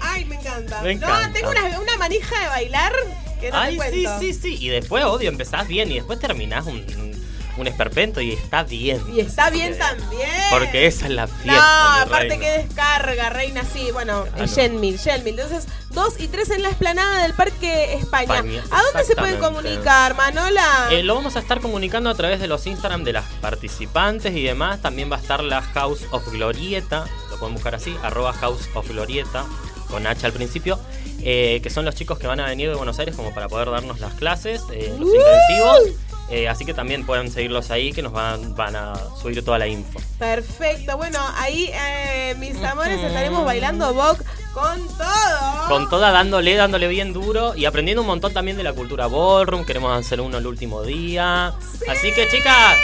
Ay, 0.00 0.24
me 0.24 0.36
encanta. 0.36 0.82
Me 0.82 0.94
No, 0.96 1.06
encanta. 1.06 1.32
tengo 1.32 1.50
una, 1.50 1.80
una 1.80 1.96
manija 1.98 2.40
de 2.40 2.46
bailar 2.48 2.92
que 3.40 3.50
no 3.50 3.60
te 3.60 3.66
Ay, 3.66 3.78
sí, 3.92 4.06
sí, 4.20 4.34
sí. 4.34 4.56
Y 4.60 4.68
después, 4.68 5.04
odio, 5.04 5.28
empezás 5.28 5.68
bien 5.68 5.90
y 5.90 5.96
después 5.96 6.18
terminás 6.18 6.66
un, 6.66 6.78
un, 6.78 7.15
un 7.56 7.66
esperpento 7.66 8.20
y 8.20 8.32
está 8.32 8.62
bien. 8.64 9.00
Y 9.14 9.20
está 9.20 9.50
bien 9.50 9.76
también. 9.78 10.28
Porque 10.50 10.86
esa 10.86 11.06
es 11.06 11.12
la 11.12 11.26
No, 11.26 11.32
fiesta. 11.34 11.94
mi 11.96 12.00
aparte 12.02 12.28
reina. 12.28 12.36
que 12.44 12.50
descarga, 12.64 13.30
reina, 13.30 13.62
sí, 13.72 13.90
bueno, 13.92 14.24
Genmil, 14.54 14.98
Genmil. 14.98 15.38
Entonces, 15.38 15.66
2 15.90 16.14
y 16.20 16.28
3 16.28 16.50
en 16.50 16.62
la 16.62 16.68
esplanada 16.68 17.22
del 17.22 17.32
Parque 17.34 17.94
España. 17.94 18.34
España, 18.36 18.62
¿A 18.70 18.82
dónde 18.82 19.04
se 19.04 19.16
pueden 19.16 19.38
comunicar, 19.38 20.14
Manola? 20.14 20.88
Eh, 20.90 21.02
lo 21.02 21.14
vamos 21.14 21.36
a 21.36 21.38
estar 21.40 21.60
comunicando 21.60 22.10
a 22.10 22.14
través 22.14 22.40
de 22.40 22.46
los 22.48 22.66
Instagram 22.66 23.04
de 23.04 23.14
las 23.14 23.24
participantes 23.40 24.34
y 24.36 24.42
demás. 24.42 24.80
También 24.82 25.10
va 25.10 25.16
a 25.16 25.20
estar 25.20 25.42
la 25.42 25.62
House 25.62 26.00
of 26.10 26.28
Glorieta, 26.30 27.06
lo 27.30 27.38
pueden 27.38 27.54
buscar 27.54 27.74
así, 27.74 27.96
arroba 28.02 28.32
House 28.34 28.68
of 28.74 28.88
Glorieta, 28.88 29.44
con 29.88 30.06
H 30.06 30.26
al 30.26 30.32
principio, 30.32 30.78
eh, 31.22 31.60
que 31.62 31.70
son 31.70 31.84
los 31.84 31.94
chicos 31.94 32.18
que 32.18 32.26
van 32.26 32.40
a 32.40 32.46
venir 32.46 32.68
de 32.68 32.74
Buenos 32.76 32.98
Aires 32.98 33.14
como 33.16 33.32
para 33.32 33.48
poder 33.48 33.70
darnos 33.70 34.00
las 34.00 34.14
clases, 34.14 34.62
eh, 34.72 34.94
los 34.98 35.08
Uh. 35.08 35.14
intensivos. 35.14 36.05
Eh, 36.28 36.48
así 36.48 36.64
que 36.64 36.74
también 36.74 37.06
pueden 37.06 37.30
seguirlos 37.30 37.70
ahí 37.70 37.92
que 37.92 38.02
nos 38.02 38.12
van, 38.12 38.54
van 38.56 38.74
a 38.74 38.94
subir 39.20 39.44
toda 39.44 39.58
la 39.58 39.68
info. 39.68 40.00
Perfecto. 40.18 40.96
Bueno, 40.96 41.20
ahí, 41.36 41.70
eh, 41.72 42.34
mis 42.38 42.60
amores, 42.64 43.00
estaremos 43.00 43.44
bailando 43.44 43.94
Vogue 43.94 44.24
con 44.52 44.88
todo. 44.88 45.68
Con 45.68 45.88
toda 45.88 46.10
dándole, 46.10 46.56
dándole 46.56 46.88
bien 46.88 47.12
duro 47.12 47.54
y 47.54 47.64
aprendiendo 47.64 48.00
un 48.00 48.08
montón 48.08 48.32
también 48.32 48.56
de 48.56 48.64
la 48.64 48.72
cultura 48.72 49.06
ballroom. 49.06 49.64
Queremos 49.64 49.96
hacer 49.96 50.20
uno 50.20 50.38
el 50.38 50.46
último 50.46 50.82
día. 50.82 51.54
Así 51.88 52.12
que 52.12 52.28
chicas, 52.28 52.76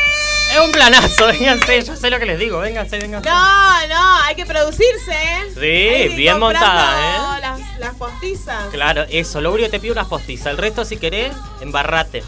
es 0.53 0.61
un 0.61 0.71
planazo, 0.71 1.27
vénganse, 1.39 1.83
yo 1.83 1.97
sé 1.97 2.11
lo 2.11 2.19
que 2.21 2.27
les 2.27 2.39
digo, 2.39 2.59
vénganse, 2.61 2.99
vénganse. 2.99 3.29
No, 3.29 3.87
no, 3.89 4.17
hay 4.23 4.37
que 4.37 4.47
producirse, 4.47 5.11
¿eh? 5.11 5.49
Sí, 5.49 5.61
que 5.61 6.13
bien 6.17 6.39
montada, 6.39 7.39
¿eh? 7.39 7.41
Las, 7.41 7.79
las 7.79 7.95
postizas. 7.95 8.67
Claro, 8.71 9.05
eso, 9.09 9.41
lo 9.41 9.51
único 9.51 9.67
que 9.67 9.71
te 9.73 9.81
pido 9.81 9.95
unas 9.95 10.07
postizas. 10.07 10.49
El 10.49 10.59
resto, 10.59 10.85
si 10.85 10.97
querés, 10.97 11.33
embarrate. 11.61 12.23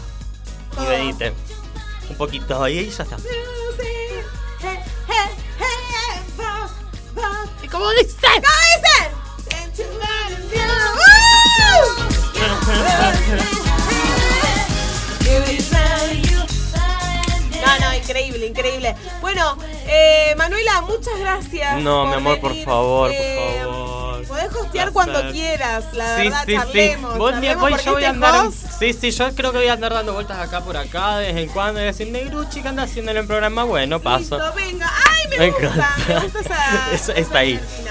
Y 0.81 0.85
vedite. 0.85 1.33
Un 2.09 2.17
poquito, 2.17 2.67
y 2.67 2.77
ahí 2.77 2.89
ya 2.89 3.03
está. 3.03 3.17
¿Y 7.63 7.67
cómo 7.67 7.89
dice? 7.91 8.17
¿Cómo 8.21 8.47
dice? 8.75 9.11
No, 17.65 17.79
no, 17.89 17.93
increíble, 17.95 18.45
increíble. 18.47 18.95
Bueno, 19.21 19.57
eh, 19.87 20.33
Manuela, 20.37 20.81
muchas 20.81 21.17
gracias. 21.19 21.77
No, 21.81 22.05
mi 22.07 22.13
amor, 22.13 22.39
por 22.39 22.51
venir. 22.51 22.65
favor, 22.65 23.09
por 23.09 23.15
Eh, 23.19 23.59
favor. 23.63 24.05
Podés 24.27 24.55
hostear 24.55 24.91
cuando 24.91 25.31
quieras, 25.31 25.85
la 25.93 26.15
Sí, 26.17 26.23
verdad, 26.23 26.43
sí, 26.45 26.51
sí. 26.51 26.57
charlemos. 26.57 27.17
Vos, 27.17 27.31
charlemos 27.31 27.69
porque 27.69 27.85
yo 27.85 27.93
voy 27.93 28.03
a 28.03 28.07
este 28.07 28.15
andar. 28.25 28.45
host- 28.47 28.65
Sí, 28.79 28.93
sí, 28.93 29.11
yo 29.11 29.33
creo 29.35 29.51
que 29.51 29.57
voy 29.59 29.67
a 29.67 29.73
andar 29.73 29.93
dando 29.93 30.13
vueltas 30.13 30.37
acá 30.39 30.61
por 30.61 30.75
acá 30.77 31.17
de 31.19 31.31
vez 31.31 31.43
en 31.43 31.49
cuando 31.49 31.79
y 31.79 31.83
decir, 31.85 32.07
Negruchi, 32.11 32.61
¿qué 32.61 32.67
anda 32.67 32.83
haciendo 32.83 33.11
en 33.11 33.17
el 33.17 33.27
programa? 33.27 33.63
Bueno, 33.63 33.99
paso. 34.01 34.37
Listo, 34.37 34.53
venga. 34.55 34.91
¡Ay, 35.09 35.27
me, 35.29 35.37
Me 35.37 35.49
gusta! 35.51 35.65
encanta. 35.67 35.95
Me 36.07 36.19
gusta 36.27 36.39
esa. 36.91 37.11
Está 37.15 37.39
ahí. 37.39 37.57
Sí. 37.77 37.84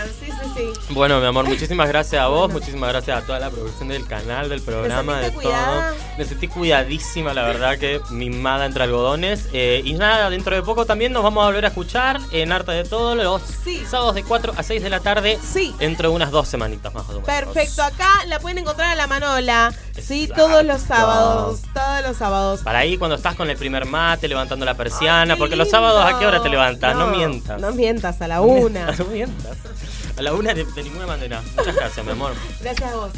Bueno, 0.90 1.18
mi 1.18 1.26
amor, 1.26 1.46
muchísimas 1.46 1.88
gracias 1.88 2.22
a 2.22 2.28
vos, 2.28 2.52
muchísimas 2.52 2.90
gracias 2.90 3.22
a 3.22 3.26
toda 3.26 3.40
la 3.40 3.50
producción 3.50 3.88
del 3.88 4.06
canal, 4.06 4.48
del 4.48 4.60
programa, 4.60 5.18
de 5.18 5.30
todo. 5.30 5.52
Me 6.18 6.24
sentí 6.24 6.46
cuidadísima, 6.46 7.32
la 7.32 7.42
verdad 7.42 7.78
que 7.78 8.00
mimada 8.10 8.66
entre 8.66 8.84
algodones. 8.84 9.48
Eh, 9.52 9.82
y 9.84 9.94
nada, 9.94 10.28
dentro 10.30 10.54
de 10.54 10.62
poco 10.62 10.84
también 10.84 11.12
nos 11.12 11.22
vamos 11.22 11.42
a 11.42 11.46
volver 11.46 11.64
a 11.64 11.68
escuchar 11.68 12.20
en 12.32 12.52
Arte 12.52 12.72
de 12.72 12.84
Todo 12.84 13.14
los 13.14 13.42
sábados 13.88 14.14
de 14.14 14.24
4 14.24 14.52
a 14.56 14.62
6 14.62 14.82
de 14.82 14.90
la 14.90 15.00
tarde. 15.00 15.38
Sí. 15.42 15.74
Dentro 15.78 16.10
de 16.10 16.14
unas 16.14 16.30
dos 16.30 16.48
semanitas 16.48 16.92
más 16.92 17.04
o 17.08 17.12
menos. 17.12 17.24
Perfecto, 17.24 17.82
acá 17.82 18.24
la 18.26 18.38
pueden 18.38 18.58
encontrar 18.58 18.90
a 18.90 18.94
la 18.94 19.06
Manola. 19.06 19.72
Sí, 20.00 20.28
todos 20.34 20.64
los 20.64 20.82
sábados. 20.82 21.60
Todos 21.72 22.02
los 22.06 22.16
sábados. 22.16 22.60
Para 22.60 22.80
ahí 22.80 22.98
cuando 22.98 23.16
estás 23.16 23.34
con 23.36 23.48
el 23.48 23.56
primer 23.56 23.86
mate, 23.86 24.28
levantando 24.28 24.64
la 24.66 24.74
persiana, 24.74 25.36
porque 25.36 25.56
los 25.56 25.70
sábados 25.70 26.04
a 26.04 26.18
qué 26.18 26.26
hora 26.26 26.42
te 26.42 26.50
levantas, 26.50 26.94
no, 26.94 27.06
mientas. 27.06 27.60
No 27.60 27.72
mientas, 27.72 28.20
a 28.20 28.28
la 28.28 28.40
una. 28.42 28.92
No 28.92 29.04
mientas. 29.06 29.56
A 30.16 30.22
la 30.22 30.32
una 30.34 30.54
de, 30.54 30.64
ninguna 30.82 31.06
manera. 31.06 31.42
Muchas 31.56 31.74
gracias, 31.74 32.04
mi 32.04 32.12
amor. 32.12 32.34
Gracias 32.60 32.92
a 32.92 32.96
vos. 32.96 33.12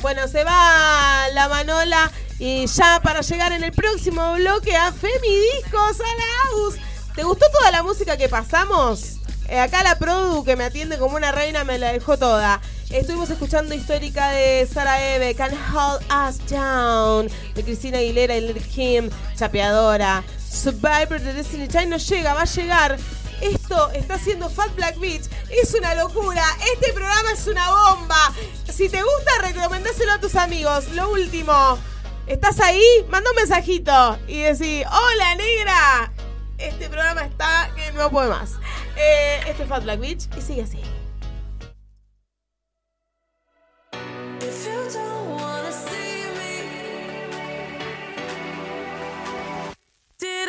Bueno, 0.00 0.28
se 0.28 0.44
va 0.44 1.26
la 1.32 1.48
Manola 1.48 2.10
y 2.38 2.66
ya 2.66 3.00
para 3.02 3.20
llegar 3.20 3.52
en 3.52 3.64
el 3.64 3.72
próximo 3.72 4.34
bloque 4.34 4.76
a 4.76 4.92
Femidiscos 4.92 6.00
a 6.00 6.02
la 6.02 6.50
AUS. 6.50 6.74
¿Te 7.14 7.22
gustó 7.22 7.46
toda 7.50 7.70
la 7.70 7.82
música 7.82 8.16
que 8.16 8.28
pasamos? 8.28 9.16
Eh, 9.48 9.58
acá 9.58 9.82
la 9.82 9.98
Produ 9.98 10.44
que 10.44 10.56
me 10.56 10.64
atiende 10.64 10.98
como 10.98 11.16
una 11.16 11.32
reina 11.32 11.64
me 11.64 11.78
la 11.78 11.92
dejó 11.92 12.16
toda. 12.16 12.60
Estuvimos 12.90 13.30
escuchando 13.30 13.74
histórica 13.74 14.30
de 14.30 14.68
Sara 14.72 15.14
Eve, 15.14 15.34
Can 15.34 15.52
Hold 15.52 16.02
Us 16.10 16.46
Down, 16.48 17.28
de 17.54 17.64
Cristina 17.64 17.98
Aguilera 17.98 18.36
y 18.36 18.40
Lil 18.40 18.62
Kim, 18.62 19.10
Chapeadora. 19.36 20.22
Survivor 20.48 21.20
de 21.20 21.32
Destiny 21.32 21.66
Child 21.66 21.88
no 21.88 21.96
llega, 21.96 22.34
va 22.34 22.42
a 22.42 22.44
llegar. 22.44 22.98
Esto 23.44 23.90
está 23.90 24.14
haciendo 24.14 24.48
Fat 24.48 24.74
Black 24.74 24.98
Beach. 24.98 25.24
Es 25.50 25.74
una 25.74 25.94
locura. 25.94 26.42
Este 26.72 26.94
programa 26.94 27.30
es 27.30 27.46
una 27.46 27.68
bomba. 27.70 28.32
Si 28.72 28.88
te 28.88 29.02
gusta, 29.02 29.30
recomendáselo 29.42 30.12
a 30.12 30.18
tus 30.18 30.34
amigos. 30.34 30.88
Lo 30.92 31.10
último. 31.10 31.78
¿Estás 32.26 32.58
ahí? 32.60 32.82
Manda 33.10 33.28
un 33.28 33.36
mensajito 33.36 34.18
y 34.26 34.40
decís, 34.40 34.86
hola 34.86 35.34
negra. 35.34 36.12
Este 36.56 36.88
programa 36.88 37.26
está 37.26 37.70
que 37.76 37.92
no 37.92 38.10
puede 38.10 38.30
más. 38.30 38.52
Eh, 38.96 39.40
este 39.46 39.64
es 39.64 39.68
Fat 39.68 39.82
Black 39.82 40.00
Beach 40.00 40.26
y 40.38 40.40
sigue 40.40 40.62
así. 40.62 40.80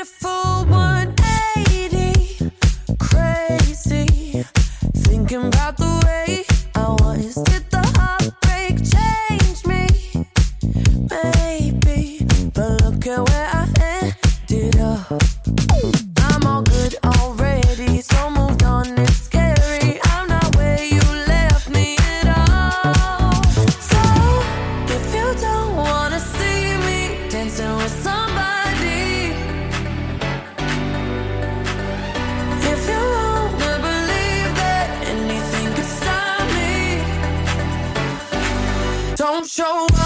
Full 0.05 0.65
180, 0.65 1.04
Maybe, 11.09 12.25
but 12.53 12.81
look 12.83 13.07
at 13.07 13.29
where 13.29 13.49
I 13.51 13.67
ended 14.49 14.79
up. 14.79 16.14
Show 39.55 39.85
up, 39.85 40.04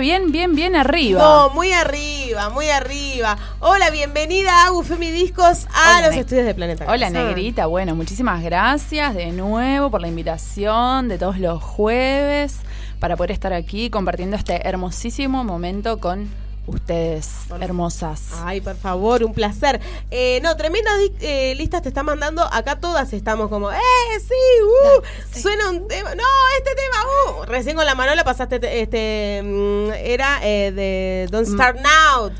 Bien, 0.00 0.32
bien, 0.32 0.56
bien 0.56 0.74
arriba. 0.74 1.22
No, 1.22 1.50
muy 1.50 1.72
arriba, 1.72 2.50
muy 2.50 2.68
arriba. 2.68 3.38
Hola, 3.60 3.90
bienvenida 3.90 4.66
a 4.66 4.70
Gufemi 4.70 5.12
Discos 5.12 5.66
a 5.72 5.98
Hola, 5.98 6.08
los 6.08 6.16
estudios 6.16 6.46
de 6.46 6.54
Planeta 6.54 6.84
Hola 6.88 7.06
Casa. 7.06 7.22
Negrita, 7.22 7.66
bueno, 7.66 7.94
muchísimas 7.94 8.42
gracias 8.42 9.14
de 9.14 9.30
nuevo 9.30 9.90
por 9.90 10.00
la 10.00 10.08
invitación 10.08 11.08
de 11.08 11.16
todos 11.16 11.38
los 11.38 11.62
jueves 11.62 12.56
para 12.98 13.16
poder 13.16 13.30
estar 13.30 13.52
aquí 13.52 13.88
compartiendo 13.88 14.36
este 14.36 14.66
hermosísimo 14.66 15.44
momento 15.44 16.00
con 16.00 16.28
ustedes, 16.66 17.30
hermosas. 17.60 18.30
Ay, 18.42 18.60
por 18.60 18.76
favor, 18.76 19.22
un 19.24 19.34
placer. 19.34 19.80
Eh, 20.10 20.40
no, 20.42 20.56
tremendas 20.56 20.94
eh, 21.20 21.54
listas 21.56 21.82
te 21.82 21.88
están 21.88 22.06
mandando. 22.06 22.42
Acá 22.52 22.80
todas 22.80 23.12
estamos 23.12 23.48
como, 23.48 23.70
¡eh, 23.72 23.76
sí! 24.20 24.34
Uh, 24.64 25.40
Suena 25.40 25.70
un 25.70 25.86
tema. 25.88 26.14
No, 26.14 26.22
este 26.58 26.70
tema, 26.74 27.42
uh. 27.42 27.44
Recién 27.46 27.76
con 27.76 27.84
la 27.84 27.94
mano 27.94 28.14
la 28.14 28.24
pasaste, 28.24 28.58
te- 28.60 28.80
este. 28.82 29.42
mm, 29.44 29.90
era 29.96 30.38
eh, 30.42 30.72
de 30.72 31.28
Don't 31.30 31.46
Start 31.46 31.78
Now. 31.80 32.30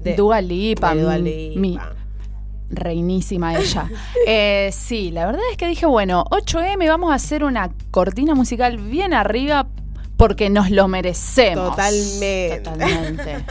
De, 0.00 0.14
Dua 0.16 0.40
Lipa, 0.40 0.94
de 0.94 1.02
Dua 1.02 1.18
mi- 1.18 1.50
Lipa. 1.56 1.60
mi 1.60 1.78
reinísima 2.70 3.54
ella. 3.58 3.88
Eh, 4.26 4.70
sí, 4.72 5.10
la 5.10 5.26
verdad 5.26 5.42
es 5.50 5.56
que 5.58 5.66
dije, 5.66 5.84
bueno, 5.86 6.24
8M, 6.30 6.88
vamos 6.88 7.12
a 7.12 7.16
hacer 7.16 7.44
una 7.44 7.70
cortina 7.90 8.34
musical 8.34 8.78
bien 8.78 9.12
arriba 9.12 9.66
porque 10.26 10.48
nos 10.48 10.70
lo 10.70 10.88
merecemos. 10.88 11.72
Totalmente. 11.72 12.60
Totalmente. 12.60 13.44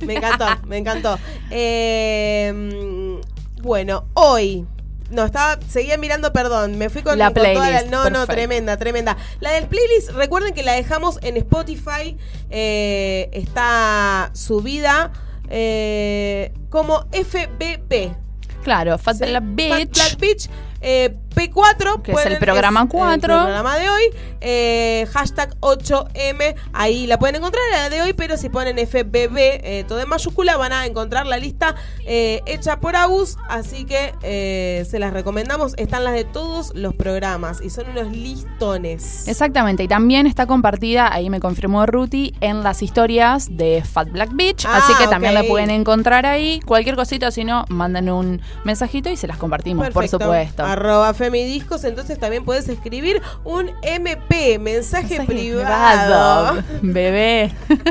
me 0.06 0.16
encantó, 0.16 0.46
me 0.66 0.76
encantó. 0.76 1.18
Eh, 1.50 2.52
mm, 2.54 3.62
bueno, 3.62 4.04
hoy. 4.12 4.66
No, 5.08 5.24
estaba, 5.24 5.58
seguía 5.66 5.96
mirando, 5.96 6.30
perdón, 6.34 6.76
me 6.76 6.90
fui 6.90 7.00
con 7.00 7.16
La 7.16 7.32
con 7.32 7.36
toda 7.36 7.54
playlist, 7.54 7.86
no, 7.86 8.10
no, 8.10 8.26
tremenda, 8.26 8.76
tremenda. 8.76 9.16
La 9.40 9.52
del 9.52 9.68
playlist, 9.68 10.10
recuerden 10.10 10.52
que 10.52 10.62
la 10.62 10.74
dejamos 10.74 11.18
en 11.22 11.38
Spotify, 11.38 12.18
eh, 12.50 13.30
está 13.32 14.30
subida 14.34 15.10
eh, 15.48 16.52
como 16.68 17.06
FBP. 17.10 18.14
Claro, 18.62 18.98
Fat 18.98 19.16
¿sí? 19.16 19.24
Black 19.24 19.42
Fat 19.42 19.54
Bitch. 19.54 19.94
Black 19.94 20.18
Bitch, 20.18 20.50
eh, 20.80 21.16
P4. 21.34 22.02
Que 22.02 22.12
es 22.12 22.26
el 22.26 22.38
programa 22.38 22.82
el 22.82 22.88
4. 22.88 23.20
programa 23.20 23.76
de 23.78 23.88
hoy. 23.90 24.02
eh, 24.40 25.06
hashtag 25.12 25.56
8M. 25.60 26.54
Ahí 26.72 27.06
la 27.06 27.18
pueden 27.18 27.36
encontrar, 27.36 27.62
la 27.72 27.90
de 27.90 28.02
hoy, 28.02 28.12
pero 28.12 28.36
si 28.36 28.48
ponen 28.48 28.76
FBB, 28.78 29.36
eh, 29.36 29.84
todo 29.86 30.00
en 30.00 30.08
mayúscula, 30.08 30.56
van 30.56 30.72
a 30.72 30.86
encontrar 30.86 31.26
la 31.26 31.36
lista 31.38 31.74
eh, 32.06 32.42
hecha 32.46 32.80
por 32.80 32.96
Agus. 32.96 33.36
Así 33.48 33.84
que 33.84 34.84
se 34.88 34.98
las 34.98 35.12
recomendamos. 35.12 35.74
Están 35.76 36.04
las 36.04 36.14
de 36.14 36.24
todos 36.24 36.72
los 36.74 36.94
programas 36.94 37.60
y 37.62 37.70
son 37.70 37.88
unos 37.90 38.08
listones. 38.16 39.28
Exactamente, 39.28 39.82
y 39.84 39.88
también 39.88 40.26
está 40.26 40.46
compartida, 40.46 41.12
ahí 41.12 41.30
me 41.30 41.40
confirmó 41.40 41.86
Ruti, 41.86 42.34
en 42.40 42.62
las 42.62 42.82
historias 42.82 43.56
de 43.56 43.82
Fat 43.84 44.10
Black 44.10 44.30
Beach, 44.32 44.64
Ah, 44.66 44.78
así 44.78 44.92
que 44.98 45.06
también 45.08 45.34
la 45.34 45.42
pueden 45.44 45.70
encontrar 45.70 46.26
ahí. 46.26 46.60
Cualquier 46.64 46.96
cosita, 46.96 47.30
si 47.30 47.44
no, 47.44 47.64
manden 47.68 48.10
un 48.10 48.40
mensajito 48.64 49.08
y 49.10 49.16
se 49.16 49.26
las 49.26 49.36
compartimos, 49.38 49.86
Perfecto. 49.86 50.18
por 50.18 50.26
supuesto. 50.26 50.62
Arroba 50.68 51.14
Femidiscos, 51.14 51.84
entonces 51.84 52.18
también 52.18 52.44
puedes 52.44 52.68
escribir 52.68 53.22
un 53.42 53.70
MP, 53.82 54.58
mensaje, 54.58 55.24
Privado, 55.24 56.56
privado. 56.56 56.64
bebé. 56.82 57.52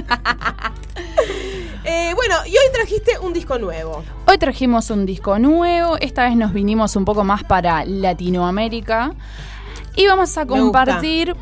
Eh, 1.90 2.12
bueno, 2.16 2.36
y 2.46 2.50
hoy 2.50 2.66
trajiste 2.74 3.18
un 3.22 3.32
disco 3.32 3.58
nuevo. 3.58 4.04
Hoy 4.26 4.38
trajimos 4.38 4.90
un 4.90 5.06
disco 5.06 5.40
nuevo, 5.40 5.96
esta 6.02 6.26
vez 6.26 6.36
nos 6.36 6.52
vinimos 6.52 6.98
un 6.98 7.06
poco 7.06 7.24
más 7.24 7.46
para 7.46 7.86
Latinoamérica 7.86 9.14
y 9.96 10.06
vamos 10.06 10.38
a 10.38 10.46
compartir... 10.46 11.34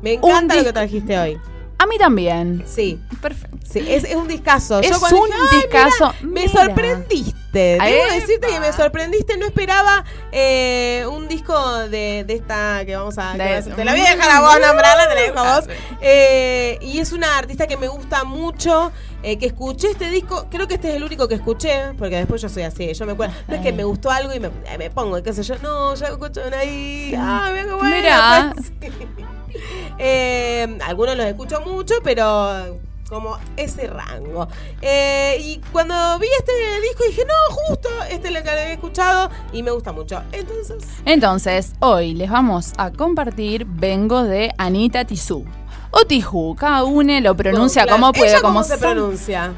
Me 0.00 0.14
encanta 0.14 0.56
lo 0.56 0.64
que 0.64 0.72
trajiste 0.72 1.18
hoy. 1.18 1.38
A 1.82 1.86
mí 1.86 1.96
también. 1.98 2.62
Sí. 2.66 3.00
Perfecto. 3.22 3.56
Sí, 3.70 3.84
es, 3.88 4.04
es 4.04 4.16
un 4.16 4.28
discazo. 4.28 4.80
Es 4.80 4.90
un 4.90 5.28
dije, 5.28 5.38
"Ay, 5.52 5.58
discazo". 5.62 6.12
mira, 6.22 6.34
me 6.34 6.40
Mira. 6.46 6.52
sorprendiste. 6.52 7.40
Debo 7.52 7.84
Epa. 7.84 8.14
decirte 8.14 8.46
que 8.48 8.60
me 8.60 8.72
sorprendiste. 8.72 9.36
No 9.38 9.46
esperaba 9.46 10.04
eh, 10.30 11.04
un 11.10 11.26
disco 11.26 11.58
de, 11.88 12.24
de 12.26 12.34
esta 12.34 12.84
que 12.84 12.94
vamos 12.96 13.16
a. 13.18 13.32
que 13.32 13.62
te 13.74 13.84
la 13.84 13.92
voy 13.92 14.00
a 14.02 14.10
dejar 14.14 14.30
a 14.30 14.40
vos 14.40 14.60
nombrarla, 14.60 15.08
te 15.08 15.14
la 15.14 15.20
dejo 15.22 15.38
a 15.38 15.60
vos. 15.60 15.68
Eh, 16.00 16.78
y 16.82 16.98
es 16.98 17.12
una 17.12 17.38
artista 17.38 17.66
que 17.66 17.76
me 17.76 17.88
gusta 17.88 18.24
mucho. 18.24 18.92
eh, 19.22 19.38
que 19.38 19.46
escuché 19.46 19.90
este 19.90 20.08
disco, 20.10 20.46
creo 20.50 20.66
que 20.68 20.74
este 20.74 20.90
es 20.90 20.94
el 20.96 21.02
único 21.04 21.28
que 21.28 21.34
escuché, 21.36 21.92
porque 21.98 22.16
después 22.16 22.40
yo 22.42 22.48
soy 22.48 22.62
así, 22.62 22.92
yo 22.94 23.04
me 23.04 23.12
acuerdo, 23.12 23.34
no 23.48 23.54
es 23.56 23.60
que 23.60 23.70
me 23.72 23.84
gustó 23.84 24.10
algo 24.10 24.32
y 24.32 24.40
me, 24.40 24.50
me 24.78 24.90
pongo, 24.90 25.22
qué 25.22 25.34
sé 25.34 25.42
yo, 25.42 25.56
no, 25.58 25.94
ya 25.94 26.06
escucho 26.06 26.40
una 26.46 26.58
ahí, 26.60 27.14
ah, 27.18 27.50
mira 27.52 27.64
qué 27.66 27.72
bueno. 27.74 27.96
Mira. 27.96 28.52
pues, 28.54 28.66
sí. 28.66 29.24
Eh, 29.98 30.78
algunos 30.86 31.16
los 31.16 31.26
escucho 31.26 31.60
mucho, 31.60 31.94
pero 32.02 32.78
como 33.08 33.36
ese 33.56 33.86
rango. 33.88 34.48
Eh, 34.80 35.36
y 35.40 35.60
cuando 35.72 36.18
vi 36.18 36.26
este 36.38 36.52
disco 36.80 37.04
dije, 37.08 37.22
no, 37.26 37.54
justo, 37.54 37.88
este 38.08 38.28
es 38.28 38.34
el 38.36 38.42
que 38.42 38.50
había 38.50 38.72
escuchado 38.72 39.30
y 39.52 39.62
me 39.62 39.72
gusta 39.72 39.92
mucho. 39.92 40.22
Entonces, 40.32 40.84
Entonces, 41.04 41.72
hoy 41.80 42.14
les 42.14 42.30
vamos 42.30 42.72
a 42.78 42.90
compartir 42.92 43.66
Vengo 43.66 44.22
de 44.22 44.52
Anita 44.58 45.04
Tizú. 45.04 45.44
O 45.90 46.04
Tijú, 46.06 46.54
cada 46.54 46.84
uno 46.84 47.18
lo 47.20 47.34
pronuncia 47.36 47.84
como 47.86 48.12
puede, 48.12 48.30
¿ella 48.30 48.40
como 48.40 48.54
cómo 48.60 48.64
se 48.64 48.78
pronuncia? 48.78 49.52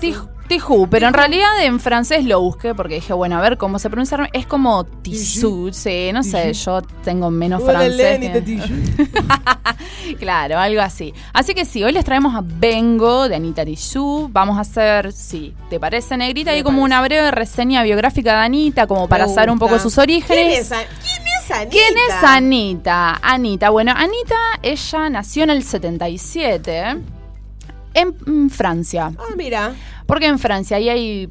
Tij- 0.00 0.28
Tijú, 0.48 0.88
pero 0.88 1.06
en 1.08 1.14
realidad 1.14 1.62
en 1.62 1.78
francés 1.78 2.24
lo 2.24 2.40
busqué 2.40 2.74
porque 2.74 2.94
dije, 2.96 3.12
bueno, 3.12 3.36
a 3.36 3.40
ver 3.42 3.58
cómo 3.58 3.78
se 3.78 3.90
pronuncia. 3.90 4.28
Es 4.32 4.46
como 4.46 4.84
Tizú, 4.84 5.70
sí, 5.72 6.10
no 6.12 6.22
sé, 6.22 6.52
yo 6.54 6.80
tengo 7.04 7.30
menos 7.30 7.62
francés. 7.62 8.18
que- 8.32 10.16
claro, 10.18 10.58
algo 10.58 10.80
así. 10.80 11.12
Así 11.32 11.54
que 11.54 11.64
sí, 11.64 11.84
hoy 11.84 11.92
les 11.92 12.04
traemos 12.04 12.34
a 12.34 12.40
Vengo 12.42 13.28
de 13.28 13.36
Anita 13.36 13.64
Tizú. 13.64 14.28
Vamos 14.32 14.56
a 14.58 14.60
hacer, 14.62 15.12
sí, 15.12 15.54
¿te 15.70 15.78
parece, 15.78 16.16
Negrita? 16.16 16.52
Hay 16.52 16.62
como 16.62 16.82
una 16.82 17.02
breve 17.02 17.30
reseña 17.30 17.82
biográfica 17.82 18.32
de 18.38 18.46
Anita, 18.46 18.86
como 18.86 19.08
para 19.08 19.26
Me 19.26 19.34
saber 19.34 19.50
un 19.50 19.58
poco 19.58 19.78
sus 19.78 19.98
orígenes. 19.98 20.26
¿Quién 20.48 20.60
es, 20.60 20.72
A- 20.72 20.76
quién 20.76 21.22
es 21.26 21.50
Anita? 21.50 21.70
¿Quién 21.70 21.94
es 22.08 22.24
Anita? 22.24 23.18
Anita, 23.22 23.70
bueno, 23.70 23.92
Anita, 23.94 24.36
ella 24.62 25.10
nació 25.10 25.44
en 25.44 25.50
el 25.50 25.62
77 25.62 26.96
en 27.94 28.14
mm, 28.26 28.50
Francia. 28.50 29.12
Ah, 29.18 29.34
mira. 29.36 29.74
Porque 30.06 30.26
en 30.26 30.38
Francia 30.38 30.76
ahí 30.76 30.88
hay, 30.88 31.30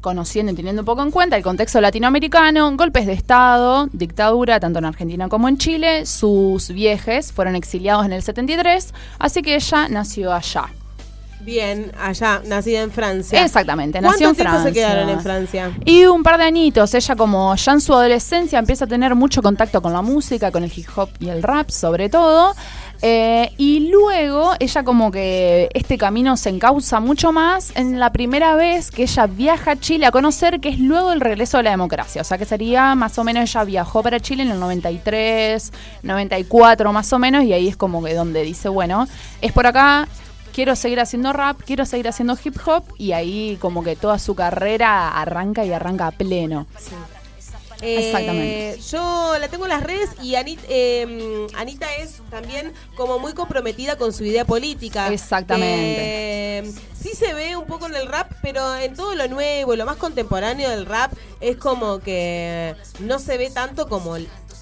conociendo 0.00 0.52
y 0.52 0.54
teniendo 0.54 0.82
un 0.82 0.86
poco 0.86 1.02
en 1.02 1.10
cuenta 1.10 1.36
el 1.36 1.42
contexto 1.42 1.80
latinoamericano, 1.80 2.76
golpes 2.76 3.06
de 3.06 3.12
Estado, 3.12 3.88
dictadura, 3.92 4.60
tanto 4.60 4.78
en 4.78 4.84
Argentina 4.84 5.28
como 5.28 5.48
en 5.48 5.58
Chile, 5.58 6.06
sus 6.06 6.68
viejes 6.68 7.32
fueron 7.32 7.56
exiliados 7.56 8.06
en 8.06 8.12
el 8.12 8.22
73, 8.22 8.94
así 9.18 9.42
que 9.42 9.56
ella 9.56 9.88
nació 9.88 10.32
allá. 10.32 10.66
Bien, 11.40 11.92
allá, 12.00 12.40
nacida 12.46 12.80
en 12.80 12.90
Francia. 12.90 13.44
Exactamente, 13.44 14.00
nació 14.00 14.28
en 14.28 14.34
¿Cuánto 14.34 14.42
tiempo 14.42 14.50
Francia. 14.50 14.72
se 14.72 14.74
quedaron 14.74 15.08
en 15.10 15.20
Francia? 15.20 15.72
Y 15.84 16.06
un 16.06 16.22
par 16.22 16.38
de 16.38 16.44
añitos, 16.44 16.94
ella 16.94 17.16
como 17.16 17.54
ya 17.54 17.72
en 17.72 17.80
su 17.82 17.92
adolescencia 17.92 18.58
empieza 18.58 18.86
a 18.86 18.88
tener 18.88 19.14
mucho 19.14 19.42
contacto 19.42 19.82
con 19.82 19.92
la 19.92 20.00
música, 20.00 20.50
con 20.50 20.64
el 20.64 20.72
hip 20.74 20.88
hop 20.96 21.10
y 21.20 21.28
el 21.28 21.42
rap 21.42 21.68
sobre 21.68 22.08
todo. 22.08 22.54
Eh, 23.06 23.52
y 23.58 23.90
luego 23.90 24.52
ella 24.58 24.82
como 24.82 25.10
que 25.10 25.68
este 25.74 25.98
camino 25.98 26.38
se 26.38 26.48
encausa 26.48 27.00
mucho 27.00 27.32
más 27.32 27.70
en 27.76 28.00
la 28.00 28.12
primera 28.12 28.56
vez 28.56 28.90
que 28.90 29.02
ella 29.02 29.26
viaja 29.26 29.72
a 29.72 29.76
Chile 29.78 30.06
a 30.06 30.10
conocer, 30.10 30.58
que 30.58 30.70
es 30.70 30.78
luego 30.78 31.12
el 31.12 31.20
regreso 31.20 31.58
de 31.58 31.64
la 31.64 31.70
democracia. 31.72 32.22
O 32.22 32.24
sea 32.24 32.38
que 32.38 32.46
sería 32.46 32.94
más 32.94 33.18
o 33.18 33.24
menos, 33.24 33.42
ella 33.42 33.62
viajó 33.64 34.02
para 34.02 34.20
Chile 34.20 34.44
en 34.44 34.52
el 34.52 34.58
93, 34.58 35.70
94 36.02 36.94
más 36.94 37.12
o 37.12 37.18
menos, 37.18 37.44
y 37.44 37.52
ahí 37.52 37.68
es 37.68 37.76
como 37.76 38.02
que 38.02 38.14
donde 38.14 38.42
dice, 38.42 38.70
bueno, 38.70 39.06
es 39.42 39.52
por 39.52 39.66
acá, 39.66 40.08
quiero 40.54 40.74
seguir 40.74 40.98
haciendo 40.98 41.34
rap, 41.34 41.60
quiero 41.66 41.84
seguir 41.84 42.08
haciendo 42.08 42.38
hip 42.42 42.56
hop 42.64 42.84
y 42.96 43.12
ahí 43.12 43.58
como 43.60 43.84
que 43.84 43.96
toda 43.96 44.18
su 44.18 44.34
carrera 44.34 45.20
arranca 45.20 45.62
y 45.66 45.72
arranca 45.72 46.06
a 46.06 46.10
pleno. 46.10 46.66
Eh, 47.84 48.06
Exactamente. 48.06 48.80
Yo 48.90 49.36
la 49.38 49.48
tengo 49.48 49.64
en 49.64 49.70
las 49.70 49.82
redes 49.82 50.10
y 50.22 50.32
Anit- 50.32 50.64
eh, 50.68 51.46
Anita 51.54 51.86
es 51.96 52.20
también 52.30 52.72
como 52.96 53.18
muy 53.18 53.32
comprometida 53.34 53.96
con 53.96 54.12
su 54.12 54.24
idea 54.24 54.44
política. 54.44 55.12
Exactamente. 55.12 56.58
Eh, 56.58 56.72
sí 56.98 57.10
se 57.10 57.34
ve 57.34 57.56
un 57.56 57.66
poco 57.66 57.86
en 57.86 57.94
el 57.94 58.06
rap, 58.06 58.32
pero 58.42 58.74
en 58.76 58.94
todo 58.94 59.14
lo 59.14 59.28
nuevo, 59.28 59.76
lo 59.76 59.84
más 59.84 59.96
contemporáneo 59.96 60.70
del 60.70 60.86
rap 60.86 61.12
es 61.40 61.56
como 61.56 61.98
que 62.00 62.74
no 63.00 63.18
se 63.18 63.36
ve 63.36 63.50
tanto 63.50 63.88
como 63.88 64.16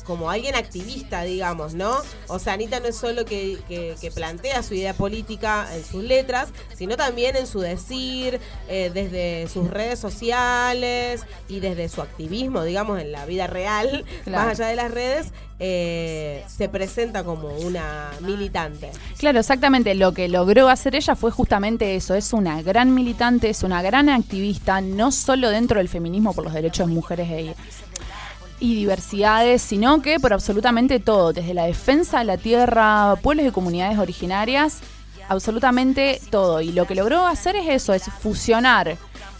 como 0.05 0.31
alguien 0.31 0.55
activista, 0.55 1.23
digamos, 1.23 1.75
¿no? 1.75 1.97
O 2.29 2.39
sea, 2.39 2.55
Anita 2.55 2.81
no 2.81 2.87
es 2.87 2.97
solo 2.97 3.25
que, 3.25 3.59
que- 3.69 3.95
que 4.01 4.11
plantea 4.11 4.63
su 4.63 4.75
idea 4.75 4.95
política 4.95 5.69
en 5.75 5.85
sus 5.85 6.03
letras, 6.03 6.49
sino 6.77 6.97
también 6.97 7.37
en 7.37 7.47
su 7.47 7.61
decir, 7.61 8.41
eh, 8.69 8.91
desde 8.93 9.49
sus 9.49 9.69
redes 9.71 9.99
sociales 9.99 11.25
y 11.49 11.61
desde 11.61 11.89
su 11.89 12.03
activismo, 12.03 12.63
digamos, 12.65 13.01
en 13.01 13.13
la 13.13 13.27
vida 13.27 13.47
real, 13.47 14.05
Claro. 14.25 14.49
más 14.49 14.59
allá 14.61 14.69
de 14.71 14.77
las 14.77 14.91
redes, 14.91 15.33
eh, 15.65 16.43
se 16.49 16.69
presenta 16.69 17.23
como 17.23 17.49
una 17.59 18.11
militante. 18.21 18.91
Claro, 19.19 19.39
exactamente. 19.41 19.95
Lo 19.95 20.13
que 20.13 20.29
logró 20.29 20.69
hacer 20.69 20.97
ella 20.97 21.15
fue 21.15 21.31
justamente 21.31 21.95
eso. 21.95 22.15
Es 22.17 22.33
una 22.33 22.63
gran 22.63 22.93
militante, 22.95 23.49
es 23.51 23.63
una 23.63 23.81
gran 23.81 24.09
activista, 24.09 24.81
no 24.81 25.13
solo 25.13 25.51
dentro 25.51 25.79
del 25.79 25.89
feminismo 25.89 26.33
por 26.35 26.45
los 26.45 26.53
derechos 26.53 26.89
de 26.89 26.93
mujeres 26.95 27.31
e 27.31 27.55
y 28.63 28.77
diversidades, 28.77 29.61
sino 29.61 30.03
que 30.03 30.21
por 30.21 30.33
absolutamente 30.33 31.01
todo, 31.01 31.33
desde 31.33 31.53
la 31.53 31.65
defensa 31.65 32.21
de 32.21 32.25
la 32.27 32.37
tierra, 32.37 33.17
pueblos 33.21 33.45
y 33.45 33.51
comunidades 33.51 33.99
originarias, 33.99 34.79
absolutamente 35.29 36.21
todo. 36.31 36.61
Y 36.61 36.71
lo 36.71 36.87
que 36.87 36.95
logró 36.95 37.27
hacer 37.27 37.57
es 37.57 37.69
eso, 37.69 37.93
es 37.93 38.05
fusionar 38.05 38.97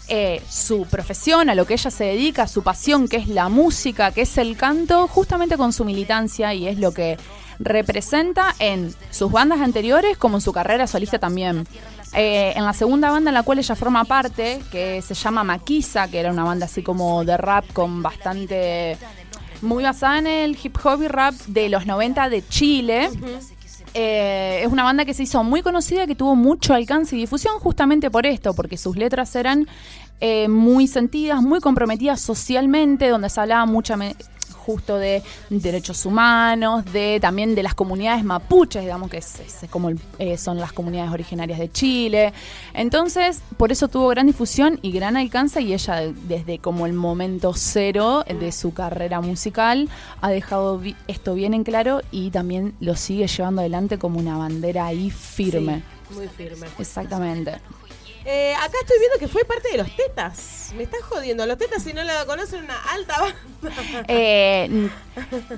eh, 0.09 0.41
su 0.49 0.85
profesión, 0.87 1.49
a 1.49 1.55
lo 1.55 1.65
que 1.65 1.75
ella 1.75 1.89
se 1.89 2.03
dedica, 2.03 2.49
su 2.49 2.63
pasión, 2.63 3.07
que 3.07 3.15
es 3.15 3.29
la 3.29 3.47
música, 3.47 4.11
que 4.11 4.23
es 4.23 4.37
el 4.37 4.57
canto, 4.57 5.07
justamente 5.07 5.55
con 5.55 5.71
su 5.71 5.85
militancia 5.85 6.53
y 6.53 6.67
es 6.67 6.77
lo 6.77 6.93
que 6.93 7.17
representa 7.59 8.55
en 8.59 8.93
sus 9.11 9.31
bandas 9.31 9.61
anteriores 9.61 10.17
como 10.17 10.37
en 10.37 10.41
su 10.41 10.53
carrera 10.53 10.87
solista 10.87 11.19
también. 11.19 11.67
Eh, 12.13 12.53
en 12.55 12.63
la 12.63 12.73
segunda 12.73 13.09
banda 13.09 13.31
en 13.31 13.35
la 13.35 13.43
cual 13.43 13.59
ella 13.59 13.75
forma 13.75 14.03
parte, 14.05 14.61
que 14.71 15.01
se 15.01 15.13
llama 15.15 15.43
Maquisa, 15.43 16.07
que 16.07 16.19
era 16.19 16.31
una 16.31 16.43
banda 16.43 16.67
así 16.67 16.83
como 16.83 17.23
de 17.25 17.37
rap 17.37 17.65
con 17.73 18.03
bastante... 18.03 18.97
muy 19.61 19.83
basada 19.83 20.19
en 20.19 20.27
el 20.27 20.57
hip 20.61 20.77
hop 20.83 21.01
y 21.01 21.07
rap 21.07 21.33
de 21.47 21.69
los 21.69 21.85
90 21.85 22.29
de 22.29 22.47
Chile. 22.47 23.09
Eh, 23.95 24.61
es 24.63 24.71
una 24.71 24.83
banda 24.83 25.05
que 25.05 25.13
se 25.13 25.23
hizo 25.23 25.43
muy 25.43 25.61
conocida, 25.61 26.07
que 26.07 26.15
tuvo 26.15 26.35
mucho 26.35 26.73
alcance 26.73 27.15
y 27.15 27.19
difusión 27.19 27.59
justamente 27.59 28.09
por 28.09 28.25
esto, 28.25 28.53
porque 28.53 28.77
sus 28.77 28.97
letras 28.97 29.35
eran 29.35 29.67
eh, 30.19 30.47
muy 30.47 30.87
sentidas, 30.87 31.41
muy 31.41 31.59
comprometidas 31.59 32.21
socialmente, 32.21 33.09
donde 33.09 33.29
se 33.29 33.41
hablaba 33.41 33.65
mucha 33.65 33.97
justo 34.65 34.97
de 34.97 35.21
derechos 35.49 36.05
humanos, 36.05 36.85
de 36.93 37.19
también 37.21 37.53
de 37.55 37.63
las 37.63 37.75
comunidades 37.75 38.23
mapuches, 38.23 38.81
digamos 38.81 39.09
que 39.09 39.17
es, 39.17 39.39
es 39.39 39.69
como 39.69 39.89
el- 39.89 39.99
eh, 40.19 40.37
son 40.37 40.57
las 40.59 40.71
comunidades 40.73 41.11
originarias 41.11 41.59
de 41.59 41.71
Chile. 41.71 42.33
Entonces, 42.73 43.41
por 43.57 43.71
eso 43.71 43.87
tuvo 43.87 44.07
gran 44.09 44.27
difusión 44.27 44.79
y 44.81 44.91
gran 44.91 45.17
alcance 45.17 45.61
y 45.61 45.73
ella 45.73 45.95
de- 45.97 46.13
desde 46.27 46.59
como 46.59 46.85
el 46.85 46.93
momento 46.93 47.53
cero 47.55 48.23
de 48.27 48.51
su 48.51 48.73
carrera 48.73 49.21
musical 49.21 49.89
ha 50.21 50.29
dejado 50.29 50.77
vi- 50.79 50.95
esto 51.07 51.33
bien 51.35 51.53
en 51.53 51.63
claro 51.63 52.01
y 52.11 52.31
también 52.31 52.73
lo 52.79 52.95
sigue 52.95 53.27
llevando 53.27 53.61
adelante 53.61 53.97
como 53.99 54.19
una 54.19 54.37
bandera 54.37 54.85
ahí 54.87 55.09
firme. 55.11 55.83
Sí, 56.09 56.15
muy 56.15 56.27
firme. 56.27 56.67
Exactamente. 56.79 57.53
Eh, 58.25 58.53
acá 58.55 58.73
estoy 58.81 58.97
viendo 58.99 59.19
que 59.19 59.27
fue 59.27 59.43
parte 59.43 59.69
de 59.71 59.77
los 59.79 59.95
Tetas. 59.95 60.71
Me 60.75 60.83
estás 60.83 61.01
jodiendo. 61.01 61.45
Los 61.45 61.57
Tetas, 61.57 61.83
si 61.83 61.93
no 61.93 62.03
la 62.03 62.25
conocen, 62.25 62.63
una 62.63 62.81
alta 62.91 63.19
banda. 63.19 64.05
Eh, 64.07 64.89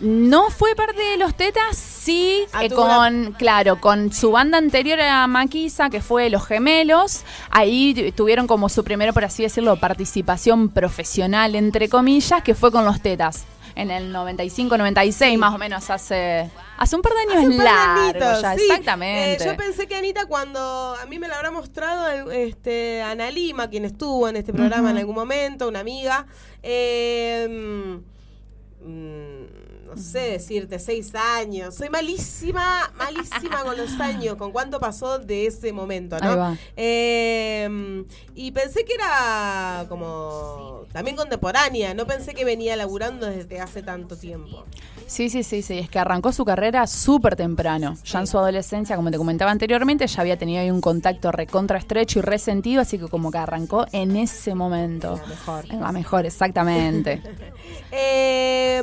no 0.01 0.49
fue 0.49 0.75
parte 0.75 1.01
de 1.01 1.17
los 1.17 1.35
Tetas, 1.35 1.77
sí, 1.77 2.43
Ah, 2.53 2.65
eh, 2.65 2.69
con, 2.69 3.33
claro, 3.37 3.79
con 3.79 4.11
su 4.11 4.31
banda 4.31 4.57
anterior 4.57 4.99
a 4.99 5.27
Maquisa, 5.27 5.89
que 5.89 6.01
fue 6.01 6.29
Los 6.29 6.45
Gemelos. 6.47 7.23
Ahí 7.51 7.93
tu- 7.93 8.11
tuvieron 8.11 8.47
como 8.47 8.67
su 8.69 8.83
primera, 8.83 9.13
por 9.13 9.25
así 9.25 9.43
decirlo, 9.43 9.75
participación 9.77 10.69
profesional, 10.69 11.55
entre 11.55 11.87
comillas, 11.87 12.41
que 12.43 12.55
fue 12.55 12.71
con 12.71 12.83
los 12.83 12.99
Tetas. 13.01 13.45
En 13.75 13.91
el 13.91 14.11
95, 14.11 14.77
96, 14.77 15.37
más 15.37 15.53
o 15.53 15.57
menos, 15.57 15.89
hace, 15.89 16.49
hace 16.77 16.95
un 16.95 17.01
par 17.01 17.11
de 17.13 17.19
años 17.19 17.35
Hace 17.35 17.47
un 17.47 17.57
par 17.57 18.13
de 18.13 18.19
largo 18.19 18.41
ya, 18.41 18.55
sí. 18.55 18.61
exactamente. 18.63 19.43
Eh, 19.43 19.45
yo 19.45 19.57
pensé 19.57 19.85
que 19.87 19.95
Anita, 19.95 20.25
cuando 20.27 20.95
a 20.95 21.05
mí 21.07 21.19
me 21.19 21.27
lo 21.27 21.35
habrá 21.35 21.51
mostrado 21.51 22.31
este, 22.31 23.01
Ana 23.01 23.29
Lima, 23.31 23.69
quien 23.69 23.83
estuvo 23.83 24.29
en 24.29 24.37
este 24.37 24.53
programa 24.53 24.91
en 24.91 24.97
algún 24.97 25.15
momento, 25.15 25.67
una 25.67 25.81
amiga. 25.81 26.25
eh, 26.63 27.99
mm, 28.81 29.34
no 29.95 30.01
sé 30.01 30.19
decirte, 30.31 30.79
seis 30.79 31.13
años. 31.15 31.75
Soy 31.75 31.89
malísima, 31.89 32.91
malísima 32.97 33.63
con 33.63 33.77
los 33.77 33.99
años, 33.99 34.35
con 34.35 34.51
cuánto 34.51 34.79
pasó 34.79 35.19
de 35.19 35.47
ese 35.47 35.71
momento, 35.71 36.15
Ahí 36.15 36.21
¿no? 36.23 36.37
va. 36.37 36.57
Eh, 36.75 38.05
y 38.35 38.51
pensé 38.51 38.83
que 38.83 38.93
era 38.93 39.85
como 39.87 40.83
también 40.91 41.15
contemporánea, 41.15 41.93
no 41.93 42.05
pensé 42.05 42.33
que 42.33 42.45
venía 42.45 42.75
laburando 42.75 43.27
desde 43.27 43.59
hace 43.61 43.81
tanto 43.83 44.17
tiempo. 44.17 44.65
Sí, 45.07 45.29
sí, 45.29 45.43
sí, 45.43 45.61
sí, 45.61 45.77
es 45.77 45.89
que 45.89 45.99
arrancó 45.99 46.31
su 46.31 46.43
carrera 46.45 46.87
súper 46.87 47.35
temprano. 47.35 47.95
Ya 48.05 48.19
en 48.19 48.27
su 48.27 48.37
adolescencia, 48.39 48.95
como 48.95 49.11
te 49.11 49.17
comentaba 49.17 49.51
anteriormente, 49.51 50.07
ya 50.07 50.21
había 50.21 50.37
tenido 50.37 50.61
ahí 50.61 50.71
un 50.71 50.81
contacto 50.81 51.31
recontra 51.31 51.77
estrecho 51.77 52.19
y 52.19 52.21
resentido, 52.23 52.81
así 52.81 52.97
que 52.97 53.07
como 53.07 53.31
que 53.31 53.37
arrancó 53.37 53.85
en 53.91 54.15
ese 54.15 54.55
momento. 54.55 55.19
La 55.21 55.27
mejor. 55.27 55.65
En 55.69 55.81
la 55.81 55.91
mejor, 55.91 56.25
exactamente. 56.25 57.21
Eh, 57.97 58.81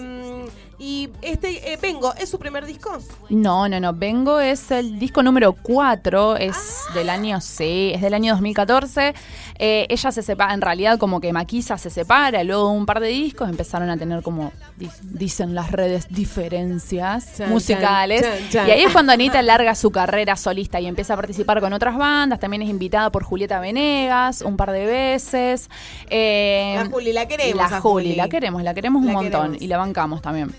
y 0.83 1.09
este, 1.23 1.73
eh, 1.73 1.79
Vengo, 1.81 2.13
¿es 2.17 2.29
su 2.29 2.39
primer 2.41 2.67
disco? 2.67 2.99
No, 3.31 3.69
no, 3.69 3.79
no. 3.79 3.93
Vengo 3.93 4.41
es 4.41 4.71
el 4.73 4.99
disco 4.99 5.23
número 5.23 5.53
4, 5.53 6.37
es 6.39 6.57
del 6.93 7.09
año, 7.09 7.41
sí, 7.41 7.93
es 7.95 8.01
del 8.03 8.15
año 8.15 8.33
2014. 8.33 9.15
Eh, 9.59 9.87
ella 9.89 10.11
se 10.11 10.23
separa, 10.23 10.53
en 10.55 10.61
realidad 10.61 10.99
como 10.99 11.21
que 11.21 11.33
Maquisa 11.33 11.79
se 11.79 11.89
separa, 11.89 12.43
luego 12.43 12.71
un 12.71 12.85
par 12.85 12.99
de 12.99 13.09
discos 13.09 13.49
empezaron 13.49 13.91
a 13.91 13.97
tener 13.97 14.23
como, 14.23 14.51
di- 14.77 14.91
dicen 15.03 15.55
las 15.55 15.71
redes, 15.71 16.09
diferencias 16.09 17.37
Chan, 17.37 17.49
musicales. 17.51 18.23
chan, 18.23 18.31
chan, 18.39 18.51
chan. 18.51 18.69
Y 18.69 18.71
ahí 18.73 18.83
es 18.83 18.93
cuando 18.93 19.13
Anita 19.13 19.41
larga 19.43 19.75
su 19.77 19.91
carrera 19.93 20.35
solista 20.37 20.81
y 20.81 20.87
empieza 20.87 21.15
a 21.15 21.17
participar 21.17 21.61
con 21.61 21.73
otras 21.73 21.97
bandas. 21.97 22.41
También 22.41 22.63
es 22.63 22.69
invitada 22.69 23.11
por 23.11 23.23
Julieta 23.23 23.61
Venegas 23.61 24.43
un 24.43 24.57
par 24.57 24.73
de 24.73 24.85
veces. 24.85 25.71
Eh, 26.11 26.75
La 26.77 26.87
Juli, 26.87 27.13
la 27.13 27.29
queremos 27.29 27.71
La 27.71 27.81
Juli, 27.81 28.05
Juli. 28.07 28.17
la 28.17 28.29
queremos, 28.29 28.63
la 28.63 28.75
queremos 28.75 29.01
un 29.03 29.07
La 29.09 29.13
montón 29.13 29.41
queremos. 29.43 29.63
y 29.63 29.67
la 29.69 29.79
bancamos 29.79 30.23
también. 30.23 30.53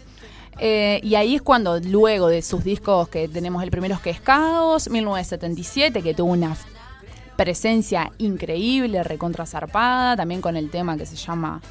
Eh, 0.59 0.99
y 1.03 1.15
ahí 1.15 1.35
es 1.35 1.41
cuando, 1.41 1.79
luego 1.79 2.27
de 2.27 2.41
sus 2.41 2.63
discos, 2.63 3.09
que 3.09 3.27
tenemos 3.27 3.63
el 3.63 3.71
primero 3.71 3.99
que 4.01 4.11
es 4.11 4.21
Caos, 4.21 4.89
1977, 4.89 6.01
que 6.01 6.13
tuvo 6.13 6.31
una 6.31 6.55
presencia 7.35 8.11
increíble, 8.19 9.03
recontra 9.03 9.45
zarpada, 9.45 10.15
también 10.15 10.41
con 10.41 10.55
el 10.55 10.69
tema 10.69 10.97
que 10.97 11.05
se 11.05 11.15
llama 11.15 11.61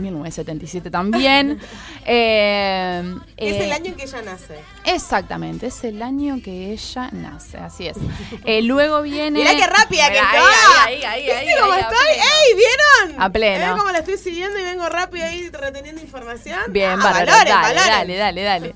1977 0.00 0.90
también. 0.90 1.58
Eh, 2.12 3.14
Es 3.36 3.52
eh, 3.54 3.64
el 3.64 3.72
año 3.72 3.86
en 3.86 3.94
que 3.94 4.04
ella 4.04 4.22
nace. 4.22 4.58
Exactamente, 4.84 5.66
es 5.66 5.84
el 5.84 6.02
año 6.02 6.38
que 6.42 6.72
ella 6.72 7.08
nace, 7.12 7.58
así 7.58 7.86
es. 7.86 7.96
Eh, 8.44 8.62
luego 8.62 9.02
viene... 9.02 9.38
Mirá 9.38 9.52
qué 9.54 9.66
rápida 9.66 10.08
que 10.08 10.16
está. 10.16 10.84
ahí, 10.86 10.94
ahí, 10.96 11.04
ahí, 11.04 11.22
¿Viste 11.22 11.36
ahí, 11.36 11.60
cómo 11.60 11.74
estoy? 11.74 12.08
¡Ey, 12.14 12.56
vieron! 12.56 13.22
A 13.22 13.30
pleno. 13.30 13.66
¿Ven 13.66 13.76
cómo 13.78 13.90
la 13.92 13.98
estoy 13.98 14.16
siguiendo 14.18 14.58
y 14.58 14.62
vengo 14.62 14.88
rápido 14.88 15.24
ahí 15.26 15.48
reteniendo 15.50 16.00
información? 16.00 16.58
Bien, 16.70 16.90
Ah, 16.92 16.96
bárbaro, 16.96 17.26
valoren, 17.32 17.46
dale, 17.54 17.74
valoren. 17.74 17.86
dale, 18.16 18.16
dale, 18.16 18.42
dale. 18.42 18.74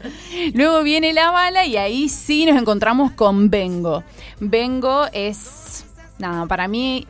Luego 0.54 0.82
viene 0.82 1.12
la 1.12 1.30
bala 1.30 1.64
y 1.66 1.76
ahí 1.76 2.08
sí 2.08 2.46
nos 2.46 2.56
encontramos 2.60 3.12
con 3.12 3.50
Vengo. 3.50 4.04
Vengo 4.38 5.06
es, 5.12 5.86
nada, 6.18 6.46
para 6.46 6.68
mí 6.68 7.06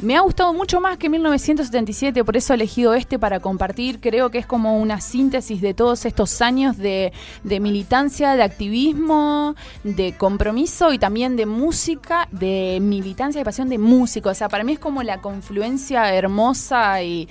me 0.00 0.16
ha 0.16 0.20
gustado 0.20 0.52
mucho 0.52 0.80
más 0.80 0.96
que 0.96 1.08
1977, 1.08 2.24
por 2.24 2.36
eso 2.36 2.52
he 2.52 2.56
elegido 2.56 2.94
este 2.94 3.18
para 3.18 3.40
compartir. 3.40 4.00
Creo 4.00 4.30
que 4.30 4.38
es 4.38 4.46
como 4.46 4.78
una 4.78 5.00
síntesis 5.00 5.60
de 5.60 5.74
todos 5.74 6.04
estos 6.04 6.40
años 6.40 6.76
de, 6.76 7.12
militancia, 7.44 8.36
de 8.36 8.42
activismo, 8.42 9.56
de 9.82 10.14
compromiso 10.16 10.92
y 10.92 10.98
también 10.98 11.36
de 11.36 11.46
música, 11.46 12.28
de 12.30 12.78
militancia 12.80 13.40
y 13.40 13.44
pasión 13.44 13.68
de 13.68 13.78
músico. 13.78 14.28
O 14.28 14.34
sea, 14.34 14.48
para 14.48 14.64
mí 14.64 14.72
es 14.72 14.78
como 14.78 15.02
la 15.02 15.20
confluencia 15.20 16.14
hermosa 16.14 17.02
y, 17.02 17.28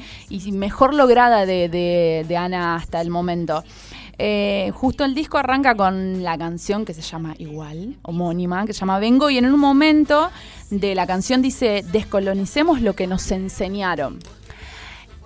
mejor 0.52 0.94
lograda 0.94 1.46
de 1.46 2.38
Ana 2.38 2.76
hasta 2.76 3.00
el 3.02 3.10
momento. 3.10 3.64
Eh, 4.20 4.72
justo 4.74 5.06
el 5.06 5.14
disco 5.14 5.38
arranca 5.38 5.76
con 5.76 6.24
la 6.24 6.38
canción 6.38 6.86
que 6.86 6.94
se 6.94 7.02
llama 7.02 7.36
igual, 7.38 7.98
homónima, 8.02 8.66
que 8.66 8.74
se 8.74 8.80
llama 8.80 8.98
Vengo, 9.00 9.30
y 9.30 9.38
en 9.38 9.46
un 9.46 9.60
momento 9.60 10.30
de 10.72 10.96
la 10.96 11.06
canción 11.06 11.42
dice, 11.42 11.84
descolonicemos 11.92 12.82
lo 12.82 12.94
que 12.94 13.06
nos 13.06 13.30
enseñaron. 13.32 14.20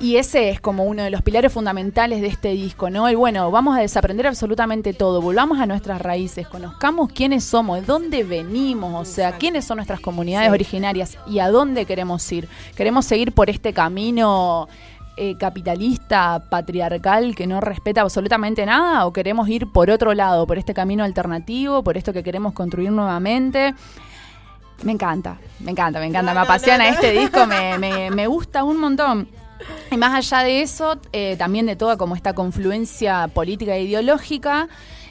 Y 0.02 0.16
ese 0.16 0.50
es 0.50 0.60
como 0.60 0.86
uno 0.86 1.04
de 1.04 1.12
los 1.12 1.22
pilares 1.22 1.54
fundamentales 1.54 2.22
de 2.22 2.28
este 2.28 2.50
disco, 2.50 2.90
¿no? 2.90 3.08
El 3.08 3.18
bueno, 3.18 3.52
vamos 3.52 3.78
a 3.78 3.82
desaprender 3.82 4.26
absolutamente 4.26 4.94
todo, 4.94 5.22
volvamos 5.22 5.60
a 5.60 5.68
nuestras 5.68 6.02
raíces, 6.02 6.48
conozcamos 6.48 7.12
quiénes 7.14 7.44
somos, 7.44 7.80
de 7.80 7.86
dónde 7.86 8.24
venimos, 8.24 9.08
o 9.08 9.10
sea, 9.10 9.34
quiénes 9.38 9.64
son 9.64 9.78
nuestras 9.78 10.00
comunidades 10.00 10.48
Sí. 10.50 10.54
originarias 10.54 11.18
y 11.28 11.38
a 11.38 11.50
dónde 11.52 11.86
queremos 11.86 12.30
ir. 12.32 12.50
Queremos 12.76 13.06
seguir 13.06 13.32
por 13.32 13.52
este 13.52 13.74
camino 13.74 14.68
eh, 15.18 15.36
capitalista, 15.38 16.44
patriarcal, 16.50 17.36
que 17.36 17.46
no 17.48 17.60
respeta 17.62 18.02
absolutamente 18.02 18.66
nada, 18.66 19.06
o 19.06 19.14
queremos 19.14 19.48
ir 19.50 19.68
por 19.72 19.90
otro 19.90 20.14
lado, 20.14 20.48
por 20.48 20.58
este 20.58 20.74
camino 20.74 21.04
alternativo, 21.04 21.84
por 21.84 21.98
esto 21.98 22.14
que 22.14 22.24
queremos 22.24 22.54
construir 22.54 22.92
nuevamente. 22.92 23.74
Me 24.84 24.94
encanta, 24.94 25.38
me 25.60 25.72
encanta, 25.72 26.00
me 26.00 26.08
encanta, 26.08 26.34
me 26.34 26.40
apasiona 26.40 26.88
este 26.90 27.12
disco, 27.12 27.46
me, 27.46 27.78
me- 27.80 28.10
me 28.12 28.28
gusta 28.28 28.64
un 28.64 28.78
montón. 28.80 29.28
Y 29.92 29.98
más 29.98 30.14
allá 30.16 30.44
de 30.44 30.62
eso, 30.64 30.98
eh, 31.14 31.36
también 31.38 31.68
de 31.68 31.76
toda 31.76 31.96
como 31.98 32.16
esta 32.16 32.34
confluencia 32.34 33.28
política 33.28 33.76
e 33.76 33.84
ideológica, 33.84 34.68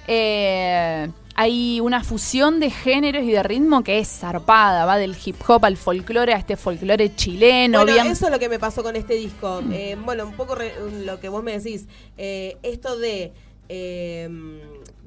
eh, 0.08 1.08
hay 1.40 1.80
una 1.80 2.04
fusión 2.04 2.60
de 2.60 2.70
géneros 2.70 3.22
y 3.24 3.30
de 3.32 3.42
ritmo 3.42 3.82
que 3.82 3.98
es 3.98 4.08
zarpada, 4.08 4.84
va 4.84 4.98
del 4.98 5.16
hip 5.24 5.36
hop 5.48 5.64
al 5.64 5.76
folclore, 5.76 6.34
a 6.34 6.36
este 6.36 6.56
folclore 6.56 7.14
chileno, 7.16 7.78
Bueno, 7.78 7.92
bien... 7.94 8.06
eso 8.08 8.26
es 8.26 8.30
lo 8.32 8.38
que 8.38 8.48
me 8.48 8.58
pasó 8.58 8.82
con 8.82 8.94
este 8.94 9.14
disco. 9.14 9.62
Eh, 9.72 9.96
bueno, 10.04 10.26
un 10.26 10.34
poco 10.34 10.54
re- 10.54 10.74
lo 11.04 11.18
que 11.18 11.28
vos 11.30 11.42
me 11.42 11.58
decís. 11.58 11.86
Eh, 12.18 12.56
esto 12.62 12.98
de. 12.98 13.32
eh, 13.68 14.28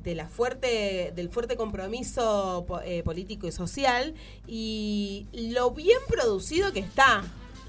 de 0.04 0.16
la 0.16 0.28
fuerte 0.28 1.14
del 1.16 1.30
fuerte 1.30 1.56
compromiso 1.56 2.66
eh, 2.84 3.04
político 3.04 3.48
y 3.48 3.54
social 3.54 4.14
y 4.46 5.28
lo 5.54 5.72
bien 5.72 6.00
producido 6.10 6.74
que 6.74 6.80
está 6.82 7.24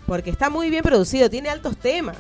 porque 0.05 0.31
está 0.31 0.51
muy 0.51 0.69
bien 0.69 0.83
producido 0.83 1.31
tiene 1.31 1.49
altos 1.49 1.77
temas 1.77 2.17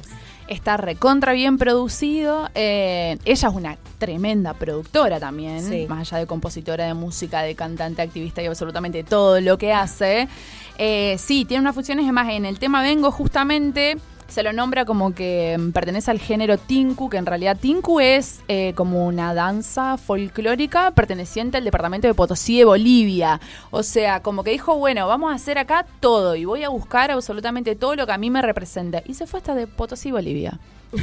Está 0.49 0.77
recontra 0.77 1.33
bien 1.33 1.57
producido. 1.59 2.51
eh, 2.55 3.17
ella 3.25 3.49
es 3.49 3.55
una 3.55 3.79
tremenda 3.99 4.53
productora 4.55 5.19
también, 5.19 5.63
Sí. 5.63 5.87
más 5.89 6.01
allá 6.13 6.19
de 6.21 6.27
compositora 6.27 6.85
de 6.87 6.95
música, 6.95 7.41
de 7.43 7.55
cantante, 7.55 8.03
activista 8.03 8.43
y 8.43 8.47
absolutamente 8.47 9.03
todo 9.05 9.41
lo 9.41 9.57
que 9.57 9.73
hace. 9.73 10.29
Eh, 10.77 11.17
sí, 11.19 11.45
tiene 11.45 11.63
unas 11.63 11.75
funciones, 11.75 12.05
es 12.07 12.13
más, 12.13 12.29
en 12.29 12.45
el 12.45 12.59
tema 12.59 12.83
Vengo 12.83 13.11
justamente 13.11 13.97
se 14.29 14.43
lo 14.43 14.53
nombra 14.53 14.85
como 14.85 15.15
que 15.15 15.57
mm, 15.59 15.71
pertenece 15.73 16.11
al 16.11 16.19
género 16.19 16.59
Tinku, 16.59 17.09
que 17.09 17.17
en 17.17 17.27
realidad 17.27 17.57
Tinku 17.61 18.01
es 18.01 18.43
eh, 18.49 18.73
como 18.75 19.07
una 19.07 19.35
danza 19.35 19.97
folclórica 19.97 20.91
perteneciente 20.93 21.59
al 21.59 21.65
departamento 21.65 22.09
de 22.09 22.15
Potosí 22.15 22.59
de 22.59 22.65
Bolivia. 22.65 23.41
O 23.71 23.83
sea, 23.83 24.21
como 24.21 24.43
que 24.45 24.51
dijo, 24.51 24.77
bueno, 24.77 25.07
vamos 25.07 25.33
a 25.33 25.37
hacer 25.37 25.59
acá 25.59 25.87
todo 26.01 26.37
y 26.37 26.45
voy 26.45 26.65
a 26.65 26.69
buscar 26.69 27.11
absolutamente 27.11 27.77
todo 27.77 27.97
lo 27.97 28.07
que 28.07 28.13
a 28.13 28.19
mí 28.19 28.31
me 28.31 28.43
representa. 28.43 29.03
Y 29.07 29.15
se 29.15 29.27
fue 29.27 29.39
hasta 29.39 29.55
de 29.55 29.67
Potosí, 29.67 30.11
Bolivia. 30.11 30.59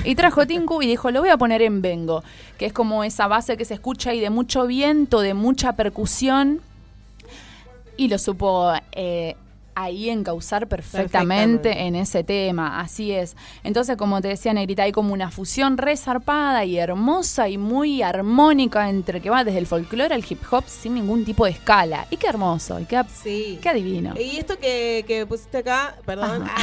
Y 0.06 0.16
trajo 0.16 0.48
Tinku 0.48 0.82
y 0.82 0.88
dijo, 0.88 1.12
lo 1.12 1.20
voy 1.20 1.30
a 1.30 1.38
poner 1.38 1.62
en 1.62 1.82
Vengo, 1.82 2.24
que 2.58 2.66
es 2.66 2.74
como 2.74 3.04
esa 3.04 3.28
base 3.28 3.58
que 3.58 3.66
se 3.66 3.74
escucha 3.74 4.14
y 4.14 4.20
de 4.20 4.30
mucho 4.30 4.66
viento, 4.66 5.20
de 5.20 5.34
mucha 5.34 5.74
percusión. 5.74 6.62
Y 7.98 8.08
lo 8.08 8.18
supo 8.18 8.74
eh, 8.94 9.36
ahí 9.76 10.10
encauzar 10.10 10.68
perfectamente, 10.68 11.70
Perfectamente. 11.70 11.88
en 11.88 11.96
ese 11.96 12.24
tema, 12.24 12.80
así 12.80 13.12
es. 13.12 13.36
Entonces, 13.64 13.98
como 13.98 14.22
te 14.22 14.28
decía 14.30 14.54
Negrita, 14.54 14.84
hay 14.84 14.92
como 14.92 15.14
una 15.14 15.32
fusión 15.32 15.78
resarpada 15.78 16.66
y 16.66 16.78
hermosa 16.78 17.48
y 17.50 17.58
muy 17.58 18.02
armónica 18.02 18.90
entre 18.90 19.22
que 19.22 19.30
va 19.30 19.44
desde 19.44 19.60
el 19.60 19.68
folclore 19.68 20.14
al 20.14 20.26
hip 20.28 20.42
hop 20.52 20.64
sin 20.68 20.96
ningún 20.96 21.24
tipo 21.26 21.46
de 21.46 21.52
escala. 21.52 22.06
Y 22.10 22.18
qué 22.18 22.28
hermoso, 22.28 22.80
y 22.80 22.86
qué, 22.86 23.02
qué 23.62 23.74
divino. 23.74 24.14
Y 24.20 24.38
esto 24.38 24.58
que, 24.60 25.04
que 25.08 25.26
pusiste 25.26 25.60
acá, 25.60 25.96
perdón, 26.06 26.44
ah, 26.48 26.58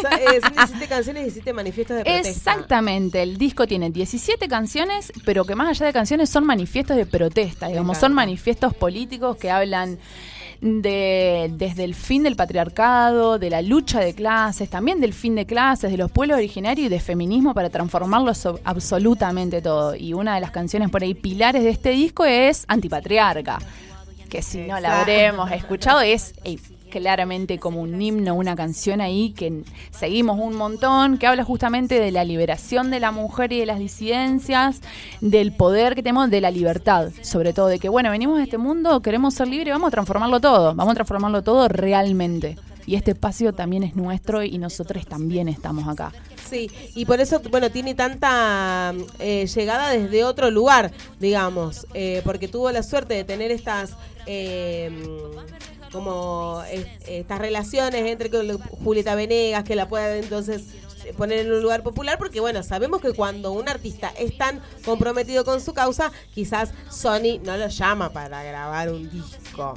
sa- 0.00 0.16
eh, 0.16 0.40
17 0.56 0.86
canciones 0.88 1.20
y 1.22 1.24
17 1.24 1.52
manifiestos 1.52 1.96
de 1.98 2.04
protesta. 2.04 2.28
Exactamente, 2.30 3.22
el 3.22 3.36
disco 3.36 3.66
tiene 3.66 3.90
17 3.90 4.48
canciones, 4.48 5.12
pero 5.24 5.44
que 5.44 5.54
más 5.54 5.68
allá 5.68 5.86
de 5.86 5.92
canciones 5.92 6.30
son 6.30 6.44
manifiestos 6.44 6.96
de 6.96 7.06
protesta, 7.06 7.68
digamos, 7.68 7.98
son 7.98 8.12
manifiestos 8.14 8.74
políticos 8.74 9.36
que 9.36 9.50
hablan 9.50 9.98
de 10.66 11.50
desde 11.52 11.84
el 11.84 11.94
fin 11.94 12.22
del 12.22 12.36
patriarcado, 12.36 13.38
de 13.38 13.50
la 13.50 13.60
lucha 13.60 14.00
de 14.00 14.14
clases, 14.14 14.70
también 14.70 14.98
del 14.98 15.12
fin 15.12 15.34
de 15.34 15.44
clases, 15.44 15.90
de 15.90 15.98
los 15.98 16.10
pueblos 16.10 16.38
originarios 16.38 16.86
y 16.86 16.88
de 16.88 17.00
feminismo 17.00 17.52
para 17.52 17.68
transformarlo 17.68 18.32
so- 18.32 18.58
absolutamente 18.64 19.60
todo. 19.60 19.94
Y 19.94 20.14
una 20.14 20.34
de 20.36 20.40
las 20.40 20.50
canciones 20.52 20.88
por 20.88 21.02
ahí 21.02 21.12
pilares 21.14 21.62
de 21.64 21.68
este 21.70 21.90
disco 21.90 22.24
es 22.24 22.64
Antipatriarca, 22.66 23.58
que 24.30 24.40
si 24.40 24.62
no 24.62 24.80
la 24.80 25.02
habremos 25.02 25.52
escuchado 25.52 26.00
es 26.00 26.32
eh, 26.44 26.56
claramente 27.00 27.58
como 27.58 27.80
un 27.80 28.00
himno, 28.00 28.34
una 28.34 28.56
canción 28.56 29.00
ahí 29.00 29.32
que 29.32 29.62
seguimos 29.90 30.38
un 30.38 30.56
montón, 30.56 31.18
que 31.18 31.26
habla 31.26 31.44
justamente 31.44 31.98
de 31.98 32.10
la 32.10 32.24
liberación 32.24 32.90
de 32.90 33.00
la 33.00 33.10
mujer 33.10 33.52
y 33.52 33.60
de 33.60 33.66
las 33.66 33.78
disidencias, 33.78 34.80
del 35.20 35.52
poder 35.52 35.94
que 35.94 36.02
tenemos, 36.02 36.30
de 36.30 36.40
la 36.40 36.50
libertad, 36.50 37.10
sobre 37.22 37.52
todo, 37.52 37.66
de 37.66 37.78
que 37.78 37.88
bueno, 37.88 38.10
venimos 38.10 38.38
a 38.38 38.44
este 38.44 38.58
mundo, 38.58 39.00
queremos 39.02 39.34
ser 39.34 39.48
libres, 39.48 39.74
vamos 39.74 39.88
a 39.88 39.90
transformarlo 39.90 40.40
todo, 40.40 40.74
vamos 40.74 40.92
a 40.92 40.94
transformarlo 40.94 41.42
todo 41.42 41.68
realmente. 41.68 42.56
Y 42.86 42.96
este 42.96 43.12
espacio 43.12 43.52
también 43.52 43.82
es 43.82 43.96
nuestro 43.96 44.42
y 44.42 44.58
nosotros 44.58 45.06
también 45.06 45.48
estamos 45.48 45.88
acá. 45.88 46.12
Sí, 46.48 46.70
y 46.94 47.06
por 47.06 47.20
eso, 47.20 47.40
bueno, 47.50 47.70
tiene 47.70 47.94
tanta 47.94 48.92
eh, 49.18 49.46
llegada 49.46 49.90
desde 49.90 50.24
otro 50.24 50.50
lugar, 50.50 50.92
digamos, 51.18 51.86
eh, 51.94 52.20
porque 52.24 52.48
tuvo 52.48 52.70
la 52.70 52.82
suerte 52.82 53.14
de 53.14 53.24
tener 53.24 53.50
estas, 53.50 53.96
eh, 54.26 54.90
como 55.94 56.62
es- 56.70 56.86
estas 57.08 57.38
relaciones 57.38 58.04
entre 58.10 58.28
Julieta 58.84 59.14
Venegas, 59.14 59.64
que 59.64 59.76
la 59.76 59.88
pueda 59.88 60.14
entonces 60.16 60.64
poner 61.16 61.40
en 61.46 61.52
un 61.52 61.62
lugar 61.62 61.82
popular, 61.82 62.18
porque 62.18 62.40
bueno, 62.40 62.62
sabemos 62.62 63.00
que 63.00 63.12
cuando 63.12 63.52
un 63.52 63.68
artista 63.68 64.12
es 64.18 64.36
tan 64.36 64.60
comprometido 64.84 65.44
con 65.44 65.60
su 65.60 65.72
causa, 65.72 66.10
quizás 66.34 66.72
Sony 66.90 67.38
no 67.44 67.56
lo 67.56 67.68
llama 67.68 68.10
para 68.10 68.42
grabar 68.42 68.90
un 68.90 69.08
disco. 69.10 69.74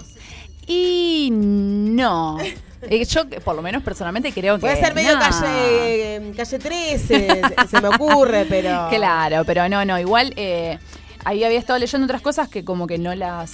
Y 0.65 1.30
no. 1.31 2.38
Eh, 2.80 3.03
Yo, 3.06 3.27
por 3.44 3.56
lo 3.56 3.64
menos 3.64 3.81
personalmente, 3.81 4.31
creo 4.31 4.57
que. 4.57 4.61
Puede 4.61 4.80
ser 4.80 4.94
medio 4.94 5.15
no. 5.15 5.19
calle, 5.19 6.31
calle 6.38 6.60
13, 6.60 7.41
se 7.72 7.81
me 7.81 7.88
ocurre, 7.88 8.45
pero... 8.49 8.88
Claro, 8.91 9.44
pero 9.45 9.68
no, 9.68 9.84
no. 9.84 9.98
Igual 9.99 10.31
eh, 10.35 10.77
ahí 11.26 11.44
había 11.44 11.57
estado 11.57 11.80
leyendo 11.80 12.06
otras 12.06 12.22
cosas 12.22 12.49
que 12.49 12.64
como 12.64 12.85
que 12.85 12.99
no 12.99 13.15
las 13.15 13.53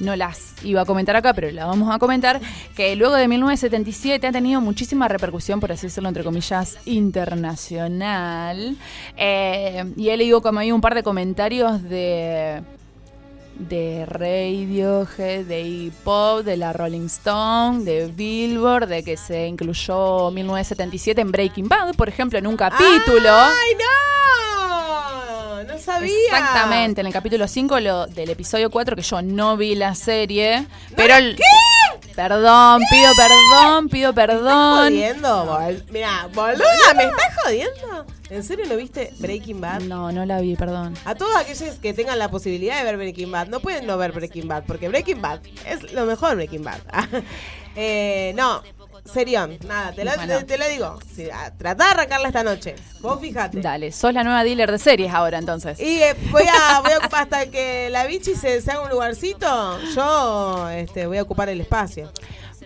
no 0.00 0.16
las 0.16 0.54
iba 0.62 0.82
a 0.82 0.84
comentar 0.84 1.16
acá, 1.16 1.32
pero 1.34 1.50
las 1.50 1.66
vamos 1.66 1.94
a 1.94 1.98
comentar, 1.98 2.40
que 2.74 2.96
luego 2.96 3.14
de 3.14 3.28
1977 3.28 4.26
ha 4.26 4.32
tenido 4.32 4.60
muchísima 4.60 5.08
repercusión, 5.08 5.60
por 5.60 5.72
así 5.72 5.86
decirlo, 5.86 6.08
entre 6.08 6.24
comillas, 6.24 6.78
internacional. 6.84 8.76
Eh, 9.16 9.84
y 9.96 10.08
he 10.08 10.16
leído 10.16 10.42
como 10.42 10.60
hay 10.60 10.72
un 10.72 10.80
par 10.80 10.94
de 10.94 11.02
comentarios 11.02 11.82
de 11.82 12.62
de 13.58 14.04
Radiohead, 14.06 15.46
de 15.46 15.62
Iggy 15.62 15.92
Pop, 16.04 16.44
de 16.44 16.56
la 16.56 16.72
Rolling 16.72 17.06
Stone, 17.06 17.84
de 17.84 18.06
Billboard, 18.08 18.88
de 18.88 19.02
que 19.02 19.16
se 19.16 19.46
incluyó 19.46 20.30
1977 20.30 21.20
en 21.20 21.32
Breaking 21.32 21.68
Bad, 21.68 21.94
por 21.94 22.08
ejemplo, 22.08 22.38
en 22.38 22.46
un 22.46 22.56
capítulo. 22.56 23.30
¡Ay, 23.30 23.74
no! 23.78 24.65
No 25.64 25.78
sabía. 25.78 26.12
Exactamente, 26.26 27.00
en 27.00 27.06
el 27.06 27.12
capítulo 27.12 27.46
5 27.48 27.80
lo, 27.80 28.06
del 28.06 28.30
episodio 28.30 28.70
4, 28.70 28.96
que 28.96 29.02
yo 29.02 29.22
no 29.22 29.56
vi 29.56 29.74
la 29.74 29.94
serie, 29.94 30.66
pero... 30.94 31.14
el- 31.16 31.38
Perdón, 32.14 32.80
pido 32.90 33.12
perdón, 33.14 33.88
pido 33.90 34.14
perdón. 34.14 34.84
jodiendo, 34.84 35.44
bol. 35.44 35.84
Mira, 35.90 36.28
boluda, 36.32 36.94
¿me 36.96 37.04
estás 37.04 37.34
jodiendo? 37.44 38.06
¿En 38.30 38.42
serio 38.42 38.64
no 38.66 38.76
viste 38.76 39.12
Breaking 39.18 39.60
Bad? 39.60 39.82
No, 39.82 40.10
no 40.10 40.24
la 40.24 40.40
vi, 40.40 40.56
perdón. 40.56 40.94
A 41.04 41.14
todos 41.14 41.36
aquellos 41.36 41.74
que 41.76 41.92
tengan 41.92 42.18
la 42.18 42.30
posibilidad 42.30 42.78
de 42.78 42.84
ver 42.84 42.96
Breaking 42.96 43.30
Bad, 43.30 43.48
no 43.48 43.60
pueden 43.60 43.86
no 43.86 43.98
ver 43.98 44.12
Breaking 44.12 44.48
Bad, 44.48 44.64
porque 44.66 44.88
Breaking 44.88 45.20
Bad 45.20 45.40
es 45.66 45.92
lo 45.92 46.06
mejor 46.06 46.36
Breaking 46.36 46.64
Bad. 46.64 46.78
eh, 47.76 48.32
no, 48.34 48.62
serión, 49.12 49.58
nada, 49.66 49.92
te 49.92 50.04
lo, 50.04 50.14
Bueno. 50.14 50.38
te, 50.44 50.58
te 50.58 50.68
digo. 50.68 50.98
Sí, 51.14 51.28
tratá 51.58 51.84
de 51.84 51.90
arrancarla 51.90 52.28
esta 52.28 52.42
noche. 52.44 52.74
Vos 53.00 53.20
fijate. 53.20 53.60
Dale, 53.60 53.92
sos 53.92 54.12
la 54.12 54.24
nueva 54.24 54.44
dealer 54.44 54.70
de 54.70 54.78
series 54.78 55.12
ahora 55.12 55.38
entonces. 55.38 55.78
Y 55.80 56.02
eh, 56.02 56.14
voy, 56.30 56.44
a, 56.44 56.80
voy 56.80 56.92
a 56.92 56.98
ocupar 56.98 57.22
hasta 57.24 57.46
que 57.50 57.88
la 57.90 58.06
bichi 58.06 58.34
se, 58.34 58.60
se 58.60 58.70
haga 58.70 58.82
un 58.82 58.90
lugarcito. 58.90 59.78
Yo 59.94 60.68
este, 60.70 61.06
voy 61.06 61.18
a 61.18 61.22
ocupar 61.22 61.48
el 61.48 61.60
espacio. 61.60 62.10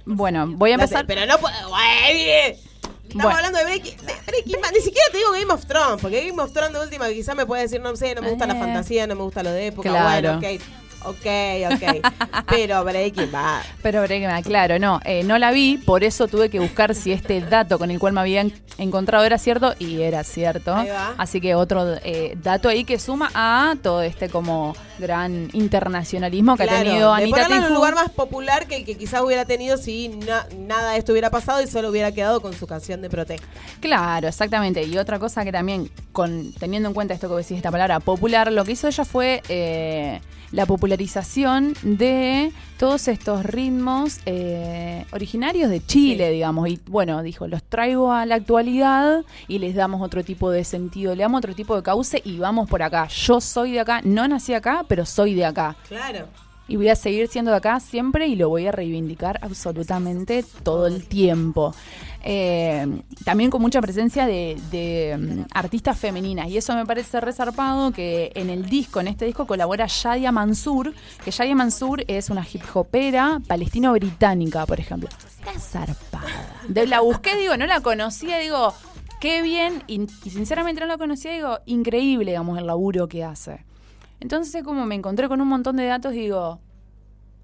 Bueno, 0.05 0.47
voy 0.49 0.71
a 0.73 0.75
empezar... 0.75 1.07
Pero 1.07 1.27
no 1.27 1.39
puedo. 1.39 1.55
Estamos 1.57 3.25
Bueno. 3.25 3.37
hablando 3.39 3.59
de 3.59 3.65
Breaking, 3.65 3.97
de 4.07 4.13
Breaking 4.27 4.61
Bad. 4.63 4.71
Ni 4.73 4.81
siquiera 4.81 5.07
te 5.11 5.19
digo 5.19 5.33
Game 5.33 5.53
of 5.53 5.67
Thrones, 5.67 6.01
porque 6.01 6.29
Game 6.29 6.41
of 6.41 6.53
Thrones 6.53 6.73
de 6.73 6.81
última 6.81 7.09
quizás 7.09 7.35
me 7.35 7.45
puede 7.45 7.63
decir, 7.63 7.81
no 7.81 7.95
sé, 7.97 8.15
no 8.15 8.23
me 8.23 8.31
gusta 8.31 8.47
la 8.47 8.55
Eh. 8.55 8.61
fantasía, 8.61 9.07
no 9.09 9.17
me 9.17 9.23
gusta 9.23 9.43
lo 9.43 9.51
de 9.51 9.67
época. 9.67 9.89
Claro. 9.91 10.39
Bueno, 10.39 10.55
ok. 10.55 10.61
Ok, 11.05 11.27
ok. 11.73 12.07
Pero 12.49 12.85
Breaking 12.85 13.33
Bad. 13.33 13.63
Pero 13.83 14.03
Breaking 14.03 14.29
Bad, 14.29 14.43
claro, 14.45 14.79
no, 14.79 15.01
eh, 15.05 15.23
no 15.25 15.39
la 15.39 15.51
vi, 15.51 15.79
por 15.79 16.05
eso 16.05 16.29
tuve 16.29 16.51
que 16.51 16.61
buscar 16.61 16.95
si 16.95 17.13
este 17.13 17.41
dato 17.41 17.79
con 17.79 17.91
el 17.91 17.99
cual 17.99 18.13
me 18.13 18.21
habían 18.21 18.53
encontrado 18.79 19.25
era 19.25 19.39
cierto 19.39 19.75
y 19.79 20.03
era 20.03 20.25
cierto. 20.25 20.75
Así 21.19 21.41
que 21.41 21.55
otro 21.55 21.97
eh, 22.05 22.37
dato 22.43 22.69
ahí 22.69 22.85
que 22.85 22.99
suma 22.99 23.31
a 23.35 23.75
todo 23.83 24.03
este 24.03 24.29
como 24.29 24.75
gran 24.99 25.49
internacionalismo 25.53 26.57
que 26.57 26.65
ha 26.65 26.67
tenido 26.85 27.13
Anita 27.13 27.37
ponerlo 27.37 27.57
en 27.57 27.65
un 27.65 27.75
lugar 27.75 27.95
más 27.95 28.11
popular 28.11 28.67
que 28.67 28.77
el 28.77 28.85
que 28.85 28.97
quizás 28.97 29.23
hubiera 29.23 29.45
tenido 29.45 29.77
si 29.79 30.09
na- 30.09 30.47
nada 30.59 30.93
de 30.93 30.99
esto 30.99 31.13
hubiera 31.13 31.31
pasado 31.31 31.63
y 31.63 31.67
solo 31.67 31.89
hubiera 31.91 32.13
quedado 32.13 32.41
con 32.41 32.53
su 32.53 32.67
canción 32.67 33.01
de 33.03 33.09
protesta. 33.11 33.47
Claro, 33.81 34.29
exactamente. 34.29 34.83
Y 34.83 34.99
otra 34.99 35.19
cosa 35.19 35.45
que 35.45 35.53
también, 35.53 35.91
con 36.13 36.53
teniendo 36.55 36.89
en 36.89 36.95
cuenta 36.95 37.15
esto 37.15 37.29
que 37.29 37.37
decís, 37.37 37.57
esta 37.57 37.71
palabra 37.71 38.01
popular, 38.01 38.53
lo 38.53 38.65
que 38.65 38.73
hizo 38.73 38.89
ella 38.89 39.05
fue 39.05 39.43
eh, 39.49 40.21
la 40.53 40.67
popularización 40.67 41.75
de 41.83 42.53
todos 42.79 43.09
estos 43.09 43.45
ritmos 43.45 44.21
eh, 44.27 45.05
originarios 45.13 45.71
de 45.71 45.85
Chile, 45.85 46.31
digamos. 46.31 46.69
Y 46.69 46.81
bueno, 46.87 47.23
dijo, 47.23 47.47
los 47.47 47.63
traigo 47.63 48.13
a 48.13 48.27
la 48.27 48.37
actualidad 48.37 49.25
y 49.49 49.59
les 49.59 49.75
damos 49.75 50.03
otro 50.03 50.25
tipo 50.25 50.51
de 50.51 50.65
sentido, 50.65 51.15
le 51.15 51.23
damos 51.23 51.39
otro 51.39 51.55
tipo 51.55 51.77
de 51.77 51.83
cauce 51.83 52.21
y 52.25 52.39
vamos 52.39 52.69
por 52.69 52.83
acá. 52.83 53.07
Yo 53.09 53.41
soy 53.41 53.73
de 53.73 53.81
acá, 53.81 54.01
no 54.05 54.27
nací 54.27 54.55
acá, 54.55 54.85
pero 54.89 55.07
soy 55.07 55.35
de 55.35 55.45
acá. 55.45 55.77
Claro. 55.89 56.27
Y 56.71 56.77
voy 56.77 56.89
a 56.89 56.95
seguir 56.95 57.27
siendo 57.27 57.51
de 57.51 57.57
acá 57.57 57.81
siempre 57.81 58.29
y 58.29 58.37
lo 58.37 58.49
voy 58.49 58.69
a 58.69 58.71
reivindicar 58.71 59.41
absolutamente 59.43 60.45
todo 60.63 60.87
el 60.87 61.05
tiempo. 61.05 61.75
Eh, 62.23 63.03
también 63.25 63.51
con 63.51 63.61
mucha 63.61 63.81
presencia 63.81 64.25
de, 64.25 65.19
mm, 65.19 65.47
artistas 65.53 65.99
femeninas. 65.99 66.49
Y 66.49 66.59
eso 66.59 66.73
me 66.77 66.87
parece 66.87 67.21
resarpado 67.21 67.91
que 67.91 68.31
en 68.37 68.51
el 68.51 68.67
disco, 68.67 69.01
en 69.01 69.09
este 69.09 69.25
disco, 69.25 69.49
colabora 69.49 69.87
Shadia 69.89 70.31
Mansur, 70.31 70.95
que 71.25 71.33
Shadia 71.33 71.57
Mansur 71.57 72.05
es 72.07 72.31
una 72.31 72.47
hip 72.47 72.63
hopera 72.73 73.41
palestino-británica, 73.49 74.65
por 74.65 74.79
ejemplo. 74.79 75.09
Está 75.41 75.59
zarpada. 75.59 76.29
La 76.87 77.01
busqué, 77.01 77.37
digo, 77.37 77.57
no 77.57 77.67
la 77.67 77.81
conocía, 77.81 78.39
digo, 78.39 78.75
qué 79.21 79.43
bien. 79.43 79.83
Y, 79.89 80.03
y 80.23 80.31
sinceramente 80.31 80.81
no 80.81 80.87
la 80.87 80.99
conocía, 80.99 81.33
digo, 81.33 81.59
increíble, 81.67 82.31
digamos, 82.31 82.61
el 82.61 82.69
laburo 82.69 83.09
que 83.09 83.25
hace. 83.25 83.69
Entonces, 84.21 84.63
como 84.63 84.87
me 84.87 84.95
encontré 84.95 85.29
con 85.29 85.41
un 85.41 85.49
montón 85.49 85.77
de 85.77 85.87
datos, 85.87 86.13
digo, 86.13 86.61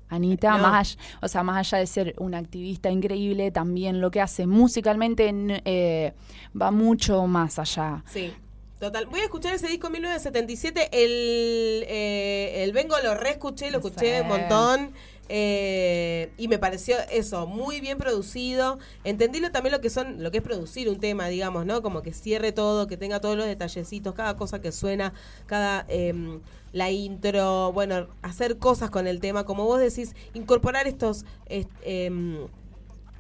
Anita, 0.09 0.57
No. 0.57 0.63
más 0.63 0.97
allá, 0.97 1.03
o 1.23 1.29
sea, 1.29 1.43
más 1.43 1.57
allá 1.57 1.79
de 1.79 1.87
ser 1.87 2.15
una 2.19 2.39
activista 2.39 2.91
increíble, 2.91 3.51
también 3.51 4.01
lo 4.01 4.11
que 4.11 4.21
hace 4.21 4.47
musicalmente 4.47 5.33
eh, 5.65 6.13
va 6.61 6.71
mucho 6.71 7.27
más 7.27 7.59
allá. 7.59 8.05
Sí. 8.07 8.33
Total, 8.79 9.07
voy 9.07 9.21
a 9.21 9.25
escuchar 9.25 9.55
ese 9.55 9.69
disco 9.69 9.89
1977. 9.89 10.91
El, 10.93 11.85
eh, 11.89 12.63
el 12.63 12.73
Vengo 12.73 12.95
lo 13.03 13.15
reescuché, 13.15 13.71
lo 13.71 13.79
escuché 13.79 14.21
un 14.21 14.29
montón. 14.29 14.93
Eh, 15.29 16.31
y 16.37 16.49
me 16.49 16.59
pareció 16.59 16.97
eso, 17.11 17.47
muy 17.47 17.81
bien 17.81 17.99
producido. 17.99 18.79
Entendí 19.05 19.41
también 19.51 19.73
lo 19.73 19.81
que 19.81 19.91
son, 19.91 20.23
lo 20.23 20.31
que 20.31 20.39
es 20.39 20.43
producir 20.43 20.89
un 20.89 20.99
tema, 21.01 21.29
digamos, 21.29 21.67
¿no? 21.67 21.83
Como 21.83 22.03
que 22.03 22.13
cierre 22.13 22.53
todo, 22.53 22.87
que 22.87 22.97
tenga 22.97 23.21
todos 23.21 23.37
los 23.37 23.47
detallecitos, 23.47 24.15
cada 24.15 24.37
cosa 24.37 24.61
que 24.61 24.73
suena, 24.73 25.13
cada 25.47 25.85
em, 25.89 26.41
la 26.73 26.91
intro, 26.91 27.73
bueno, 27.73 28.09
hacer 28.23 28.59
cosas 28.59 28.91
con 28.91 29.07
el 29.07 29.21
tema, 29.21 29.45
como 29.45 29.65
vos 29.65 29.81
decís, 29.81 30.15
incorporar 30.35 30.87
estos 30.87 31.25
est- 31.47 31.71
em, 31.83 32.47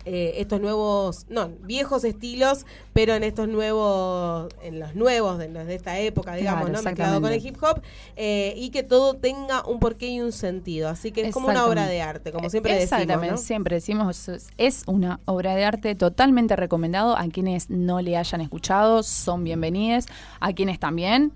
eh, 0.06 0.34
estos 0.40 0.60
nuevos, 0.60 1.26
no, 1.28 1.50
viejos 1.62 2.04
estilos, 2.04 2.64
pero 2.92 3.14
en 3.14 3.24
estos 3.24 3.48
nuevos, 3.48 4.48
en 4.62 4.78
los 4.80 4.94
nuevos 4.94 5.36
de, 5.38 5.48
de 5.48 5.74
esta 5.74 5.98
época, 5.98 6.34
digamos, 6.36 6.66
Claro, 6.70 6.78
¿no? 6.78 6.82
Mezclado 6.82 7.20
con 7.20 7.32
el 7.32 7.44
hip 7.44 7.56
hop, 7.62 7.82
eh, 8.16 8.54
y 8.56 8.70
que 8.70 8.82
todo 8.84 9.14
tenga 9.14 9.66
un 9.66 9.80
porqué 9.80 10.08
y 10.08 10.20
un 10.20 10.32
sentido. 10.32 10.88
Así 10.88 11.10
que 11.12 11.22
es 11.22 11.34
como 11.34 11.48
una 11.48 11.66
obra 11.66 11.86
de 11.86 12.00
arte, 12.02 12.32
como 12.32 12.48
siempre 12.50 12.74
decimos, 12.74 13.00
Exactamente, 13.02 13.32
¿no? 13.32 13.36
siempre 13.38 13.74
decimos, 13.76 14.28
es- 14.28 14.48
es 14.56 14.82
una 14.86 15.20
obra 15.26 15.54
de 15.56 15.64
arte 15.64 15.94
totalmente 15.96 16.54
recomendado. 16.56 17.16
A 17.16 17.26
quienes 17.28 17.68
no 17.68 18.00
le 18.00 18.16
hayan 18.16 18.40
escuchado, 18.40 19.02
son 19.02 19.42
bienvenidos. 19.44 20.06
A 20.40 20.52
quienes 20.52 20.78
también, 20.78 21.32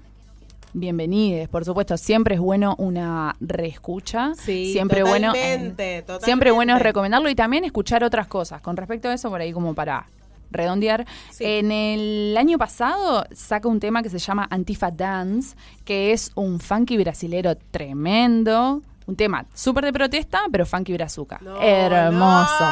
bienvenidos. 0.73 1.49
Por 1.49 1.65
supuesto, 1.65 1.97
siempre 1.97 2.35
es 2.35 2.41
bueno 2.41 2.75
una 2.79 3.37
reescucha. 3.41 4.35
Sí, 4.35 4.73
siempre 4.73 5.03
bueno, 5.03 5.33
eh, 5.35 6.05
siempre 6.23 6.51
bueno 6.51 6.77
es 6.77 6.83
recomendarlo 6.83 7.29
y 7.29 7.35
también 7.35 7.65
escuchar 7.65 8.05
otras 8.05 8.27
cosas. 8.27 8.61
Con 8.61 8.77
respecto 8.77 9.09
a 9.09 9.15
eso, 9.15 9.31
por 9.31 9.41
ahí 9.41 9.53
como 9.53 9.75
para 9.75 10.07
redondear. 10.51 11.07
En 11.39 11.71
el 11.71 12.37
año 12.37 12.59
pasado 12.59 13.25
saca 13.33 13.69
un 13.69 13.81
tema 13.81 14.03
que 14.03 14.11
se 14.11 14.19
llama 14.19 14.47
Antifa 14.51 14.91
Dance, 14.91 15.57
que 15.85 16.13
es 16.13 16.33
un 16.35 16.61
funky 16.61 16.97
brasilero 16.99 17.57
tremendo. 17.71 18.83
Un 19.11 19.17
tema 19.17 19.45
súper 19.53 19.85
de 19.87 19.93
protesta, 19.93 20.43
pero 20.53 20.65
funky 20.65 20.93
brazuca. 20.93 21.41
Hermoso. 21.61 22.65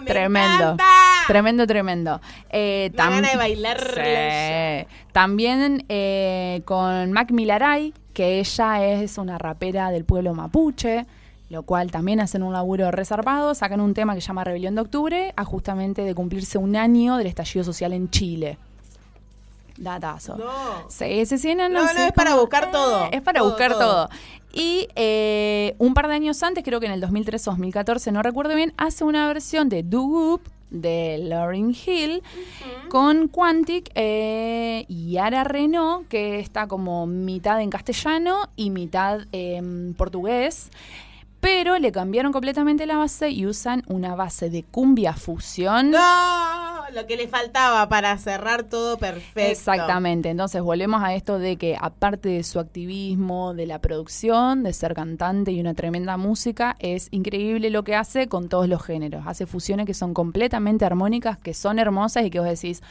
me 0.00 0.06
tremendo. 0.06 0.62
encanta. 0.64 0.84
Tremendo, 1.26 1.66
tremendo. 1.66 2.20
Eh, 2.50 2.90
Una 2.92 3.02
tam- 3.04 3.10
gana 3.12 3.30
de 3.30 3.36
bailarle 3.36 4.86
Sí. 4.86 4.94
También 5.12 5.84
eh, 5.88 6.60
con 6.66 7.12
Mac 7.12 7.30
Milaray, 7.32 7.94
que 8.12 8.38
ella 8.40 8.84
es 8.84 9.16
una 9.16 9.38
rapera 9.38 9.90
del 9.90 10.04
pueblo 10.04 10.34
mapuche, 10.34 11.06
lo 11.48 11.62
cual 11.62 11.90
también 11.90 12.20
hacen 12.20 12.42
un 12.42 12.52
laburo 12.52 12.90
resarpado. 12.90 13.54
Sacan 13.54 13.80
un 13.80 13.94
tema 13.94 14.14
que 14.14 14.20
se 14.20 14.26
llama 14.28 14.44
Rebelión 14.44 14.74
de 14.74 14.82
Octubre, 14.82 15.32
a 15.34 15.44
justamente 15.44 16.02
de 16.02 16.14
cumplirse 16.14 16.58
un 16.58 16.76
año 16.76 17.16
del 17.16 17.26
estallido 17.28 17.64
social 17.64 17.94
en 17.94 18.10
Chile. 18.10 18.58
Datazo. 19.78 20.36
No. 20.36 20.88
Sí, 20.88 21.26
sí, 21.26 21.38
sí, 21.38 21.54
no, 21.54 21.68
No, 21.68 21.82
no, 21.84 21.90
es 21.90 22.12
para 22.12 22.34
buscar 22.36 22.70
todo. 22.70 23.08
Es 23.12 23.20
para 23.22 23.40
Todo, 23.40 23.48
buscar 23.50 23.72
todo. 23.72 24.06
todo. 24.06 24.08
Y 24.52 24.88
eh, 24.96 25.74
un 25.78 25.92
par 25.92 26.08
de 26.08 26.14
años 26.14 26.42
antes, 26.42 26.64
creo 26.64 26.80
que 26.80 26.86
en 26.86 26.92
el 26.92 27.00
2013 27.00 27.50
o 27.50 27.52
2014, 27.52 28.10
no 28.12 28.22
recuerdo 28.22 28.54
bien, 28.54 28.72
hace 28.78 29.04
una 29.04 29.26
versión 29.26 29.68
de 29.68 29.82
Do 29.82 30.02
Whoop 30.02 30.40
de 30.70 31.18
Lauryn 31.22 31.74
Hill 31.74 32.22
con 32.88 33.28
Quantic 33.28 33.90
eh, 33.94 34.84
y 34.88 35.16
Ara 35.18 35.44
Renault, 35.44 36.08
que 36.08 36.40
está 36.40 36.66
como 36.66 37.06
mitad 37.06 37.60
en 37.60 37.70
castellano 37.70 38.48
y 38.56 38.70
mitad 38.70 39.20
en 39.32 39.94
portugués. 39.96 40.70
Pero 41.46 41.78
le 41.78 41.92
cambiaron 41.92 42.32
completamente 42.32 42.86
la 42.86 42.96
base 42.96 43.30
y 43.30 43.46
usan 43.46 43.84
una 43.86 44.16
base 44.16 44.50
de 44.50 44.64
cumbia 44.64 45.12
fusión. 45.12 45.92
No, 45.92 46.90
lo 46.92 47.06
que 47.06 47.16
le 47.16 47.28
faltaba 47.28 47.88
para 47.88 48.18
cerrar 48.18 48.64
todo 48.64 48.98
perfecto. 48.98 49.52
Exactamente, 49.52 50.28
entonces 50.28 50.60
volvemos 50.60 51.04
a 51.04 51.14
esto 51.14 51.38
de 51.38 51.56
que 51.56 51.76
aparte 51.80 52.30
de 52.30 52.42
su 52.42 52.58
activismo, 52.58 53.54
de 53.54 53.66
la 53.66 53.78
producción, 53.78 54.64
de 54.64 54.72
ser 54.72 54.94
cantante 54.94 55.52
y 55.52 55.60
una 55.60 55.74
tremenda 55.74 56.16
música, 56.16 56.74
es 56.80 57.06
increíble 57.12 57.70
lo 57.70 57.84
que 57.84 57.94
hace 57.94 58.26
con 58.26 58.48
todos 58.48 58.68
los 58.68 58.82
géneros. 58.82 59.22
Hace 59.28 59.46
fusiones 59.46 59.86
que 59.86 59.94
son 59.94 60.14
completamente 60.14 60.84
armónicas, 60.84 61.38
que 61.38 61.54
son 61.54 61.78
hermosas 61.78 62.24
y 62.24 62.30
que 62.30 62.40
vos 62.40 62.48
decís, 62.48 62.82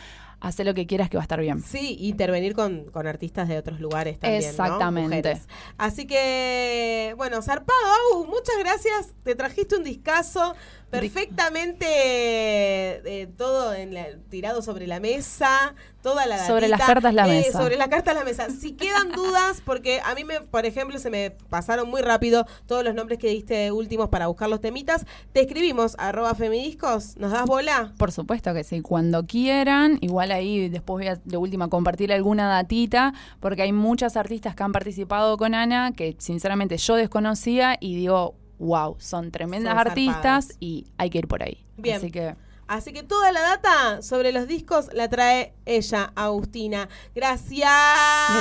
hace 0.45 0.63
lo 0.63 0.75
que 0.75 0.85
quieras 0.85 1.09
que 1.09 1.17
va 1.17 1.21
a 1.21 1.25
estar 1.25 1.39
bien. 1.39 1.59
Sí, 1.61 1.97
intervenir 2.01 2.53
con, 2.53 2.85
con 2.85 3.07
artistas 3.07 3.47
de 3.47 3.57
otros 3.57 3.79
lugares 3.79 4.19
también. 4.19 4.43
Exactamente. 4.43 5.41
Así 5.77 6.05
que, 6.05 7.15
bueno, 7.17 7.41
zarpado, 7.41 7.79
Agus, 8.13 8.27
muchas 8.27 8.55
gracias. 8.59 9.15
Te 9.23 9.33
trajiste 9.33 9.75
un 9.75 9.83
discazo 9.83 10.55
perfectamente 10.89 11.85
eh, 11.89 13.27
todo 13.37 13.73
en 13.73 13.93
la- 13.93 14.07
tirado 14.29 14.61
sobre 14.61 14.87
la 14.87 14.99
mesa, 14.99 15.75
toda 16.01 16.25
la 16.25 16.45
Sobre 16.45 16.67
las 16.67 16.81
cartas 16.81 17.13
la 17.13 17.27
eh, 17.27 17.41
mesa. 17.41 17.59
Sobre 17.59 17.77
las 17.77 17.87
cartas 17.87 18.15
la 18.15 18.23
mesa. 18.23 18.49
Si 18.49 18.73
quedan 18.73 19.11
dudas, 19.11 19.61
porque 19.65 20.01
a 20.03 20.13
mí, 20.15 20.23
me, 20.23 20.41
por 20.41 20.65
ejemplo, 20.65 20.99
se 20.99 21.09
me 21.09 21.31
pasaron 21.49 21.89
muy 21.89 22.01
rápido 22.01 22.45
todos 22.67 22.83
los 22.83 22.93
nombres 22.95 23.19
que 23.19 23.29
diste 23.29 23.71
últimos 23.71 24.09
para 24.09 24.27
buscar 24.27 24.49
los 24.49 24.61
temitas, 24.61 25.05
te 25.33 25.41
escribimos 25.41 25.95
arroba 25.97 26.35
femidiscos, 26.35 27.17
¿nos 27.17 27.31
das 27.31 27.45
bola? 27.45 27.93
Por 27.97 28.11
supuesto 28.11 28.53
que 28.53 28.63
sí, 28.63 28.81
cuando 28.81 29.25
quieran, 29.25 29.97
igual 30.01 30.31
ahí 30.31 30.69
después 30.69 31.05
voy 31.05 31.07
a 31.07 31.15
de 31.23 31.37
última 31.37 31.69
compartir 31.69 32.13
alguna 32.13 32.47
datita, 32.47 33.13
porque 33.39 33.63
hay 33.63 33.71
muchas 33.71 34.15
artistas 34.17 34.55
que 34.55 34.63
han 34.63 34.71
participado 34.71 35.37
con 35.37 35.55
Ana 35.55 35.91
que 35.91 36.15
sinceramente 36.19 36.77
yo 36.77 36.95
desconocía 36.95 37.77
y 37.79 37.95
digo, 37.95 38.35
wow, 38.59 38.95
son 38.99 39.31
tremendas 39.31 39.71
Son 39.71 39.79
artistas 39.79 40.15
zarpadas. 40.45 40.57
y 40.59 40.87
hay 40.97 41.09
que 41.09 41.17
ir 41.19 41.27
por 41.27 41.43
ahí. 41.43 41.65
Bien. 41.77 41.97
Así 41.97 42.11
que 42.11 42.35
Así 42.67 42.93
que 42.93 43.03
toda 43.03 43.31
la 43.31 43.41
data 43.41 44.01
sobre 44.01 44.31
los 44.31 44.47
discos 44.47 44.89
la 44.91 45.07
trae 45.07 45.53
ella, 45.67 46.11
Agustina. 46.15 46.89
Gracias. 47.13 47.69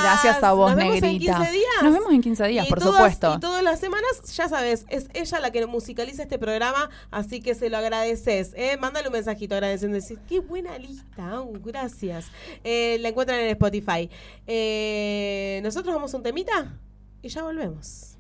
gracias 0.03 0.43
a 0.43 0.55
vos, 0.55 0.71
Nos 0.71 0.79
vemos 0.79 0.95
Negrita. 1.03 1.33
en 1.33 1.37
15 1.43 1.53
días. 1.53 1.67
Nos 1.83 1.93
vemos 1.93 2.11
en 2.11 2.23
15 2.23 2.47
días, 2.47 2.67
Y 2.67 2.71
por 2.71 2.79
todas- 2.79 2.95
supuesto. 2.95 3.35
Y 3.37 3.41
todas 3.41 3.63
las 3.63 3.81
semanas, 3.81 4.35
ya 4.35 4.49
sabes, 4.49 4.87
es 4.89 5.09
ella 5.13 5.41
la 5.41 5.51
que 5.51 5.67
musicaliza 5.67 6.23
este 6.23 6.39
programa, 6.39 6.89
así 7.11 7.43
que 7.43 7.55
se 7.55 7.69
lo 7.69 7.77
agradeces. 7.77 8.53
¿eh? 8.57 8.79
Mándale 8.81 9.09
un 9.09 9.13
mensajito 9.13 9.57
agradeciendo, 9.57 9.97
decir, 9.97 10.19
qué 10.27 10.41
buena 10.41 10.79
lista, 10.79 11.33
Agu, 11.35 11.61
gracias. 11.63 12.25
Eh, 12.65 12.97
la 13.01 13.11
encuentran 13.11 13.41
en 13.41 13.49
Spotify. 13.49 14.09
Eh, 14.47 15.61
Nosotros 15.63 15.95
vamos 15.95 16.15
a 16.15 16.17
un 16.17 16.23
temita 16.23 16.73
y 17.21 17.29
ya 17.29 17.43
volvemos. 17.43 18.17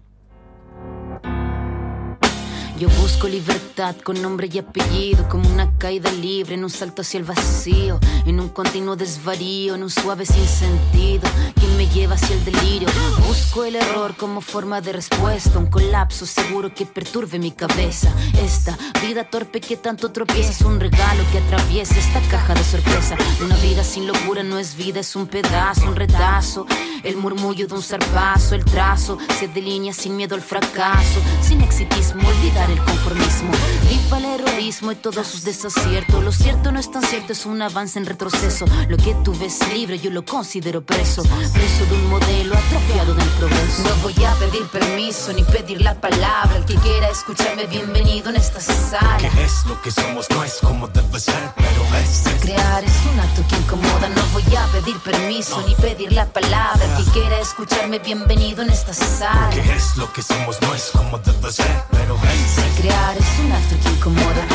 Yo 2.76 2.88
busco 3.00 3.28
libertad 3.28 3.94
con 4.02 4.20
nombre 4.20 4.50
y 4.52 4.58
apellido, 4.58 5.28
como 5.28 5.48
una 5.48 5.78
caída 5.78 6.10
libre 6.10 6.54
en 6.54 6.64
un 6.64 6.70
salto 6.70 7.02
hacia 7.02 7.18
el 7.18 7.24
vacío, 7.24 8.00
en 8.26 8.40
un 8.40 8.48
continuo 8.48 8.96
desvarío, 8.96 9.76
en 9.76 9.84
un 9.84 9.90
suave 9.90 10.26
sinsentido 10.26 11.22
que 11.54 11.68
me 11.76 11.86
lleva 11.86 12.16
hacia 12.16 12.34
el 12.34 12.44
delirio. 12.44 12.88
Busco 13.28 13.64
el 13.64 13.76
error 13.76 14.16
como 14.16 14.40
forma 14.40 14.80
de 14.80 14.92
respuesta, 14.92 15.56
un 15.56 15.66
colapso 15.66 16.26
seguro 16.26 16.74
que 16.74 16.84
perturbe 16.84 17.38
mi 17.38 17.52
cabeza. 17.52 18.12
Esta 18.42 18.76
vida 19.06 19.22
torpe 19.30 19.60
que 19.60 19.76
tanto 19.76 20.10
tropieza 20.10 20.50
es 20.50 20.60
un 20.62 20.80
regalo 20.80 21.22
que 21.30 21.38
atraviesa 21.38 21.96
esta 21.96 22.20
caja 22.22 22.54
de 22.54 22.64
sorpresa. 22.64 23.16
Una 23.40 23.56
vida 23.58 23.84
sin 23.84 24.08
locura 24.08 24.42
no 24.42 24.58
es 24.58 24.76
vida, 24.76 24.98
es 24.98 25.14
un 25.14 25.28
pedazo, 25.28 25.86
un 25.86 25.94
retazo. 25.94 26.66
El 27.04 27.18
murmullo 27.18 27.68
de 27.68 27.74
un 27.74 27.82
zarpazo, 27.82 28.56
el 28.56 28.64
trazo 28.64 29.16
se 29.38 29.46
delinea 29.46 29.92
sin 29.92 30.16
miedo 30.16 30.34
al 30.34 30.40
fracaso, 30.40 31.20
sin 31.40 31.60
exitismo, 31.60 32.26
olvidar 32.26 32.63
el 32.70 32.78
conformismo. 32.78 33.50
Viva 33.88 34.18
el 34.18 34.24
heroísmo 34.24 34.92
y 34.92 34.96
todos 34.96 35.26
sus 35.26 35.44
desaciertos. 35.44 36.22
Lo 36.24 36.32
cierto 36.32 36.72
no 36.72 36.78
es 36.78 36.90
tan 36.90 37.02
cierto, 37.02 37.32
es 37.32 37.46
un 37.46 37.60
avance 37.62 37.98
en 37.98 38.06
retroceso. 38.06 38.66
Lo 38.88 38.96
que 38.96 39.14
tú 39.24 39.36
ves 39.38 39.58
libre, 39.72 39.98
yo 39.98 40.10
lo 40.10 40.24
considero 40.24 40.84
preso. 40.84 41.22
Preso 41.22 41.86
de 41.86 41.94
un 41.94 42.10
modelo 42.10 42.54
atrofiado 42.56 43.14
del 43.14 43.28
progreso. 43.30 43.82
No 43.82 43.96
voy 44.02 44.24
a 44.24 44.32
pedir 44.34 44.66
permiso 44.68 45.32
ni 45.32 45.42
pedir 45.44 45.80
la 45.82 45.94
palabra. 46.00 46.56
El 46.56 46.64
que 46.64 46.74
quiera 46.76 47.08
escucharme, 47.08 47.66
bienvenido 47.66 48.30
en 48.30 48.36
esta 48.36 48.60
sala. 48.60 49.18
¿Qué 49.18 49.44
es 49.44 49.64
lo 49.66 49.80
que 49.82 49.90
somos? 49.90 50.28
No 50.30 50.44
es 50.44 50.58
como 50.60 50.88
debe 50.88 51.20
ser, 51.20 51.52
pero 51.56 51.84
es. 52.02 52.24
Crear 52.40 52.84
es 52.84 52.92
un 53.12 53.20
acto 53.20 53.42
que 53.48 53.56
incomoda. 53.56 54.08
No 54.08 54.22
voy 54.32 54.56
a 54.56 54.66
pedir 54.72 54.98
permiso 55.00 55.62
ni 55.66 55.74
pedir 55.74 56.12
la 56.12 56.26
palabra. 56.26 56.84
El 56.84 57.04
que 57.04 57.10
quiera 57.12 57.38
escucharme, 57.38 57.98
bienvenido 57.98 58.62
en 58.62 58.70
esta 58.70 58.92
sala. 58.92 59.50
¿Qué 59.50 59.60
es 59.72 59.96
lo 59.96 60.12
que 60.12 60.22
somos? 60.22 60.60
No 60.62 60.74
es 60.74 60.90
como 60.92 61.18
debe 61.18 61.52
ser, 61.52 61.84
pero 61.90 62.16
es. 62.16 62.53
Crear 62.76 63.16
es 63.16 63.38
un 63.44 63.52
acto 63.52 63.76
que 63.82 63.88
incomoda. 63.88 64.46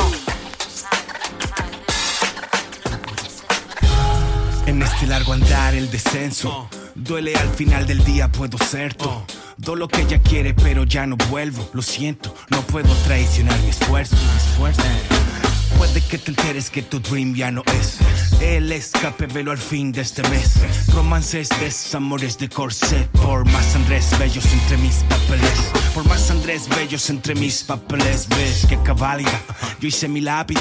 En 4.66 4.82
este 4.84 5.08
largo 5.08 5.34
andar 5.34 5.74
el 5.74 5.90
descenso 5.90 6.70
Duele 6.94 7.36
al 7.36 7.50
final 7.50 7.88
del 7.88 8.04
día 8.04 8.32
puedo 8.32 8.58
ser 8.60 8.94
todo 8.94 9.26
Do 9.58 9.76
lo 9.76 9.88
que 9.88 10.02
ella 10.02 10.22
quiere 10.22 10.54
pero 10.54 10.84
ya 10.84 11.08
no 11.08 11.18
vuelvo 11.30 11.68
Lo 11.74 11.82
siento, 11.82 12.36
no 12.50 12.62
puedo 12.62 12.94
traicionar 13.06 13.60
mi 13.62 13.70
esfuerzo, 13.70 14.16
mi 14.16 14.38
esfuerzo. 14.38 15.49
Puede 15.78 16.02
que 16.02 16.18
te 16.18 16.32
enteres 16.32 16.70
que 16.70 16.82
tu 16.82 17.00
dream 17.00 17.36
ya 17.36 17.52
no 17.52 17.64
es 17.80 18.00
el 18.42 18.72
escape, 18.72 19.28
velo 19.28 19.52
al 19.52 19.58
fin 19.58 19.92
de 19.92 20.02
este 20.02 20.22
mes. 20.30 20.56
Romances, 20.94 21.50
desamores 21.60 22.38
de 22.38 22.50
corset. 22.50 23.08
Por 23.10 23.46
más 23.46 23.76
Andrés 23.76 24.18
bellos 24.18 24.46
entre 24.54 24.78
mis 24.78 24.96
papeles. 25.04 25.72
Por 25.94 26.06
más 26.08 26.30
Andrés 26.32 26.68
bellos 26.70 27.10
entre 27.10 27.36
mis 27.36 27.64
papeles. 27.64 28.28
Ves 28.30 28.66
que 28.68 28.82
cabalga. 28.82 29.42
Yo 29.80 29.88
hice 29.88 30.08
mi 30.08 30.22
lápiz. 30.22 30.60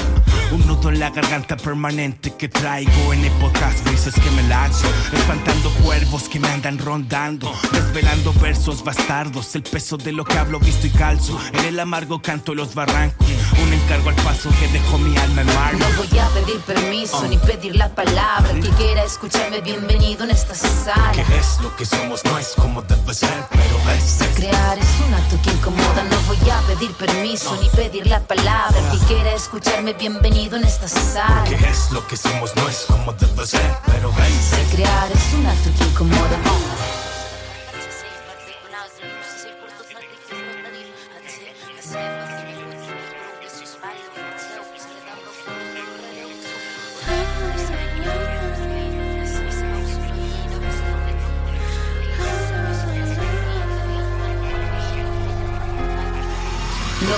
Un 0.51 0.65
nudo 0.67 0.89
en 0.89 0.99
la 0.99 1.09
garganta 1.09 1.55
permanente 1.55 2.33
que 2.35 2.49
traigo 2.49 3.13
en 3.13 3.25
épocas 3.25 3.83
grises 3.85 4.15
que 4.15 4.31
me 4.31 4.43
lanzo. 4.43 4.87
Espantando 5.13 5.69
cuervos 5.83 6.27
que 6.27 6.39
me 6.39 6.49
andan 6.49 6.77
rondando. 6.77 7.53
Desvelando 7.71 8.33
versos 8.33 8.83
bastardos. 8.83 9.55
El 9.55 9.63
peso 9.63 9.97
de 9.97 10.11
lo 10.11 10.25
que 10.25 10.37
hablo, 10.37 10.59
visto 10.59 10.87
y 10.87 10.91
calzo. 10.91 11.39
En 11.53 11.65
el 11.65 11.79
amargo 11.79 12.21
canto 12.21 12.51
de 12.51 12.57
los 12.57 12.75
barrancos. 12.75 13.27
Un 13.63 13.73
encargo 13.73 14.09
al 14.09 14.15
paso 14.15 14.49
que 14.59 14.67
dejó 14.69 14.97
mi 14.97 15.17
alma 15.17 15.41
en 15.41 15.47
mar. 15.47 15.73
No 15.77 15.85
voy 15.97 16.19
a 16.19 16.27
pedir 16.29 16.59
permiso 16.61 17.27
ni 17.27 17.37
pedir 17.37 17.75
la 17.75 17.89
palabra. 17.89 18.51
El 18.51 18.61
que 18.61 18.69
quiera 18.69 19.03
escucharme, 19.03 19.61
bienvenido 19.61 20.23
en 20.23 20.31
esta 20.31 20.55
sala. 20.55 21.11
Que 21.13 21.21
es 21.21 21.59
lo 21.61 21.75
que 21.75 21.85
somos, 21.85 22.23
no 22.25 22.37
es 22.37 22.53
como 22.55 22.81
debe 22.83 23.13
ser, 23.13 23.45
pero 23.49 23.77
es. 23.95 24.19
Crear 24.35 24.77
es 24.77 24.87
un 25.05 25.13
acto 25.13 25.37
que 25.43 25.51
incomoda. 25.51 26.03
No 26.03 26.17
voy 26.27 26.49
a 26.49 26.61
pedir 26.67 26.91
permiso 26.93 27.57
ni 27.61 27.69
pedir 27.69 28.07
la 28.07 28.19
palabra. 28.21 28.77
El 28.77 28.99
que 28.99 29.05
quiera 29.05 29.33
escucharme, 29.33 29.93
bienvenido 29.93 30.57
en 30.57 30.63
esta 30.63 30.87
sala. 30.87 31.43
Que 31.45 31.55
es 31.55 31.91
lo 31.91 32.05
que 32.07 32.15
somos, 32.15 32.55
no 32.55 32.67
es 32.69 32.85
como 32.87 33.13
debe 33.13 33.45
ser, 33.45 33.75
pero 33.85 34.09
es. 34.09 34.73
Crear 34.73 35.11
es 35.11 35.33
un 35.33 35.45
acto 35.45 35.69
que 35.77 35.83
incomoda. 35.83 36.37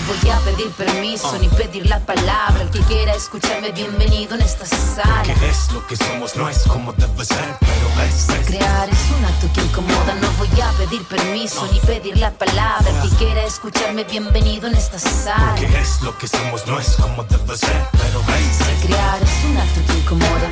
Voy 0.07 0.30
a 0.30 0.40
pedir 0.40 0.69
permiso 0.72 1.38
ni 1.40 1.48
pedir 1.49 1.88
la 1.88 1.99
palabra. 1.99 2.61
El 2.61 2.69
que 2.69 2.80
quiera 2.82 3.14
escucharme, 3.14 3.72
bienvenido 3.72 4.36
en 4.36 4.41
esta 4.41 4.65
sala. 4.65 5.23
Que 5.23 5.34
es 5.49 5.72
lo 5.72 5.86
que 5.88 5.95
somos, 5.95 6.36
no 6.36 6.49
es 6.49 6.64
como 6.64 6.94
debe 6.94 7.26
ser, 7.26 7.57
pero 7.60 7.88
es. 8.06 8.28
Crear 8.45 8.90
es 8.90 9.11
un 9.18 9.26
acto 9.26 9.48
que 9.53 9.61
incomoda. 9.61 10.15
No 10.22 10.32
voy 10.38 10.61
a 10.61 10.72
pedir 10.78 11.03
permiso 11.06 11.68
ni 11.72 11.80
pedir 11.80 12.18
la 12.18 12.32
palabra. 12.32 12.90
El 12.90 13.10
que 13.10 13.15
quiera 13.18 13.44
escucharme, 13.44 14.03
bienvenido 14.03 14.68
en 14.68 14.76
esta 14.76 14.99
sala. 14.99 15.56
Que 15.56 15.65
es 15.65 16.02
lo 16.02 16.18
que 16.18 16.28
somos, 16.28 16.65
no 16.68 16.80
es 16.80 16.95
como 16.95 17.23
debe 17.23 17.57
ser, 17.57 17.88
pero 17.91 18.22
es. 18.38 18.86
Crear 18.86 19.22
es 19.22 19.45
un 19.45 19.57
acto 19.57 19.82
que 19.88 19.99
incomoda. 19.99 20.52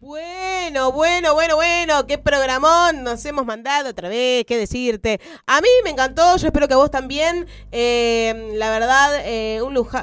Bueno, 0.00 0.55
bueno, 0.66 1.34
bueno, 1.34 1.54
bueno, 1.54 2.06
qué 2.08 2.18
programón 2.18 3.04
nos 3.04 3.24
hemos 3.24 3.46
mandado 3.46 3.90
otra 3.90 4.08
vez, 4.08 4.44
qué 4.46 4.58
decirte. 4.58 5.20
A 5.46 5.60
mí 5.60 5.68
me 5.84 5.90
encantó, 5.90 6.36
yo 6.36 6.46
espero 6.48 6.66
que 6.66 6.74
a 6.74 6.76
vos 6.76 6.90
también. 6.90 7.46
Eh, 7.70 8.52
la 8.54 8.70
verdad, 8.70 9.20
eh, 9.24 9.62
un 9.62 9.74
lujo. 9.74 9.96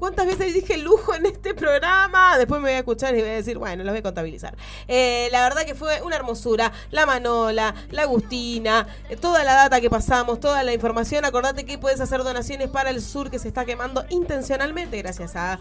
¿Cuántas 0.00 0.26
veces 0.26 0.54
dije 0.54 0.76
lujo 0.78 1.14
en 1.14 1.26
este 1.26 1.54
programa? 1.54 2.36
Después 2.36 2.60
me 2.60 2.70
voy 2.70 2.76
a 2.76 2.78
escuchar 2.78 3.14
y 3.14 3.20
voy 3.20 3.30
a 3.30 3.34
decir, 3.34 3.58
bueno, 3.58 3.84
los 3.84 3.92
voy 3.92 4.00
a 4.00 4.02
contabilizar. 4.02 4.56
Eh, 4.88 5.28
la 5.30 5.42
verdad 5.42 5.62
que 5.62 5.76
fue 5.76 6.02
una 6.02 6.16
hermosura. 6.16 6.72
La 6.90 7.06
Manola, 7.06 7.72
la 7.90 8.02
Agustina, 8.02 8.88
eh, 9.08 9.16
toda 9.16 9.44
la 9.44 9.54
data 9.54 9.80
que 9.80 9.88
pasamos, 9.88 10.40
toda 10.40 10.64
la 10.64 10.72
información. 10.72 11.24
Acordate 11.24 11.64
que 11.64 11.78
puedes 11.78 12.00
hacer 12.00 12.24
donaciones 12.24 12.68
para 12.70 12.90
el 12.90 13.00
sur 13.00 13.30
que 13.30 13.38
se 13.38 13.46
está 13.46 13.64
quemando 13.64 14.04
intencionalmente 14.10 14.98
gracias 14.98 15.36
a 15.36 15.60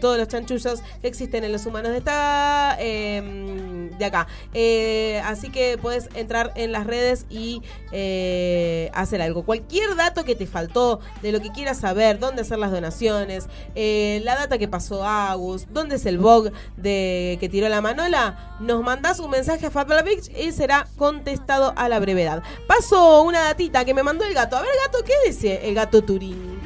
todos 0.00 0.18
los 0.18 0.26
chanchullos 0.26 0.82
que 1.00 1.06
existen 1.06 1.44
en 1.44 1.52
los 1.52 1.66
humanos 1.66 1.92
de 1.92 1.98
esta. 1.98 3.59
De 3.60 4.04
acá. 4.04 4.26
Eh, 4.54 5.20
así 5.24 5.50
que 5.50 5.78
puedes 5.78 6.08
entrar 6.14 6.52
en 6.56 6.72
las 6.72 6.86
redes 6.86 7.26
y 7.28 7.62
eh, 7.92 8.90
hacer 8.94 9.22
algo. 9.22 9.44
Cualquier 9.44 9.94
dato 9.96 10.24
que 10.24 10.34
te 10.34 10.46
faltó, 10.46 11.00
de 11.22 11.32
lo 11.32 11.40
que 11.40 11.50
quieras 11.50 11.78
saber, 11.78 12.18
dónde 12.18 12.42
hacer 12.42 12.58
las 12.58 12.70
donaciones, 12.70 13.48
eh, 13.74 14.20
la 14.24 14.36
data 14.36 14.58
que 14.58 14.68
pasó 14.68 15.04
Agus, 15.06 15.66
dónde 15.70 15.96
es 15.96 16.06
el 16.06 16.18
bog 16.18 16.52
de 16.76 17.36
que 17.40 17.48
tiró 17.48 17.68
la 17.68 17.80
manola, 17.80 18.56
nos 18.60 18.82
mandás 18.82 19.20
un 19.20 19.30
mensaje 19.30 19.66
a 19.66 19.70
Fabla 19.70 20.02
Beach 20.02 20.30
y 20.36 20.52
será 20.52 20.86
contestado 20.96 21.72
a 21.76 21.88
la 21.88 21.98
brevedad. 21.98 22.42
Paso 22.66 23.22
una 23.22 23.40
datita 23.40 23.84
que 23.84 23.94
me 23.94 24.02
mandó 24.02 24.24
el 24.24 24.34
gato. 24.34 24.56
A 24.56 24.62
ver, 24.62 24.70
gato, 24.86 25.04
¿qué 25.04 25.14
dice 25.26 25.68
el 25.68 25.74
gato 25.74 26.02
Turín? 26.02 26.60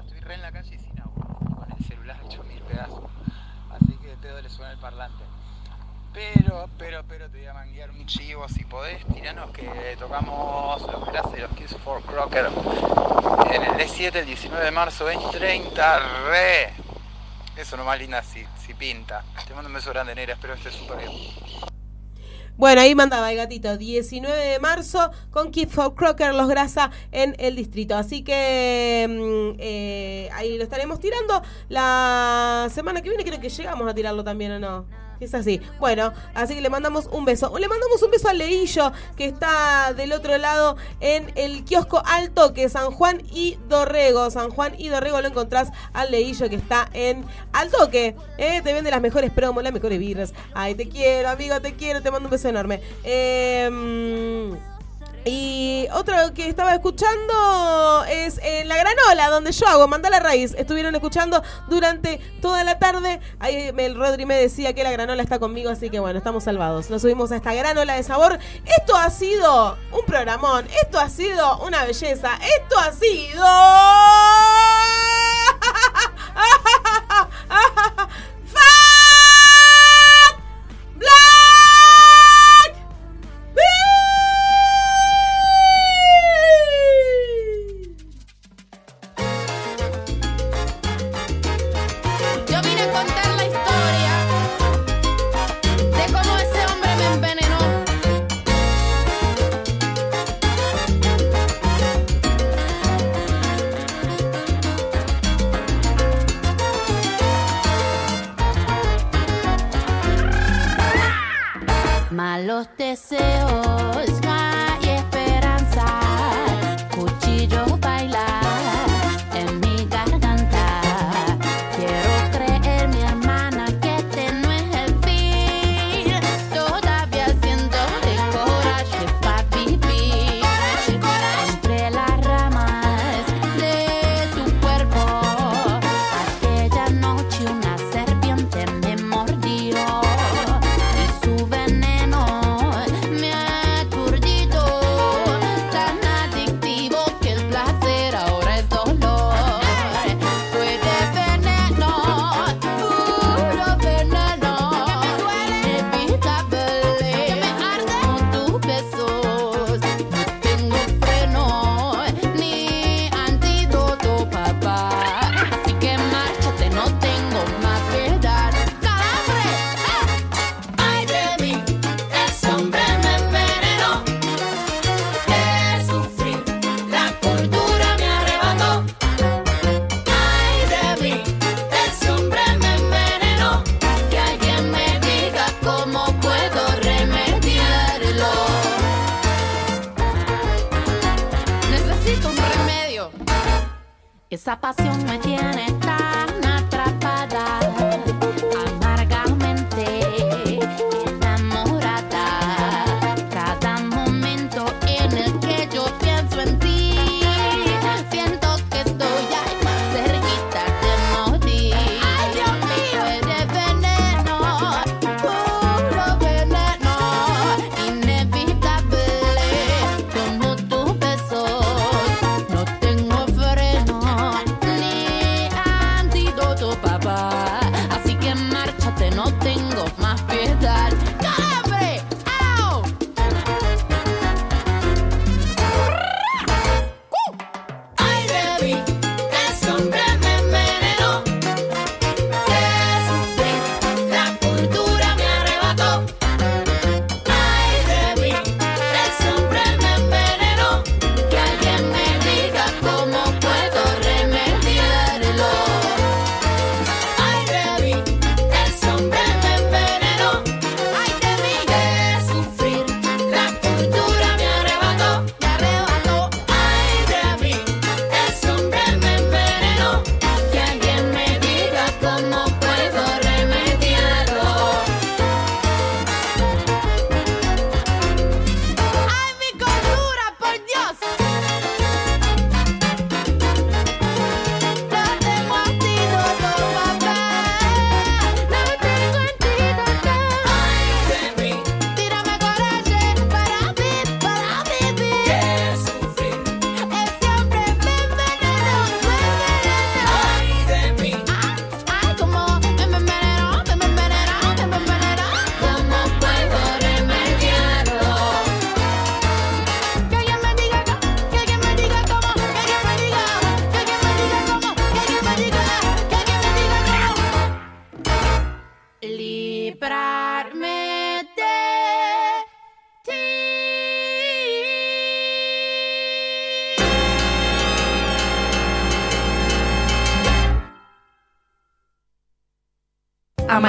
Estoy 0.00 0.20
re 0.20 0.34
en 0.34 0.42
la 0.42 0.52
calle 0.52 0.78
sin 0.78 1.00
agua, 1.00 1.26
con 1.40 1.70
el 1.70 1.84
celular 1.84 2.20
hecho 2.24 2.42
mil 2.44 2.60
pedazos. 2.62 3.04
Así 3.70 3.92
que 4.00 4.16
te 4.20 4.28
duele 4.28 4.48
suena 4.48 4.72
el 4.72 4.78
parlante. 4.78 5.24
Pero, 6.18 6.68
pero, 6.76 7.04
pero 7.08 7.30
te 7.30 7.38
voy 7.38 7.46
a 7.46 7.54
manguear 7.54 7.92
un 7.92 8.04
chivo 8.04 8.48
si 8.48 8.64
podés, 8.64 9.06
tiranos 9.14 9.52
que 9.52 9.96
tocamos 10.00 10.82
los 10.82 11.06
gracias 11.06 11.32
de 11.32 11.40
los 11.42 11.50
Kids 11.52 11.76
for 11.84 12.02
Crocker 12.02 12.46
en 12.46 13.62
el 13.62 13.70
D7 13.74 14.16
el 14.16 14.26
19 14.26 14.64
de 14.64 14.70
marzo 14.72 15.04
2030. 15.04 15.98
Re. 16.28 16.72
Eso 17.56 17.76
nomás 17.76 18.00
linda 18.00 18.20
si, 18.24 18.44
si 18.66 18.74
pinta. 18.74 19.22
Te 19.46 19.54
mando 19.54 19.68
un 19.68 19.74
beso 19.74 19.90
grande, 19.90 20.16
negra, 20.16 20.34
espero 20.34 20.54
que 20.54 20.68
estés 20.68 20.74
súper 20.74 20.98
bien. 20.98 21.12
Bueno, 22.56 22.80
ahí 22.80 22.96
mandaba 22.96 23.30
el 23.30 23.36
gatito, 23.36 23.76
19 23.76 24.36
de 24.36 24.58
marzo 24.58 25.12
con 25.30 25.52
for 25.68 25.94
Crocker, 25.94 26.34
los 26.34 26.48
grasa 26.48 26.90
en 27.12 27.36
el 27.38 27.54
distrito. 27.54 27.96
Así 27.96 28.24
que 28.24 29.06
mm, 29.08 29.60
eh, 29.60 30.28
ahí 30.32 30.58
lo 30.58 30.64
estaremos 30.64 30.98
tirando. 30.98 31.40
La 31.68 32.66
semana 32.74 33.02
que 33.02 33.08
viene 33.08 33.24
creo 33.24 33.38
que 33.38 33.50
llegamos 33.50 33.88
a 33.88 33.94
tirarlo 33.94 34.24
también, 34.24 34.50
¿o 34.50 34.58
no? 34.58 35.07
Es 35.20 35.34
así. 35.34 35.60
Bueno, 35.80 36.12
así 36.34 36.54
que 36.54 36.60
le 36.60 36.70
mandamos 36.70 37.08
un 37.12 37.24
beso. 37.24 37.56
Le 37.58 37.68
mandamos 37.68 38.02
un 38.02 38.10
beso 38.10 38.28
al 38.28 38.38
Leillo, 38.38 38.92
que 39.16 39.26
está 39.26 39.92
del 39.94 40.12
otro 40.12 40.38
lado 40.38 40.76
en 41.00 41.32
el 41.34 41.64
kiosco 41.64 42.02
Alto, 42.04 42.54
que 42.54 42.68
San 42.68 42.90
Juan 42.90 43.22
y 43.32 43.58
Dorrego. 43.68 44.30
San 44.30 44.50
Juan 44.50 44.74
y 44.78 44.88
Dorrego 44.88 45.20
lo 45.20 45.28
encontrás 45.28 45.70
al 45.92 46.10
Leillo, 46.10 46.48
que 46.48 46.56
está 46.56 46.88
en 46.92 47.24
Altoque. 47.52 48.14
Eh, 48.38 48.60
te 48.62 48.72
vende 48.72 48.90
las 48.90 49.00
mejores 49.00 49.32
promos, 49.32 49.62
las 49.62 49.72
mejores 49.72 49.98
birras. 49.98 50.32
Ay, 50.54 50.74
te 50.74 50.88
quiero, 50.88 51.30
amigo, 51.30 51.60
te 51.60 51.74
quiero. 51.74 52.00
Te 52.00 52.10
mando 52.10 52.28
un 52.28 52.30
beso 52.30 52.48
enorme. 52.48 52.80
Eh, 53.02 53.68
y 55.24 55.86
otro 55.92 56.14
que 56.34 56.48
estaba 56.48 56.74
escuchando 56.74 58.04
es 58.08 58.40
en 58.42 58.68
La 58.68 58.76
Granola, 58.76 59.30
donde 59.30 59.52
yo 59.52 59.66
hago 59.66 59.88
Manda 59.88 60.10
la 60.10 60.20
Raíz. 60.20 60.54
Estuvieron 60.56 60.94
escuchando 60.94 61.42
durante 61.68 62.20
toda 62.40 62.64
la 62.64 62.78
tarde. 62.78 63.20
Ahí 63.38 63.72
el 63.76 63.96
Rodri 63.96 64.26
me 64.26 64.36
decía 64.36 64.72
que 64.72 64.82
la 64.82 64.90
granola 64.90 65.22
está 65.22 65.38
conmigo, 65.38 65.70
así 65.70 65.90
que 65.90 66.00
bueno, 66.00 66.18
estamos 66.18 66.44
salvados. 66.44 66.90
Nos 66.90 67.02
subimos 67.02 67.32
a 67.32 67.36
esta 67.36 67.54
granola 67.54 67.94
de 67.94 68.02
sabor. 68.02 68.38
Esto 68.64 68.96
ha 68.96 69.10
sido 69.10 69.76
un 69.92 70.04
programón. 70.06 70.66
Esto 70.82 70.98
ha 70.98 71.08
sido 71.08 71.58
una 71.58 71.84
belleza. 71.84 72.38
Esto 72.60 72.78
ha 72.78 72.92
sido. 72.92 73.44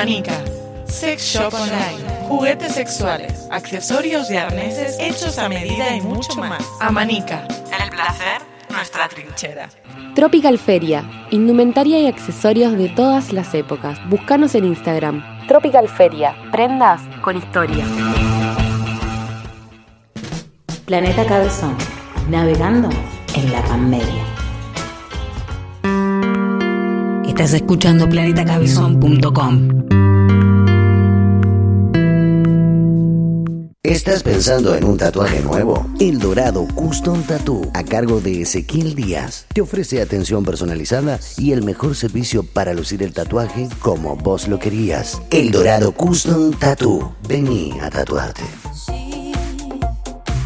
Amanica. 0.10 0.44
Sex 0.88 1.22
Shop 1.24 1.54
Online. 1.54 2.28
Juguetes 2.28 2.74
sexuales, 2.74 3.48
accesorios 3.52 4.32
y 4.32 4.38
arneses 4.38 4.98
hechos 5.00 5.38
a 5.38 5.48
medida 5.48 5.96
y 5.96 6.02
mucho 6.02 6.34
más. 6.34 6.66
Amanica. 6.80 7.48
En 7.72 7.84
el 7.84 7.92
placer, 7.92 8.42
nuestra 8.72 9.08
trinchera. 9.08 9.70
Tropical 10.16 10.58
Feria, 10.58 11.08
indumentaria 11.30 12.00
y 12.00 12.08
accesorios 12.08 12.76
de 12.76 12.90
todas 12.90 13.32
las 13.34 13.54
épocas. 13.54 14.00
Búscanos 14.10 14.56
en 14.56 14.66
Instagram. 14.66 15.24
Tropical 15.48 15.88
Feria, 15.88 16.36
prendas 16.52 17.02
con 17.22 17.38
historia. 17.38 17.86
Planeta 20.86 21.24
Cabezón. 21.28 21.78
Navegando 22.32 22.90
en 23.36 23.52
la 23.52 23.62
Panmedia. 23.62 24.39
Estás 27.40 27.54
escuchando 27.54 28.10
planetacabezón.com. 28.10 29.70
¿Estás 33.82 34.24
pensando 34.24 34.76
en 34.76 34.84
un 34.84 34.98
tatuaje 34.98 35.40
nuevo? 35.40 35.88
El 36.02 36.20
Dorado 36.20 36.68
Custom 36.76 37.24
Tattoo, 37.24 37.72
a 37.74 37.86
cargo 37.86 38.20
de 38.20 38.42
Ezequiel 38.42 38.94
Díaz, 38.94 39.46
te 39.54 39.62
ofrece 39.62 40.02
atención 40.02 40.44
personalizada 40.44 41.18
y 41.38 41.54
el 41.54 41.64
mejor 41.64 41.96
servicio 41.96 42.44
para 42.44 42.74
lucir 42.74 43.04
el 43.04 43.14
tatuaje 43.14 43.70
como 43.80 44.18
vos 44.18 44.50
lo 44.50 44.60
querías. 44.60 45.22
El 45.32 45.52
Dorado 45.52 45.94
Custom 45.94 46.52
Tattoo. 46.52 47.16
Vení 47.26 47.80
a 47.80 47.90
tatuarte. 47.90 48.44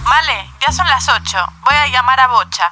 Vale, 0.05 0.45
ya 0.61 0.71
son 0.71 0.87
las 0.87 1.09
8. 1.09 1.37
Voy 1.65 1.73
a 1.73 1.87
llamar 1.91 2.19
a 2.19 2.27
Bocha. 2.27 2.71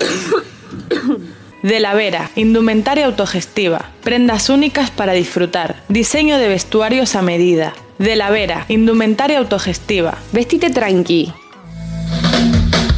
De 1.62 1.80
la 1.80 1.94
Vera, 1.94 2.30
indumentaria 2.36 3.06
autogestiva, 3.06 3.92
prendas 4.02 4.50
únicas 4.50 4.90
para 4.90 5.14
disfrutar, 5.14 5.82
diseño 5.88 6.36
de 6.36 6.48
vestuarios 6.48 7.14
a 7.14 7.22
medida. 7.22 7.72
De 7.98 8.16
la 8.16 8.30
Vera, 8.30 8.66
indumentaria 8.68 9.38
autogestiva. 9.38 10.18
Vestite 10.32 10.70
tranqui. 10.70 11.32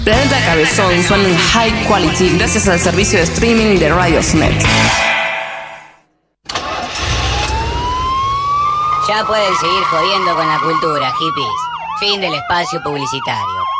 Planeta 0.05 0.39
Cabezón 0.45 1.03
suena 1.03 1.27
en 1.27 1.39
high 1.39 1.87
quality 1.89 2.37
gracias 2.37 2.69
al 2.69 2.79
servicio 2.79 3.19
de 3.19 3.25
streaming 3.25 3.79
de 3.79 3.89
Radiosnet. 3.89 4.63
Ya 9.09 9.25
pueden 9.27 9.57
seguir 9.57 9.83
jodiendo 9.85 10.37
con 10.37 10.47
la 10.47 10.61
cultura, 10.61 11.11
hippies. 11.19 11.47
Fin 12.01 12.21
del 12.21 12.35
espacio 12.35 12.83
publicitario. 12.83 13.74